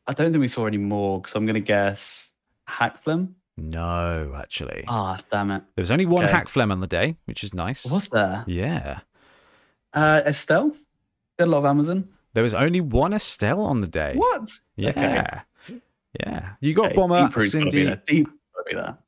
I 0.07 0.13
don't 0.15 0.33
think 0.33 0.41
we 0.41 0.49
saw 0.49 0.67
any 0.67 0.79
more, 0.79 1.23
so 1.27 1.39
I'm 1.39 1.47
going 1.47 1.55
to 1.55 1.61
guess 1.61 2.33
Hakflem. 2.69 3.33
No, 3.57 4.35
actually. 4.37 4.85
Ah, 4.89 5.19
damn 5.31 5.51
it. 5.51 5.63
There 5.77 5.83
was 5.83 5.91
only 5.91 6.07
one 6.07 6.25
okay. 6.25 6.33
Hakflem 6.33 6.73
on 6.73 6.81
the 6.81 6.87
day, 6.87 7.17
which 7.27 7.45
is 7.45 7.53
nice. 7.55 7.85
Was 7.87 8.09
there? 8.09 8.45
Yeah. 8.47 9.01
Uh, 9.93 10.23
Estelle. 10.27 10.71
Did 11.39 11.45
a 11.45 11.47
lot 11.47 11.59
of 11.59 11.65
Amazon. 11.67 12.09
There 12.35 12.43
was 12.43 12.55
only 12.55 12.81
one 12.81 13.13
Estelle 13.13 13.61
on 13.61 13.81
the 13.83 13.87
day. 13.87 14.15
What? 14.17 14.51
Yeah. 14.77 15.43
Yeah. 16.21 16.51
You 16.61 16.75
got 16.75 16.87
Okay, 16.87 16.97
Bomber, 16.97 17.29
Deeproot's 17.29 17.45
be 17.45 17.49
Cindy. 17.51 17.85
there. 17.85 18.03
Deep 18.07 18.29
be 18.69 18.75
there. 18.75 18.99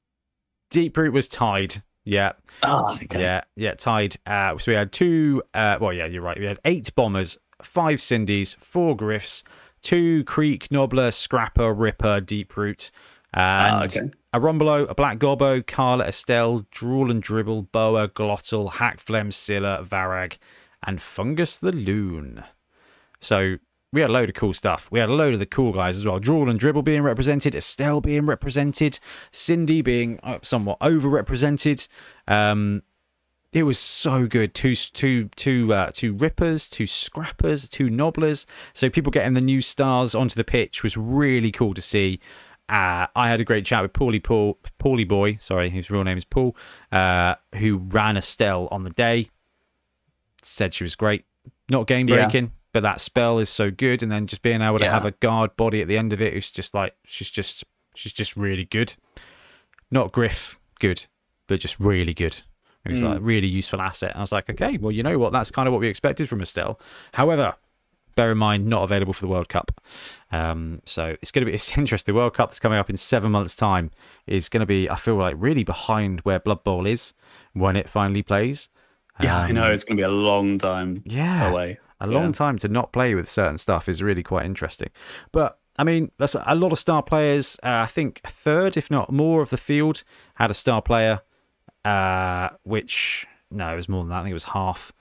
Deeproot 0.71 1.13
was 1.13 1.29
tied. 1.29 1.83
Yeah. 2.05 2.33
Ah, 2.63 2.99
okay. 3.03 3.21
Yeah. 3.21 3.43
Yeah. 3.57 3.75
Tied. 3.75 4.17
Uh, 4.27 4.59
so 4.59 4.73
we 4.73 4.77
had 4.77 4.93
two. 4.93 5.43
Uh, 5.55 5.79
well, 5.81 5.93
yeah, 5.93 6.07
you're 6.07 6.23
right. 6.23 6.39
We 6.39 6.45
had 6.47 6.61
eight 6.65 6.95
Bombers, 6.95 7.39
five 7.63 8.01
Cindy's, 8.01 8.55
four 8.61 8.97
Griffs, 8.97 9.45
two 9.83 10.25
Creek, 10.25 10.69
Nobbla, 10.69 11.11
Scrappa, 11.11 11.73
Ripper, 11.77 12.21
Deeproot. 12.21 12.91
And 13.33 13.77
Ah, 13.77 13.85
okay. 13.85 14.11
a 14.33 14.39
Rumbelow, 14.41 14.89
a 14.89 14.95
Black 14.95 15.19
Gobbo, 15.19 15.67
Karla, 15.67 16.05
Estelle, 16.07 16.67
Drull 16.71 17.11
and 17.11 17.23
Dribl, 17.23 17.71
Boa, 17.73 18.09
Glotl, 18.09 18.71
Hakflem, 18.73 19.33
Scyla, 19.33 19.85
Varag, 19.87 20.39
and 20.87 21.03
Fungus 21.03 21.59
the 21.59 21.73
Loon. 21.73 22.45
So 23.21 23.57
we 23.93 24.01
had 24.01 24.11
a 24.11 24.13
load 24.13 24.29
of 24.29 24.35
cool 24.35 24.55
stuff. 24.55 24.89
We 24.91 25.01
had 25.01 25.09
a 25.09 25.15
load 25.15 25.35
of 25.35 25.41
the 25.41 25.47
cool 25.47 25.73
guys 25.73 25.97
as 25.97 26.05
well. 26.05 26.19
Drull 26.21 26.49
and 26.51 26.61
Dribl 26.61 26.85
being 26.85 27.03
represented, 27.03 27.55
Estelle 27.55 28.01
being 28.01 28.27
represented, 28.27 28.99
Cindy 29.33 29.83
being 29.83 30.21
uh, 30.23 30.39
somewhat 30.43 30.79
overrepresented. 30.81 31.89
Um, 32.29 32.83
it 33.55 33.63
was 33.63 33.79
so 33.79 34.27
good. 34.27 34.53
Two, 34.53 34.75
two, 34.75 35.29
two, 35.37 35.73
uh, 35.73 35.93
two 35.95 36.13
rippers, 36.13 36.69
two 36.69 36.89
scrappers, 36.89 37.69
two 37.69 37.89
nobblers. 37.89 38.47
So 38.75 38.91
people 38.91 39.13
getting 39.13 39.35
the 39.35 39.41
new 39.41 39.63
stars 39.63 40.13
onto 40.13 40.35
the 40.35 40.43
pitch 40.43 40.83
was 40.83 40.97
really 40.97 41.53
cool 41.53 41.73
to 41.73 41.81
see. 41.81 42.19
Uh, 42.69 43.07
I 43.15 43.29
had 43.29 43.41
a 43.41 43.45
great 43.45 43.65
chat 43.65 43.83
with 43.83 43.93
Paulie 43.93 44.23
Paul, 44.23 44.59
Paulie 44.81 45.07
Boy, 45.07 45.37
sorry, 45.39 45.71
whose 45.71 45.89
real 45.89 46.03
name 46.03 46.19
is 46.19 46.25
Paul, 46.25 46.57
uh, 46.91 47.37
who 47.55 47.77
ran 47.77 48.17
Estelle 48.17 48.69
on 48.73 48.83
the 48.83 48.91
day. 48.91 49.29
Said 50.43 50.75
she 50.75 50.83
was 50.83 50.97
great, 50.97 51.25
not 51.71 51.87
game 51.87 52.07
breaking, 52.07 52.45
yeah. 52.45 52.51
but 52.73 52.83
that 52.83 53.01
spell 53.01 53.39
is 53.39 53.49
so 53.49 53.71
good. 53.71 54.03
And 54.03 54.11
then 54.11 54.27
just 54.27 54.43
being 54.43 54.63
able 54.63 54.81
to 54.81 54.85
yeah. 54.85 54.93
have 54.93 55.05
a 55.05 55.13
guard 55.13 55.57
body 55.57 55.81
at 55.81 55.87
the 55.87 55.97
end 55.97 56.13
of 56.13 56.21
it, 56.21 56.35
it's 56.35 56.51
just 56.51 56.75
like 56.75 56.97
she's 57.07 57.31
just 57.31 57.65
she's 57.95 58.13
just 58.13 58.37
really 58.37 58.65
good. 58.65 58.97
Not 59.93 60.11
Griff 60.11 60.59
good, 60.81 61.07
but 61.47 61.61
just 61.61 61.79
really 61.79 62.15
good. 62.15 62.43
It 62.85 62.91
was 62.91 63.03
mm. 63.03 63.09
like 63.09 63.19
a 63.19 63.23
really 63.23 63.47
useful 63.47 63.81
asset. 63.81 64.11
And 64.11 64.19
I 64.19 64.21
was 64.21 64.33
like, 64.33 64.51
okay, 64.51 64.77
well, 64.77 64.93
you 64.93 65.03
know 65.03 65.19
what? 65.19 65.33
That's 65.33 65.51
kind 65.51 65.67
of 65.67 65.73
what 65.73 65.81
we 65.81 65.89
expected 65.89 66.29
from 66.29 66.43
Estelle. 66.43 66.79
However, 67.15 67.55
bear 68.15 68.33
in 68.33 68.39
mind, 68.39 68.67
not 68.67 68.83
available 68.83 69.13
for 69.13 69.21
the 69.21 69.29
World 69.29 69.49
Cup. 69.49 69.81
Um, 70.31 70.81
so 70.85 71.17
it's 71.23 71.31
going 71.31 71.45
to 71.45 71.51
be 71.51 71.55
it's 71.55 71.77
interesting. 71.79 72.13
The 72.13 72.19
World 72.19 72.35
Cup 72.35 72.51
that's 72.51 72.61
coming 72.61 72.79
up 72.79 72.91
in 72.91 72.97
seven 72.97 73.33
months' 73.33 73.55
time 73.55 73.91
is 74.27 74.49
going 74.49 74.61
to 74.61 74.67
be, 74.67 74.89
I 74.89 74.97
feel 74.97 75.17
like, 75.17 75.37
really 75.39 75.65
behind 75.65 76.21
where 76.21 76.39
Blood 76.39 76.65
Bowl 76.65 76.87
is 76.87 77.15
when 77.53 77.77
it 77.77 77.89
finally 77.89 78.23
plays. 78.23 78.69
Yeah, 79.21 79.39
um, 79.39 79.45
I 79.45 79.51
know 79.53 79.71
it's 79.71 79.85
going 79.85 79.97
to 79.97 80.01
be 80.01 80.05
a 80.05 80.09
long 80.09 80.59
time. 80.59 81.03
Yeah, 81.05 81.51
away. 81.51 81.79
A 82.01 82.07
long 82.07 82.33
time 82.33 82.59
to 82.59 82.69
not 82.69 82.93
play 82.93 83.15
with 83.15 83.31
certain 83.31 83.57
stuff 83.57 83.89
is 83.89 84.03
really 84.03 84.23
quite 84.23 84.45
interesting. 84.45 84.91
But 85.33 85.59
I 85.79 85.85
mean, 85.85 86.11
that's 86.19 86.35
a 86.35 86.55
lot 86.55 86.73
of 86.73 86.79
star 86.79 87.03
players. 87.03 87.57
Uh, 87.63 87.85
I 87.85 87.87
think 87.87 88.21
a 88.25 88.31
third, 88.31 88.77
if 88.77 88.91
not 88.91 89.11
more, 89.11 89.41
of 89.41 89.51
the 89.51 89.57
field 89.57 90.03
had 90.35 90.51
a 90.51 90.55
star 90.55 90.83
player 90.83 91.23
uh, 91.85 92.51
which 92.63 93.27
no, 93.51 93.73
it 93.73 93.77
was 93.77 93.89
more 93.89 94.03
than 94.03 94.11
that. 94.11 94.21
I 94.21 94.23
think 94.23 94.31
it 94.31 94.35
was 94.35 94.45
half. 94.45 94.93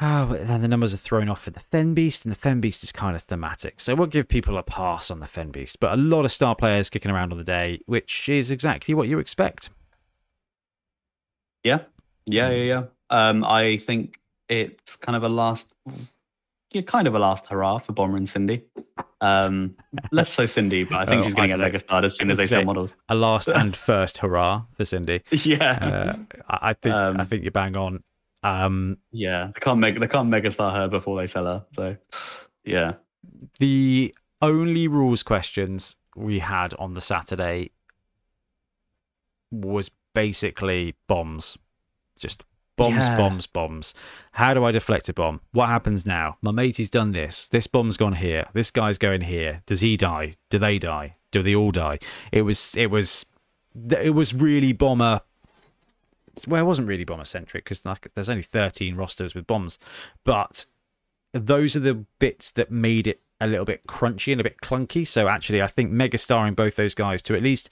Oh, 0.00 0.26
but 0.26 0.46
then 0.46 0.62
the 0.62 0.68
numbers 0.68 0.94
are 0.94 0.98
thrown 0.98 1.28
off 1.28 1.42
for 1.42 1.50
the 1.50 1.60
Fen 1.60 1.94
Beast, 1.94 2.24
and 2.24 2.32
the 2.32 2.38
Fen 2.38 2.60
Beast 2.60 2.82
is 2.82 2.92
kind 2.92 3.14
of 3.14 3.22
thematic. 3.22 3.78
So 3.78 3.94
we'll 3.94 4.06
give 4.06 4.26
people 4.26 4.56
a 4.58 4.62
pass 4.62 5.10
on 5.10 5.20
the 5.20 5.26
Fen 5.26 5.50
Beast. 5.50 5.78
But 5.80 5.92
a 5.92 5.96
lot 5.96 6.24
of 6.24 6.32
star 6.32 6.56
players 6.56 6.90
kicking 6.90 7.10
around 7.10 7.30
on 7.30 7.38
the 7.38 7.44
day, 7.44 7.80
which 7.86 8.28
is 8.28 8.50
exactly 8.50 8.94
what 8.94 9.08
you 9.08 9.18
expect. 9.18 9.70
Yeah. 11.62 11.80
Yeah, 12.26 12.50
yeah, 12.50 12.62
yeah. 12.64 12.82
Um, 13.10 13.44
I 13.44 13.76
think 13.78 14.18
it's 14.48 14.96
kind 14.96 15.14
of 15.14 15.22
a 15.22 15.28
last 15.28 15.68
yeah, 16.74 16.82
kind 16.82 17.06
of 17.06 17.14
a 17.14 17.18
last 17.18 17.46
hurrah 17.46 17.78
for 17.78 17.92
Bomber 17.92 18.16
and 18.16 18.28
Cindy. 18.28 18.64
Um, 19.20 19.76
less 20.10 20.32
so 20.32 20.46
Cindy, 20.46 20.84
but 20.84 20.96
I 20.96 21.06
think 21.06 21.22
oh, 21.22 21.24
she's 21.24 21.34
going 21.34 21.48
to 21.48 21.56
get 21.56 21.60
mega 21.60 21.78
Megastarred 21.78 22.04
as 22.04 22.16
soon 22.16 22.30
as 22.30 22.36
they 22.36 22.46
sell 22.46 22.64
models. 22.64 22.94
A 23.08 23.14
last 23.14 23.48
and 23.54 23.76
first 23.76 24.18
hurrah 24.18 24.64
for 24.76 24.84
Cindy. 24.84 25.22
Yeah, 25.30 26.16
uh, 26.28 26.34
I 26.48 26.74
think 26.74 26.94
um, 26.94 27.20
I 27.20 27.24
think 27.24 27.42
you're 27.42 27.52
bang 27.52 27.76
on. 27.76 28.02
Um, 28.42 28.98
yeah, 29.12 29.50
they 29.54 29.60
can't 29.60 29.78
make 29.78 29.98
they 29.98 30.08
can't 30.08 30.28
Megastar 30.28 30.72
her 30.72 30.88
before 30.88 31.20
they 31.20 31.26
sell 31.26 31.44
her. 31.44 31.64
So, 31.74 31.96
yeah. 32.64 32.94
The 33.60 34.14
only 34.40 34.88
rules 34.88 35.22
questions 35.22 35.96
we 36.16 36.40
had 36.40 36.74
on 36.74 36.94
the 36.94 37.00
Saturday 37.00 37.70
was 39.50 39.90
basically 40.14 40.96
bombs, 41.06 41.56
just 42.18 42.44
Bombs, 42.76 42.96
yeah. 42.96 43.16
bombs, 43.16 43.46
bombs. 43.46 43.94
How 44.32 44.54
do 44.54 44.64
I 44.64 44.72
deflect 44.72 45.08
a 45.08 45.12
bomb? 45.12 45.40
What 45.52 45.68
happens 45.68 46.06
now? 46.06 46.38
My 46.40 46.52
matey's 46.52 46.90
done 46.90 47.12
this. 47.12 47.46
This 47.48 47.66
bomb's 47.66 47.96
gone 47.96 48.14
here. 48.14 48.46
This 48.54 48.70
guy's 48.70 48.98
going 48.98 49.22
here. 49.22 49.62
Does 49.66 49.82
he 49.82 49.96
die? 49.96 50.34
Do 50.48 50.58
they 50.58 50.78
die? 50.78 51.16
Do 51.30 51.42
they 51.42 51.54
all 51.54 51.70
die? 51.70 51.98
It 52.30 52.42
was 52.42 52.74
it 52.76 52.86
was 52.86 53.26
it 53.90 54.14
was 54.14 54.34
really 54.34 54.72
bomber 54.72 55.22
well, 56.46 56.62
it 56.62 56.66
wasn't 56.66 56.88
really 56.88 57.04
bomber 57.04 57.24
centric 57.24 57.64
because 57.64 57.84
like, 57.84 58.08
there's 58.14 58.30
only 58.30 58.42
13 58.42 58.96
rosters 58.96 59.34
with 59.34 59.46
bombs, 59.46 59.78
but 60.24 60.66
those 61.32 61.76
are 61.76 61.80
the 61.80 62.06
bits 62.18 62.50
that 62.52 62.70
made 62.70 63.06
it 63.06 63.20
a 63.40 63.46
little 63.46 63.64
bit 63.64 63.86
crunchy 63.86 64.32
and 64.32 64.40
a 64.40 64.44
bit 64.44 64.60
clunky. 64.62 65.06
So 65.06 65.28
actually, 65.28 65.60
I 65.60 65.66
think 65.66 65.90
mega 65.90 66.18
starring 66.18 66.54
both 66.54 66.76
those 66.76 66.94
guys 66.94 67.22
to 67.22 67.34
at 67.34 67.42
least 67.42 67.70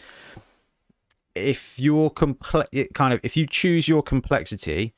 if 1.35 1.79
you're 1.79 2.11
complex, 2.11 2.69
kind 2.95 3.15
of 3.15 3.21
if 3.23 3.37
you 3.37 3.47
choose 3.47 3.89
your 3.89 4.03
complexity 4.03 4.95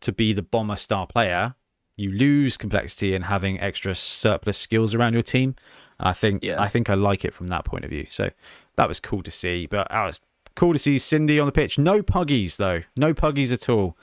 to 0.00 0.12
be 0.12 0.32
the 0.32 0.42
bomber 0.42 0.76
star 0.76 1.06
player, 1.06 1.54
you 1.96 2.10
lose 2.10 2.56
complexity 2.56 3.14
in 3.14 3.22
having 3.22 3.58
extra 3.60 3.94
surplus 3.94 4.58
skills 4.58 4.94
around 4.94 5.14
your 5.14 5.22
team. 5.22 5.54
I 5.98 6.12
think 6.12 6.42
yeah. 6.42 6.60
I 6.60 6.68
think 6.68 6.90
I 6.90 6.94
like 6.94 7.24
it 7.24 7.32
from 7.32 7.48
that 7.48 7.64
point 7.64 7.84
of 7.84 7.90
view. 7.90 8.06
So 8.10 8.30
that 8.76 8.88
was 8.88 9.00
cool 9.00 9.22
to 9.22 9.30
see. 9.30 9.66
But 9.66 9.88
that 9.90 10.04
was 10.04 10.20
cool 10.54 10.72
to 10.72 10.78
see 10.78 10.98
Cindy 10.98 11.40
on 11.40 11.46
the 11.46 11.52
pitch. 11.52 11.78
No 11.78 12.02
puggies 12.02 12.56
though. 12.56 12.82
No 12.96 13.14
puggies 13.14 13.52
at 13.52 13.68
all. 13.68 13.96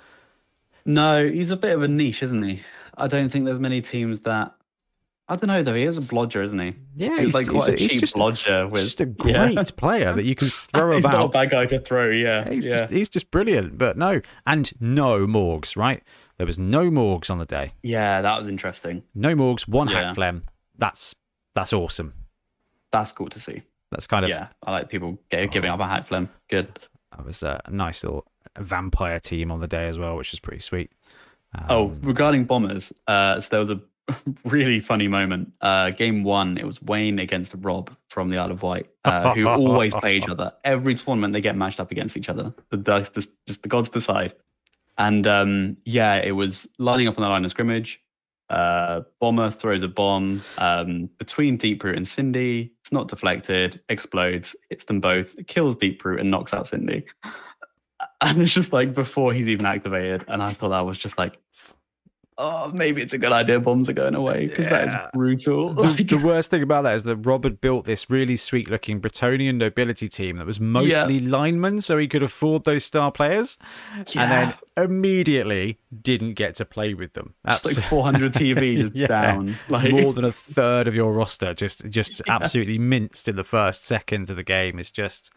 No, 0.85 1.29
he's 1.29 1.51
a 1.51 1.55
bit 1.55 1.75
of 1.75 1.83
a 1.83 1.87
niche, 1.87 2.23
isn't 2.23 2.43
he? 2.43 2.61
I 2.97 3.07
don't 3.07 3.29
think 3.29 3.45
there's 3.45 3.59
many 3.59 3.81
teams 3.81 4.21
that 4.21 4.53
I 5.33 5.35
don't 5.35 5.47
know 5.47 5.63
though. 5.63 5.73
He 5.73 5.81
is 5.81 5.97
a 5.97 6.01
blodger, 6.01 6.45
isn't 6.45 6.59
he? 6.59 6.75
Yeah, 6.95 7.17
he's, 7.17 7.25
he's 7.25 7.33
like 7.33 7.47
quite 7.47 7.79
he's, 7.79 7.85
a 7.85 7.89
cheap 7.89 7.99
just, 8.01 8.15
blodger. 8.15 8.69
With 8.69 8.83
just 8.83 9.01
a 9.01 9.07
great 9.07 9.55
yeah. 9.55 9.63
player 9.75 10.13
that 10.13 10.25
you 10.25 10.35
can 10.35 10.49
throw 10.49 10.95
he's 10.95 11.03
about. 11.03 11.11
He's 11.11 11.19
not 11.19 11.25
a 11.25 11.29
bad 11.29 11.49
guy 11.49 11.65
to 11.65 11.79
throw. 11.79 12.11
Yeah, 12.11 12.47
he's 12.47 12.67
yeah. 12.67 12.81
just 12.81 12.93
he's 12.93 13.09
just 13.09 13.31
brilliant. 13.31 13.79
But 13.79 13.97
no, 13.97 14.21
and 14.45 14.71
no 14.79 15.25
Morgs. 15.25 15.75
Right, 15.75 16.03
there 16.37 16.45
was 16.45 16.59
no 16.59 16.91
Morgs 16.91 17.31
on 17.31 17.39
the 17.39 17.45
day. 17.45 17.73
Yeah, 17.81 18.21
that 18.21 18.37
was 18.37 18.47
interesting. 18.47 19.01
No 19.15 19.33
Morgs, 19.33 19.67
one 19.67 19.87
yeah. 19.87 20.13
Hakflem. 20.13 20.43
That's 20.77 21.15
that's 21.55 21.73
awesome. 21.73 22.13
That's 22.91 23.11
cool 23.11 23.29
to 23.29 23.39
see. 23.39 23.63
That's 23.89 24.05
kind 24.05 24.25
of 24.25 24.29
yeah. 24.29 24.49
I 24.61 24.71
like 24.71 24.89
people 24.89 25.17
giving 25.31 25.65
up 25.65 25.79
a 25.79 25.83
Hakflem. 25.83 26.29
Good. 26.47 26.77
That 27.09 27.25
was 27.25 27.41
a 27.41 27.59
nice 27.71 28.03
little 28.03 28.27
vampire 28.59 29.19
team 29.19 29.51
on 29.51 29.61
the 29.61 29.67
day 29.67 29.87
as 29.87 29.97
well, 29.97 30.15
which 30.15 30.31
was 30.31 30.39
pretty 30.39 30.61
sweet. 30.61 30.91
Oh, 31.55 31.59
um, 31.59 31.65
oh, 31.69 32.07
regarding 32.07 32.45
bombers, 32.45 32.93
uh, 33.07 33.39
so 33.39 33.47
there 33.49 33.59
was 33.59 33.69
a 33.71 33.79
really 34.45 34.79
funny 34.79 35.07
moment. 35.07 35.53
Uh, 35.61 35.89
game 35.91 36.23
one, 36.23 36.57
it 36.57 36.65
was 36.65 36.81
Wayne 36.81 37.19
against 37.19 37.53
Rob 37.59 37.95
from 38.09 38.29
the 38.29 38.37
Isle 38.37 38.51
of 38.51 38.63
Wight, 38.63 38.89
uh, 39.05 39.33
who 39.33 39.47
always 39.47 39.93
play 39.93 40.17
each 40.17 40.27
other. 40.27 40.53
Every 40.63 40.95
tournament, 40.95 41.33
they 41.33 41.41
get 41.41 41.55
matched 41.55 41.79
up 41.79 41.91
against 41.91 42.17
each 42.17 42.29
other. 42.29 42.53
The, 42.69 43.27
just 43.47 43.61
the 43.61 43.69
gods 43.69 43.89
decide. 43.89 44.33
And 44.97 45.25
um, 45.25 45.77
yeah, 45.85 46.15
it 46.15 46.31
was 46.31 46.67
lining 46.77 47.07
up 47.07 47.17
on 47.17 47.23
the 47.23 47.29
line 47.29 47.45
of 47.45 47.51
scrimmage. 47.51 47.99
Uh, 48.49 49.01
Bomber 49.19 49.49
throws 49.49 49.81
a 49.81 49.87
bomb 49.87 50.43
um, 50.57 51.09
between 51.17 51.57
Deeproot 51.57 51.97
and 51.97 52.07
Cindy. 52.07 52.73
It's 52.81 52.91
not 52.91 53.07
deflected, 53.07 53.81
explodes, 53.89 54.55
hits 54.69 54.83
them 54.83 54.99
both, 54.99 55.35
kills 55.47 55.75
Deeproot, 55.75 56.19
and 56.19 56.29
knocks 56.29 56.53
out 56.53 56.67
Cindy. 56.67 57.05
And 58.19 58.41
it's 58.41 58.53
just 58.53 58.71
like 58.71 58.93
before 58.93 59.33
he's 59.33 59.49
even 59.49 59.65
activated. 59.65 60.23
And 60.29 60.41
I 60.41 60.53
thought 60.53 60.69
that 60.69 60.85
was 60.85 60.97
just 60.97 61.17
like, 61.17 61.39
oh, 62.37 62.69
maybe 62.69 63.01
it's 63.01 63.13
a 63.13 63.17
good 63.17 63.31
idea 63.31 63.59
bombs 63.59 63.89
are 63.89 63.93
going 63.93 64.15
away 64.15 64.47
because 64.47 64.65
yeah. 64.65 64.85
that 64.85 64.87
is 64.87 64.93
brutal. 65.13 65.73
The, 65.73 66.03
the, 66.03 66.17
worst 66.17 66.49
thing 66.49 66.63
about 66.63 66.83
that 66.83 66.95
is 66.95 67.03
that 67.03 67.17
Robert 67.17 67.61
built 67.61 67.85
this 67.85 68.09
really 68.09 68.35
sweet 68.35 68.69
looking 68.69 69.01
Bretonnian 69.01 69.55
nobility 69.55 70.09
team 70.09 70.37
that 70.37 70.45
was 70.45 70.59
mostly 70.59 71.17
yeah. 71.17 71.29
linemen, 71.29 71.81
so 71.81 71.97
he 71.97 72.07
could 72.07 72.23
afford 72.23 72.63
those 72.63 72.85
star 72.85 73.11
players, 73.11 73.57
yeah. 74.09 74.23
and 74.23 74.31
then 74.31 74.53
immediately 74.85 75.79
didn't 76.01 76.33
get 76.33 76.55
to 76.55 76.65
play 76.65 76.93
with 76.93 77.13
them. 77.13 77.33
That's 77.43 77.65
like 77.65 77.75
400 77.75 78.33
TV 78.33 78.77
just 78.77 79.09
down. 79.09 79.57
Like 79.69 79.91
more 79.91 80.13
than 80.13 80.25
a 80.25 80.31
third 80.31 80.87
of 80.87 80.95
your 80.95 81.13
roster 81.13 81.53
just 81.53 81.87
just 81.89 82.21
absolutely 82.27 82.77
minced 82.77 83.27
in 83.27 83.35
the 83.35 83.43
first 83.43 83.85
second 83.85 84.29
of 84.29 84.35
the 84.35 84.43
game. 84.43 84.79
Is 84.79 84.91
just 84.91 85.31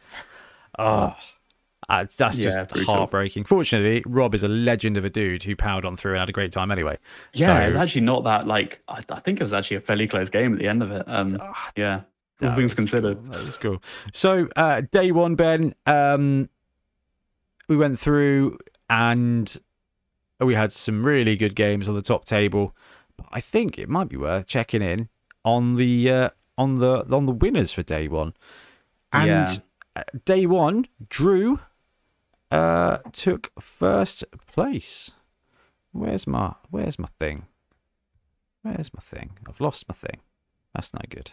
oh. 0.78 1.14
oh. 1.14 1.16
Uh, 1.88 2.04
that's 2.16 2.36
just 2.36 2.72
heartbreaking. 2.84 3.44
Fortunately, 3.44 4.02
Rob 4.06 4.34
is 4.34 4.42
a 4.42 4.48
legend 4.48 4.96
of 4.96 5.04
a 5.04 5.10
dude 5.10 5.44
who 5.44 5.54
powered 5.54 5.84
on 5.84 5.96
through 5.96 6.12
and 6.12 6.20
had 6.20 6.28
a 6.28 6.32
great 6.32 6.50
time 6.50 6.70
anyway. 6.70 6.98
Yeah, 7.32 7.58
so, 7.58 7.62
it 7.62 7.66
was 7.66 7.76
actually 7.76 8.00
not 8.00 8.24
that 8.24 8.46
like 8.46 8.80
I, 8.88 9.02
I, 9.08 9.20
think 9.20 9.40
it 9.40 9.44
was 9.44 9.52
actually 9.52 9.76
a 9.76 9.80
fairly 9.80 10.08
close 10.08 10.28
game 10.28 10.54
at 10.54 10.58
the 10.58 10.66
end 10.66 10.82
of 10.82 10.90
it. 10.90 11.04
Um, 11.06 11.36
ah, 11.40 11.70
yeah, 11.76 12.00
all 12.42 12.56
things 12.56 12.74
considered. 12.74 13.18
Cool. 13.22 13.32
That 13.32 13.44
was 13.44 13.58
cool. 13.58 13.82
So 14.12 14.48
uh, 14.56 14.82
day 14.90 15.12
one, 15.12 15.36
Ben, 15.36 15.74
um, 15.86 16.48
we 17.68 17.76
went 17.76 18.00
through 18.00 18.58
and 18.90 19.56
we 20.40 20.54
had 20.54 20.72
some 20.72 21.04
really 21.04 21.36
good 21.36 21.54
games 21.54 21.88
on 21.88 21.94
the 21.94 22.02
top 22.02 22.24
table. 22.24 22.74
But 23.16 23.26
I 23.32 23.40
think 23.40 23.78
it 23.78 23.88
might 23.88 24.08
be 24.08 24.16
worth 24.16 24.46
checking 24.46 24.82
in 24.82 25.08
on 25.44 25.76
the 25.76 26.10
uh, 26.10 26.30
on 26.58 26.76
the 26.76 27.06
on 27.14 27.26
the 27.26 27.32
winners 27.32 27.72
for 27.72 27.82
day 27.82 28.08
one. 28.08 28.34
And 29.12 29.48
yeah. 29.48 29.56
Day 30.24 30.46
one, 30.46 30.86
Drew 31.08 31.60
uh, 32.50 32.98
took 33.12 33.50
first 33.60 34.24
place. 34.46 35.12
Where's 35.92 36.26
my 36.26 36.54
Where's 36.70 36.98
my 36.98 37.08
thing? 37.18 37.46
Where's 38.62 38.92
my 38.92 39.00
thing? 39.00 39.30
I've 39.48 39.60
lost 39.60 39.88
my 39.88 39.94
thing. 39.94 40.20
That's 40.74 40.92
no 40.92 41.00
good. 41.08 41.32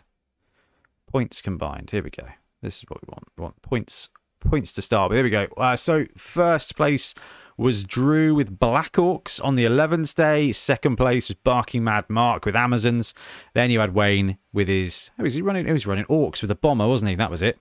Points 1.07 1.41
combined. 1.41 1.91
Here 1.91 2.03
we 2.03 2.09
go. 2.09 2.27
This 2.61 2.77
is 2.77 2.85
what 2.87 3.01
we 3.01 3.11
want. 3.11 3.27
We 3.37 3.43
want 3.43 3.61
points 3.61 4.09
points 4.39 4.73
to 4.73 4.81
start 4.81 5.09
with. 5.09 5.17
Here 5.17 5.23
we 5.23 5.29
go. 5.29 5.47
Uh, 5.57 5.75
so 5.75 6.05
first 6.17 6.75
place 6.75 7.13
was 7.57 7.83
Drew 7.83 8.33
with 8.35 8.59
Black 8.59 8.93
Orcs 8.93 9.43
on 9.43 9.55
the 9.55 9.65
11th 9.65 10.15
day. 10.15 10.51
Second 10.51 10.95
place 10.95 11.29
was 11.29 11.35
Barking 11.43 11.83
Mad 11.83 12.09
Mark 12.09 12.45
with 12.45 12.55
Amazons. 12.55 13.13
Then 13.53 13.69
you 13.69 13.79
had 13.79 13.93
Wayne 13.93 14.37
with 14.51 14.67
his. 14.67 15.11
Who 15.17 15.23
was 15.23 15.33
he 15.35 15.41
running? 15.41 15.65
He 15.65 15.73
was 15.73 15.87
running 15.87 16.05
Orcs 16.05 16.41
with 16.41 16.51
a 16.51 16.55
bomber, 16.55 16.87
wasn't 16.87 17.09
he? 17.09 17.15
That 17.15 17.31
was 17.31 17.41
it. 17.41 17.59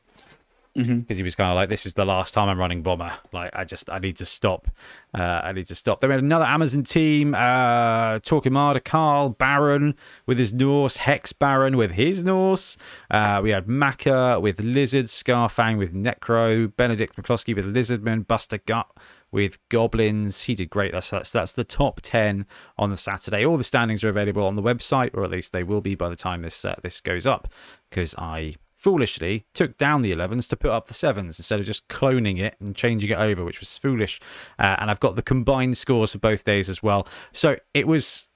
Because 0.75 1.17
he 1.19 1.23
was 1.23 1.35
kind 1.35 1.51
of 1.51 1.57
like, 1.57 1.69
"This 1.69 1.87
is 1.87 1.95
the 1.95 2.05
last 2.05 2.33
time 2.35 2.49
I'm 2.49 2.59
running 2.59 2.83
bomber. 2.83 3.13
Like, 3.33 3.51
I 3.55 3.65
just, 3.65 3.91
I 3.91 3.99
need 3.99 4.17
to 4.17 4.27
stop. 4.27 4.69
Uh, 5.13 5.41
I 5.45 5.53
need 5.53 5.67
to 5.67 5.75
stop." 5.75 6.01
Then 6.01 6.09
we 6.09 6.15
had 6.15 6.23
another 6.23 6.45
Amazon 6.45 6.83
team: 6.83 7.35
uh, 7.35 8.19
Torquemada, 8.21 8.83
Carl 8.83 9.31
Baron 9.31 9.95
with 10.27 10.39
his 10.39 10.55
Norse, 10.55 10.99
Hex 10.99 11.33
Baron 11.33 11.77
with 11.77 11.93
his 11.93 12.25
Norse. 12.25 12.77
Uh, 13.11 13.41
we 13.43 13.51
had 13.51 13.69
Maka 13.69 14.41
with 14.41 14.61
Lizard, 14.61 15.07
Scarfang 15.07 15.79
with 15.79 15.93
Necro, 15.95 16.75
Benedict 16.77 17.17
McCloskey 17.17 17.55
with 17.55 17.75
Lizardman, 17.75 18.27
Buster 18.27 18.59
Gut 18.59 18.89
with 19.31 19.59
Goblins. 19.71 20.43
He 20.43 20.55
did 20.55 20.71
great. 20.71 20.93
That's, 20.93 21.11
that's 21.11 21.31
that's 21.31 21.53
the 21.53 21.65
top 21.65 22.01
ten 22.03 22.47
on 22.79 22.91
the 22.91 22.97
Saturday. 22.97 23.45
All 23.45 23.57
the 23.57 23.65
standings 23.65 24.05
are 24.05 24.09
available 24.09 24.47
on 24.47 24.57
the 24.57 24.63
website, 24.63 25.11
or 25.15 25.25
at 25.25 25.31
least 25.31 25.53
they 25.53 25.63
will 25.63 25.81
be 25.81 25.95
by 25.95 26.09
the 26.09 26.17
time 26.17 26.43
this 26.43 26.65
uh, 26.65 26.77
this 26.83 27.01
goes 27.01 27.27
up, 27.27 27.49
because 27.91 28.15
I 28.17 28.57
foolishly 28.83 29.47
took 29.55 29.79
down 29.79 30.03
the 30.03 30.11
11s 30.11 30.49
to 30.49 30.57
put 30.57 30.73
up 30.73 30.89
the 30.89 30.95
7s 30.95 31.39
instead 31.39 31.61
of 31.61 31.67
just 31.67 31.87
cloning 31.87 32.41
it 32.41 32.57
and 32.59 32.75
changing 32.75 33.11
it 33.11 33.19
over, 33.19 33.45
which 33.45 33.61
was 33.61 33.79
foolish. 33.79 34.21
Uh, 34.59 34.75
and 34.81 34.91
I've 34.91 34.99
got 34.99 35.15
the 35.15 35.23
combined 35.23 35.79
scores 35.79 36.11
for 36.11 36.19
both 36.19 36.43
days 36.43 36.69
as 36.69 36.83
well. 36.83 37.07
So 37.31 37.57
it 37.75 37.87
was, 37.87 38.27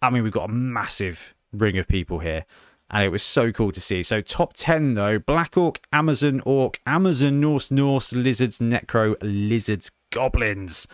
I 0.00 0.10
mean, 0.10 0.22
we've 0.22 0.32
got 0.32 0.48
a 0.48 0.52
massive 0.52 1.34
ring 1.52 1.78
of 1.78 1.88
people 1.88 2.20
here. 2.20 2.46
And 2.90 3.04
it 3.04 3.08
was 3.08 3.24
so 3.24 3.50
cool 3.50 3.72
to 3.72 3.80
see. 3.80 4.04
So 4.04 4.20
top 4.20 4.52
10 4.54 4.94
though 4.94 5.18
Black 5.18 5.56
Orc, 5.56 5.80
Amazon 5.92 6.42
Orc, 6.44 6.80
Amazon 6.86 7.40
Norse, 7.40 7.72
Norse, 7.72 8.12
Lizards, 8.12 8.60
Necro, 8.60 9.16
Lizards, 9.20 9.90
Goblins. 10.10 10.86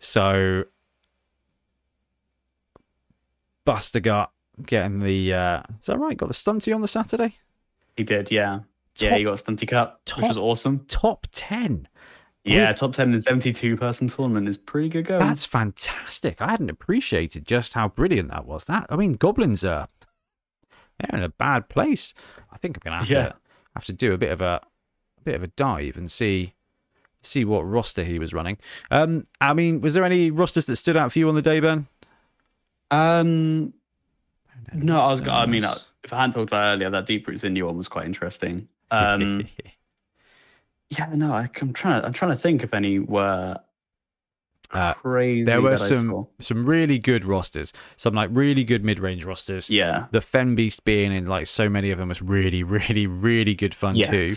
So 0.00 0.64
Buster 3.64 4.00
Gut 4.00 4.32
getting 4.66 5.00
the, 5.00 5.32
uh, 5.32 5.62
is 5.78 5.86
that 5.86 6.00
right? 6.00 6.16
Got 6.16 6.28
the 6.28 6.34
stunty 6.34 6.74
on 6.74 6.80
the 6.80 6.88
Saturday? 6.88 7.38
He 7.96 8.02
did, 8.04 8.30
yeah. 8.30 8.60
yeah, 8.98 9.16
he 9.16 9.24
got 9.24 9.38
Stunty 9.44 9.68
Cup, 9.68 10.00
top- 10.04 10.18
which 10.18 10.28
was 10.28 10.36
awesome. 10.38 10.84
Top 10.88 11.26
10. 11.32 11.88
Yeah, 12.44 12.68
With- 12.68 12.76
top 12.78 12.92
10 12.94 13.14
in 13.14 13.20
72 13.20 13.76
person 13.76 14.08
tournament 14.08 14.48
is 14.48 14.58
pretty 14.58 14.88
good 14.88 15.06
going. 15.06 15.20
That's 15.20 15.44
fantastic. 15.44 16.42
I 16.42 16.50
hadn't 16.50 16.70
appreciated 16.70 17.46
just 17.46 17.72
how 17.74 17.88
brilliant 17.88 18.30
that 18.30 18.44
was. 18.46 18.64
That 18.66 18.86
I 18.90 18.96
mean, 18.96 19.14
goblins 19.14 19.64
are 19.64 19.88
they're 20.98 21.18
in 21.18 21.24
a 21.24 21.28
bad 21.30 21.68
place. 21.68 22.12
I 22.52 22.58
think 22.58 22.76
I'm 22.76 22.80
gonna 22.84 22.98
have 23.00 23.10
Yeah. 23.10 23.28
to 23.28 23.36
have 23.74 23.84
to 23.86 23.92
do 23.94 24.12
a 24.12 24.18
bit 24.18 24.30
of 24.30 24.40
a, 24.42 24.60
a 25.18 25.22
bit 25.24 25.34
of 25.36 25.42
a 25.42 25.46
dive 25.48 25.96
and 25.96 26.10
see 26.10 26.54
see 27.22 27.44
what 27.46 27.62
roster 27.62 28.04
he 28.04 28.18
was 28.18 28.34
running. 28.34 28.58
Um, 28.90 29.26
I 29.40 29.54
mean, 29.54 29.80
was 29.80 29.94
there 29.94 30.04
any 30.04 30.30
rosters 30.30 30.66
that 30.66 30.76
stood 30.76 30.96
out 30.98 31.10
for 31.12 31.18
you 31.18 31.28
on 31.30 31.34
the 31.34 31.40
day, 31.42 31.58
Ben? 31.60 31.86
Um, 32.90 33.72
no, 34.74 35.00
I 35.00 35.12
was. 35.12 35.26
I 35.26 35.46
mean, 35.46 35.64
uh, 35.64 35.78
if 36.04 36.12
I 36.12 36.20
hadn't 36.20 36.34
talked 36.34 36.50
about 36.50 36.74
earlier, 36.74 36.90
that 36.90 37.06
Deeproot 37.06 37.40
Cindy 37.40 37.62
one 37.62 37.76
was 37.76 37.88
quite 37.88 38.06
interesting. 38.06 38.68
Um, 38.90 39.46
yeah, 40.90 41.08
no, 41.14 41.32
I, 41.32 41.48
I'm 41.60 41.72
trying. 41.72 42.00
To, 42.00 42.06
I'm 42.06 42.12
trying 42.12 42.32
to 42.32 42.38
think 42.38 42.62
if 42.62 42.72
any 42.74 42.98
were 42.98 43.56
Uh, 44.70 44.94
crazy. 44.94 45.44
there 45.44 45.62
were 45.62 45.76
some 45.76 46.26
some 46.40 46.66
really 46.66 46.98
good 46.98 47.24
rosters, 47.24 47.72
some 47.96 48.14
like 48.14 48.28
really 48.32 48.64
good 48.64 48.84
mid 48.84 48.98
range 48.98 49.24
rosters. 49.24 49.70
Yeah, 49.70 50.06
the 50.10 50.20
Fen 50.20 50.54
Beast 50.54 50.84
being 50.84 51.12
in 51.12 51.26
like 51.26 51.46
so 51.46 51.68
many 51.68 51.90
of 51.90 51.98
them 51.98 52.08
was 52.10 52.20
really, 52.22 52.62
really, 52.76 53.06
really 53.06 53.54
good 53.54 53.74
fun 53.74 53.96
Yes. 53.96 54.10
too. 54.10 54.34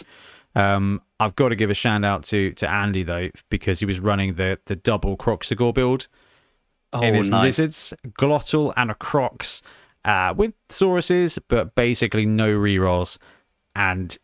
Um, 0.56 1.02
I've 1.20 1.36
got 1.36 1.50
to 1.50 1.56
give 1.56 1.70
a 1.70 1.74
shout 1.76 2.04
out 2.04 2.24
to 2.26 2.52
to 2.54 2.70
Andy 2.70 3.04
though 3.04 3.30
because 3.50 3.80
he 3.80 3.86
was 3.86 4.00
running 4.00 4.36
the 4.36 4.58
the 4.66 4.76
double 4.76 5.18
Kroxigor 5.18 5.74
build 5.74 6.08
oh, 6.94 7.02
in 7.02 7.14
his 7.14 7.30
nice. 7.30 7.58
lizards, 7.60 7.94
Glotl 8.18 8.74
and 8.78 8.90
a 8.90 8.96
Krox 8.96 9.62
uh, 10.08 10.34
with 10.36 10.54
Sauruses, 10.70 11.38
but 11.48 11.76
basically 11.76 12.26
no 12.26 12.48
rerolls. 12.58 13.18
And 13.76 14.18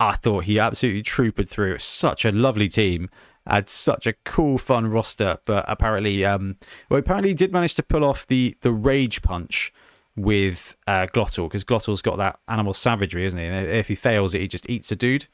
I 0.00 0.14
thought 0.14 0.44
he 0.44 0.58
absolutely 0.58 1.02
troopered 1.02 1.48
through. 1.48 1.78
Such 1.78 2.24
a 2.24 2.32
lovely 2.32 2.68
team. 2.68 3.10
Had 3.46 3.68
such 3.68 4.06
a 4.06 4.12
cool, 4.24 4.56
fun 4.56 4.86
roster, 4.86 5.38
but 5.46 5.64
apparently, 5.66 6.24
um, 6.24 6.56
well, 6.88 7.00
apparently 7.00 7.30
he 7.30 7.34
did 7.34 7.52
manage 7.52 7.74
to 7.74 7.82
pull 7.82 8.04
off 8.04 8.24
the 8.28 8.56
the 8.60 8.70
rage 8.70 9.20
punch 9.20 9.72
with 10.14 10.76
uh, 10.86 11.08
Glotl 11.12 11.48
because 11.48 11.64
Glotl's 11.64 12.02
got 12.02 12.18
that 12.18 12.38
animal 12.46 12.72
savagery, 12.72 13.24
isn't 13.26 13.38
he? 13.38 13.44
And 13.46 13.66
if 13.68 13.88
he 13.88 13.96
fails 13.96 14.32
it, 14.34 14.42
he 14.42 14.46
just 14.48 14.70
eats 14.70 14.92
a 14.92 14.96
dude. 14.96 15.26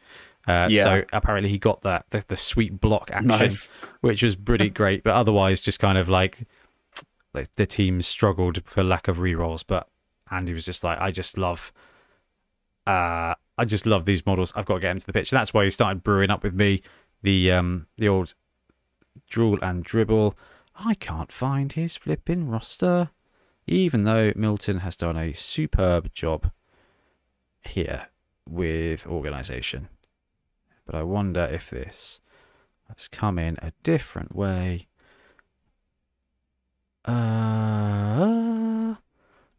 Uh, 0.46 0.68
Yeah. 0.70 0.84
So 0.84 1.02
apparently 1.12 1.50
he 1.50 1.58
got 1.58 1.82
that 1.82 2.06
the, 2.08 2.24
the 2.26 2.36
sweet 2.36 2.80
block 2.80 3.10
action, 3.12 3.26
Nice. 3.28 3.68
which 4.00 4.22
was 4.22 4.36
pretty 4.36 4.70
great. 4.70 5.02
But 5.04 5.12
otherwise, 5.14 5.60
just 5.60 5.78
kind 5.78 5.98
of 5.98 6.08
like 6.08 6.46
like 7.34 7.54
the 7.56 7.66
team 7.66 8.02
struggled 8.02 8.62
for 8.64 8.82
lack 8.82 9.08
of 9.08 9.18
rerolls. 9.18 9.64
But 9.66 9.88
Andy 10.30 10.52
was 10.52 10.64
just 10.64 10.84
like, 10.84 10.98
I 11.00 11.10
just 11.10 11.38
love, 11.38 11.72
uh, 12.86 13.34
I 13.56 13.64
just 13.64 13.86
love 13.86 14.04
these 14.04 14.24
models. 14.24 14.52
I've 14.54 14.66
got 14.66 14.74
to 14.74 14.80
get 14.80 14.92
into 14.92 15.06
the 15.06 15.12
pitch. 15.12 15.32
And 15.32 15.38
that's 15.38 15.54
why 15.54 15.64
he 15.64 15.70
started 15.70 16.02
brewing 16.02 16.30
up 16.30 16.42
with 16.42 16.54
me 16.54 16.82
the 17.22 17.50
um 17.52 17.86
the 17.96 18.08
old 18.08 18.34
Drull 19.28 19.58
and 19.62 19.84
Dribl. 19.84 20.34
I 20.76 20.94
can't 20.94 21.32
find 21.32 21.72
his 21.72 21.96
flipping 21.96 22.48
roster, 22.48 23.10
even 23.66 24.04
though 24.04 24.32
Milton 24.36 24.78
has 24.78 24.96
done 24.96 25.16
a 25.16 25.32
superb 25.32 26.14
job 26.14 26.50
here 27.62 28.06
with 28.48 29.06
organisation. 29.06 29.88
But 30.86 30.94
I 30.94 31.02
wonder 31.02 31.42
if 31.44 31.70
this 31.70 32.20
has 32.94 33.08
come 33.08 33.38
in 33.38 33.58
a 33.60 33.72
different 33.82 34.34
way. 34.34 34.86
Uh, 37.04 38.94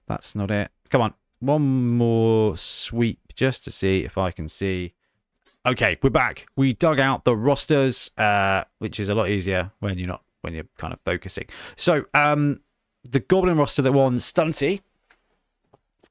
that's 0.07 0.35
not 0.35 0.51
it. 0.51 0.71
Come 0.89 1.01
on, 1.01 1.13
one 1.39 1.97
more 1.97 2.57
sweep 2.57 3.33
just 3.35 3.63
to 3.63 3.71
see 3.71 4.03
if 4.03 4.17
I 4.17 4.31
can 4.31 4.49
see. 4.49 4.93
Okay, 5.65 5.97
we're 6.01 6.09
back. 6.09 6.47
We 6.55 6.73
dug 6.73 6.99
out 6.99 7.25
the 7.25 7.35
rosters, 7.35 8.11
uh, 8.17 8.63
which 8.79 8.99
is 8.99 9.09
a 9.09 9.15
lot 9.15 9.29
easier 9.29 9.71
when 9.79 9.97
you're 9.97 10.07
not 10.07 10.23
when 10.41 10.53
you're 10.53 10.67
kind 10.77 10.93
of 10.93 10.99
focusing. 11.03 11.45
So, 11.75 12.05
um, 12.13 12.61
the 13.03 13.19
Goblin 13.19 13.57
roster 13.57 13.81
that 13.81 13.91
won 13.91 14.15
Stunty. 14.17 14.81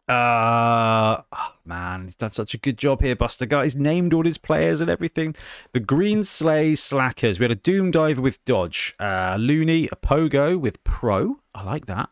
Uh, 0.09 1.21
oh, 1.33 1.53
man, 1.67 2.05
he's 2.05 2.15
done 2.15 2.31
such 2.31 2.55
a 2.55 2.59
good 2.59 2.79
job 2.79 3.03
here, 3.03 3.15
Buster 3.15 3.45
Gut. 3.45 3.65
He's 3.65 3.77
named 3.77 4.15
all 4.15 4.25
his 4.25 4.39
players 4.39 4.81
and 4.81 4.89
everything. 4.89 5.35
The 5.73 5.81
Green 5.81 6.23
Sleigh 6.23 6.77
Slackers. 6.77 7.39
We 7.39 7.45
had 7.45 7.53
a 7.53 7.57
Doom 7.57 7.91
Diver 7.91 8.23
with 8.23 8.43
Dodge, 8.47 8.95
uh, 8.99 9.37
Looney, 9.39 9.89
a 9.93 9.97
Pogo 9.97 10.59
with 10.59 10.83
Pro. 10.83 11.41
I 11.55 11.63
like 11.63 11.87
that. 11.87 12.09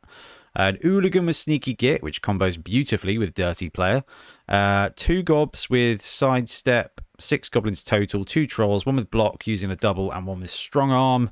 An 0.54 0.78
Hooligan 0.82 1.26
with 1.26 1.36
Sneaky 1.36 1.74
Git, 1.74 2.02
which 2.02 2.22
combos 2.22 2.62
beautifully 2.62 3.18
with 3.18 3.34
Dirty 3.34 3.68
Player. 3.70 4.04
Uh, 4.48 4.90
two 4.96 5.22
Gobs 5.22 5.68
with 5.70 6.02
Sidestep. 6.02 7.00
Six 7.18 7.48
Goblins 7.48 7.82
total. 7.82 8.24
Two 8.24 8.46
Trolls. 8.46 8.84
One 8.84 8.96
with 8.96 9.10
Block 9.10 9.46
using 9.46 9.70
a 9.70 9.76
double, 9.76 10.10
and 10.10 10.26
one 10.26 10.40
with 10.40 10.50
Strong 10.50 10.92
Arm. 10.92 11.30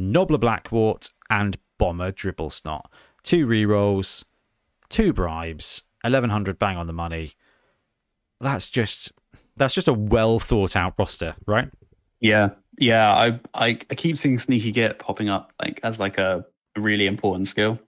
Nobbla 0.00 0.38
Blackwart 0.38 1.10
and 1.28 1.58
Bomber 1.78 2.12
Dribble 2.12 2.50
Snot. 2.50 2.90
Two 3.22 3.46
rerolls, 3.46 4.24
two 4.88 5.12
bribes, 5.12 5.82
eleven 6.08 6.30
hundred 6.30 6.58
bang 6.58 6.76
on 6.76 6.86
the 6.86 6.92
money. 6.92 7.34
That's 8.40 8.68
just 8.68 9.12
that's 9.56 9.74
just 9.74 9.88
a 9.88 9.92
well 9.92 10.40
thought 10.40 10.74
out 10.74 10.94
roster, 10.98 11.36
right? 11.46 11.68
Yeah, 12.20 12.50
yeah. 12.78 13.12
I, 13.12 13.40
I 13.54 13.78
I 13.90 13.94
keep 13.94 14.18
seeing 14.18 14.38
sneaky 14.38 14.72
git 14.72 14.98
popping 14.98 15.28
up 15.28 15.52
like 15.60 15.80
as 15.82 16.00
like 16.00 16.18
a 16.18 16.44
really 16.76 17.06
important 17.06 17.48
skill 17.48 17.78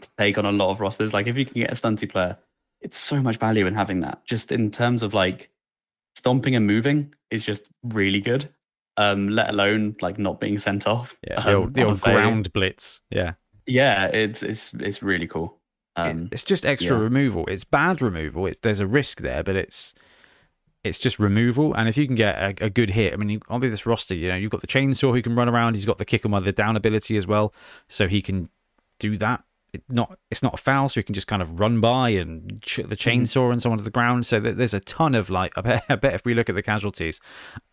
to 0.00 0.08
take 0.18 0.38
on 0.38 0.46
a 0.46 0.52
lot 0.52 0.70
of 0.70 0.80
rosters. 0.80 1.12
Like 1.12 1.26
if 1.26 1.36
you 1.36 1.44
can 1.44 1.60
get 1.60 1.72
a 1.72 1.74
stunty 1.74 2.10
player, 2.10 2.38
it's 2.80 2.98
so 2.98 3.22
much 3.22 3.36
value 3.36 3.66
in 3.66 3.74
having 3.74 4.00
that. 4.00 4.24
Just 4.24 4.50
in 4.50 4.70
terms 4.70 5.02
of 5.02 5.14
like 5.14 5.50
stomping 6.16 6.56
and 6.56 6.66
moving 6.66 7.14
is 7.30 7.44
just 7.44 7.68
really 7.82 8.20
good. 8.20 8.48
Um, 8.96 9.28
let 9.28 9.50
alone 9.50 9.96
like 10.00 10.20
not 10.20 10.38
being 10.38 10.56
sent 10.56 10.86
off. 10.86 11.16
Yeah, 11.28 11.40
the 11.40 11.50
um, 11.50 11.56
old, 11.56 11.74
the 11.74 11.84
old 11.84 12.00
ground 12.00 12.52
blitz. 12.52 13.00
Yeah, 13.10 13.32
Yeah, 13.66 14.06
it's 14.06 14.42
it's 14.42 14.72
it's 14.74 15.02
really 15.02 15.26
cool. 15.26 15.58
Um, 15.96 16.28
it's 16.32 16.44
just 16.44 16.66
extra 16.66 16.96
yeah. 16.96 17.02
removal. 17.02 17.46
It's 17.46 17.64
bad 17.64 18.02
removal. 18.02 18.46
It's 18.46 18.58
there's 18.60 18.80
a 18.80 18.86
risk 18.86 19.20
there, 19.20 19.42
but 19.42 19.56
it's 19.56 19.94
it's 20.84 20.98
just 20.98 21.18
removal. 21.18 21.74
And 21.74 21.88
if 21.88 21.96
you 21.96 22.06
can 22.06 22.14
get 22.14 22.36
a, 22.36 22.66
a 22.66 22.70
good 22.70 22.90
hit, 22.90 23.12
I 23.12 23.16
mean, 23.16 23.30
you, 23.30 23.40
on 23.48 23.60
this 23.60 23.86
roster, 23.86 24.14
you 24.14 24.28
know, 24.28 24.36
you've 24.36 24.50
got 24.50 24.60
the 24.60 24.66
chainsaw 24.66 25.14
who 25.14 25.22
can 25.22 25.34
run 25.34 25.48
around. 25.48 25.74
He's 25.74 25.86
got 25.86 25.98
the 25.98 26.04
kick 26.04 26.24
with 26.24 26.44
the 26.44 26.52
down 26.52 26.76
ability 26.76 27.16
as 27.16 27.26
well, 27.26 27.54
so 27.88 28.06
he 28.06 28.20
can 28.20 28.50
do 28.98 29.16
that. 29.18 29.44
It 29.72 29.82
not 29.88 30.18
it's 30.30 30.42
not 30.42 30.54
a 30.54 30.56
foul, 30.56 30.88
so 30.88 31.00
he 31.00 31.04
can 31.04 31.14
just 31.14 31.26
kind 31.26 31.42
of 31.42 31.58
run 31.58 31.80
by 31.80 32.10
and 32.10 32.62
the 32.76 32.96
chainsaw 32.96 33.50
and 33.50 33.60
someone 33.60 33.78
to 33.78 33.84
the 33.84 33.90
ground. 33.90 34.26
So 34.26 34.40
th- 34.40 34.56
there's 34.56 34.74
a 34.74 34.80
ton 34.80 35.14
of 35.14 35.30
like. 35.30 35.52
I 35.56 35.60
bet, 35.62 35.84
I 35.88 35.96
bet 35.96 36.14
if 36.14 36.24
we 36.24 36.34
look 36.34 36.48
at 36.48 36.54
the 36.54 36.62
casualties, 36.62 37.20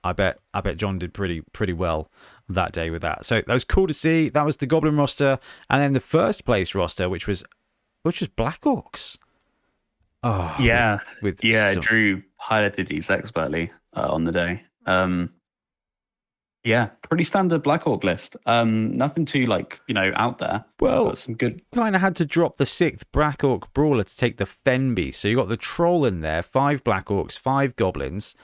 I 0.03 0.13
bet 0.13 0.39
I 0.53 0.61
bet 0.61 0.77
John 0.77 0.97
did 0.97 1.13
pretty 1.13 1.41
pretty 1.53 1.73
well 1.73 2.09
that 2.49 2.71
day 2.71 2.89
with 2.89 3.01
that. 3.01 3.25
So 3.25 3.41
that 3.45 3.53
was 3.53 3.65
cool 3.65 3.87
to 3.87 3.93
see. 3.93 4.29
That 4.29 4.45
was 4.45 4.57
the 4.57 4.65
Goblin 4.65 4.95
roster, 4.95 5.37
and 5.69 5.81
then 5.81 5.93
the 5.93 5.99
first 5.99 6.45
place 6.45 6.73
roster, 6.73 7.09
which 7.09 7.27
was 7.27 7.43
which 8.03 8.19
was 8.19 8.29
Black 8.29 8.61
Orcs. 8.61 9.17
Oh 10.23 10.55
yeah, 10.59 10.99
with 11.21 11.43
yeah. 11.43 11.73
some- 11.73 11.81
Drew 11.81 12.21
piloted 12.37 12.87
these 12.87 13.09
expertly 13.09 13.71
uh, 13.95 14.07
on 14.11 14.25
the 14.25 14.31
day. 14.31 14.63
Um, 14.85 15.31
yeah, 16.63 16.89
pretty 17.01 17.23
standard 17.23 17.63
Black 17.63 17.87
Orc 17.87 18.03
list. 18.03 18.37
Um, 18.45 18.95
nothing 18.95 19.25
too 19.25 19.47
like 19.47 19.79
you 19.87 19.95
know 19.95 20.11
out 20.15 20.37
there. 20.37 20.63
Well, 20.79 21.15
some 21.15 21.33
good. 21.33 21.63
kind 21.73 21.95
of 21.95 22.01
had 22.01 22.15
to 22.17 22.25
drop 22.25 22.57
the 22.57 22.67
sixth 22.67 23.11
Black 23.11 23.43
Orc 23.43 23.73
brawler 23.73 24.03
to 24.03 24.15
take 24.15 24.37
the 24.37 24.45
Fenby. 24.45 25.13
So 25.13 25.27
you 25.27 25.37
got 25.37 25.49
the 25.49 25.57
troll 25.57 26.05
in 26.05 26.21
there, 26.21 26.43
five 26.43 26.83
Black 26.83 27.07
Orcs, 27.07 27.37
five 27.37 27.75
goblins, 27.75 28.35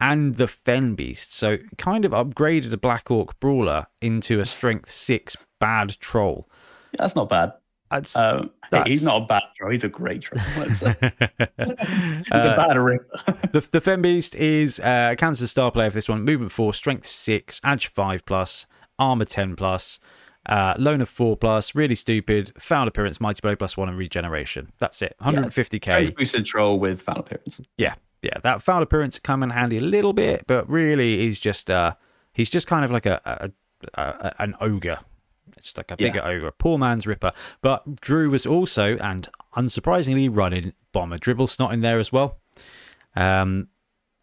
and 0.00 0.36
the 0.36 0.48
Fen 0.48 0.94
Beast. 0.94 1.34
So 1.34 1.58
kind 1.76 2.06
of 2.06 2.12
upgraded 2.12 2.72
a 2.72 2.78
Black 2.78 3.10
Orc 3.10 3.38
Brawler 3.40 3.86
into 4.00 4.40
a 4.40 4.46
Strength 4.46 4.90
6 4.90 5.36
bad 5.58 5.90
troll. 6.00 6.48
Yeah, 6.92 7.02
that's 7.02 7.14
not 7.14 7.28
bad. 7.28 7.52
That's, 7.90 8.14
Um, 8.14 8.50
hey, 8.70 8.84
he's 8.86 9.04
not 9.04 9.22
a 9.22 9.26
bad 9.26 9.42
troll. 9.56 9.72
He's 9.72 9.84
a 9.84 9.88
great 9.88 10.22
troll. 10.22 10.42
He's 10.56 10.82
uh, 10.82 12.66
a 12.70 12.80
ripper. 12.80 13.38
the, 13.52 13.66
the 13.72 13.80
Fen 13.80 14.00
Beast 14.00 14.36
is 14.36 14.78
uh, 14.78 15.14
a 15.20 15.34
star 15.34 15.72
player 15.72 15.90
for 15.90 15.94
this 15.96 16.08
one. 16.08 16.24
Movement 16.24 16.52
4, 16.52 16.72
Strength 16.72 17.06
6, 17.06 17.60
Edge 17.64 17.88
5 17.88 18.24
plus, 18.24 18.66
Armor 18.98 19.24
10 19.24 19.56
plus, 19.56 19.98
uh, 20.46 20.74
Loner 20.78 21.04
4 21.04 21.36
plus, 21.36 21.74
really 21.74 21.96
stupid, 21.96 22.52
foul 22.58 22.86
appearance, 22.86 23.20
Mighty 23.20 23.40
Blow 23.40 23.56
plus 23.56 23.76
1, 23.76 23.88
and 23.88 23.98
regeneration. 23.98 24.70
That's 24.78 25.02
it. 25.02 25.16
150k. 25.20 25.82
Strength 25.82 26.14
boosted 26.14 26.46
troll 26.46 26.78
with 26.78 27.02
foul 27.02 27.20
appearance. 27.20 27.60
Yeah, 27.76 27.94
yeah. 28.22 28.38
That 28.42 28.62
foul 28.62 28.82
appearance 28.82 29.18
come 29.18 29.42
in 29.42 29.50
handy 29.50 29.78
a 29.78 29.82
little 29.82 30.12
bit, 30.12 30.44
but 30.46 30.68
really 30.70 31.18
he's 31.18 31.40
just 31.40 31.70
uh 31.70 31.94
he's 32.32 32.50
just 32.50 32.66
kind 32.66 32.84
of 32.84 32.90
like 32.90 33.06
a, 33.06 33.20
a, 33.94 34.00
a 34.00 34.34
an 34.42 34.54
ogre. 34.60 35.00
It's 35.60 35.76
like 35.76 35.90
a 35.90 35.96
Yeah. 35.98 36.08
bigger 36.08 36.24
ogre, 36.24 36.50
poor 36.50 36.78
man's 36.78 37.06
ripper. 37.06 37.32
But 37.62 38.00
Drew 38.00 38.30
was 38.30 38.46
also, 38.46 38.96
and 38.98 39.28
unsurprisingly, 39.56 40.28
running 40.34 40.72
bomber 40.92 41.18
dribble 41.18 41.46
snot 41.46 41.72
in 41.72 41.80
there 41.80 41.98
as 41.98 42.10
well. 42.12 42.38
Um, 43.16 43.68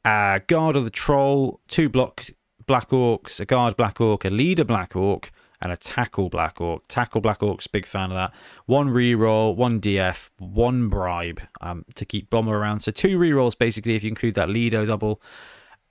uh, 0.05 0.39
guard 0.47 0.76
of 0.76 0.84
the 0.84 0.89
troll, 0.89 1.59
two 1.68 1.89
block 1.89 2.26
black 2.65 2.89
orcs, 2.89 3.39
a 3.39 3.45
guard 3.45 3.77
black 3.77 3.99
orc, 4.01 4.26
a 4.26 4.30
leader 4.30 4.64
black 4.64 4.95
orc, 4.95 5.31
and 5.61 5.72
a 5.72 5.77
tackle 5.77 6.30
black 6.30 6.61
orc. 6.61 6.84
Tackle 6.88 7.22
black 7.22 7.39
orcs, 7.39 7.69
big 7.72 7.85
fan 7.85 8.11
of 8.11 8.15
that. 8.15 8.34
One 8.65 8.89
reroll, 8.89 9.55
one 9.55 9.80
DF, 9.81 10.30
one 10.38 10.88
bribe 10.88 11.41
um, 11.61 11.85
to 11.95 12.05
keep 12.05 12.30
bomber 12.30 12.55
around. 12.57 12.81
So 12.81 12.91
two 12.91 13.18
rerolls 13.18 13.57
basically 13.57 13.95
if 13.95 14.03
you 14.03 14.09
include 14.09 14.35
that 14.35 14.49
leader 14.49 14.85
double. 14.85 15.22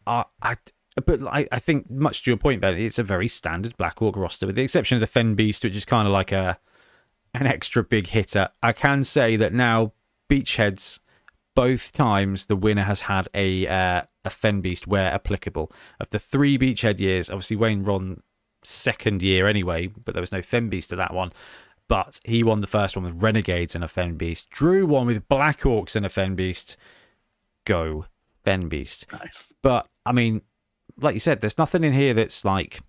Uh, 0.06 0.24
I, 0.40 0.54
but 1.04 1.22
I, 1.26 1.46
I 1.52 1.58
think 1.58 1.90
much 1.90 2.22
to 2.22 2.30
your 2.30 2.38
point, 2.38 2.60
Ben, 2.60 2.74
it's 2.74 2.98
a 2.98 3.02
very 3.02 3.28
standard 3.28 3.76
black 3.76 4.00
orc 4.00 4.16
roster, 4.16 4.46
with 4.46 4.56
the 4.56 4.62
exception 4.62 4.96
of 4.96 5.00
the 5.00 5.06
Fen 5.06 5.34
Beast, 5.34 5.64
which 5.64 5.76
is 5.76 5.84
kind 5.84 6.06
of 6.06 6.12
like 6.12 6.32
a 6.32 6.58
an 7.34 7.46
extra 7.46 7.84
big 7.84 8.08
hitter. 8.08 8.48
I 8.62 8.72
can 8.72 9.04
say 9.04 9.36
that 9.36 9.52
now 9.52 9.92
Beachheads, 10.30 11.00
both 11.54 11.92
times 11.92 12.46
the 12.46 12.56
winner 12.56 12.84
has 12.84 13.02
had 13.02 13.28
a 13.34 13.66
uh, 13.66 14.02
a 14.24 14.30
Fen 14.30 14.60
Beast 14.62 14.86
where 14.86 15.12
applicable. 15.12 15.70
Of 16.00 16.10
the 16.10 16.18
three 16.18 16.56
Beachhead 16.58 16.98
years, 16.98 17.28
obviously 17.28 17.56
Wayne 17.56 17.84
Ron 17.84 18.22
second 18.64 19.22
year 19.22 19.46
anyway, 19.46 19.88
but 19.88 20.14
there 20.14 20.22
was 20.22 20.32
no 20.32 20.42
Fen 20.42 20.68
Beast 20.68 20.90
to 20.90 20.96
that 20.96 21.12
one. 21.12 21.32
But 21.88 22.20
he 22.24 22.42
won 22.42 22.62
the 22.62 22.66
first 22.66 22.96
one 22.96 23.04
with 23.04 23.22
Renegades 23.22 23.74
and 23.74 23.84
a 23.84 23.88
Fen 23.88 24.16
Beast. 24.16 24.50
Drew 24.50 24.86
won 24.86 25.06
with 25.06 25.28
Black 25.28 25.60
Orcs 25.60 25.94
and 25.94 26.04
a 26.04 26.08
Fen 26.08 26.34
Beast. 26.34 26.76
Go 27.64 28.06
Fen 28.44 28.68
Beast. 28.68 29.06
Nice. 29.12 29.52
But 29.62 29.86
I 30.04 30.12
mean, 30.12 30.42
like 31.00 31.14
you 31.14 31.20
said, 31.20 31.40
there's 31.40 31.58
nothing 31.58 31.84
in 31.84 31.92
here 31.92 32.14
that's 32.14 32.44
like 32.44 32.80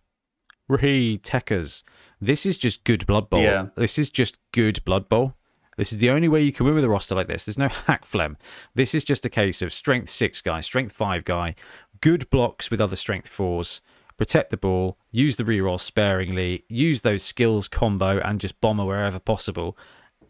Ree 0.67 1.17
Techers. 1.21 1.83
This 2.19 2.45
is 2.45 2.57
just 2.57 2.83
good 2.83 3.05
Blood 3.05 3.29
Bowl. 3.29 3.43
Yeah. 3.43 3.67
This 3.75 3.97
is 3.99 4.09
just 4.09 4.37
good 4.51 4.83
Blood 4.85 5.07
Bowl. 5.09 5.33
This 5.77 5.91
is 5.91 5.99
the 5.99 6.09
only 6.09 6.27
way 6.27 6.41
you 6.41 6.51
can 6.51 6.65
win 6.65 6.73
with 6.75 6.83
a 6.83 6.89
roster 6.89 7.13
like 7.13 7.27
this. 7.27 7.45
There's 7.45 7.57
no 7.57 7.67
Hakflem. 7.87 8.35
This 8.73 8.95
is 8.95 9.03
just 9.03 9.25
a 9.25 9.29
case 9.29 9.61
of 9.61 9.71
strength 9.71 10.09
six 10.09 10.41
guy, 10.41 10.61
strength 10.61 10.91
five 10.93 11.23
guy, 11.25 11.53
good 12.01 12.29
blocks 12.31 12.71
with 12.71 12.81
other 12.81 12.95
strength 12.95 13.27
fours, 13.27 13.81
protect 14.17 14.49
the 14.49 14.57
ball, 14.57 14.97
use 15.11 15.35
the 15.35 15.43
reroll 15.43 15.79
sparingly, 15.79 16.63
use 16.67 17.01
those 17.01 17.21
skills 17.21 17.67
combo, 17.67 18.19
and 18.19 18.41
just 18.41 18.59
bomber 18.59 18.85
wherever 18.85 19.19
possible. 19.19 19.77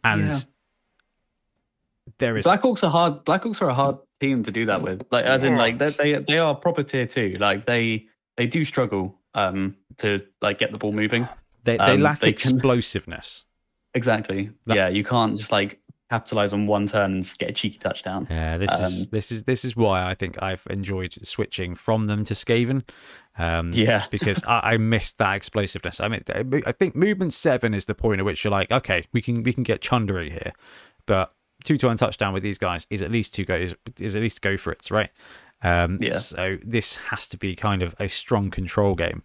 And 0.03 0.27
Yeah. 0.27 0.39
there 2.17 2.37
is 2.37 2.43
Black 2.45 2.63
Orcs 2.63 2.83
are 2.83 2.89
hard. 2.91 3.23
Black 3.23 3.43
Orcs 3.43 3.61
are 3.61 3.69
a 3.69 3.73
hard 3.73 3.97
team 4.19 4.43
to 4.43 4.51
do 4.51 4.65
that 4.67 4.81
with. 4.81 5.03
Like, 5.11 5.25
as 5.25 5.43
in, 5.43 5.55
like 5.57 5.77
they 5.77 5.89
they 5.91 6.13
they 6.27 6.37
are 6.37 6.55
proper 6.55 6.83
tier 6.83 7.05
two. 7.07 7.37
Like 7.39 7.65
they 7.65 8.05
they 8.37 8.47
do 8.47 8.65
struggle 8.65 9.15
um 9.33 9.75
to 9.97 10.21
like 10.41 10.57
get 10.57 10.71
the 10.71 10.77
ball 10.77 10.91
moving. 10.91 11.27
they, 11.63 11.77
they 11.77 11.83
um, 11.83 12.01
lack 12.01 12.19
they 12.19 12.33
can- 12.33 12.53
explosiveness. 12.55 13.45
Exactly. 13.93 14.51
That- 14.65 14.75
yeah, 14.75 14.87
you 14.89 15.03
can't 15.03 15.37
just 15.37 15.51
like 15.51 15.79
capitalize 16.09 16.53
on 16.53 16.67
one 16.67 16.87
turn 16.87 17.15
and 17.15 17.33
get 17.37 17.49
a 17.49 17.53
cheeky 17.53 17.77
touchdown. 17.79 18.25
Yeah, 18.29 18.57
this 18.57 18.71
is 18.71 18.81
Um, 19.03 19.07
this 19.11 19.31
is 19.31 19.43
this 19.43 19.65
is 19.65 19.75
why 19.75 20.09
I 20.09 20.15
think 20.15 20.41
I've 20.41 20.65
enjoyed 20.69 21.13
switching 21.25 21.75
from 21.75 22.07
them 22.07 22.23
to 22.25 22.33
Skaven. 22.33 22.83
Um, 23.37 23.71
Yeah. 23.73 24.05
because 24.11 24.41
I, 24.47 24.73
I 24.73 24.77
missed 24.77 25.17
that 25.17 25.35
explosiveness. 25.35 25.99
I 25.99 26.07
mean, 26.07 26.23
I 26.65 26.71
think 26.71 26.95
movement 26.95 27.33
seven 27.33 27.73
is 27.73 27.85
the 27.85 27.93
point 27.95 28.19
at 28.19 28.25
which 28.25 28.43
you're 28.43 28.51
like, 28.51 28.71
okay, 28.71 29.05
we 29.11 29.21
can 29.21 29.43
we 29.43 29.51
can 29.51 29.63
get 29.63 29.81
Chundering 29.81 30.31
here, 30.31 30.53
but 31.05 31.33
two 31.67 31.77
to 31.77 31.87
one 31.87 31.97
touchdown 31.97 32.33
with 32.33 32.43
these 32.43 32.57
guys 32.57 32.87
is 32.89 33.01
at 33.01 33.11
least 33.11 33.33
two 33.33 33.43
go 33.45 33.55
is, 33.55 33.75
at 34.15 34.21
least 34.21 34.41
go 34.41 34.57
for 34.57 34.71
it, 34.71 34.89
right? 34.89 35.09
Um, 35.61 35.97
Yeah. 36.01 36.17
So 36.17 36.57
this 36.63 36.95
has 36.95 37.27
to 37.29 37.37
be 37.37 37.55
kind 37.55 37.81
of 37.81 37.93
a 37.99 38.07
strong 38.07 38.49
control 38.49 38.95
game, 38.95 39.23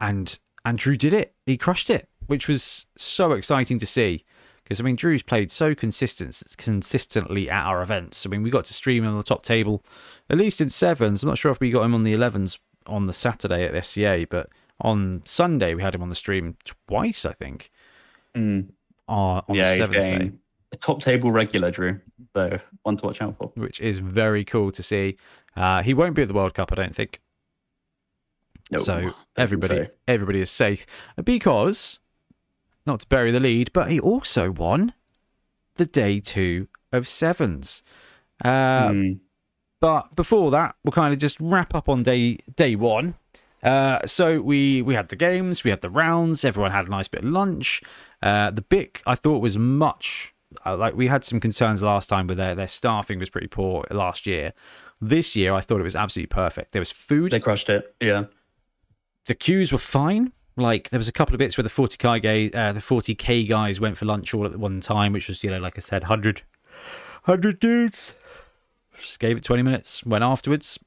and 0.00 0.38
and 0.64 0.78
Drew 0.78 0.96
did 0.96 1.14
it. 1.14 1.34
He 1.46 1.56
crushed 1.56 1.90
it, 1.90 2.08
which 2.26 2.48
was 2.48 2.86
so 2.96 3.32
exciting 3.32 3.78
to 3.78 3.86
see. 3.86 4.24
Because 4.62 4.80
I 4.80 4.82
mean, 4.82 4.96
Drew's 4.96 5.22
played 5.22 5.50
so 5.50 5.74
consistent, 5.74 6.42
consistently 6.56 7.50
at 7.50 7.66
our 7.66 7.82
events. 7.82 8.24
I 8.24 8.30
mean, 8.30 8.42
we 8.42 8.48
got 8.50 8.64
to 8.66 8.74
stream 8.74 9.04
him 9.04 9.10
on 9.10 9.18
the 9.18 9.22
top 9.22 9.42
table, 9.42 9.84
at 10.30 10.38
least 10.38 10.60
in 10.60 10.70
sevens. 10.70 11.22
I'm 11.22 11.28
not 11.28 11.36
sure 11.36 11.52
if 11.52 11.60
we 11.60 11.70
got 11.70 11.82
him 11.84 11.94
on 11.94 12.02
the 12.02 12.14
11s 12.14 12.58
on 12.86 13.06
the 13.06 13.12
Saturday 13.12 13.66
at 13.66 13.84
SCA, 13.84 14.26
but 14.28 14.48
on 14.80 15.20
Sunday 15.26 15.74
we 15.74 15.82
had 15.82 15.94
him 15.94 16.02
on 16.02 16.08
the 16.08 16.14
stream 16.14 16.56
twice, 16.64 17.26
I 17.26 17.32
think. 17.32 17.70
Mm. 18.34 18.70
Uh, 19.06 19.12
on 19.12 19.44
Yeah, 19.50 19.64
the 19.64 19.76
he's 19.76 19.88
day, 19.88 19.92
getting 19.92 20.28
a 20.28 20.32
top 20.76 21.00
table 21.00 21.30
regular, 21.32 21.70
Drew. 21.70 22.00
So 22.34 22.58
one 22.82 22.96
to 22.96 23.06
watch 23.06 23.20
out 23.20 23.36
for. 23.38 23.52
which 23.54 23.80
is 23.80 23.98
very 23.98 24.44
cool 24.44 24.72
to 24.72 24.82
see. 24.82 25.16
Uh, 25.56 25.82
he 25.82 25.94
won't 25.94 26.14
be 26.14 26.22
at 26.22 26.28
the 26.28 26.34
World 26.34 26.54
Cup, 26.54 26.72
I 26.72 26.74
don't 26.74 26.94
think. 26.94 27.20
No, 28.70 28.78
so 28.78 28.92
I 28.92 28.96
don't 28.96 29.04
think 29.04 29.16
everybody, 29.36 29.84
so. 29.84 29.90
everybody 30.08 30.40
is 30.40 30.50
safe 30.50 30.86
because, 31.22 32.00
not 32.86 33.00
to 33.00 33.06
bury 33.06 33.30
the 33.30 33.40
lead, 33.40 33.72
but 33.72 33.90
he 33.90 34.00
also 34.00 34.50
won 34.50 34.94
the 35.76 35.86
day 35.86 36.20
two 36.20 36.68
of 36.92 37.06
sevens. 37.08 37.82
Uh, 38.44 38.88
Mm. 38.88 39.20
But 39.80 40.16
before 40.16 40.50
that, 40.50 40.76
we'll 40.82 40.92
kind 40.92 41.12
of 41.12 41.20
just 41.20 41.38
wrap 41.38 41.74
up 41.74 41.90
on 41.90 42.02
day 42.04 42.38
day 42.56 42.74
one. 42.74 43.16
Uh, 43.62 44.06
so 44.06 44.40
we 44.40 44.80
we 44.82 44.94
had 44.94 45.08
the 45.08 45.16
games, 45.16 45.62
we 45.62 45.70
had 45.70 45.82
the 45.82 45.90
rounds. 45.90 46.44
Everyone 46.44 46.70
had 46.70 46.86
a 46.86 46.90
nice 46.90 47.08
bit 47.08 47.22
of 47.22 47.30
lunch. 47.30 47.82
Uh, 48.22 48.50
the 48.50 48.62
BIC 48.62 49.02
I 49.06 49.14
thought 49.14 49.42
was 49.42 49.58
much 49.58 50.33
uh, 50.64 50.76
like 50.76 50.94
we 50.94 51.06
had 51.08 51.24
some 51.24 51.40
concerns 51.40 51.82
last 51.82 52.08
time 52.08 52.26
with 52.26 52.36
their 52.38 52.54
their 52.54 52.68
staffing 52.68 53.18
was 53.18 53.30
pretty 53.30 53.46
poor 53.48 53.84
last 53.90 54.26
year. 54.26 54.52
This 55.00 55.34
year, 55.36 55.52
I 55.54 55.60
thought 55.60 55.80
it 55.80 55.84
was 55.84 55.96
absolutely 55.96 56.28
perfect. 56.28 56.72
There 56.72 56.80
was 56.80 56.90
food. 56.90 57.32
They 57.32 57.40
crushed 57.40 57.68
it. 57.68 57.94
Yeah. 58.00 58.24
the 59.26 59.34
queues 59.34 59.72
were 59.72 59.78
fine. 59.78 60.32
Like 60.56 60.88
there 60.90 60.98
was 60.98 61.08
a 61.08 61.12
couple 61.12 61.34
of 61.34 61.38
bits 61.38 61.56
where 61.58 61.64
the 61.64 61.68
40k 61.70 62.22
guy, 62.22 62.58
uh, 62.58 62.72
the 62.72 62.80
40k 62.80 63.48
guys 63.48 63.80
went 63.80 63.96
for 63.98 64.04
lunch 64.04 64.32
all 64.32 64.46
at 64.46 64.56
one 64.56 64.80
time, 64.80 65.12
which 65.12 65.28
was 65.28 65.42
you 65.42 65.50
know 65.50 65.58
like 65.58 65.76
I 65.76 65.80
said, 65.80 66.02
100, 66.02 66.42
100 67.24 67.58
dudes. 67.58 68.14
Just 68.96 69.18
gave 69.18 69.36
it 69.36 69.42
20 69.42 69.62
minutes. 69.62 70.04
Went 70.06 70.22
afterwards, 70.22 70.78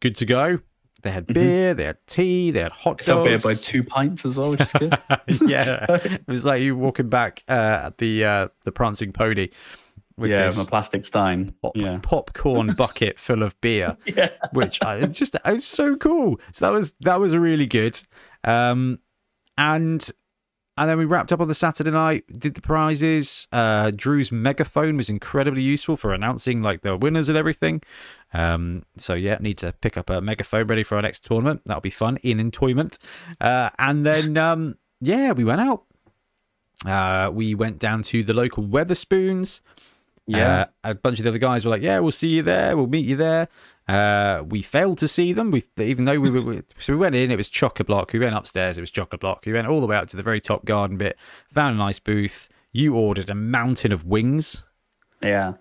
good 0.00 0.16
to 0.16 0.24
go. 0.24 0.60
They 1.04 1.10
had 1.10 1.26
beer, 1.26 1.74
they 1.74 1.84
had 1.84 1.98
tea, 2.06 2.50
they 2.50 2.60
had 2.60 2.72
hot 2.72 2.98
It's 2.98 3.06
here 3.06 3.14
dogs. 3.38 3.44
by 3.44 3.54
two 3.54 3.84
pints 3.84 4.24
as 4.24 4.36
well, 4.36 4.50
which 4.50 4.62
is 4.62 4.72
good. 4.72 4.98
yeah, 5.46 5.86
it 5.90 6.26
was 6.26 6.44
like 6.44 6.62
you 6.62 6.76
walking 6.76 7.08
back 7.08 7.44
uh, 7.48 7.82
at 7.84 7.98
the 7.98 8.24
uh, 8.24 8.48
the 8.64 8.72
prancing 8.72 9.12
pony 9.12 9.50
with 10.16 10.30
yeah, 10.30 10.46
this 10.46 10.60
a 10.62 10.64
plastic 10.66 11.04
stein. 11.04 11.54
pop- 11.60 11.76
Yeah. 11.76 11.98
popcorn 12.02 12.68
bucket 12.78 13.18
full 13.20 13.42
of 13.42 13.60
beer 13.60 13.96
Yeah. 14.06 14.30
which 14.52 14.80
I 14.82 15.04
just 15.06 15.34
it 15.34 15.42
was 15.44 15.66
so 15.66 15.94
cool. 15.96 16.40
So 16.52 16.64
that 16.66 16.72
was 16.72 16.94
that 17.00 17.20
was 17.20 17.36
really 17.36 17.66
good. 17.66 18.00
Um, 18.44 18.98
and 19.58 20.10
and 20.76 20.90
then 20.90 20.98
we 20.98 21.04
wrapped 21.04 21.32
up 21.32 21.40
on 21.40 21.48
the 21.48 21.54
Saturday 21.54 21.90
night, 21.90 22.24
did 22.38 22.54
the 22.54 22.60
prizes. 22.60 23.46
Uh, 23.52 23.92
Drew's 23.94 24.32
megaphone 24.32 24.96
was 24.96 25.08
incredibly 25.08 25.62
useful 25.62 25.96
for 25.96 26.12
announcing 26.12 26.62
like 26.62 26.82
the 26.82 26.96
winners 26.96 27.28
and 27.28 27.38
everything. 27.38 27.82
Um, 28.32 28.84
so 28.96 29.14
yeah, 29.14 29.36
need 29.40 29.58
to 29.58 29.72
pick 29.72 29.96
up 29.96 30.10
a 30.10 30.20
megaphone 30.20 30.66
ready 30.66 30.82
for 30.82 30.96
our 30.96 31.02
next 31.02 31.24
tournament. 31.24 31.62
That'll 31.64 31.80
be 31.80 31.90
fun 31.90 32.16
in 32.18 32.38
entoyment. 32.38 32.98
Uh, 33.40 33.70
and 33.78 34.04
then 34.04 34.36
um, 34.36 34.76
yeah, 35.00 35.32
we 35.32 35.44
went 35.44 35.60
out. 35.60 35.84
Uh, 36.84 37.30
we 37.32 37.54
went 37.54 37.78
down 37.78 38.02
to 38.02 38.24
the 38.24 38.34
local 38.34 38.64
Wetherspoons. 38.64 39.60
Yeah. 40.26 40.66
Uh, 40.82 40.90
a 40.90 40.94
bunch 40.94 41.18
of 41.18 41.24
the 41.24 41.30
other 41.30 41.38
guys 41.38 41.64
were 41.64 41.70
like, 41.70 41.82
"Yeah, 41.82 41.98
we'll 42.00 42.10
see 42.10 42.28
you 42.28 42.42
there. 42.42 42.76
We'll 42.76 42.86
meet 42.86 43.06
you 43.06 43.16
there." 43.16 43.48
Uh, 43.86 44.42
we 44.46 44.62
failed 44.62 44.98
to 44.98 45.08
see 45.08 45.32
them. 45.32 45.50
We 45.50 45.64
even 45.78 46.04
though 46.04 46.18
we 46.18 46.30
were 46.30 46.40
we, 46.40 46.62
so 46.78 46.92
we 46.92 46.98
went 46.98 47.14
in. 47.14 47.30
It 47.30 47.36
was 47.36 47.48
chock 47.48 47.80
a 47.80 47.84
block. 47.84 48.12
We 48.12 48.18
went 48.18 48.34
upstairs. 48.34 48.78
It 48.78 48.80
was 48.80 48.90
chock 48.90 49.12
a 49.12 49.18
block. 49.18 49.44
We 49.44 49.52
went 49.52 49.66
all 49.66 49.80
the 49.80 49.86
way 49.86 49.96
up 49.96 50.08
to 50.08 50.16
the 50.16 50.22
very 50.22 50.40
top 50.40 50.64
garden 50.64 50.96
bit. 50.96 51.16
Found 51.52 51.74
a 51.74 51.78
nice 51.78 51.98
booth. 51.98 52.48
You 52.72 52.94
ordered 52.96 53.30
a 53.30 53.34
mountain 53.34 53.92
of 53.92 54.04
wings, 54.04 54.64
yeah. 55.24 55.54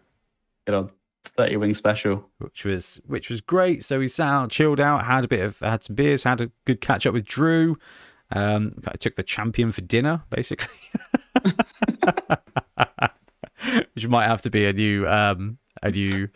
Good 0.65 0.75
old 0.75 0.91
30 1.37 1.57
wing 1.57 1.73
special. 1.73 2.29
which 2.37 2.65
was 2.65 3.01
which 3.07 3.29
was 3.29 3.41
great. 3.41 3.83
So 3.85 3.99
we 3.99 4.07
sat 4.07 4.27
out, 4.27 4.51
chilled 4.51 4.79
out, 4.79 5.05
had 5.05 5.25
a 5.25 5.27
bit 5.27 5.41
of 5.41 5.59
had 5.59 5.83
some 5.83 5.95
beers, 5.95 6.23
had 6.23 6.41
a 6.41 6.51
good 6.65 6.81
catch 6.81 7.05
up 7.05 7.13
with 7.13 7.25
Drew. 7.25 7.77
Um, 8.31 8.73
I 8.87 8.95
took 8.95 9.15
the 9.15 9.23
champion 9.23 9.71
for 9.71 9.81
dinner, 9.81 10.23
basically. 10.29 10.73
which 13.93 14.07
might 14.07 14.27
have 14.27 14.41
to 14.41 14.49
be 14.49 14.65
a 14.65 14.73
new 14.73 15.07
um 15.07 15.57
a 15.81 15.91
new 15.91 16.29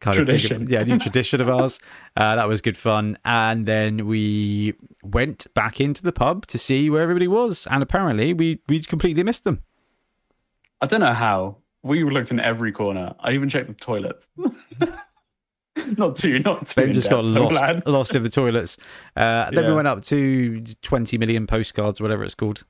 kind 0.00 0.16
Tradition. 0.16 0.62
of 0.62 0.70
yeah, 0.70 0.82
new 0.82 0.98
tradition 1.06 1.40
of 1.40 1.48
ours. 1.48 1.80
Uh, 2.16 2.36
that 2.36 2.46
was 2.48 2.60
good 2.62 2.76
fun. 2.76 3.18
And 3.24 3.66
then 3.66 4.06
we 4.06 4.74
went 5.02 5.46
back 5.54 5.80
into 5.80 6.02
the 6.02 6.12
pub 6.12 6.46
to 6.46 6.58
see 6.58 6.88
where 6.90 7.02
everybody 7.02 7.26
was, 7.28 7.66
and 7.70 7.82
apparently 7.82 8.32
we 8.34 8.60
we 8.68 8.82
completely 8.82 9.22
missed 9.22 9.44
them. 9.44 9.62
I 10.80 10.86
don't 10.86 11.00
know 11.00 11.12
how. 11.14 11.58
We 11.82 12.02
looked 12.04 12.30
in 12.30 12.40
every 12.40 12.72
corner. 12.72 13.14
I 13.20 13.32
even 13.32 13.48
checked 13.50 13.68
the 13.68 13.74
toilets. 13.74 14.26
not 15.96 16.16
too, 16.16 16.38
not 16.38 16.66
too. 16.68 16.80
Ben 16.82 16.92
just 16.92 17.10
got 17.10 17.24
lost 17.24 17.62
lost 17.86 18.14
in 18.14 18.22
the 18.22 18.28
toilets. 18.30 18.76
Uh, 19.16 19.50
Then 19.50 19.66
we 19.66 19.72
went 19.74 19.88
up 19.88 20.02
to 20.04 20.62
twenty 20.82 21.18
million 21.18 21.46
postcards, 21.46 22.00
whatever 22.00 22.24
it's 22.24 22.34
called. 22.34 22.64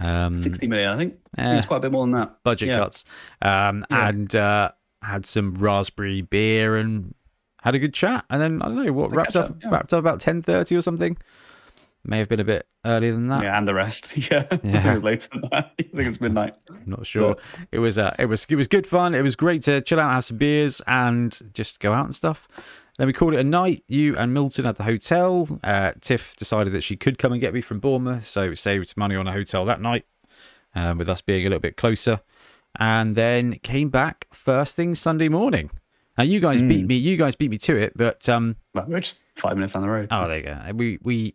Um, 0.00 0.42
60 0.42 0.66
million, 0.66 0.88
I 0.90 0.96
think. 0.96 1.14
I 1.36 1.42
think 1.42 1.54
Eh. 1.54 1.58
It's 1.58 1.66
quite 1.66 1.76
a 1.76 1.80
bit 1.80 1.92
more 1.92 2.04
than 2.04 2.12
that. 2.12 2.42
budget 2.42 2.70
Yeah. 2.70 2.78
cuts, 2.78 3.04
um, 3.42 3.84
Yeah. 3.90 4.08
and 4.08 4.34
uh, 4.34 4.70
had 5.02 5.26
some 5.26 5.54
raspberry 5.54 6.22
beer 6.22 6.76
and 6.76 7.14
had 7.62 7.74
a 7.74 7.78
good 7.78 7.94
chat. 7.94 8.24
And 8.30 8.40
then 8.40 8.62
I 8.62 8.66
don't 8.66 8.84
know 8.84 8.92
what 8.92 9.14
wrapped 9.14 9.36
up 9.36 9.48
catch-up, 9.48 9.62
yeah. 9.62 9.70
wrapped 9.70 9.92
up 9.92 9.98
about 9.98 10.20
ten 10.20 10.42
thirty 10.42 10.76
or 10.76 10.82
something. 10.82 11.16
May 12.04 12.18
have 12.18 12.28
been 12.28 12.40
a 12.40 12.44
bit 12.44 12.66
earlier 12.84 13.12
than 13.12 13.28
that. 13.28 13.44
Yeah, 13.44 13.56
and 13.56 13.66
the 13.66 13.74
rest. 13.74 14.16
Yeah. 14.16 14.46
Yeah. 14.64 14.94
Later 14.96 15.28
than 15.32 15.42
that. 15.52 15.72
I 15.78 15.82
think 15.82 16.08
it's 16.08 16.20
midnight. 16.20 16.56
I'm 16.68 16.82
not 16.86 17.06
sure. 17.06 17.36
It 17.70 17.78
was 17.78 17.98
uh, 17.98 18.14
it 18.18 18.26
was 18.26 18.46
it 18.48 18.56
was 18.56 18.66
good 18.66 18.86
fun. 18.86 19.14
It 19.14 19.22
was 19.22 19.36
great 19.36 19.62
to 19.62 19.80
chill 19.80 20.00
out, 20.00 20.12
have 20.12 20.24
some 20.24 20.38
beers, 20.38 20.80
and 20.86 21.38
just 21.54 21.80
go 21.80 21.92
out 21.92 22.06
and 22.06 22.14
stuff. 22.14 22.48
Then 22.98 23.06
we 23.06 23.12
called 23.12 23.34
it 23.34 23.40
a 23.40 23.44
night. 23.44 23.84
You 23.88 24.16
and 24.16 24.34
Milton 24.34 24.66
at 24.66 24.76
the 24.76 24.82
hotel. 24.82 25.48
Uh, 25.64 25.92
Tiff 26.00 26.36
decided 26.36 26.72
that 26.72 26.82
she 26.82 26.96
could 26.96 27.18
come 27.18 27.32
and 27.32 27.40
get 27.40 27.54
me 27.54 27.60
from 27.60 27.78
Bournemouth, 27.78 28.26
so 28.26 28.48
we 28.48 28.56
saved 28.56 28.96
money 28.96 29.16
on 29.16 29.26
a 29.26 29.32
hotel 29.32 29.64
that 29.64 29.80
night, 29.80 30.04
um, 30.74 30.98
with 30.98 31.08
us 31.08 31.20
being 31.20 31.42
a 31.42 31.48
little 31.48 31.60
bit 31.60 31.76
closer. 31.76 32.20
And 32.78 33.16
then 33.16 33.58
came 33.62 33.90
back 33.90 34.26
first 34.32 34.74
thing 34.76 34.94
Sunday 34.94 35.28
morning. 35.28 35.70
Now 36.16 36.24
you 36.24 36.40
guys 36.40 36.60
beat 36.62 36.86
me. 36.86 36.96
You 36.96 37.16
guys 37.16 37.34
beat 37.36 37.50
me 37.50 37.58
to 37.58 37.76
it, 37.76 37.92
but 37.96 38.28
um, 38.28 38.56
Well, 38.74 38.84
we're 38.88 39.00
just 39.00 39.18
five 39.36 39.56
minutes 39.56 39.72
down 39.72 39.82
the 39.82 39.88
road. 39.88 40.08
Oh, 40.10 40.28
there 40.28 40.38
you 40.38 40.44
go. 40.44 40.58
We 40.74 40.98
we 41.02 41.34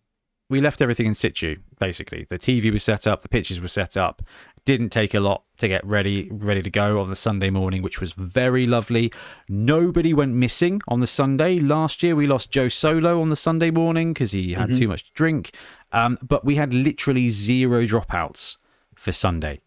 we 0.49 0.61
left 0.61 0.81
everything 0.81 1.07
in 1.07 1.15
situ. 1.15 1.57
Basically, 1.80 2.26
the 2.30 2.38
TV 2.39 2.72
was 2.72 2.84
set 2.84 3.05
up, 3.07 3.22
the 3.22 3.30
pitches 3.30 3.59
were 3.59 3.68
set 3.68 3.97
up. 3.97 4.22
Didn't 4.65 4.89
take 4.89 5.14
a 5.14 5.19
lot 5.19 5.43
to 5.57 5.68
get 5.68 5.85
ready 5.85 6.30
ready 6.31 6.61
to 6.61 6.69
go 6.69 6.99
on 7.01 7.09
the 7.09 7.15
Sunday 7.15 7.49
morning, 7.49 7.81
which 7.81 7.99
was 8.01 8.14
very 8.14 8.68
lovely. 8.68 9.11
Nobody 9.49 10.14
went 10.14 10.34
missing 10.35 10.81
on 10.88 10.99
the 10.99 11.07
Sunday. 11.07 11.59
Last 11.59 12.03
year, 12.03 12.15
we 12.15 12.27
lost 12.27 12.51
Joe 12.51 12.68
Solo 12.68 13.22
on 13.22 13.30
the 13.30 13.35
Sunday 13.35 13.72
morning 13.72 14.14
because 14.14 14.31
he 14.31 14.53
had 14.53 14.76
too 14.76 14.88
much 14.88 15.05
to 15.05 15.11
drink. 15.14 15.51
Um, 15.91 16.18
but 16.22 16.43
we 16.45 16.55
had 16.55 16.73
literally 16.73 17.30
zero 17.30 17.84
dropouts 17.85 18.57
for 18.93 19.11
Sunday. 19.11 19.61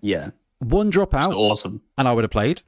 Yeah. 0.00 0.30
One 0.60 0.90
dropout, 0.92 1.34
Awesome. 1.34 1.82
and 1.98 2.06
I 2.06 2.12
would 2.12 2.24
have 2.24 2.30
played. 2.30 2.62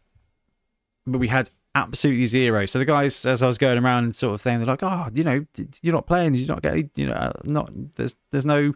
But 1.07 1.19
we 1.19 1.29
had 1.29 1.51
absolutely 1.75 2.27
zero. 2.27 2.67
So 2.67 2.79
the 2.79 2.85
guys, 2.85 3.25
as 3.25 3.43
I 3.43 3.47
was 3.47 3.57
going 3.59 3.79
around, 3.83 4.15
sort 4.15 4.35
of 4.35 4.41
thing, 4.41 4.59
they're 4.59 4.67
like, 4.67 4.83
"Oh, 4.83 5.09
you 5.15 5.25
know, 5.25 5.45
you're 5.81 5.95
not 5.95 6.07
playing. 6.07 6.35
You're 6.35 6.49
not 6.49 6.63
getting, 6.63 6.91
you 6.97 7.07
know, 7.07 7.13
uh, 7.15 7.33
not 7.45 7.71
there's 7.97 8.15
there's 8.31 8.47
no." 8.47 8.73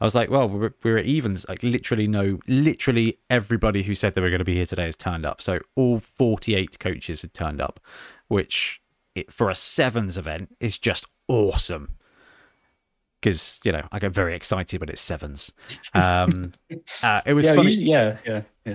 I 0.00 0.04
was 0.04 0.14
like, 0.14 0.30
"Well, 0.30 0.48
we're 0.48 0.72
we're 0.82 0.98
at 0.98 1.06
evens. 1.06 1.44
Like 1.48 1.62
literally 1.62 2.06
no, 2.06 2.38
literally 2.46 3.18
everybody 3.30 3.82
who 3.82 3.94
said 3.94 4.14
they 4.14 4.20
were 4.20 4.30
going 4.30 4.38
to 4.40 4.44
be 4.44 4.54
here 4.56 4.66
today 4.66 4.84
has 4.86 4.96
turned 4.96 5.26
up. 5.26 5.40
So 5.42 5.60
all 5.74 6.00
48 6.00 6.78
coaches 6.78 7.22
had 7.22 7.34
turned 7.34 7.60
up, 7.60 7.80
which 8.28 8.80
it, 9.14 9.32
for 9.32 9.50
a 9.50 9.54
sevens 9.54 10.16
event 10.18 10.56
is 10.60 10.78
just 10.78 11.06
awesome." 11.28 11.96
Because 13.24 13.58
you 13.64 13.72
know 13.72 13.82
I 13.90 13.98
get 13.98 14.12
very 14.12 14.34
excited 14.34 14.78
when 14.80 14.90
it's 14.90 15.00
sevens. 15.00 15.52
Um, 15.94 16.52
uh, 17.02 17.22
it 17.24 17.32
was 17.32 17.46
Yeah, 17.46 17.54
funny. 17.54 17.72
you- 17.72 17.90
yeah, 17.92 18.16
yeah, 18.26 18.42
yeah. 18.66 18.74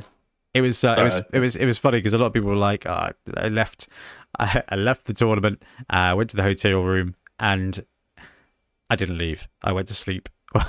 It 0.55 0.61
was 0.61 0.84
uh, 0.84 0.95
it 0.97 1.03
was 1.03 1.21
it 1.34 1.39
was 1.39 1.55
it 1.55 1.65
was 1.65 1.77
funny 1.77 1.99
because 1.99 2.13
a 2.13 2.17
lot 2.17 2.26
of 2.26 2.34
people 2.34 2.49
were 2.49 2.55
like, 2.55 2.85
oh, 2.88 3.11
I 3.38 3.47
left 3.49 3.88
I, 4.39 4.63
I 4.69 4.76
left 4.76 5.05
the 5.05 5.13
tournament, 5.13 5.61
uh, 5.91 6.13
went 6.17 6.31
to 6.31 6.35
the 6.35 6.41
hotel 6.43 6.81
room, 6.81 7.13
and 7.39 7.85
I 8.89 8.95
didn't 8.95 9.19
leave. 9.19 9.47
I 9.61 9.71
went 9.71 9.88
to 9.89 9.93
sleep. 9.93 10.30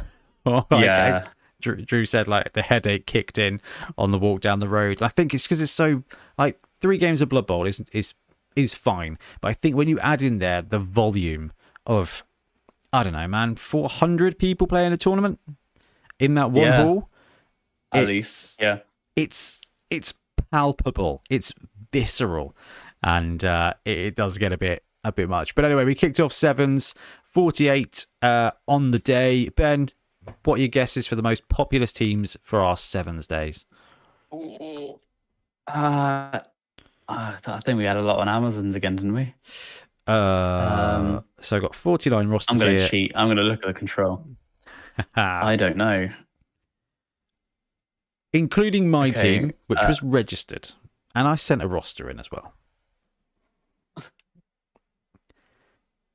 Like, 0.46 0.64
Yeah. 0.70 1.24
Drew, 1.60 1.76
Drew 1.84 2.06
said 2.06 2.26
like 2.26 2.54
the 2.54 2.62
headache 2.62 3.04
kicked 3.06 3.36
in 3.36 3.60
on 3.98 4.10
the 4.10 4.18
walk 4.18 4.40
down 4.40 4.60
the 4.60 4.68
road. 4.68 5.02
I 5.02 5.08
think 5.08 5.34
it's 5.34 5.42
because 5.44 5.60
it's 5.60 5.70
so 5.72 6.02
like 6.38 6.58
three 6.80 6.96
games 6.96 7.20
of 7.20 7.28
Blood 7.28 7.46
Bowl 7.46 7.66
is 7.66 7.82
is 7.92 8.14
is 8.56 8.74
fine, 8.74 9.18
but 9.42 9.48
I 9.48 9.52
think 9.52 9.76
when 9.76 9.86
you 9.88 9.98
add 10.00 10.22
in 10.22 10.38
there 10.38 10.62
the 10.62 10.78
volume 10.78 11.52
of 11.86 12.24
I 12.92 13.02
don't 13.02 13.12
know, 13.12 13.28
man, 13.28 13.54
four 13.56 13.88
hundred 13.88 14.38
people 14.38 14.66
playing 14.66 14.92
a 14.92 14.96
tournament 14.96 15.38
in 16.18 16.34
that 16.34 16.50
one 16.50 16.64
Yeah. 16.66 16.82
hall. 16.82 17.08
At 17.92 18.02
It's- 18.04 18.08
least. 18.08 18.56
Yeah. 18.60 18.78
it's 19.16 19.60
it's 19.90 20.14
palpable 20.52 21.22
it's 21.28 21.52
visceral 21.92 22.54
and 23.02 23.44
uh 23.44 23.74
it, 23.84 23.98
it 23.98 24.14
does 24.16 24.38
get 24.38 24.52
a 24.52 24.56
bit 24.58 24.84
a 25.04 25.10
bit 25.12 25.28
much 25.28 25.54
but 25.56 25.64
anyway 25.64 25.84
we 25.84 25.94
kicked 25.96 26.20
off 26.20 26.32
sevens 26.32 26.94
48 27.24 28.06
uh 28.22 28.52
on 28.68 28.92
the 28.92 28.98
day 29.00 29.48
ben 29.50 29.90
what 30.44 30.56
are 30.58 30.62
your 30.62 30.68
guesses 30.68 31.06
for 31.08 31.16
the 31.16 31.22
most 31.22 31.48
populous 31.48 31.92
teams 31.92 32.36
for 32.42 32.60
our 32.60 32.76
sevens 32.76 33.26
days 33.26 33.64
Uh, 35.66 36.40
I 37.08 37.30
th- 37.44 37.48
I 37.56 37.60
think 37.60 37.78
we 37.78 37.84
had 37.84 37.96
a 37.96 38.02
lot 38.02 38.18
on 38.20 38.28
Amazons 38.28 38.74
again, 38.76 38.96
didn't 38.96 39.14
we? 39.14 39.34
Uh 40.10 40.96
Um, 41.18 41.24
so 41.40 41.56
i've 41.56 41.62
got 41.62 41.74
49 41.74 42.28
rosters 42.28 42.52
I'm 42.54 42.58
going 42.66 42.78
to 42.78 42.88
cheat. 42.88 43.12
I'm 43.14 43.26
going 43.28 43.36
to 43.36 43.42
look 43.44 43.60
at 43.62 43.66
the 43.66 43.74
control. 43.74 44.24
I 45.14 45.56
don't 45.56 45.76
know. 45.76 46.08
including 48.32 48.90
my 48.90 49.08
Okay, 49.08 49.38
team 49.40 49.52
which 49.66 49.80
uh, 49.80 49.86
was 49.88 50.02
registered 50.02 50.70
and 51.14 51.26
i 51.28 51.34
sent 51.34 51.62
a 51.62 51.68
roster 51.68 52.08
in 52.10 52.18
as 52.20 52.30
well 52.30 52.54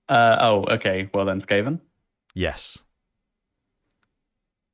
Uh, 0.08 0.38
oh, 0.40 0.66
okay. 0.76 1.10
Well 1.16 1.26
then, 1.26 1.42
Skaven. 1.42 1.80
yes 2.36 2.86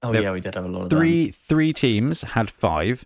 Oh 0.03 0.11
There- 0.11 0.23
yeah, 0.23 0.31
we 0.34 0.41
did 0.41 0.56
have 0.56 0.65
a 0.65 0.68
lot 0.68 0.84
of 0.84 0.89
three 0.89 1.31
three 1.31 1.72
teams 1.73 2.22
had 2.22 2.49
five. 2.49 3.06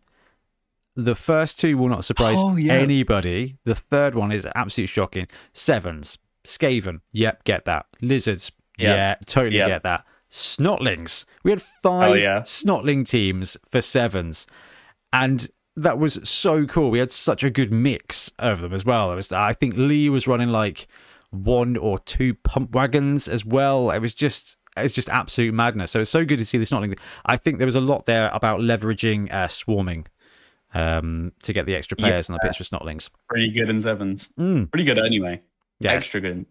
The 0.95 1.15
first 1.15 1.59
two 1.59 1.77
will 1.77 1.89
not 1.89 2.05
surprise 2.05 2.37
Oh, 2.41 2.55
yeah. 2.55 2.73
anybody. 2.73 3.57
The 3.65 3.75
third 3.75 4.15
one 4.15 4.31
is 4.31 4.47
absolutely 4.55 4.87
shocking. 4.87 5.27
Sevens, 5.53 6.17
Skaven, 6.45 7.01
yep, 7.11 7.43
get 7.43 7.65
that. 7.65 7.85
Lizards, 8.01 8.51
Yeah. 8.77 8.95
yeah, 8.95 9.15
totally 9.25 9.57
Yeah. 9.57 9.67
get 9.67 9.83
that. 9.83 10.05
Snotlings, 10.31 11.25
we 11.43 11.51
had 11.51 11.61
five 11.61 12.11
Oh, 12.11 12.13
yeah. 12.13 12.39
Snotling 12.41 13.07
teams 13.07 13.57
for 13.71 13.81
sevens, 13.81 14.47
and 15.11 15.49
that 15.75 15.97
was 15.99 16.19
so 16.27 16.65
cool. 16.65 16.89
We 16.91 16.99
had 16.99 17.11
such 17.11 17.43
a 17.43 17.49
good 17.49 17.71
mix 17.71 18.31
of 18.39 18.61
them 18.61 18.73
as 18.73 18.85
well. 18.85 19.11
It 19.11 19.15
was, 19.15 19.31
I 19.31 19.53
think 19.53 19.75
Lee 19.75 20.09
was 20.09 20.27
running 20.27 20.49
like 20.49 20.87
one 21.31 21.75
or 21.75 21.99
two 21.99 22.33
pump 22.35 22.71
wagons 22.73 23.27
as 23.27 23.43
well. 23.45 23.91
It 23.91 23.99
was 23.99 24.13
just 24.13 24.57
it's 24.77 24.93
just 24.93 25.07
absolute 25.09 25.53
madness. 25.53 25.91
So 25.91 26.01
it's 26.01 26.09
so 26.11 26.25
good 26.25 26.37
to 26.39 26.43
see 26.45 26.57
this 26.57 26.69
Snotling. 26.69 26.97
I 27.25 27.37
think 27.37 27.59
there 27.59 27.65
was 27.65 27.75
a 27.77 27.81
lot 27.81 28.05
there 28.07 28.29
about 28.33 28.59
leveraging 28.59 29.31
uh, 29.33 29.47
swarming 29.47 30.05
um, 30.75 31.31
to 31.41 31.53
get 31.53 31.65
the 31.65 31.73
extra 31.73 31.97
players 31.97 32.29
on 32.29 32.33
the 32.33 32.39
pitch 32.39 32.57
for 32.57 32.63
Snotlings. 32.63 33.09
Pretty 33.29 33.49
good 33.49 33.69
in 33.69 33.81
sevens. 33.81 34.29
Mm. 34.37 34.69
Pretty 34.69 34.83
good 34.83 34.99
anyway. 34.99 35.41
Extra 35.83 36.21
good. 36.21 36.45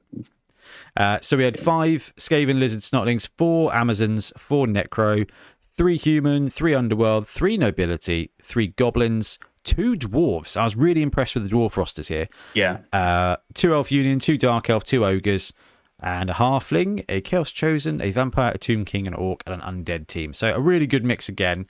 Uh, 0.97 1.19
so 1.21 1.37
we 1.37 1.45
had 1.45 1.59
five 1.59 2.13
Skaven 2.17 2.59
Lizard 2.59 2.81
Snotlings, 2.81 3.29
four 3.37 3.75
Amazons, 3.75 4.33
four 4.39 4.67
Necro, 4.67 5.29
three 5.77 5.99
Human, 5.99 6.49
three 6.49 6.75
Underworld, 6.75 7.29
three 7.29 7.59
Nobility, 7.59 8.31
three 8.43 8.69
Goblins, 8.69 9.39
two 9.63 9.95
Dwarves. 9.95 10.57
I 10.57 10.65
was 10.65 10.75
really 10.75 11.03
impressed 11.03 11.35
with 11.35 11.45
the 11.45 11.55
Dwarf 11.55 11.77
rosters 11.77 12.09
here. 12.09 12.29
Yeah. 12.55 12.79
Uh, 12.93 13.37
two 13.53 13.75
Elf 13.75 13.93
Union, 13.93 14.19
two 14.19 14.39
Dark 14.39 14.71
Elf, 14.71 14.85
two 14.85 15.05
Ogres, 15.05 15.53
and 16.01 16.31
a 16.31 16.35
Halfling, 16.35 17.05
a 17.11 17.21
Chaos 17.21 17.51
Chosen, 17.51 18.01
a 18.01 18.11
Vampire, 18.11 18.53
a 18.55 18.59
Tomb 18.59 18.87
King, 18.87 19.07
an 19.07 19.15
Orc, 19.15 19.43
and 19.47 19.61
an 19.61 19.85
Undead 19.85 20.07
team. 20.07 20.33
So 20.33 20.55
a 20.55 20.61
really 20.61 20.87
good 20.87 21.05
mix 21.05 21.29
again. 21.29 21.67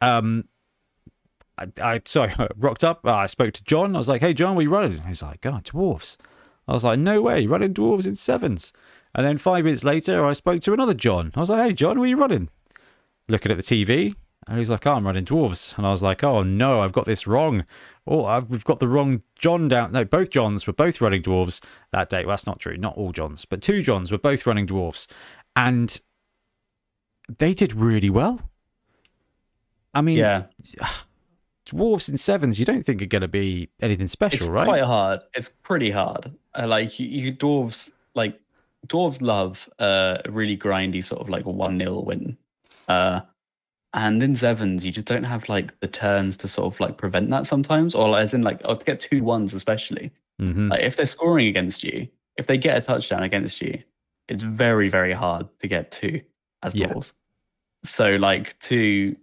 Um, 0.00 0.44
I, 1.58 1.66
I 1.80 2.00
sorry, 2.04 2.34
rocked 2.56 2.84
up. 2.84 3.00
Uh, 3.04 3.14
I 3.14 3.26
spoke 3.26 3.52
to 3.54 3.64
John. 3.64 3.94
I 3.94 3.98
was 3.98 4.08
like, 4.08 4.20
"Hey, 4.20 4.34
John, 4.34 4.54
what 4.54 4.60
are 4.60 4.64
you 4.64 4.70
running?" 4.70 5.02
He's 5.02 5.22
like, 5.22 5.40
"God, 5.40 5.64
dwarves." 5.64 6.16
I 6.68 6.72
was 6.72 6.84
like, 6.84 6.98
"No 6.98 7.22
way, 7.22 7.46
running 7.46 7.74
dwarves 7.74 8.06
in 8.06 8.16
sevens. 8.16 8.72
And 9.14 9.24
then 9.26 9.38
five 9.38 9.64
minutes 9.64 9.84
later, 9.84 10.26
I 10.26 10.34
spoke 10.34 10.60
to 10.62 10.72
another 10.74 10.92
John. 10.94 11.32
I 11.34 11.40
was 11.40 11.50
like, 11.50 11.62
"Hey, 11.66 11.72
John, 11.74 11.98
what 11.98 12.04
are 12.04 12.08
you 12.08 12.16
running?" 12.16 12.48
Looking 13.28 13.50
at 13.50 13.56
the 13.56 13.62
TV, 13.62 14.14
and 14.46 14.58
he's 14.58 14.68
like, 14.70 14.86
"Oh, 14.86 14.92
I'm 14.92 15.06
running 15.06 15.24
dwarves." 15.24 15.76
And 15.78 15.86
I 15.86 15.90
was 15.90 16.02
like, 16.02 16.22
"Oh 16.22 16.42
no, 16.42 16.80
I've 16.80 16.92
got 16.92 17.06
this 17.06 17.26
wrong. 17.26 17.64
Oh, 18.06 18.24
I've, 18.26 18.48
we've 18.50 18.62
got 18.64 18.78
the 18.78 18.86
wrong 18.88 19.22
John 19.38 19.68
down. 19.68 19.92
No, 19.92 20.04
both 20.04 20.30
Johns 20.30 20.66
were 20.66 20.72
both 20.72 21.00
running 21.00 21.22
dwarves 21.22 21.60
that 21.92 22.08
day. 22.10 22.20
Well, 22.24 22.32
that's 22.32 22.46
not 22.46 22.60
true. 22.60 22.76
Not 22.76 22.96
all 22.96 23.12
Johns, 23.12 23.44
but 23.44 23.62
two 23.62 23.82
Johns 23.82 24.12
were 24.12 24.18
both 24.18 24.46
running 24.46 24.66
dwarves, 24.66 25.06
and 25.56 26.00
they 27.38 27.54
did 27.54 27.74
really 27.74 28.10
well. 28.10 28.42
I 29.94 30.02
mean, 30.02 30.18
Yeah. 30.18 30.44
dwarves 31.66 32.08
in 32.08 32.16
sevens, 32.16 32.58
you 32.58 32.64
don't 32.64 32.84
think 32.86 33.02
are 33.02 33.06
going 33.06 33.22
to 33.22 33.28
be 33.28 33.68
anything 33.80 34.08
special, 34.08 34.38
It's 34.46 34.46
right? 34.46 34.64
quite 34.66 34.82
hard. 34.84 35.20
It's 35.34 35.50
pretty 35.62 35.90
hard. 35.90 36.32
Uh, 36.58 36.66
like 36.66 36.98
you, 36.98 37.06
you 37.08 37.32
dwarves, 37.32 37.90
like 38.14 38.38
dwarves 38.86 39.20
love 39.20 39.68
uh, 39.78 40.18
a 40.24 40.30
really 40.30 40.56
grindy 40.56 41.04
sort 41.04 41.20
of 41.20 41.28
like 41.28 41.44
one 41.44 41.78
0 41.78 42.00
win. 42.00 42.36
Uh, 42.88 43.20
And 43.94 44.22
in 44.22 44.36
sevens, 44.36 44.84
you 44.84 44.92
just 44.92 45.06
don't 45.06 45.24
have 45.24 45.48
like 45.48 45.78
the 45.80 45.88
turns 45.88 46.36
to 46.38 46.48
sort 46.48 46.72
of 46.72 46.78
like 46.80 46.98
prevent 46.98 47.30
that 47.30 47.46
sometimes, 47.46 47.94
or 47.94 48.18
as 48.18 48.34
in 48.34 48.42
like 48.42 48.60
or 48.64 48.76
to 48.76 48.84
get 48.84 49.00
two 49.00 49.22
ones 49.24 49.54
especially. 49.54 50.10
hmm 50.38 50.68
Like 50.70 50.80
if 50.82 50.96
they're 50.96 51.06
scoring 51.06 51.46
against 51.48 51.82
you, 51.82 52.06
if 52.36 52.46
they 52.46 52.58
get 52.58 52.76
a 52.76 52.80
touchdown 52.80 53.22
against 53.22 53.60
you, 53.62 53.82
it's 54.28 54.42
very 54.42 54.88
very 54.88 55.14
hard 55.14 55.46
to 55.60 55.66
get 55.68 55.90
two 55.92 56.20
as 56.62 56.74
Yeah. 56.74 56.88
dwarves. 56.88 57.12
So 57.84 58.16
like 58.16 58.58
to 58.68 59.16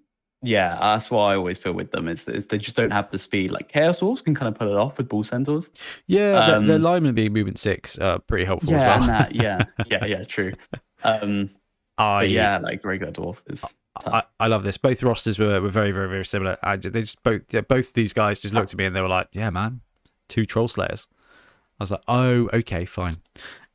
yeah, 0.43 0.77
that's 0.79 1.09
what 1.09 1.21
I 1.21 1.35
always 1.35 1.57
feel 1.57 1.73
with 1.73 1.91
them 1.91 2.07
is 2.07 2.25
that 2.25 2.49
they 2.49 2.57
just 2.57 2.75
don't 2.75 2.91
have 2.91 3.09
the 3.09 3.17
speed. 3.17 3.51
Like 3.51 3.69
Chaos 3.69 4.01
Dwarves 4.01 4.23
can 4.23 4.35
kind 4.35 4.47
of 4.49 4.59
pull 4.59 4.69
it 4.69 4.77
off 4.77 4.97
with 4.97 5.09
Bull 5.09 5.23
Centaurs. 5.23 5.69
Yeah, 6.07 6.41
the, 6.41 6.59
the 6.65 6.75
Um, 6.75 6.81
lineman 6.81 7.15
being 7.15 7.33
movement 7.33 7.59
six, 7.59 7.97
uh, 7.97 8.19
pretty 8.19 8.45
helpful 8.45 8.71
Yeah, 8.71 8.77
as 8.79 8.83
well. 8.85 9.01
and 9.01 9.09
that 9.09 9.35
yeah, 9.35 9.65
yeah, 9.87 10.05
yeah, 10.05 10.23
true. 10.25 10.53
Um, 11.03 11.49
I, 11.97 12.23
yeah, 12.23 12.57
like 12.57 12.83
regular 12.83 13.11
dwarf 13.13 13.37
is 13.47 13.63
I, 14.05 14.23
I 14.39 14.47
love 14.47 14.63
this. 14.63 14.77
Both 14.77 15.03
rosters 15.03 15.37
were, 15.37 15.61
were 15.61 15.69
very, 15.69 15.91
very, 15.91 16.09
very 16.09 16.25
similar. 16.25 16.57
I, 16.63 16.75
they 16.77 17.01
just 17.01 17.21
both 17.23 17.41
yeah, 17.51 17.61
both 17.61 17.93
these 17.93 18.13
guys 18.13 18.39
just 18.39 18.53
looked 18.53 18.73
at 18.73 18.77
me 18.77 18.85
and 18.85 18.95
they 18.95 19.01
were 19.01 19.07
like, 19.07 19.27
"Yeah, 19.31 19.49
man, 19.51 19.81
two 20.27 20.45
troll 20.45 20.67
slayers." 20.67 21.07
I 21.79 21.83
was 21.83 21.91
like, 21.91 22.03
"Oh, 22.07 22.49
okay, 22.53 22.85
fine." 22.85 23.17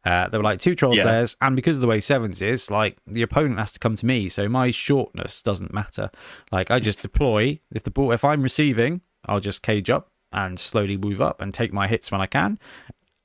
Uh, 0.09 0.29
they 0.29 0.39
were 0.39 0.45
like 0.45 0.59
two 0.59 0.75
troll 0.75 0.97
Yeah. 0.97 1.27
and 1.43 1.55
because 1.55 1.77
of 1.77 1.83
the 1.83 1.87
way 1.87 2.01
sevens 2.01 2.41
is, 2.41 2.71
like 2.71 2.97
the 3.07 3.23
opponent 3.23 3.59
has 3.59 3.73
to 3.73 3.79
come 3.79 3.95
to 3.97 4.07
me, 4.07 4.29
so 4.31 4.49
my 4.49 4.71
shortness 4.71 5.43
doesn't 5.43 5.73
matter. 5.75 6.11
Like 6.51 6.71
I 6.71 6.81
just 6.81 7.03
deploy 7.03 7.61
if 7.73 7.83
the 7.83 7.91
ball, 7.91 8.13
if 8.13 8.25
I'm 8.25 8.43
receiving, 8.43 9.03
I'll 9.27 9.41
just 9.41 9.63
cage 9.63 9.91
up 9.91 10.11
and 10.33 10.59
slowly 10.59 10.97
move 10.97 11.21
up 11.21 11.41
and 11.41 11.53
take 11.53 11.73
my 11.73 11.87
hits 11.89 12.11
when 12.11 12.21
I 12.21 12.27
can. 12.27 12.59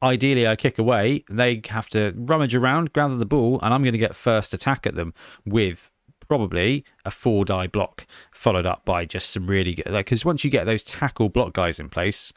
Ideally, 0.02 0.46
I 0.46 0.58
kick 0.58 0.78
away. 0.78 1.24
They 1.30 1.62
have 1.70 1.88
to 1.92 2.12
rummage 2.18 2.54
around, 2.56 2.92
gather 2.92 3.16
the 3.16 3.26
ball, 3.26 3.60
and 3.62 3.74
I'm 3.74 3.84
going 3.84 3.94
to 3.94 3.98
get 3.98 4.16
first 4.16 4.54
attack 4.54 4.86
at 4.86 4.96
them 4.96 5.14
with 5.46 5.90
probably 6.28 6.84
a 7.06 7.12
four 7.12 7.46
die 7.46 7.68
block, 7.68 8.06
followed 8.32 8.66
up 8.66 8.84
by 8.84 9.06
just 9.06 9.30
some 9.30 9.48
really 9.48 9.76
good. 9.76 9.88
Like, 9.90 10.08
because 10.08 10.26
once 10.26 10.44
you 10.44 10.50
get 10.50 10.66
those 10.66 10.84
tackle 10.84 11.30
block 11.30 11.54
guys 11.54 11.80
in 11.80 11.88
place, 11.90 12.34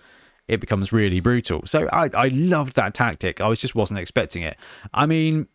it 0.49 0.61
becomes 0.61 0.93
really 0.93 1.21
brutal. 1.21 1.63
So 1.67 1.89
I, 1.93 2.11
I 2.15 2.29
loved 2.29 2.77
that 2.77 2.95
tactic. 2.95 3.41
I 3.41 3.49
was 3.49 3.59
just 3.59 3.75
wasn't 3.75 3.99
expecting 4.01 4.43
it. 4.43 4.57
I 4.95 5.07
mean, 5.07 5.49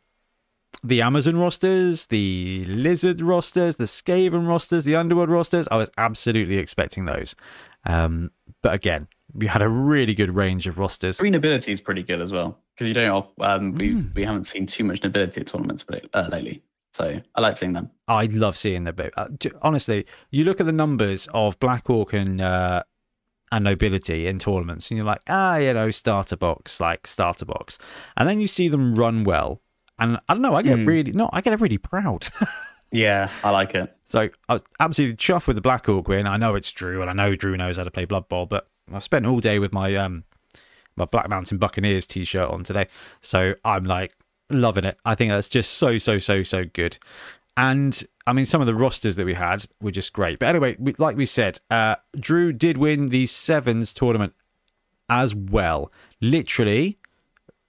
the 0.84 1.02
Amazon 1.02 1.38
rosters, 1.38 2.08
the 2.08 2.64
Lizard 2.66 3.22
rosters, 3.22 3.78
the 3.78 3.86
Skaven 3.86 4.48
rosters, 4.48 4.84
the 4.84 4.96
Underworld 4.96 5.30
rosters, 5.30 5.68
I 5.70 5.78
was 5.78 5.90
absolutely 5.98 6.58
expecting 6.58 7.06
those. 7.06 7.36
Um, 7.86 8.32
but 8.62 8.74
again, 8.74 9.08
we 9.34 9.48
had 9.48 9.62
a 9.62 9.70
really 9.70 10.14
good 10.14 10.36
range 10.36 10.68
of 10.68 10.78
rosters. 10.78 11.18
green 11.18 11.36
ability 11.36 11.72
is 11.72 11.82
pretty 11.82 12.04
good 12.04 12.22
as 12.22 12.32
well 12.32 12.60
because 12.76 12.88
you 12.88 12.94
don't 12.94 13.28
um 13.40 13.74
we 13.76 13.92
Hmm. 13.92 14.08
we 14.14 14.26
haven't 14.26 14.46
seen 14.46 14.66
too 14.66 14.84
much 14.84 15.02
nobility 15.04 15.42
at 15.42 15.48
tournaments 15.48 15.86
uh, 16.14 16.28
lately. 16.32 16.64
So 16.94 17.22
I 17.36 17.42
like 17.42 17.56
seeing 17.58 17.72
them. 17.72 17.90
I 18.10 18.26
love 18.26 18.58
seeing 18.58 18.84
the 18.84 18.92
bit. 18.92 19.14
Uh, 19.16 19.28
honestly, 19.62 20.06
you 20.32 20.44
look 20.44 20.60
at 20.60 20.66
the 20.66 20.74
numbers 20.74 21.30
of 21.34 21.58
Black 21.62 21.88
and 21.88 22.42
uh, 22.42 22.84
and 23.52 23.64
Nobility 23.66 24.28
in 24.28 24.40
tournaments, 24.40 24.90
and 24.90 24.98
you're 24.98 25.06
like, 25.06 25.22
ah, 25.28 25.58
you 25.58 25.74
know, 25.74 25.92
starter 25.92 26.36
box, 26.38 26.80
like 26.80 27.06
starter 27.08 27.46
box, 27.46 27.78
and 28.18 28.28
then 28.30 28.40
you 28.40 28.48
see 28.48 28.68
them 28.70 28.96
run 28.96 29.24
well, 29.24 29.62
and 30.00 30.18
I 30.30 30.34
don't 30.34 30.42
know, 30.42 30.56
I 30.56 30.62
get 30.62 30.80
Mm. 30.80 30.88
really 30.88 31.12
no, 31.12 31.30
I 31.34 31.42
get 31.42 31.60
really 31.62 31.78
proud. 31.78 32.28
Yeah, 32.94 33.30
I 33.42 33.52
like 33.52 33.74
it. 33.74 33.96
so 34.04 34.28
I 34.50 34.54
was 34.54 34.64
absolutely 34.82 35.16
chuffed 35.16 35.48
with 35.48 35.56
the 35.56 35.62
Black 35.62 35.88
Orc 35.88 36.10
win. 36.10 36.28
I 36.28 36.36
know 36.36 36.56
it's 36.56 36.70
Drew, 36.74 37.00
and 37.02 37.10
I 37.10 37.14
know 37.14 37.38
Drew 37.38 37.56
knows 37.56 37.78
how 37.78 37.86
to 37.86 37.92
play 37.92 38.04
Blood 38.04 38.28
Bowl, 38.28 38.46
but 38.46 38.68
I 38.94 39.00
spent 39.00 39.26
all 39.26 39.40
day 39.40 39.60
with 39.60 39.72
my 39.72 39.96
um 39.96 40.26
my 40.98 41.06
Black 41.06 41.30
Mountain 41.30 41.58
Buccaneers 41.58 42.06
t-shirt 42.06 42.50
on 42.50 42.66
today, 42.66 42.88
so 43.22 43.54
I'm 43.64 43.86
like 43.86 44.14
loving 44.50 44.84
it. 44.84 44.98
I 45.06 45.16
think 45.16 45.32
that's 45.32 45.48
just 45.48 45.76
so 45.76 45.98
so 46.00 46.20
so 46.20 46.44
so 46.44 46.66
good. 46.66 46.98
And 47.62 48.04
I 48.26 48.34
mean, 48.34 48.46
some 48.46 48.60
of 48.60 48.66
the 48.66 48.74
rosters 48.74 49.18
that 49.18 49.26
we 49.26 49.36
had 49.36 49.68
were 49.80 49.92
just 49.92 50.14
great. 50.14 50.40
But 50.40 50.50
anyway, 50.50 50.76
we, 50.80 50.96
like 50.98 51.16
we 51.16 51.28
said, 51.28 51.60
uh, 51.70 51.98
Drew 52.20 52.52
did 52.52 52.76
win 52.76 53.10
the 53.10 53.28
sevens 53.28 53.94
tournament 53.94 54.34
as 55.08 55.36
well. 55.36 55.92
Literally 56.22 56.98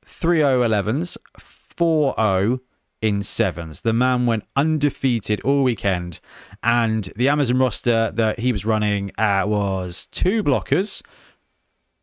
3 0.07 0.39
0 0.39 0.63
11s, 0.67 1.19
4 1.39 2.15
0 2.17 2.61
in 3.03 3.23
sevens. 3.23 3.83
The 3.83 3.93
man 3.93 4.25
went 4.25 4.45
undefeated 4.57 5.43
all 5.43 5.63
weekend. 5.63 6.21
And 6.63 7.13
the 7.15 7.29
Amazon 7.29 7.59
roster 7.59 8.11
that 8.15 8.39
he 8.39 8.51
was 8.51 8.65
running 8.65 9.13
uh, 9.19 9.43
was 9.45 10.07
two 10.11 10.43
blockers. 10.43 11.03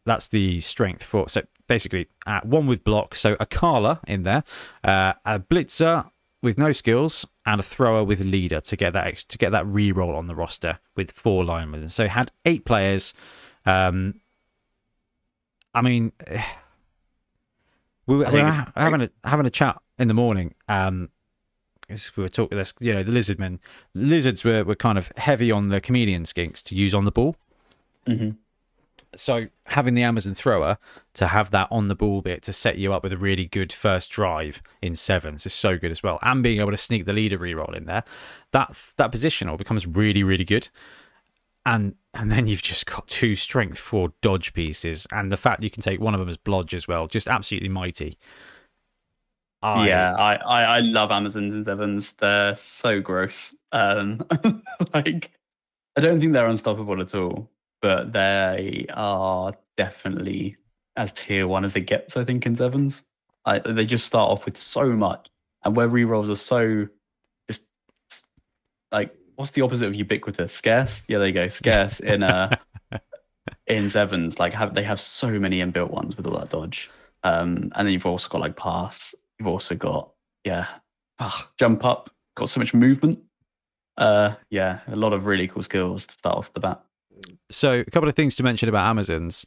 That's 0.05 0.27
the 0.27 0.61
strength 0.61 1.03
for. 1.03 1.27
So 1.27 1.41
basically, 1.65 2.07
uh, 2.27 2.41
one 2.43 2.67
with 2.67 2.83
block. 2.83 3.15
So 3.15 3.35
a 3.39 3.47
Karla 3.47 3.99
in 4.07 4.21
there, 4.21 4.43
uh, 4.83 5.13
a 5.25 5.39
Blitzer 5.39 6.11
with 6.41 6.57
no 6.57 6.71
skills, 6.71 7.25
and 7.45 7.59
a 7.59 7.63
thrower 7.63 8.03
with 8.03 8.21
leader 8.21 8.61
to 8.61 8.75
get 8.75 8.93
that 8.93 9.07
ex- 9.07 9.23
to 9.25 9.37
get 9.37 9.51
that 9.51 9.65
re-roll 9.67 10.15
on 10.15 10.27
the 10.27 10.35
roster 10.35 10.79
with 10.95 11.11
four 11.11 11.43
linemen. 11.43 11.89
So 11.89 12.07
had 12.07 12.31
eight 12.45 12.65
players. 12.65 13.13
Um, 13.65 14.21
I 15.73 15.81
mean, 15.81 16.11
we 18.07 18.15
were, 18.17 18.25
we 18.31 18.39
were 18.41 18.51
ha- 18.51 18.71
having 18.75 19.01
a 19.01 19.09
having 19.23 19.45
a 19.45 19.49
chat 19.51 19.81
in 19.97 20.07
the 20.07 20.13
morning. 20.13 20.55
Um, 20.67 21.09
we 21.89 22.23
were 22.23 22.29
talking 22.29 22.57
this, 22.57 22.73
you 22.79 22.93
know, 22.93 23.01
the 23.03 23.11
lizardmen, 23.11 23.57
lizards 23.95 24.43
were, 24.43 24.63
were 24.63 24.75
kind 24.75 24.97
of 24.97 25.11
heavy 25.17 25.51
on 25.51 25.69
the 25.69 25.81
chameleon 25.81 26.23
skinks 26.23 26.61
to 26.63 26.75
use 26.75 26.93
on 26.93 27.03
the 27.05 27.11
ball. 27.11 27.35
Mhm. 28.07 28.37
So 29.15 29.47
having 29.65 29.95
the 29.95 30.03
Amazon 30.03 30.33
thrower 30.33 30.77
to 31.15 31.27
have 31.27 31.51
that 31.51 31.67
on 31.71 31.87
the 31.87 31.95
ball 31.95 32.21
bit 32.21 32.43
to 32.43 32.53
set 32.53 32.77
you 32.77 32.93
up 32.93 33.01
with 33.03 33.11
a 33.13 33.17
really 33.17 33.45
good 33.45 33.73
first 33.73 34.11
drive 34.11 34.61
in 34.81 34.95
sevens 34.95 35.45
is 35.45 35.53
so 35.53 35.77
good 35.77 35.91
as 35.91 36.03
well, 36.03 36.19
and 36.21 36.43
being 36.43 36.59
able 36.59 36.71
to 36.71 36.77
sneak 36.77 37.05
the 37.05 37.13
leader 37.13 37.37
reroll 37.39 37.75
in 37.75 37.85
there, 37.85 38.03
that 38.51 38.75
that 38.97 39.11
positional 39.11 39.57
becomes 39.57 39.87
really 39.87 40.23
really 40.23 40.45
good. 40.45 40.69
And 41.65 41.95
and 42.13 42.31
then 42.31 42.47
you've 42.47 42.61
just 42.61 42.85
got 42.85 43.07
two 43.07 43.35
strength 43.35 43.77
four 43.77 44.13
dodge 44.21 44.53
pieces, 44.53 45.05
and 45.11 45.31
the 45.31 45.37
fact 45.37 45.61
you 45.63 45.69
can 45.69 45.81
take 45.83 45.99
one 45.99 46.13
of 46.13 46.19
them 46.19 46.29
as 46.29 46.37
blodge 46.37 46.73
as 46.73 46.87
well, 46.87 47.07
just 47.07 47.27
absolutely 47.27 47.69
mighty. 47.69 48.17
I- 49.61 49.87
Yeah, 49.87 50.13
I, 50.15 50.35
I 50.35 50.61
I 50.77 50.79
love 50.79 51.11
Amazons 51.11 51.53
and 51.53 51.65
Sevens. 51.65 52.13
They're 52.13 52.55
so 52.55 53.01
gross. 53.01 53.53
Um, 53.71 54.25
like 54.93 55.31
I 55.97 56.01
don't 56.01 56.19
think 56.19 56.33
they're 56.33 56.47
unstoppable 56.47 57.01
at 57.01 57.13
all, 57.13 57.49
but 57.81 58.13
they 58.13 58.85
are 58.93 59.53
definitely 59.77 60.57
as 60.95 61.13
tier 61.13 61.47
one 61.47 61.63
as 61.63 61.75
it 61.75 61.81
gets. 61.81 62.17
I 62.17 62.25
think 62.25 62.45
in 62.45 62.55
Sevens, 62.55 63.03
I, 63.45 63.59
they 63.59 63.85
just 63.85 64.05
start 64.05 64.31
off 64.31 64.45
with 64.45 64.57
so 64.57 64.85
much, 64.85 65.29
and 65.63 65.75
where 65.75 65.89
rerolls 65.89 66.29
are 66.29 66.35
so 66.35 66.87
just 67.49 67.61
like 68.91 69.13
what's 69.35 69.51
the 69.51 69.61
opposite 69.61 69.87
of 69.87 69.95
ubiquitous? 69.95 70.53
Scarce. 70.53 71.03
Yeah, 71.07 71.19
there 71.19 71.27
you 71.27 71.33
go. 71.33 71.47
Scarce 71.47 72.01
in 72.01 72.23
uh 72.23 72.53
in 73.67 73.89
Sevens. 73.89 74.37
Like 74.37 74.53
have 74.53 74.75
they 74.75 74.83
have 74.83 74.99
so 74.99 75.29
many 75.29 75.61
inbuilt 75.61 75.91
ones 75.91 76.17
with 76.17 76.27
all 76.27 76.37
that 76.37 76.49
dodge. 76.49 76.89
Um, 77.23 77.71
and 77.75 77.87
then 77.87 77.93
you've 77.93 78.05
also 78.05 78.29
got 78.29 78.41
like 78.41 78.57
pass. 78.57 79.15
You've 79.39 79.47
also 79.47 79.75
got 79.75 80.11
yeah, 80.43 80.67
ah, 81.19 81.49
jump 81.57 81.85
up. 81.85 82.09
Got 82.35 82.49
so 82.49 82.59
much 82.59 82.73
movement. 82.73 83.19
Uh, 83.97 84.35
yeah, 84.49 84.79
a 84.87 84.95
lot 84.95 85.13
of 85.13 85.25
really 85.25 85.47
cool 85.47 85.63
skills 85.63 86.05
to 86.05 86.13
start 86.13 86.37
off 86.37 86.53
the 86.53 86.59
bat. 86.59 86.81
So 87.49 87.79
a 87.79 87.85
couple 87.85 88.09
of 88.09 88.15
things 88.15 88.35
to 88.37 88.43
mention 88.43 88.69
about 88.69 88.87
Amazons. 88.89 89.45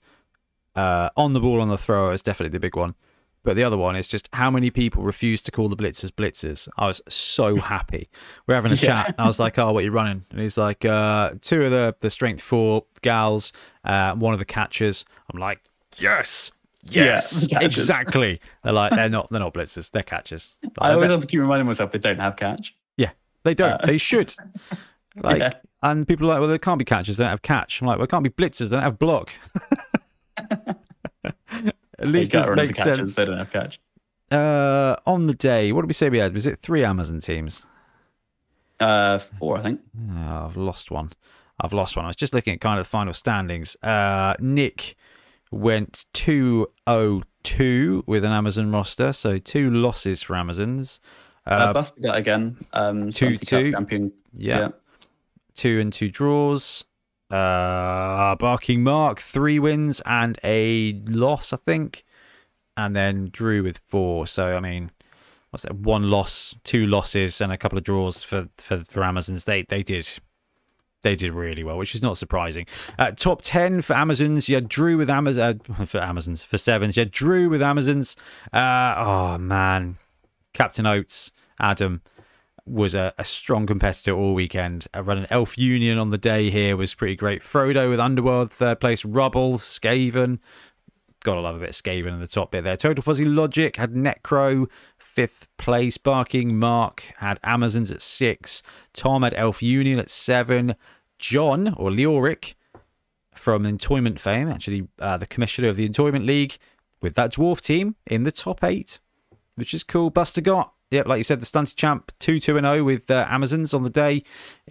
Uh, 0.75 1.11
on 1.19 1.35
the 1.35 1.41
ball 1.41 1.61
on 1.61 1.69
the 1.69 1.77
thrower 1.77 2.13
is 2.15 2.23
definitely 2.23 2.51
the 2.51 2.59
big 2.61 2.75
one, 2.77 2.95
but 3.43 3.57
the 3.57 3.63
other 3.63 3.77
one 3.77 3.95
is 3.95 4.09
just 4.09 4.27
how 4.33 4.51
many 4.51 4.71
people 4.71 5.03
refuse 5.03 5.43
to 5.43 5.51
call 5.51 5.69
the 5.69 5.77
blitzers 5.77 6.11
blitzers. 6.11 6.67
I 6.79 6.87
was 6.87 7.03
so 7.09 7.57
happy. 7.73 8.09
We're 8.47 8.55
having 8.55 8.73
a 8.73 8.77
Yeah. 8.77 8.87
chat. 8.87 9.09
And 9.09 9.21
I 9.21 9.27
was 9.27 9.39
like, 9.39 9.59
"Oh, 9.59 9.71
what 9.73 9.81
are 9.81 9.85
you 9.85 9.91
running?" 9.91 10.23
And 10.31 10.41
he's 10.41 10.57
like, 10.57 10.85
uh, 10.87 11.33
two 11.43 11.65
of 11.65 11.71
the 11.73 11.95
the 12.01 12.09
strength 12.09 12.41
four 12.43 12.87
gals, 13.03 13.53
uh, 13.85 14.15
one 14.15 14.33
of 14.33 14.39
the 14.39 14.47
catchers." 14.47 15.05
I'm 15.33 15.39
like, 15.39 15.61
"Yes." 15.99 16.53
Yeah, 16.85 17.05
Yes, 17.05 17.31
the 17.43 17.59
exactly. 17.65 18.41
They're 18.65 18.73
like 18.73 18.91
they're 18.93 19.09
not 19.11 19.31
they're 19.31 19.39
not 19.41 19.55
blitzers, 19.55 19.91
they're 19.93 20.03
catchers. 20.03 20.57
I 20.79 20.93
always 20.95 21.11
have 21.11 21.21
to 21.21 21.27
keep 21.29 21.39
reminding 21.39 21.67
myself 21.67 21.93
they 21.93 21.99
don't 21.99 22.19
have 22.19 22.35
catch. 22.37 22.75
Yeah, 22.97 23.11
they 23.45 23.55
don't. 23.55 23.73
Uh, 23.81 23.87
they 23.87 23.99
should. 23.99 24.35
Like, 25.17 25.39
Yeah. 25.41 25.53
And 25.83 26.07
people 26.07 26.27
are 26.27 26.31
like, 26.31 26.41
well, 26.41 26.49
there 26.49 26.59
can't 26.59 26.79
be 26.79 26.85
catchers. 26.85 27.17
They 27.17 27.25
don't 27.25 27.31
have 27.31 27.43
catch. 27.43 27.81
I'm 27.81 27.87
like, 27.89 27.99
well, 27.99 28.05
it 28.05 28.11
can't 28.11 28.25
be 28.25 28.31
blitzers. 28.31 28.71
They 28.71 28.77
don't 28.77 28.83
have 28.83 28.99
block. 28.99 29.33
At 31.99 32.09
least 32.09 32.33
this 32.33 32.45
get 32.47 32.51
rid 32.51 32.59
of 32.59 32.65
the 32.65 32.69
makes 32.69 32.79
catches, 32.79 32.97
sense. 32.97 33.15
They 33.15 33.25
don't 33.25 33.39
have 33.39 33.51
catch. 33.51 33.81
Uh, 34.31 34.97
on 35.07 35.27
the 35.27 35.35
day, 35.35 35.73
what 35.73 35.83
did 35.83 35.89
we 35.89 35.95
say 35.95 36.09
we 36.09 36.19
had? 36.19 36.33
Was 36.35 36.47
it 36.47 36.61
three 36.63 36.85
Amazon 36.85 37.21
teams? 37.21 37.63
Uh, 38.81 39.19
four, 39.19 39.59
I 39.59 39.63
think. 39.63 39.81
Oh, 40.11 40.47
I've 40.49 40.57
lost 40.57 40.91
one. 40.91 41.13
I've 41.61 41.73
lost 41.73 41.97
one. 41.97 42.05
I 42.05 42.09
was 42.09 42.17
just 42.17 42.35
looking 42.35 42.55
at 42.55 42.61
kind 42.61 42.81
of 42.81 42.87
the 42.87 42.91
final 42.91 43.13
standings. 43.13 43.77
Uh, 43.83 44.35
Nick 44.41 44.97
went 45.53 46.07
202 46.15 48.05
with 48.07 48.25
an 48.25 48.33
Amazon 48.33 48.73
roster, 48.73 49.13
so 49.13 49.39
two 49.39 49.71
losses 49.71 50.23
for 50.23 50.35
Amazons. 50.35 50.99
Uh, 51.47 51.51
Uh, 51.51 51.73
busted 51.75 52.03
that 52.05 52.17
again. 52.17 52.57
Um, 52.73 53.13
two, 53.13 53.37
two. 53.37 53.71
champion. 53.73 54.13
yeah. 54.37 54.69
Two 55.55 55.81
and 55.81 55.93
two 55.93 56.11
draws. 56.11 56.85
Uh, 57.31 58.35
Barking 58.35 58.83
Mark, 58.83 59.21
three 59.21 59.59
wins 59.59 60.03
and 60.05 60.39
a 60.45 60.93
loss, 61.07 61.53
I 61.53 61.57
think. 61.57 62.05
And 62.77 62.95
then 62.95 63.31
Drew 63.33 63.63
with 63.63 63.81
four. 63.89 64.27
So, 64.27 64.57
I 64.57 64.61
mean, 64.61 64.91
what's 65.51 65.63
that? 65.63 65.75
One 65.75 66.11
loss, 66.11 66.55
two 66.65 66.87
losses, 66.87 67.41
and 67.41 67.51
a 67.51 67.57
couple 67.57 67.79
of 67.79 67.85
draws 67.85 68.23
for, 68.23 68.49
for, 68.59 68.85
for 68.89 69.03
Amazons. 69.03 69.45
They 69.45 69.63
they 69.63 69.83
did 69.83 70.09
They 71.03 71.17
did 71.17 71.33
really 71.33 71.65
well, 71.65 71.79
which 71.79 71.95
is 71.95 72.03
not 72.03 72.17
surprising. 72.19 72.67
Uh, 72.99 73.13
top 73.13 73.41
10 73.43 73.83
for 73.83 73.95
Amazons. 73.95 74.47
Had 74.47 74.69
Drew 74.69 74.97
with 74.97 75.11
Amazon, 75.11 75.61
uh, 75.79 75.85
for 75.87 76.01
Amazons, 76.01 76.43
for 76.43 76.59
sevens. 76.59 76.97
Had 76.97 77.11
Drew 77.11 77.49
with 77.49 77.63
Amazons. 77.63 78.15
Uh, 78.53 78.95
oh, 78.99 79.39
man. 79.39 79.97
Captain 80.53 80.87
Oates, 80.87 81.33
Adam, 81.59 82.03
was 82.65 82.95
a, 82.95 83.13
a 83.19 83.25
strong 83.25 83.67
competitor 83.67 84.13
all 84.13 84.35
weekend. 84.35 84.87
I 84.95 85.01
ran 85.01 85.19
an 85.19 85.27
Elf 85.31 85.59
Union 85.59 85.99
on 85.99 86.11
the 86.11 86.19
day 86.19 86.51
here, 86.51 86.77
was 86.77 86.95
pretty 86.95 87.17
great. 87.17 87.43
Frodo 87.43 87.91
with 87.91 88.01
Underworld, 88.01 88.53
third 88.53 88.81
place. 88.81 89.05
Rubble, 89.05 89.59
Skaven. 89.59 90.39
Gotta 91.25 91.41
love 91.41 91.57
a 91.57 91.61
bit 91.61 91.71
of 91.71 91.75
Skaven 91.75 92.13
in 92.13 92.21
the 92.21 92.27
top 92.27 92.53
bit 92.53 92.65
there. 92.65 92.77
Total 92.77 93.03
Fuzzy 93.03 93.25
Logic 93.25 93.77
had 93.77 93.95
Necro, 93.95 94.69
fifth 94.99 95.47
place. 95.57 95.97
Barking 95.97 96.59
Mark 96.59 97.13
had 97.19 97.39
Amazons 97.45 97.91
at 97.91 98.03
six. 98.03 98.63
Tom 98.93 99.23
had 99.23 99.35
Elf 99.35 99.63
Union 99.63 99.99
at 99.99 100.11
seven. 100.11 100.75
John, 101.19 101.75
or 101.77 101.91
Leoric, 101.91 102.55
from 103.35 103.65
Entoyment 103.65 104.19
fame, 104.19 104.49
actually 104.49 104.89
uh, 104.99 105.17
the 105.17 105.27
commissioner 105.27 105.69
of 105.69 105.77
the 105.77 105.89
Entoyment 105.89 106.27
League, 106.27 106.59
with 107.01 107.15
that 107.15 107.33
dwarf 107.33 107.61
team 107.61 107.97
in 108.07 108.25
the 108.25 108.33
top 108.33 108.63
eight, 108.63 109.01
which 109.55 109.75
is 109.75 109.85
cool. 109.85 110.11
Buster 110.11 110.41
got, 110.41 110.72
yep, 110.93 111.07
like 111.07 111.19
you 111.19 111.25
said, 111.25 111.41
the 111.41 111.47
stunty 111.47 111.75
champ 111.75 112.13
2 112.21 112.39
2 112.39 112.61
0 112.61 112.85
with 112.85 113.11
uh, 113.11 113.27
Amazons 113.29 113.75
on 113.75 113.83
the 113.83 113.91
day, 113.91 114.23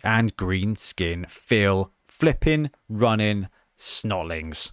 and 0.03 0.35
green 0.37 0.75
skin 0.77 1.25
Phil 1.29 1.91
flipping, 2.07 2.69
running, 2.87 3.47
snotlings. 3.77 4.71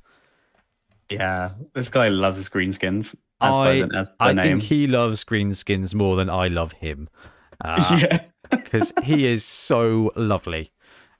Yeah, 1.10 1.52
this 1.74 1.88
guy 1.88 2.08
loves 2.08 2.36
his 2.36 2.48
greenskins. 2.48 3.14
As 3.40 3.54
I, 3.54 3.82
per, 3.82 3.96
as 3.96 4.08
per 4.08 4.14
I 4.20 4.32
name. 4.32 4.60
think 4.60 4.62
he 4.64 4.86
loves 4.86 5.24
greenskins 5.24 5.94
more 5.94 6.16
than 6.16 6.28
I 6.28 6.48
love 6.48 6.72
him. 6.72 7.08
yeah, 7.64 8.24
Because 8.50 8.92
he 9.04 9.26
is 9.26 9.44
so 9.44 10.12
lovely. 10.16 10.70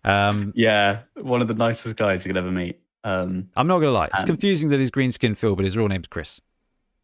Um, 0.05 0.53
yeah, 0.55 1.01
one 1.15 1.41
of 1.43 1.49
the 1.49 1.55
nicest 1.55 1.97
guys 1.97 2.25
you 2.25 2.29
could 2.31 2.37
ever 2.37 2.51
meet. 2.51 2.81
Um, 3.05 3.49
I'm 3.57 3.67
not 3.67 3.77
going 3.79 3.89
to 3.89 3.93
lie. 3.93 4.07
It's 4.07 4.21
Um, 4.21 4.27
confusing 4.27 4.69
that 4.71 4.79
he's 4.81 4.91
green 4.91 5.13
skin 5.13 5.35
Phil, 5.35 5.57
but 5.57 5.65
his 5.65 5.77
real 5.77 5.89
name's 5.89 6.09
Chris. 6.09 6.41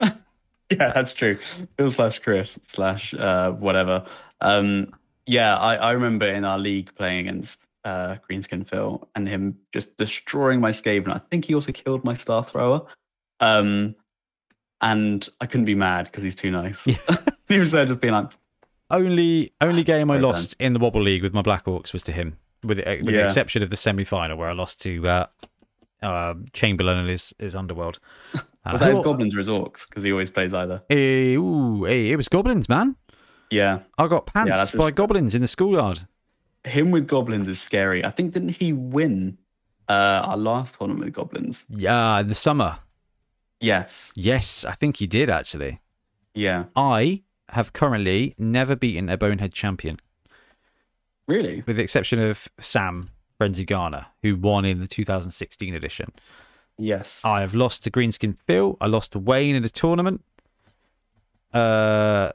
yeah, 0.70 0.92
that's 0.92 1.14
true. 1.14 1.38
Phil 1.76 1.90
slash 1.90 2.18
Chris 2.20 2.58
slash 2.66 3.14
uh, 3.14 3.50
whatever. 3.52 4.04
Um, 4.40 4.92
yeah, 5.26 5.56
I, 5.56 5.76
I 5.76 5.90
remember 5.92 6.26
in 6.28 6.44
our 6.44 6.58
league 6.58 6.94
playing 6.96 7.28
against 7.28 7.58
uh, 7.84 8.16
Greenskin 8.28 8.68
Phil 8.68 9.08
and 9.14 9.28
him 9.28 9.58
just 9.72 9.96
destroying 9.96 10.60
my 10.60 10.70
Skaven. 10.72 11.08
I 11.14 11.20
think 11.30 11.46
he 11.46 11.54
also 11.54 11.72
killed 11.72 12.04
my 12.04 12.14
Star 12.14 12.44
Thrower. 12.44 12.86
Um, 13.40 13.94
and 14.80 15.26
I 15.40 15.46
couldn't 15.46 15.64
be 15.66 15.74
mad 15.74 16.06
because 16.06 16.22
he's 16.22 16.34
too 16.34 16.50
nice. 16.50 16.84
he 17.48 17.58
was 17.58 17.70
there 17.70 17.86
just 17.86 18.00
being 18.00 18.12
like, 18.14 18.30
Only 18.90 19.52
only 19.60 19.82
game 19.82 20.10
I 20.10 20.18
lost 20.18 20.56
in 20.58 20.72
the 20.74 20.78
Wobble 20.78 21.02
League 21.02 21.22
with 21.22 21.32
my 21.32 21.42
Black 21.42 21.64
Orcs 21.64 21.92
was 21.92 22.02
to 22.04 22.12
him, 22.12 22.36
with, 22.62 22.78
the- 22.78 22.84
with 23.02 23.06
the 23.06 23.24
exception 23.24 23.62
of 23.62 23.70
the 23.70 23.76
semi 23.76 24.04
final 24.04 24.36
where 24.36 24.48
I 24.48 24.52
lost 24.52 24.80
to 24.82 25.06
uh, 25.08 25.26
uh, 26.02 26.34
Chamberlain 26.52 26.98
and 26.98 27.08
his, 27.08 27.32
his 27.38 27.54
Underworld. 27.56 27.98
Uh, 28.66 28.70
was 28.72 28.80
that 28.80 28.90
his 28.90 28.98
goblins 29.00 29.34
or 29.34 29.38
his 29.38 29.48
orcs? 29.48 29.88
Because 29.88 30.02
he 30.04 30.10
always 30.12 30.30
plays 30.30 30.54
either. 30.54 30.82
Eh, 30.90 31.34
ooh, 31.34 31.86
eh, 31.86 32.12
it 32.12 32.16
was 32.16 32.28
goblins, 32.28 32.68
man. 32.68 32.96
Yeah, 33.50 33.80
I 33.98 34.06
got 34.08 34.26
pants 34.26 34.50
his 34.60 34.70
by 34.72 34.86
stuff. 34.86 34.94
goblins 34.94 35.34
in 35.34 35.42
the 35.42 35.48
schoolyard. 35.48 36.00
him 36.64 36.90
with 36.90 37.06
goblins 37.06 37.46
is 37.46 37.60
scary. 37.60 38.04
I 38.04 38.10
think 38.10 38.32
didn't 38.32 38.50
he 38.50 38.72
win 38.72 39.36
uh, 39.88 39.92
our 39.92 40.36
last 40.38 40.76
tournament 40.78 41.04
with 41.04 41.14
goblins? 41.14 41.64
Yeah, 41.68 42.20
in 42.20 42.28
the 42.28 42.34
summer. 42.34 42.78
Yes. 43.60 44.12
Yes, 44.16 44.64
I 44.64 44.72
think 44.72 44.96
he 44.96 45.06
did 45.06 45.28
actually. 45.30 45.80
Yeah. 46.34 46.64
I 46.74 47.22
have 47.50 47.72
currently 47.74 48.34
never 48.38 48.74
beaten 48.74 49.08
a 49.10 49.16
Bonehead 49.18 49.52
champion, 49.52 50.00
Really? 51.26 51.62
with 51.66 51.76
the 51.76 51.82
exception 51.82 52.18
of 52.20 52.48
Sam 52.58 53.10
Frenzy 53.38 53.64
Garner, 53.64 54.06
who 54.22 54.36
won 54.36 54.64
in 54.64 54.80
the 54.80 54.86
2016 54.86 55.74
edition. 55.74 56.12
Yes. 56.78 57.20
I 57.24 57.40
have 57.40 57.54
lost 57.54 57.84
to 57.84 57.90
Greenskin 57.90 58.36
Phil. 58.46 58.76
I 58.80 58.86
lost 58.86 59.12
to 59.12 59.18
Wayne 59.18 59.54
in 59.54 59.64
a 59.64 59.68
tournament. 59.68 60.22
Uh, 61.52 62.30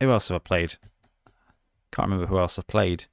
who 0.00 0.10
else 0.10 0.28
have 0.28 0.36
I 0.36 0.38
played? 0.40 0.74
Can't 1.92 2.08
remember 2.08 2.26
who 2.26 2.38
else 2.38 2.58
I've 2.58 2.66
played, 2.66 3.04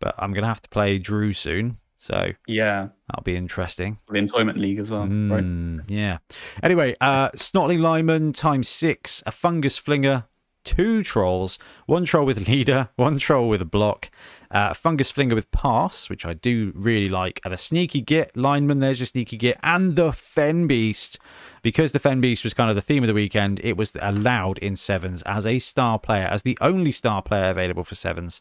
but 0.00 0.14
I'm 0.18 0.32
gonna 0.32 0.46
have 0.46 0.62
to 0.62 0.70
play 0.70 0.96
Drew 0.98 1.34
soon, 1.34 1.76
so 1.98 2.32
yeah. 2.46 2.88
that'll 3.08 3.22
be 3.22 3.36
interesting. 3.36 3.98
The 4.08 4.18
Entoyment 4.18 4.56
League 4.56 4.78
as 4.78 4.90
well. 4.90 5.02
Right. 5.02 5.44
Mm, 5.44 5.84
Yeah. 5.88 6.18
Anyway, 6.62 6.96
uh, 7.02 7.28
Snotling 7.32 7.80
Lyman 7.80 8.32
times 8.32 8.68
six, 8.68 9.22
a 9.26 9.30
fungus 9.30 9.76
flinger, 9.76 10.24
two 10.64 11.02
trolls, 11.02 11.58
one 11.86 12.04
troll 12.04 12.26
with 12.26 12.48
leader, 12.48 12.88
one 12.96 13.18
troll 13.18 13.48
with 13.48 13.62
a 13.62 13.66
block, 13.66 14.10
uh, 14.50 14.74
fungus 14.74 15.10
flinger 15.10 15.34
with 15.34 15.50
pass, 15.52 16.10
which 16.10 16.26
I 16.26 16.34
do 16.34 16.72
really 16.74 17.08
like, 17.08 17.40
and 17.44 17.54
a 17.54 17.56
sneaky 17.56 18.00
git 18.00 18.36
lineman. 18.36 18.80
There's 18.80 18.98
your 18.98 19.06
sneaky 19.06 19.36
git, 19.36 19.58
and 19.62 19.96
the 19.96 20.12
fen 20.12 20.66
beast. 20.66 21.18
Because 21.62 21.92
the 21.92 21.98
fen 21.98 22.22
beast 22.22 22.42
was 22.42 22.54
kind 22.54 22.70
of 22.70 22.76
the 22.76 22.82
theme 22.82 23.02
of 23.02 23.06
the 23.06 23.14
weekend, 23.14 23.60
it 23.62 23.76
was 23.76 23.92
allowed 24.00 24.58
in 24.58 24.76
sevens 24.76 25.22
as 25.22 25.46
a 25.46 25.58
star 25.58 25.98
player, 25.98 26.26
as 26.26 26.42
the 26.42 26.56
only 26.60 26.90
star 26.90 27.20
player 27.20 27.50
available 27.50 27.84
for 27.84 27.94
sevens, 27.94 28.40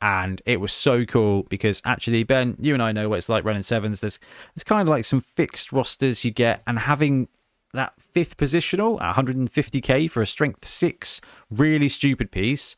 and 0.00 0.40
it 0.46 0.60
was 0.60 0.72
so 0.72 1.04
cool 1.04 1.42
because 1.44 1.82
actually, 1.84 2.22
Ben, 2.22 2.56
you 2.60 2.72
and 2.72 2.82
I 2.82 2.92
know 2.92 3.08
what 3.08 3.18
it's 3.18 3.28
like 3.28 3.44
running 3.44 3.64
sevens. 3.64 4.00
There's 4.00 4.20
there's 4.54 4.64
kind 4.64 4.82
of 4.82 4.88
like 4.88 5.04
some 5.04 5.20
fixed 5.20 5.72
rosters 5.72 6.24
you 6.24 6.30
get, 6.30 6.62
and 6.66 6.78
having 6.78 7.28
that 7.72 7.94
fifth 7.98 8.36
positional 8.36 9.00
at 9.00 9.16
150k 9.16 10.10
for 10.10 10.22
a 10.22 10.26
strength 10.26 10.64
six. 10.64 11.20
Really 11.50 11.88
stupid 11.88 12.30
piece. 12.30 12.76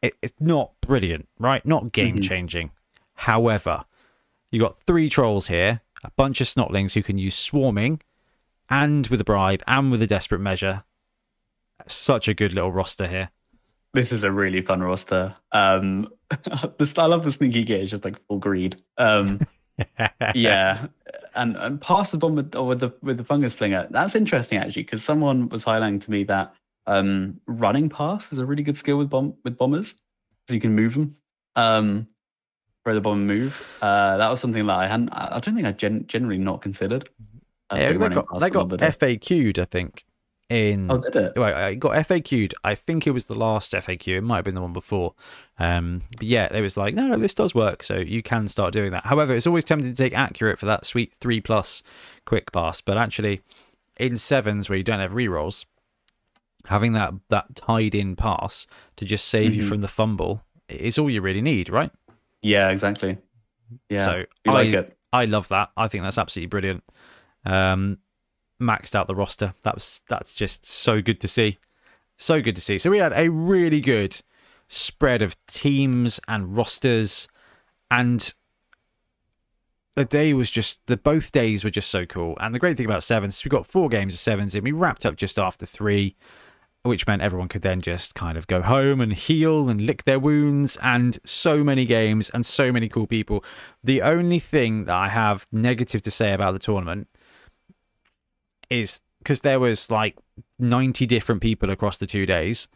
It, 0.00 0.14
it's 0.20 0.34
not 0.40 0.72
brilliant 0.80 1.28
right? 1.38 1.64
Not 1.64 1.92
game 1.92 2.20
changing 2.20 2.72
however 3.14 3.84
you 4.50 4.58
got 4.58 4.80
three 4.80 5.08
trolls 5.08 5.46
here 5.46 5.80
a 6.04 6.10
bunch 6.16 6.40
of 6.40 6.46
snotlings 6.46 6.94
who 6.94 7.02
can 7.02 7.18
use 7.18 7.34
swarming 7.34 8.00
and 8.68 9.06
with 9.08 9.20
a 9.20 9.24
bribe 9.24 9.62
and 9.66 9.90
with 9.90 10.02
a 10.02 10.06
desperate 10.06 10.40
measure. 10.40 10.84
Such 11.86 12.28
a 12.28 12.34
good 12.34 12.52
little 12.52 12.72
roster 12.72 13.06
here. 13.06 13.30
This 13.94 14.12
is 14.12 14.24
a 14.24 14.30
really 14.30 14.62
fun 14.62 14.82
roster. 14.82 15.36
Um, 15.52 16.08
the 16.30 16.94
I 16.96 17.06
love 17.06 17.24
the 17.24 17.32
sneaky 17.32 17.64
git. 17.64 17.82
It's 17.82 17.90
just 17.90 18.04
like 18.04 18.24
full 18.26 18.38
greed. 18.38 18.82
Um, 18.96 19.40
yeah, 20.34 20.86
and 21.34 21.56
and 21.56 21.80
pass 21.80 22.10
the 22.10 22.18
bomb 22.18 22.36
with, 22.36 22.54
or 22.54 22.66
with 22.66 22.80
the 22.80 22.92
with 23.02 23.16
the 23.16 23.24
fungus 23.24 23.54
flinger. 23.54 23.88
That's 23.90 24.14
interesting 24.14 24.58
actually, 24.58 24.84
because 24.84 25.04
someone 25.04 25.48
was 25.48 25.64
highlighting 25.64 26.02
to 26.02 26.10
me 26.10 26.24
that 26.24 26.54
um, 26.86 27.40
running 27.46 27.88
pass 27.88 28.32
is 28.32 28.38
a 28.38 28.46
really 28.46 28.62
good 28.62 28.76
skill 28.76 28.98
with 28.98 29.10
bomb 29.10 29.34
with 29.44 29.56
bombers, 29.56 29.94
so 30.48 30.54
you 30.54 30.60
can 30.60 30.74
move 30.74 30.94
them. 30.94 31.16
Um, 31.56 32.08
throw 32.84 32.94
the 32.94 33.00
bomb 33.00 33.18
and 33.18 33.26
move. 33.26 33.62
Uh, 33.80 34.16
that 34.16 34.28
was 34.28 34.40
something 34.40 34.66
that 34.66 34.76
I 34.76 34.86
hadn't. 34.86 35.10
I 35.12 35.38
don't 35.40 35.54
think 35.54 35.66
I 35.66 35.72
gen- 35.72 36.06
generally 36.06 36.38
not 36.38 36.62
considered. 36.62 37.08
uh, 37.70 37.76
yeah, 37.76 37.92
they 37.92 38.08
got, 38.08 38.40
they 38.40 38.50
got 38.50 38.68
faq'd 38.68 39.58
i 39.58 39.64
think 39.64 40.04
in 40.52 40.90
Oh, 40.90 40.98
did 40.98 41.16
it? 41.16 41.32
Right, 41.36 41.54
I 41.54 41.74
got 41.74 41.92
FAQ'd. 42.06 42.54
I 42.62 42.74
think 42.74 43.06
it 43.06 43.10
was 43.12 43.24
the 43.24 43.34
last 43.34 43.72
FAQ. 43.72 44.18
It 44.18 44.20
might 44.20 44.36
have 44.36 44.44
been 44.44 44.54
the 44.54 44.60
one 44.62 44.72
before. 44.72 45.14
Um, 45.58 46.02
but 46.16 46.24
yeah, 46.26 46.54
it 46.54 46.60
was 46.60 46.76
like, 46.76 46.94
no, 46.94 47.06
no, 47.08 47.16
this 47.16 47.34
does 47.34 47.54
work. 47.54 47.82
So 47.82 47.96
you 47.96 48.22
can 48.22 48.48
start 48.48 48.72
doing 48.72 48.90
that. 48.92 49.06
However, 49.06 49.34
it's 49.34 49.46
always 49.46 49.64
tempting 49.64 49.90
to 49.92 49.96
take 49.96 50.14
accurate 50.14 50.58
for 50.58 50.66
that 50.66 50.84
sweet 50.86 51.14
three 51.20 51.40
plus 51.40 51.82
quick 52.26 52.52
pass. 52.52 52.80
But 52.80 52.98
actually, 52.98 53.40
in 53.96 54.16
sevens 54.16 54.68
where 54.68 54.76
you 54.76 54.84
don't 54.84 55.00
have 55.00 55.12
rerolls, 55.12 55.64
having 56.66 56.92
that 56.92 57.14
that 57.28 57.56
tied 57.56 57.94
in 57.94 58.14
pass 58.16 58.66
to 58.96 59.04
just 59.04 59.26
save 59.26 59.54
you 59.54 59.64
Mhm. 59.64 59.68
from 59.68 59.80
the 59.80 59.88
fumble 59.88 60.42
is 60.68 60.98
all 60.98 61.10
you 61.10 61.20
really 61.20 61.42
need, 61.42 61.68
right? 61.68 61.90
Yeah, 62.42 62.70
exactly. 62.70 63.18
Yeah, 63.88 64.04
So 64.04 64.16
you 64.44 64.52
like 64.52 64.72
it. 64.72 64.96
I 65.12 65.24
love 65.24 65.48
that. 65.48 65.70
I 65.76 65.88
think 65.88 66.04
that's 66.04 66.18
absolutely 66.18 66.48
brilliant. 66.48 66.84
Um, 67.44 67.98
maxed 68.62 68.94
out 68.94 69.06
the 69.06 69.14
roster. 69.14 69.54
That 69.62 69.74
was 69.74 70.02
that's 70.08 70.34
just 70.34 70.64
so 70.64 71.02
good 71.02 71.20
to 71.20 71.28
see. 71.28 71.58
So 72.16 72.40
good 72.40 72.56
to 72.56 72.62
see. 72.62 72.78
So 72.78 72.90
we 72.90 72.98
had 72.98 73.12
a 73.14 73.28
really 73.28 73.80
good 73.80 74.20
spread 74.68 75.22
of 75.22 75.36
teams 75.46 76.20
and 76.28 76.56
rosters, 76.56 77.28
and 77.90 78.32
the 79.94 80.04
day 80.04 80.32
was 80.32 80.50
just 80.50 80.80
the 80.86 80.96
both 80.96 81.32
days 81.32 81.64
were 81.64 81.70
just 81.70 81.90
so 81.90 82.06
cool. 82.06 82.36
And 82.40 82.54
the 82.54 82.58
great 82.58 82.76
thing 82.76 82.86
about 82.86 83.02
sevens, 83.02 83.38
is 83.38 83.44
we 83.44 83.48
got 83.50 83.66
four 83.66 83.88
games 83.88 84.14
of 84.14 84.20
sevens 84.20 84.54
in. 84.54 84.64
We 84.64 84.72
wrapped 84.72 85.04
up 85.04 85.16
just 85.16 85.38
after 85.38 85.66
three, 85.66 86.16
which 86.82 87.06
meant 87.06 87.22
everyone 87.22 87.48
could 87.48 87.62
then 87.62 87.80
just 87.80 88.14
kind 88.14 88.38
of 88.38 88.46
go 88.46 88.62
home 88.62 89.00
and 89.00 89.12
heal 89.12 89.68
and 89.68 89.82
lick 89.82 90.04
their 90.04 90.18
wounds. 90.18 90.78
And 90.82 91.18
so 91.24 91.62
many 91.62 91.84
games 91.84 92.30
and 92.30 92.46
so 92.46 92.72
many 92.72 92.88
cool 92.88 93.06
people. 93.06 93.44
The 93.84 94.00
only 94.00 94.38
thing 94.38 94.86
that 94.86 94.94
I 94.94 95.08
have 95.08 95.46
negative 95.52 96.02
to 96.02 96.10
say 96.10 96.32
about 96.32 96.52
the 96.52 96.58
tournament 96.58 97.08
is 98.72 99.00
because 99.18 99.40
there 99.42 99.60
was 99.60 99.90
like 99.90 100.16
90 100.58 101.06
different 101.06 101.40
people 101.40 101.70
across 101.70 101.98
the 101.98 102.06
two 102.06 102.26
days. 102.26 102.68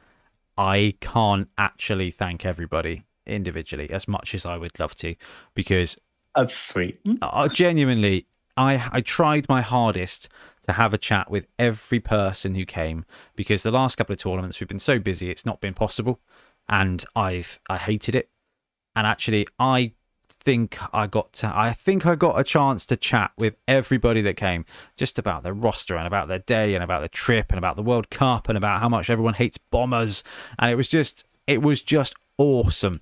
I 0.56 0.94
can't 1.00 1.48
actually 1.58 2.10
thank 2.10 2.44
everybody 2.46 3.04
individually 3.26 3.90
as 3.90 4.06
much 4.06 4.34
as 4.34 4.46
I 4.46 4.56
would 4.56 4.78
love 4.78 4.94
to 4.96 5.16
because 5.54 5.98
That's 6.34 6.56
sweet. 6.56 7.00
uh, 7.20 7.48
genuinely, 7.48 8.26
I 8.56 8.88
I 8.92 9.00
tried 9.00 9.48
my 9.48 9.60
hardest 9.60 10.28
to 10.62 10.72
have 10.72 10.94
a 10.94 10.98
chat 10.98 11.30
with 11.30 11.46
every 11.58 12.00
person 12.00 12.54
who 12.54 12.64
came 12.64 13.04
because 13.34 13.62
the 13.62 13.70
last 13.70 13.96
couple 13.96 14.12
of 14.14 14.18
tournaments 14.18 14.60
we've 14.60 14.68
been 14.68 14.78
so 14.78 14.98
busy 14.98 15.30
it's 15.30 15.44
not 15.44 15.60
been 15.60 15.74
possible, 15.74 16.20
and 16.68 17.04
I've 17.14 17.58
I 17.68 17.76
hated 17.78 18.14
it, 18.14 18.30
and 18.94 19.06
actually 19.06 19.46
I 19.58 19.92
think 20.46 20.78
I 20.94 21.08
got 21.08 21.32
to, 21.34 21.52
I 21.52 21.72
think 21.72 22.06
I 22.06 22.14
got 22.14 22.38
a 22.38 22.44
chance 22.44 22.86
to 22.86 22.96
chat 22.96 23.32
with 23.36 23.56
everybody 23.66 24.22
that 24.22 24.36
came 24.36 24.64
just 24.96 25.18
about 25.18 25.42
their 25.42 25.52
roster 25.52 25.96
and 25.96 26.06
about 26.06 26.28
their 26.28 26.38
day 26.38 26.76
and 26.76 26.84
about 26.84 27.02
the 27.02 27.08
trip 27.08 27.50
and 27.50 27.58
about 27.58 27.74
the 27.74 27.82
World 27.82 28.10
Cup 28.10 28.48
and 28.48 28.56
about 28.56 28.80
how 28.80 28.88
much 28.88 29.10
everyone 29.10 29.34
hates 29.34 29.58
bombers 29.58 30.22
and 30.60 30.70
it 30.70 30.76
was 30.76 30.86
just 30.86 31.24
it 31.48 31.62
was 31.62 31.82
just 31.82 32.14
awesome 32.38 33.00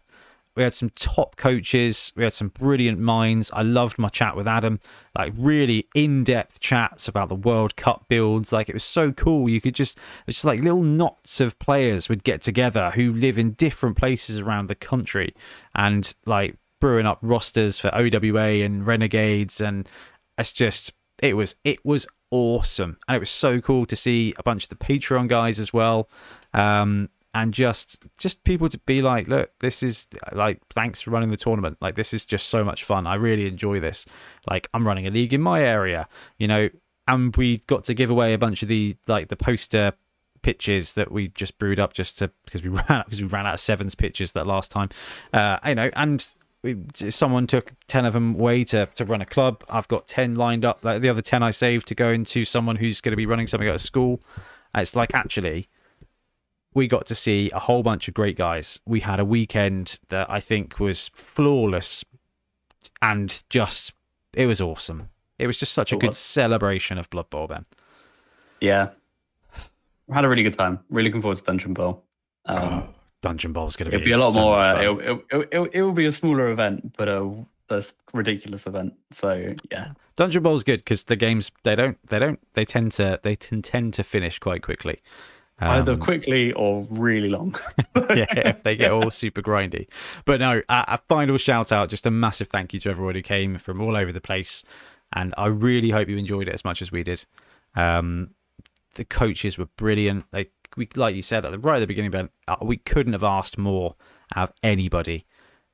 we 0.57 0.63
had 0.63 0.73
some 0.73 0.91
top 0.91 1.37
coaches. 1.37 2.13
We 2.15 2.23
had 2.23 2.33
some 2.33 2.49
brilliant 2.49 3.01
minds. 3.01 3.51
I 3.53 3.63
loved 3.63 3.99
my 3.99 4.09
chat 4.09 4.37
with 4.37 4.47
Adam, 4.47 4.79
like 5.19 5.33
really 5.37 5.89
in-depth 5.95 6.61
chats 6.61 7.09
about 7.09 7.29
the 7.29 7.35
World 7.35 7.75
Cup 7.75 8.07
builds. 8.09 8.53
Like 8.53 8.69
it 8.69 8.75
was 8.75 8.85
so 8.85 9.11
cool. 9.11 9.49
You 9.49 9.61
could 9.61 9.75
just 9.75 9.99
it's 10.27 10.37
just 10.37 10.45
like 10.45 10.61
little 10.61 10.83
knots 10.83 11.41
of 11.41 11.59
players 11.59 12.09
would 12.09 12.23
get 12.23 12.41
together 12.41 12.93
who 12.95 13.13
live 13.13 13.37
in 13.37 13.53
different 13.55 13.97
places 13.97 14.39
around 14.39 14.69
the 14.69 14.77
country, 14.77 15.35
and 15.75 16.15
like 16.25 16.57
brewing 16.85 17.07
up 17.07 17.19
rosters 17.23 17.79
for 17.79 17.89
OWA 17.95 18.63
and 18.63 18.87
Renegades, 18.87 19.59
and 19.59 19.89
it's 20.37 20.53
just 20.53 20.93
it 21.19 21.35
was 21.35 21.55
it 21.65 21.83
was 21.83 22.07
awesome, 22.31 22.99
and 23.09 23.17
it 23.17 23.21
was 23.21 23.31
so 23.31 23.59
cool 23.59 23.87
to 23.87 23.97
see 23.97 24.35
a 24.37 24.43
bunch 24.43 24.65
of 24.65 24.69
the 24.69 24.75
Patreon 24.77 25.27
guys 25.27 25.59
as 25.59 25.73
well. 25.73 26.11
Um, 26.53 27.09
and 27.33 27.55
just 27.55 28.05
just 28.19 28.45
people 28.45 28.69
to 28.69 28.77
be 28.77 29.01
like 29.01 29.29
look 29.29 29.51
this 29.61 29.83
is 29.83 30.07
like 30.33 30.61
thanks 30.75 31.01
for 31.01 31.11
running 31.11 31.31
the 31.31 31.39
tournament. 31.39 31.79
Like 31.81 31.95
this 31.95 32.13
is 32.13 32.27
just 32.27 32.51
so 32.51 32.63
much 32.63 32.85
fun. 32.85 33.07
I 33.07 33.15
really 33.15 33.49
enjoy 33.49 33.81
this. 33.81 34.05
Like 34.49 34.69
i'm 34.75 34.87
running 34.87 35.07
a 35.07 35.11
league 35.11 35.33
in 35.33 35.41
my 35.41 35.63
area 35.63 36.07
you 36.39 36.47
know? 36.47 36.69
And 37.09 37.35
we 37.35 37.59
got 37.67 37.85
to 37.85 37.95
give 37.95 38.09
away 38.09 38.35
a 38.35 38.39
bunch 38.39 38.63
of 38.63 38.69
the 38.69 38.97
like 39.09 39.29
the 39.29 39.37
poster 39.37 39.95
pitches 40.43 40.93
that 40.93 41.11
we 41.11 41.29
just 41.29 41.59
brewed 41.59 41.81
up 41.81 41.93
just 41.93 42.19
to 42.19 42.31
because 42.45 42.63
we 42.63 42.69
ran 42.89 43.03
because 43.05 43.21
we 43.21 43.27
ran 43.27 43.47
out 43.47 43.55
of 43.55 43.61
sevens 43.61 43.97
pitches 43.97 44.33
that 44.33 44.47
last 44.47 44.71
time. 44.71 44.91
Uh 45.33 45.59
you 45.67 45.75
know 45.75 45.91
and 45.95 46.25
someone 47.11 47.47
took 47.47 47.73
10 47.89 48.07
of 48.07 48.13
them 48.15 48.35
away 48.35 48.65
to, 48.65 48.87
to 48.95 49.05
run 49.05 49.21
a 49.21 49.27
club 49.27 49.63
i've 49.69 49.89
got 49.89 50.07
10 50.07 50.35
lined 50.35 50.65
up 50.65 50.85
like 50.85 51.03
the 51.03 51.09
other 51.09 51.21
10 51.21 51.43
i 51.43 51.51
saved 51.51 51.87
to 51.87 51.95
go 51.95 52.09
into 52.09 52.45
someone 52.45 52.77
who's 52.77 53.01
going 53.01 53.13
to 53.13 53.17
be 53.17 53.27
running 53.27 53.47
something 53.47 53.69
at 53.69 53.75
a 53.75 53.79
school 53.79 54.21
it's 54.75 54.97
like 54.97 55.15
actually 55.15 55.69
we 56.75 56.89
got 56.89 57.07
to 57.07 57.15
see 57.15 57.51
a 57.53 57.61
whole 57.61 57.83
bunch 57.83 58.09
of 58.09 58.15
great 58.15 58.37
guys. 58.37 58.81
We 58.85 59.01
had 59.01 59.21
a 59.21 59.25
weekend 59.25 59.99
that 60.09 60.29
I 60.29 60.41
think 60.41 60.81
was 60.81 61.09
flawless 61.15 62.05
and 63.01 63.43
just 63.49 63.93
it 64.33 64.47
was 64.47 64.61
awesome. 64.61 65.09
It 65.39 65.47
was 65.47 65.57
just 65.57 65.73
such 65.73 65.93
a 65.93 65.97
good 65.97 66.15
celebration 66.15 66.99
of 66.99 67.09
Blood 67.11 67.31
Bowl, 67.31 67.47
Ben. 67.47 67.65
Yeah. 68.61 68.91
I 70.11 70.15
had 70.15 70.25
a 70.25 70.29
really 70.29 70.43
good 70.43 70.59
time. 70.59 70.81
Really 70.91 71.09
looking 71.09 71.23
forward 71.23 71.39
to 71.39 71.45
Dungeon 71.45 71.75
Bowl. 71.75 72.05
Um, 72.47 72.59
oh, 72.59 72.94
Dungeon 73.25 73.55
Bowl 73.55 73.67
is 73.67 73.75
going 73.75 73.91
to 73.91 73.97
be, 73.97 74.03
It'll 74.03 74.05
be 74.05 74.13
a 74.13 74.19
lot 74.19 74.35
so 74.35 74.41
more. 74.41 74.61
Uh, 74.61 74.83
it'll, 74.83 75.01
it'll, 75.01 75.23
it'll, 75.51 75.65
it 75.65 75.81
will 75.81 75.93
be 75.93 76.05
a 76.05 76.13
smaller 76.13 76.51
event, 76.51 76.95
but 76.99 77.09
a, 77.09 77.47
a 77.71 77.83
ridiculous 78.13 78.67
event. 78.67 78.93
So 79.13 79.55
yeah, 79.71 79.93
Dungeon 80.15 80.43
Bowl 80.43 80.55
is 80.55 80.63
good 80.63 80.81
because 80.81 81.05
the 81.05 81.17
games 81.17 81.51
they 81.63 81.75
don't 81.75 81.97
they 82.11 82.19
don't 82.19 82.39
they 82.53 82.67
tend 82.67 82.93
to 82.93 83.19
they 83.23 83.35
tend 83.35 83.95
to 83.95 84.05
finish 84.05 84.39
quite 84.39 84.63
quickly. 84.63 85.01
Um, 85.59 85.71
Either 85.71 85.97
quickly 85.97 86.53
or 86.53 86.87
really 86.91 87.31
long. 87.31 87.57
yeah, 87.97 88.57
they 88.63 88.77
get 88.77 88.93
all 88.93 89.11
super 89.11 89.41
grindy. 89.41 89.87
But 90.27 90.41
no, 90.41 90.61
a, 90.69 90.85
a, 90.89 90.99
final 91.09 91.39
shout 91.39 91.73
out, 91.73 91.89
just 91.89 92.05
a 92.05 92.11
massive 92.11 92.49
thank 92.49 92.75
you 92.75 92.81
to 92.81 92.91
everyone 92.91 93.15
who 93.15 93.23
came 93.23 93.57
from 93.57 93.81
all 93.81 93.97
over 93.97 94.13
the 94.13 94.21
place. 94.21 94.65
And 95.15 95.33
I 95.39 95.47
really 95.47 95.91
hope 95.91 96.09
you 96.09 96.19
enjoyed 96.19 96.49
it 96.49 96.55
as 96.55 96.65
much 96.65 96.83
as 96.83 96.91
we 96.91 97.05
did. 97.05 97.25
Um, 97.77 98.31
the 98.97 99.05
coaches 99.05 99.57
were 99.57 99.69
brilliant. 99.77 100.25
They, 100.33 100.49
we, 100.77 100.89
like 100.97 101.15
you 101.15 101.23
said 101.23 101.45
at 101.45 101.53
the 101.53 101.59
right 101.59 101.77
at 101.77 101.81
the 101.81 101.87
beginning, 101.87 102.11
Ben, 102.11 102.29
uh, 102.49 102.57
we 102.63 102.77
couldn't 102.77 103.13
have 103.13 103.25
asked 103.25 103.59
more 103.59 103.97
out 104.35 104.51
of 104.51 104.55
anybody. 104.63 105.27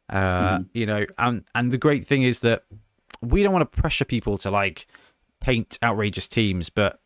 Uh, 0.08 0.58
mm. 0.58 0.68
You 0.72 0.86
know, 0.86 1.06
and 1.18 1.44
and 1.54 1.70
the 1.70 1.78
great 1.78 2.06
thing 2.06 2.22
is 2.22 2.40
that 2.40 2.64
we 3.22 3.42
don't 3.42 3.52
want 3.52 3.70
to 3.70 3.80
pressure 3.80 4.04
people 4.04 4.38
to 4.38 4.50
like 4.50 4.86
paint 5.40 5.78
outrageous 5.82 6.28
teams, 6.28 6.68
but 6.68 7.00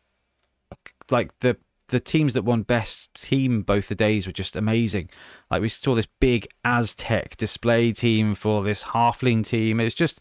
like 1.09 1.37
the 1.39 1.57
the 1.89 1.99
teams 1.99 2.33
that 2.33 2.43
won 2.43 2.63
best 2.63 3.13
team 3.13 3.61
both 3.61 3.89
the 3.89 3.95
days 3.95 4.25
were 4.25 4.33
just 4.33 4.55
amazing. 4.55 5.09
Like 5.51 5.61
we 5.61 5.69
saw 5.69 5.93
this 5.95 6.07
big 6.19 6.47
Aztec 6.63 7.37
display 7.37 7.91
team 7.91 8.33
for 8.33 8.63
this 8.63 8.85
halfling 8.85 9.45
team. 9.45 9.79
It's 9.79 9.95
just 9.95 10.19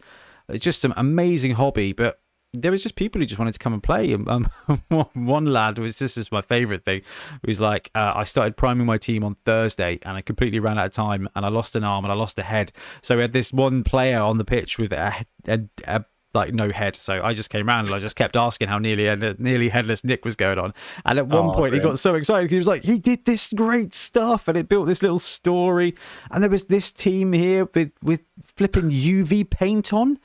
it's 0.49 0.65
just 0.65 0.85
an 0.85 0.93
amazing 0.97 1.53
hobby, 1.53 1.93
but 1.93 2.21
there 2.55 2.71
was 2.71 2.83
just 2.83 2.97
people 2.97 3.21
who 3.21 3.27
just 3.27 3.39
wanted 3.39 3.53
to 3.53 3.59
come 3.59 3.73
and 3.73 3.83
play. 3.83 4.15
Um, 4.15 4.49
one 5.15 5.47
lad 5.47 5.79
was 5.79 5.99
this 5.99 6.17
is 6.17 6.31
my 6.31 6.41
favorite 6.41 6.85
thing. 6.85 7.03
He 7.43 7.47
was 7.51 7.61
like, 7.61 7.91
uh, 7.95 8.13
I 8.15 8.25
started 8.25 8.57
priming 8.57 8.87
my 8.87 8.99
team 8.99 9.25
on 9.25 9.37
Thursday, 9.45 9.99
and 10.03 10.17
I 10.17 10.23
completely 10.23 10.61
ran 10.61 10.79
out 10.79 10.87
of 10.87 10.93
time, 10.93 11.29
and 11.35 11.45
I 11.45 11.49
lost 11.49 11.77
an 11.77 11.85
arm 11.85 12.05
and 12.05 12.13
I 12.13 12.15
lost 12.15 12.39
a 12.39 12.43
head. 12.43 12.73
So 13.03 13.17
we 13.17 13.23
had 13.23 13.33
this 13.33 13.53
one 13.53 13.85
player 13.85 14.21
on 14.21 14.39
the 14.39 14.45
pitch 14.45 14.79
with 14.79 14.93
a, 14.93 15.27
a, 15.47 15.61
a 15.87 16.05
like 16.35 16.53
no 16.53 16.71
head. 16.71 16.97
So 16.97 17.23
I 17.23 17.33
just 17.35 17.51
came 17.51 17.69
around 17.69 17.87
and 17.87 17.95
I 17.95 17.99
just 17.99 18.17
kept 18.17 18.37
asking 18.37 18.69
how 18.69 18.79
nearly 18.79 19.05
nearly 19.39 19.69
headless 19.69 20.05
Nick 20.05 20.25
was 20.25 20.37
going 20.37 20.59
on. 20.59 20.75
And 21.05 21.19
at 21.19 21.29
one 21.29 21.47
oh, 21.47 21.53
point, 21.53 21.75
he 21.75 21.81
got 21.81 21.99
so 21.99 22.15
excited. 22.15 22.45
Because 22.45 22.53
he 22.53 22.59
was 22.59 22.67
like, 22.67 22.85
he 22.85 22.99
did 22.99 23.25
this 23.25 23.53
great 23.53 23.95
stuff, 23.95 24.49
and 24.49 24.59
it 24.59 24.69
built 24.69 24.87
this 24.87 25.03
little 25.03 25.19
story. 25.19 25.95
And 26.31 26.43
there 26.43 26.51
was 26.51 26.65
this 26.65 26.91
team 26.91 27.33
here 27.33 27.69
with 27.75 27.93
with 28.03 28.21
flipping 28.57 28.91
UV 28.91 29.49
paint 29.49 29.93
on. 29.93 30.19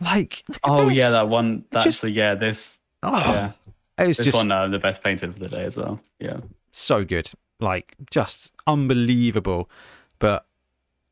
Like, 0.00 0.44
oh 0.64 0.88
this. 0.88 0.98
yeah, 0.98 1.10
that 1.10 1.28
one. 1.28 1.64
That's 1.70 1.84
just, 1.84 2.02
the 2.02 2.10
yeah. 2.10 2.34
This 2.34 2.78
oh, 3.02 3.16
yeah. 3.16 3.52
It 3.98 4.08
was 4.08 4.16
this 4.18 4.26
just 4.26 4.36
one 4.36 4.52
uh, 4.52 4.68
the 4.68 4.78
best 4.78 5.02
painted 5.02 5.32
for 5.32 5.40
the 5.40 5.48
day 5.48 5.64
as 5.64 5.76
well. 5.76 6.00
Yeah, 6.18 6.38
so 6.72 7.04
good. 7.04 7.30
Like 7.60 7.94
just 8.10 8.52
unbelievable. 8.66 9.70
But 10.18 10.46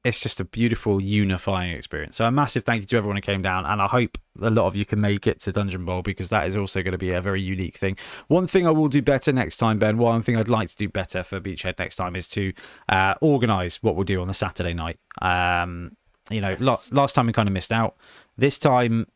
it's 0.04 0.20
just 0.20 0.38
a 0.38 0.44
beautiful 0.44 1.02
unifying 1.02 1.74
experience. 1.74 2.16
So 2.16 2.26
a 2.26 2.30
massive 2.30 2.64
thank 2.64 2.82
you 2.82 2.86
to 2.88 2.96
everyone 2.98 3.16
who 3.16 3.22
came 3.22 3.40
down, 3.40 3.64
and 3.64 3.80
I 3.80 3.86
hope 3.86 4.18
a 4.40 4.50
lot 4.50 4.66
of 4.66 4.76
you 4.76 4.84
can 4.84 5.00
make 5.00 5.26
it 5.26 5.40
to 5.40 5.52
Dungeon 5.52 5.86
Bowl 5.86 6.02
because 6.02 6.28
that 6.28 6.46
is 6.46 6.56
also 6.56 6.82
going 6.82 6.92
to 6.92 6.98
be 6.98 7.10
a 7.10 7.22
very 7.22 7.40
unique 7.40 7.78
thing. 7.78 7.96
One 8.28 8.46
thing 8.46 8.66
I 8.66 8.70
will 8.70 8.88
do 8.88 9.00
better 9.00 9.32
next 9.32 9.56
time, 9.56 9.78
Ben. 9.78 9.96
One 9.96 10.20
thing 10.20 10.36
I'd 10.36 10.48
like 10.48 10.68
to 10.68 10.76
do 10.76 10.90
better 10.90 11.22
for 11.22 11.40
Beachhead 11.40 11.78
next 11.78 11.96
time 11.96 12.16
is 12.16 12.28
to 12.28 12.52
uh, 12.90 13.14
organise 13.22 13.82
what 13.82 13.96
we'll 13.96 14.04
do 14.04 14.20
on 14.20 14.28
the 14.28 14.34
Saturday 14.34 14.74
night. 14.74 14.98
Um, 15.22 15.96
you 16.30 16.42
know, 16.42 16.56
last 16.58 17.14
time 17.14 17.26
we 17.26 17.32
kind 17.32 17.48
of 17.48 17.52
missed 17.54 17.72
out. 17.72 17.96
This 18.36 18.58
time, 18.58 19.06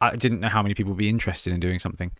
I 0.00 0.16
didn't 0.16 0.40
know 0.40 0.48
how 0.48 0.62
many 0.62 0.74
people 0.74 0.92
would 0.92 0.98
be 0.98 1.08
interested 1.08 1.52
in 1.52 1.60
doing 1.60 1.78
something 1.78 2.10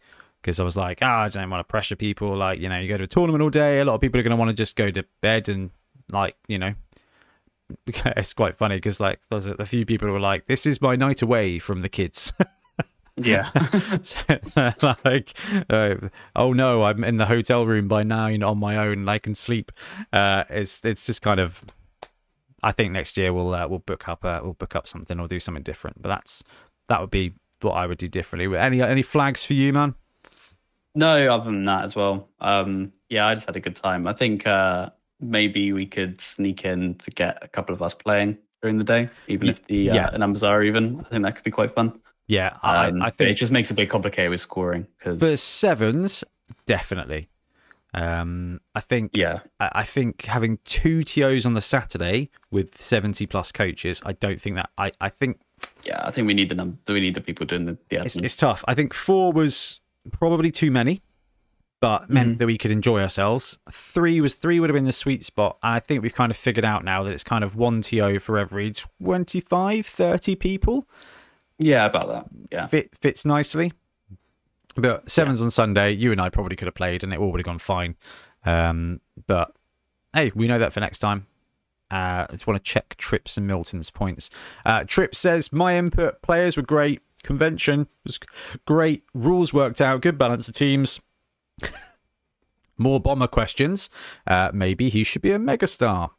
because 0.40 0.59
I 0.59 0.64
was 0.64 0.77
like, 0.77 0.98
ah, 1.02 1.22
I 1.22 1.28
don't 1.28 1.51
want 1.51 1.60
to 1.60 1.70
pressure 1.70 1.97
people. 1.97 2.36
Like, 2.36 2.59
you 2.59 2.68
know, 2.68 2.78
you 2.78 2.89
go 2.89 2.97
to 2.97 3.05
a 3.05 3.09
tournament 3.09 3.43
all 3.43 3.51
day. 3.51 3.81
A 3.81 3.85
lot 3.85 3.94
of 3.94 4.01
people 4.01 4.18
are 4.18 4.22
going 4.22 4.31
to 4.31 4.36
want 4.36 4.51
to 4.51 4.55
just 4.55 4.77
go 4.77 4.90
to 4.90 5.05
bed 5.20 5.48
and 5.48 5.70
like, 6.10 6.36
you 6.48 6.59
know, 6.59 6.74
it's 7.86 8.35
quite 8.35 8.56
funny 8.56 8.77
because 8.77 9.01
like 9.01 9.20
there's 9.31 9.47
a, 9.47 9.55
a, 9.55 9.66
few 9.66 9.86
people 9.86 10.09
who 10.09 10.12
were 10.12 10.20
like, 10.20 10.47
"This 10.47 10.66
is 10.66 10.81
my 10.81 10.97
night 10.97 11.22
away 11.22 11.59
from 11.59 11.82
the 11.82 11.89
kids." 11.89 12.32
yeah, 13.16 13.51
so, 14.02 14.18
like, 15.05 15.36
uh, 15.68 15.94
oh 16.35 16.52
no, 16.52 16.85
I'm 16.85 17.05
in 17.05 17.16
the 17.16 17.27
hotel 17.27 17.66
room 17.66 17.89
by 17.89 18.02
nine 18.02 18.43
on 18.43 18.59
my 18.59 18.77
own. 18.77 19.09
I 19.09 19.18
can 19.18 19.35
sleep. 19.35 19.72
Uh, 20.12 20.44
it's 20.51 20.85
it's 20.85 21.06
just 21.06 21.22
kind 21.22 21.40
of. 21.40 21.60
I 22.62 22.73
think 22.73 22.93
next 22.93 23.16
year 23.16 23.32
we'll 23.32 23.55
uh, 23.55 23.66
we'll 23.69 23.81
book 23.81 24.09
up 24.09 24.24
uh, 24.24 24.41
we'll 24.43 24.55
book 24.55 24.77
up 24.77 24.89
something 24.89 25.19
or 25.19 25.28
do 25.28 25.41
something 25.41 25.62
different. 25.62 26.03
But 26.03 26.09
that's 26.11 26.43
that 26.89 27.01
would 27.01 27.11
be 27.11 27.35
what 27.61 27.73
I 27.73 27.87
would 27.87 27.99
do 27.99 28.09
differently. 28.09 28.57
Any 28.57 28.82
any 28.82 29.03
flags 29.03 29.45
for 29.45 29.55
you, 29.55 29.73
man? 29.73 29.95
No, 30.95 31.32
other 31.32 31.45
than 31.45 31.65
that 31.66 31.85
as 31.85 31.95
well. 31.95 32.28
Um, 32.41 32.93
yeah, 33.09 33.27
I 33.27 33.35
just 33.35 33.47
had 33.47 33.57
a 33.57 33.61
good 33.61 33.77
time. 33.77 34.07
I 34.07 34.12
think 34.12 34.47
uh, 34.47 34.91
maybe 35.20 35.73
we 35.73 35.87
could 35.87 36.20
sneak 36.20 36.65
in 36.65 36.97
to 36.97 37.11
get 37.11 37.39
a 37.43 37.49
couple 37.49 37.74
of 37.74 37.82
us 37.82 37.95
playing 37.95 38.39
during 38.61 38.78
the 38.78 38.85
day, 38.85 39.09
even 39.28 39.49
if 39.49 39.65
the 39.66 39.91
uh, 39.91 40.16
numbers 40.16 40.43
are 40.43 40.62
even. 40.62 41.01
I 41.01 41.09
think 41.11 41.23
that 41.24 41.37
could 41.37 41.45
be 41.45 41.51
quite 41.51 41.74
fun. 41.74 42.01
Yeah, 42.27 42.57
um, 42.62 43.03
I, 43.03 43.07
I, 43.07 43.11
think 43.11 43.31
it 43.31 43.35
just 43.35 43.51
makes 43.51 43.70
it 43.70 43.73
a 43.73 43.77
bit 43.77 43.91
complicated 43.91 44.31
with 44.31 44.41
scoring. 44.41 44.87
Cause... 45.01 45.19
For 45.19 45.37
sevens, 45.37 46.23
definitely. 46.65 47.28
Um, 47.92 48.60
I 48.74 48.80
think. 48.80 49.16
Yeah, 49.16 49.40
I, 49.58 49.70
I, 49.72 49.84
think 49.84 50.26
having 50.26 50.58
two 50.64 51.02
tos 51.02 51.44
on 51.44 51.54
the 51.54 51.60
Saturday 51.60 52.30
with 52.50 52.80
seventy 52.80 53.26
plus 53.26 53.52
coaches, 53.52 54.00
I 54.04 54.12
don't 54.12 54.40
think 54.40 54.56
that. 54.56 54.70
I, 54.78 54.92
I 55.00 55.08
think. 55.08 55.40
Yeah, 55.84 56.00
I 56.04 56.10
think 56.10 56.26
we 56.26 56.34
need 56.34 56.48
the 56.48 56.54
number. 56.54 56.78
We 56.88 57.00
need 57.00 57.14
the 57.14 57.20
people 57.20 57.46
doing 57.46 57.64
the. 57.64 57.78
the 57.88 58.04
it's, 58.04 58.16
it's 58.16 58.36
tough. 58.36 58.64
I 58.68 58.74
think 58.74 58.94
four 58.94 59.32
was 59.32 59.80
probably 60.12 60.50
too 60.50 60.70
many 60.70 61.02
but 61.80 62.10
meant 62.10 62.36
mm. 62.36 62.38
that 62.38 62.46
we 62.46 62.58
could 62.58 62.70
enjoy 62.70 63.00
ourselves. 63.00 63.58
Three 63.72 64.20
was 64.20 64.34
three 64.34 64.60
would 64.60 64.68
have 64.68 64.74
been 64.74 64.84
the 64.84 64.92
sweet 64.92 65.24
spot. 65.24 65.56
And 65.62 65.74
I 65.74 65.80
think 65.80 66.02
we've 66.02 66.14
kind 66.14 66.30
of 66.30 66.36
figured 66.36 66.64
out 66.64 66.84
now 66.84 67.02
that 67.02 67.12
it's 67.12 67.24
kind 67.24 67.42
of 67.42 67.56
one 67.56 67.80
TO 67.80 68.20
for 68.20 68.38
every 68.38 68.72
25, 69.02 69.86
30 69.86 70.36
people. 70.36 70.86
Yeah, 71.58 71.86
about 71.86 72.08
that. 72.08 72.26
Yeah. 72.52 72.66
Fit, 72.66 72.90
fits 73.00 73.24
nicely. 73.24 73.72
But 74.76 75.10
sevens 75.10 75.40
yeah. 75.40 75.47
on 75.47 75.51
Sunday, 75.51 75.92
you 75.92 76.12
and 76.12 76.20
I 76.20 76.28
probably 76.28 76.56
could 76.56 76.66
have 76.66 76.74
played 76.74 77.02
and 77.02 77.12
it 77.12 77.18
all 77.18 77.30
would 77.32 77.40
have 77.40 77.47
gone 77.47 77.59
fine. 77.59 77.97
Um, 78.44 79.01
but 79.26 79.52
hey, 80.14 80.32
we 80.34 80.47
know 80.47 80.59
that 80.59 80.72
for 80.72 80.80
next 80.80 80.98
time. 80.98 81.26
Uh, 81.90 82.26
I 82.28 82.32
just 82.32 82.47
want 82.47 82.62
to 82.62 82.70
check 82.70 82.94
Trips 82.98 83.36
and 83.36 83.47
Milton's 83.47 83.90
points. 83.90 84.30
Uh, 84.64 84.84
Trips 84.84 85.18
says, 85.18 85.52
My 85.52 85.76
input 85.76 86.22
players 86.22 86.56
were 86.56 86.62
great. 86.62 87.01
Convention 87.22 87.88
was 88.05 88.18
great. 88.64 89.02
Rules 89.12 89.52
worked 89.52 89.80
out. 89.80 90.01
Good 90.01 90.16
balance 90.16 90.48
of 90.48 90.55
teams. 90.55 91.01
More 92.78 93.01
bomber 93.01 93.26
questions. 93.26 93.90
Uh, 94.26 94.51
maybe 94.55 94.88
he 94.88 95.05
should 95.05 95.20
be 95.20 95.32
a 95.32 95.38
megastar. 95.38 96.10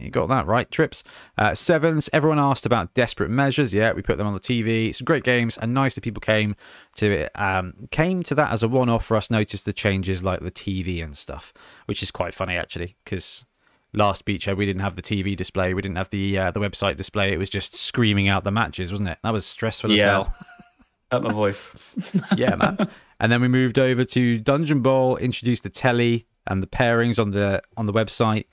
You 0.00 0.10
got 0.10 0.28
that 0.28 0.46
right, 0.46 0.70
Trips. 0.70 1.02
Uh, 1.36 1.54
sevens, 1.54 2.08
everyone 2.12 2.38
asked 2.38 2.64
about 2.66 2.94
Desperate 2.94 3.30
Measures. 3.30 3.74
Yeah, 3.74 3.92
we 3.92 4.02
put 4.02 4.16
them 4.18 4.26
on 4.26 4.34
the 4.34 4.40
TV. 4.40 4.94
Some 4.94 5.04
great 5.04 5.24
games, 5.24 5.58
and 5.58 5.74
nice 5.74 5.94
that 5.96 6.02
people 6.02 6.20
came 6.20 6.54
to 6.96 7.10
it. 7.10 7.32
Um, 7.34 7.74
came 7.90 8.22
to 8.24 8.34
that 8.36 8.52
as 8.52 8.62
a 8.62 8.68
one-off 8.68 9.04
for 9.04 9.16
us. 9.16 9.30
Noticed 9.30 9.64
the 9.64 9.72
changes 9.72 10.22
like 10.22 10.40
the 10.40 10.50
TV 10.50 11.02
and 11.02 11.16
stuff, 11.16 11.52
which 11.86 12.02
is 12.02 12.10
quite 12.10 12.34
funny 12.34 12.56
actually, 12.56 12.96
because 13.04 13.44
last 13.92 14.24
Beachhead 14.24 14.56
we 14.56 14.66
didn't 14.66 14.82
have 14.82 14.96
the 14.96 15.02
TV 15.02 15.34
display, 15.36 15.74
we 15.74 15.82
didn't 15.82 15.96
have 15.96 16.10
the 16.10 16.38
uh, 16.38 16.50
the 16.50 16.60
website 16.60 16.96
display. 16.96 17.32
It 17.32 17.38
was 17.38 17.50
just 17.50 17.74
screaming 17.74 18.28
out 18.28 18.44
the 18.44 18.50
matches, 18.52 18.92
wasn't 18.92 19.08
it? 19.08 19.18
That 19.24 19.32
was 19.32 19.44
stressful 19.46 19.92
as 19.92 19.98
Yeah. 19.98 20.10
hell. 20.10 20.34
Cut 21.10 21.22
my 21.22 21.32
voice. 21.32 21.70
yeah, 22.36 22.54
man. 22.54 22.76
And 23.18 23.32
then 23.32 23.40
we 23.40 23.48
moved 23.48 23.78
over 23.78 24.04
to 24.04 24.38
Dungeon 24.38 24.80
Bowl, 24.82 25.16
introduced 25.16 25.62
the 25.62 25.70
telly 25.70 26.26
and 26.46 26.62
the 26.62 26.66
pairings 26.66 27.18
on 27.18 27.30
the 27.32 27.62
on 27.76 27.86
the 27.86 27.92
website, 27.92 28.44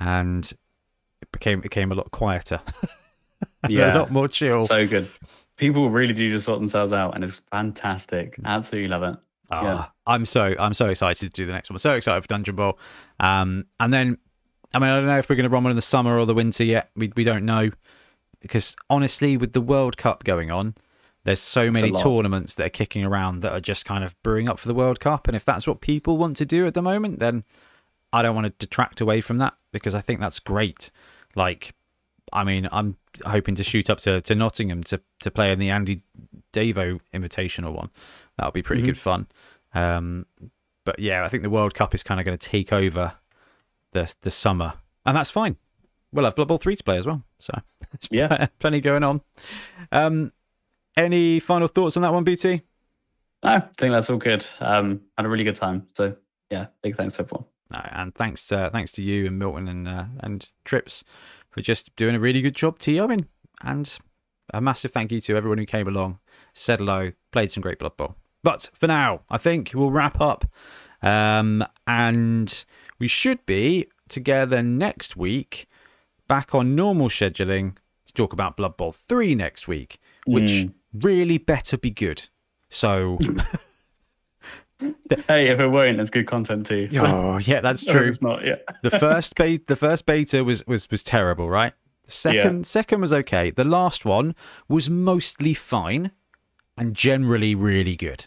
and 0.00 0.52
it 1.22 1.30
became 1.32 1.58
it 1.58 1.62
became 1.62 1.92
a 1.92 1.94
lot 1.94 2.10
quieter, 2.10 2.60
yeah, 3.68 3.96
a 3.96 3.98
lot 3.98 4.10
more 4.10 4.28
chill. 4.28 4.66
So 4.66 4.86
good. 4.86 5.10
People 5.56 5.90
really 5.90 6.14
do 6.14 6.30
just 6.30 6.46
sort 6.46 6.60
themselves 6.60 6.92
out, 6.92 7.14
and 7.14 7.24
it's 7.24 7.40
fantastic. 7.50 8.38
Absolutely 8.44 8.88
love 8.88 9.02
it. 9.02 9.16
Ah, 9.50 9.62
yeah. 9.62 9.86
I'm 10.06 10.24
so 10.24 10.54
I'm 10.58 10.74
so 10.74 10.88
excited 10.88 11.32
to 11.32 11.42
do 11.42 11.46
the 11.46 11.52
next 11.52 11.70
one. 11.70 11.78
So 11.78 11.94
excited 11.94 12.22
for 12.22 12.28
Dungeon 12.28 12.54
Bowl. 12.54 12.78
Um, 13.18 13.64
and 13.80 13.92
then 13.92 14.18
I 14.72 14.78
mean 14.78 14.90
I 14.90 14.96
don't 14.96 15.06
know 15.06 15.18
if 15.18 15.28
we're 15.28 15.36
going 15.36 15.44
to 15.44 15.50
run 15.50 15.64
one 15.64 15.70
in 15.70 15.76
the 15.76 15.82
summer 15.82 16.18
or 16.18 16.26
the 16.26 16.34
winter 16.34 16.64
yet. 16.64 16.90
We 16.94 17.12
we 17.16 17.24
don't 17.24 17.44
know 17.44 17.70
because 18.40 18.76
honestly, 18.88 19.36
with 19.36 19.52
the 19.52 19.60
World 19.60 19.96
Cup 19.96 20.24
going 20.24 20.50
on, 20.50 20.74
there's 21.24 21.40
so 21.40 21.70
many 21.70 21.92
tournaments 21.92 22.54
that 22.54 22.66
are 22.66 22.70
kicking 22.70 23.04
around 23.04 23.40
that 23.40 23.52
are 23.52 23.60
just 23.60 23.84
kind 23.84 24.04
of 24.04 24.14
brewing 24.22 24.48
up 24.48 24.58
for 24.58 24.68
the 24.68 24.74
World 24.74 25.00
Cup. 25.00 25.26
And 25.26 25.36
if 25.36 25.44
that's 25.44 25.66
what 25.66 25.80
people 25.80 26.16
want 26.16 26.36
to 26.38 26.46
do 26.46 26.66
at 26.66 26.74
the 26.74 26.82
moment, 26.82 27.18
then 27.18 27.44
I 28.12 28.22
don't 28.22 28.34
want 28.34 28.46
to 28.46 28.66
detract 28.66 29.00
away 29.00 29.20
from 29.20 29.38
that 29.38 29.54
because 29.72 29.94
I 29.94 30.00
think 30.00 30.20
that's 30.20 30.38
great. 30.40 30.90
Like, 31.34 31.74
I 32.32 32.44
mean, 32.44 32.68
I'm 32.72 32.96
hoping 33.26 33.54
to 33.56 33.64
shoot 33.64 33.90
up 33.90 33.98
to, 34.00 34.20
to 34.22 34.34
Nottingham 34.34 34.82
to, 34.84 35.00
to 35.20 35.30
play 35.30 35.52
in 35.52 35.58
the 35.58 35.70
Andy 35.70 36.02
Davo 36.52 37.00
Invitational 37.14 37.74
one. 37.74 37.90
That'll 38.36 38.52
be 38.52 38.62
pretty 38.62 38.82
good 38.82 38.98
fun. 38.98 39.26
Um, 39.74 40.26
but 40.84 40.98
yeah, 40.98 41.24
I 41.24 41.28
think 41.28 41.42
the 41.42 41.50
World 41.50 41.74
Cup 41.74 41.94
is 41.94 42.02
kind 42.02 42.18
of 42.20 42.24
going 42.26 42.38
to 42.38 42.48
take 42.48 42.72
over 42.72 43.14
the 43.92 44.14
the 44.22 44.30
summer, 44.30 44.74
and 45.04 45.16
that's 45.16 45.30
fine. 45.30 45.56
We'll 46.12 46.24
have 46.24 46.34
Blood 46.36 46.48
Bowl 46.48 46.58
three 46.58 46.76
to 46.76 46.84
play 46.84 46.96
as 46.96 47.06
well, 47.06 47.22
so 47.38 47.52
Yeah. 48.10 48.46
plenty 48.58 48.80
going 48.80 49.02
on. 49.04 49.20
Um, 49.92 50.32
any 50.96 51.40
final 51.40 51.68
thoughts 51.68 51.96
on 51.96 52.02
that 52.02 52.12
one, 52.12 52.24
BT? 52.24 52.62
No, 53.42 53.50
I 53.50 53.60
think 53.76 53.92
that's 53.92 54.08
all 54.08 54.16
good. 54.16 54.46
Um, 54.60 55.02
had 55.16 55.26
a 55.26 55.28
really 55.28 55.44
good 55.44 55.56
time. 55.56 55.86
So 55.94 56.16
yeah, 56.50 56.66
big 56.82 56.96
thanks 56.96 57.16
to 57.16 57.22
everyone. 57.22 57.44
No, 57.70 57.80
and 57.92 58.14
thanks, 58.14 58.50
uh, 58.50 58.70
thanks 58.70 58.92
to 58.92 59.02
you 59.02 59.26
and 59.26 59.38
Milton 59.38 59.68
and 59.68 59.86
uh, 59.86 60.04
and 60.20 60.50
Trips 60.64 61.04
for 61.50 61.60
just 61.60 61.94
doing 61.96 62.14
a 62.14 62.20
really 62.20 62.40
good 62.40 62.56
job 62.56 62.78
TOing. 62.78 63.26
And 63.62 63.98
a 64.52 64.60
massive 64.60 64.92
thank 64.92 65.12
you 65.12 65.20
to 65.22 65.36
everyone 65.36 65.58
who 65.58 65.66
came 65.66 65.88
along, 65.88 66.18
said 66.54 66.78
hello, 66.78 67.12
played 67.32 67.50
some 67.50 67.60
great 67.60 67.78
Blood 67.78 67.96
Bowl. 67.96 68.14
But 68.42 68.70
for 68.72 68.86
now, 68.86 69.20
I 69.28 69.36
think 69.36 69.72
we'll 69.74 69.90
wrap 69.90 70.20
up, 70.20 70.46
um, 71.02 71.64
and 71.86 72.64
we 72.98 73.08
should 73.08 73.44
be 73.46 73.88
together 74.08 74.62
next 74.62 75.16
week, 75.16 75.66
back 76.28 76.54
on 76.54 76.74
normal 76.74 77.08
scheduling 77.08 77.76
to 78.06 78.12
talk 78.14 78.32
about 78.32 78.56
Blood 78.56 78.76
Bowl 78.76 78.92
three 78.92 79.34
next 79.34 79.68
week, 79.68 79.98
which 80.24 80.68
really 80.94 81.36
better 81.38 81.76
be 81.76 81.90
good. 81.90 82.28
So, 82.70 83.18
Hey, 85.26 85.48
if 85.48 85.58
it 85.58 85.68
won't, 85.68 86.00
it's 86.00 86.10
good 86.10 86.26
content 86.26 86.66
too. 86.66 86.88
So, 86.90 87.04
oh 87.06 87.38
yeah, 87.38 87.60
that's 87.60 87.82
true. 87.92 88.06
It's 88.08 88.20
not. 88.22 88.44
Yeah. 88.44 88.56
the 88.82 88.90
first 88.90 89.34
beta 89.34 89.64
the 89.66 89.76
first 89.76 90.06
beta 90.06 90.44
was 90.44 90.66
was 90.66 90.90
was 90.90 91.02
terrible 91.02 91.48
right 91.48 91.72
the 92.04 92.10
second 92.12 92.66
second 92.66 93.00
was 93.00 93.12
okay 93.12 93.50
the 93.50 93.64
last 93.64 94.04
one 94.04 94.34
was 94.68 94.88
mostly 94.90 95.54
fine 95.54 96.10
and 96.78 96.94
generally 96.94 97.54
really 97.54 97.96
good 97.96 98.26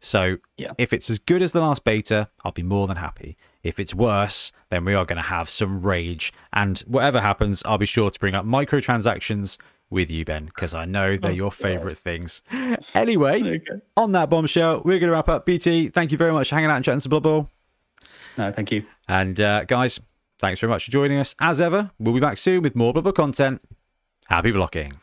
so 0.00 0.36
Yeah. 0.56 0.72
if 0.78 0.92
it's 0.92 1.08
as 1.08 1.18
good 1.18 1.40
as 1.42 1.52
the 1.52 1.60
last 1.60 1.84
beta 1.84 2.28
i'll 2.44 2.52
be 2.52 2.62
more 2.62 2.86
than 2.86 2.96
happy 2.96 3.36
if 3.62 3.78
it's 3.78 3.94
worse 3.94 4.52
then 4.70 4.84
we 4.84 4.92
are 4.94 5.04
going 5.06 5.16
to 5.16 5.22
have 5.22 5.48
some 5.48 5.80
rage 5.82 6.32
and 6.52 6.80
whatever 6.80 7.20
happens 7.20 7.62
i'll 7.64 7.78
be 7.78 7.86
sure 7.86 8.10
to 8.10 8.18
bring 8.20 8.34
up 8.34 8.44
microtransactions 8.44 9.56
with 9.90 10.10
you 10.10 10.24
ben 10.24 10.46
because 10.46 10.74
i 10.74 10.84
know 10.84 11.16
they're 11.16 11.30
your 11.30 11.52
favorite 11.52 11.98
things 11.98 12.42
anyway 12.94 13.40
Okay. 13.40 13.80
on 13.96 14.12
that 14.12 14.28
bombshell 14.30 14.82
we're 14.84 14.98
going 14.98 15.08
to 15.08 15.12
wrap 15.12 15.28
up 15.28 15.46
bt 15.46 15.88
thank 15.90 16.10
you 16.12 16.18
very 16.18 16.32
much 16.32 16.48
for 16.48 16.54
hanging 16.56 16.70
out 16.70 16.76
and 16.76 16.84
chatting 16.84 17.00
to 17.00 17.08
blood 17.08 17.46
No, 18.36 18.50
thank 18.52 18.72
you. 18.72 18.84
and 19.08 19.38
uh, 19.38 19.64
guys, 19.64 20.00
thanks 20.40 20.58
very 20.60 20.70
much 20.70 20.86
for 20.86 20.90
joining 20.90 21.18
us. 21.20 21.36
As 21.40 21.60
ever, 21.60 21.92
we'll 22.00 22.14
be 22.14 22.20
back 22.20 22.36
soon 22.38 22.62
with 22.62 22.74
more 22.74 22.92
Bubble 22.92 23.12
content. 23.12 23.60
Happy 24.26 24.50
blocking. 24.50 24.94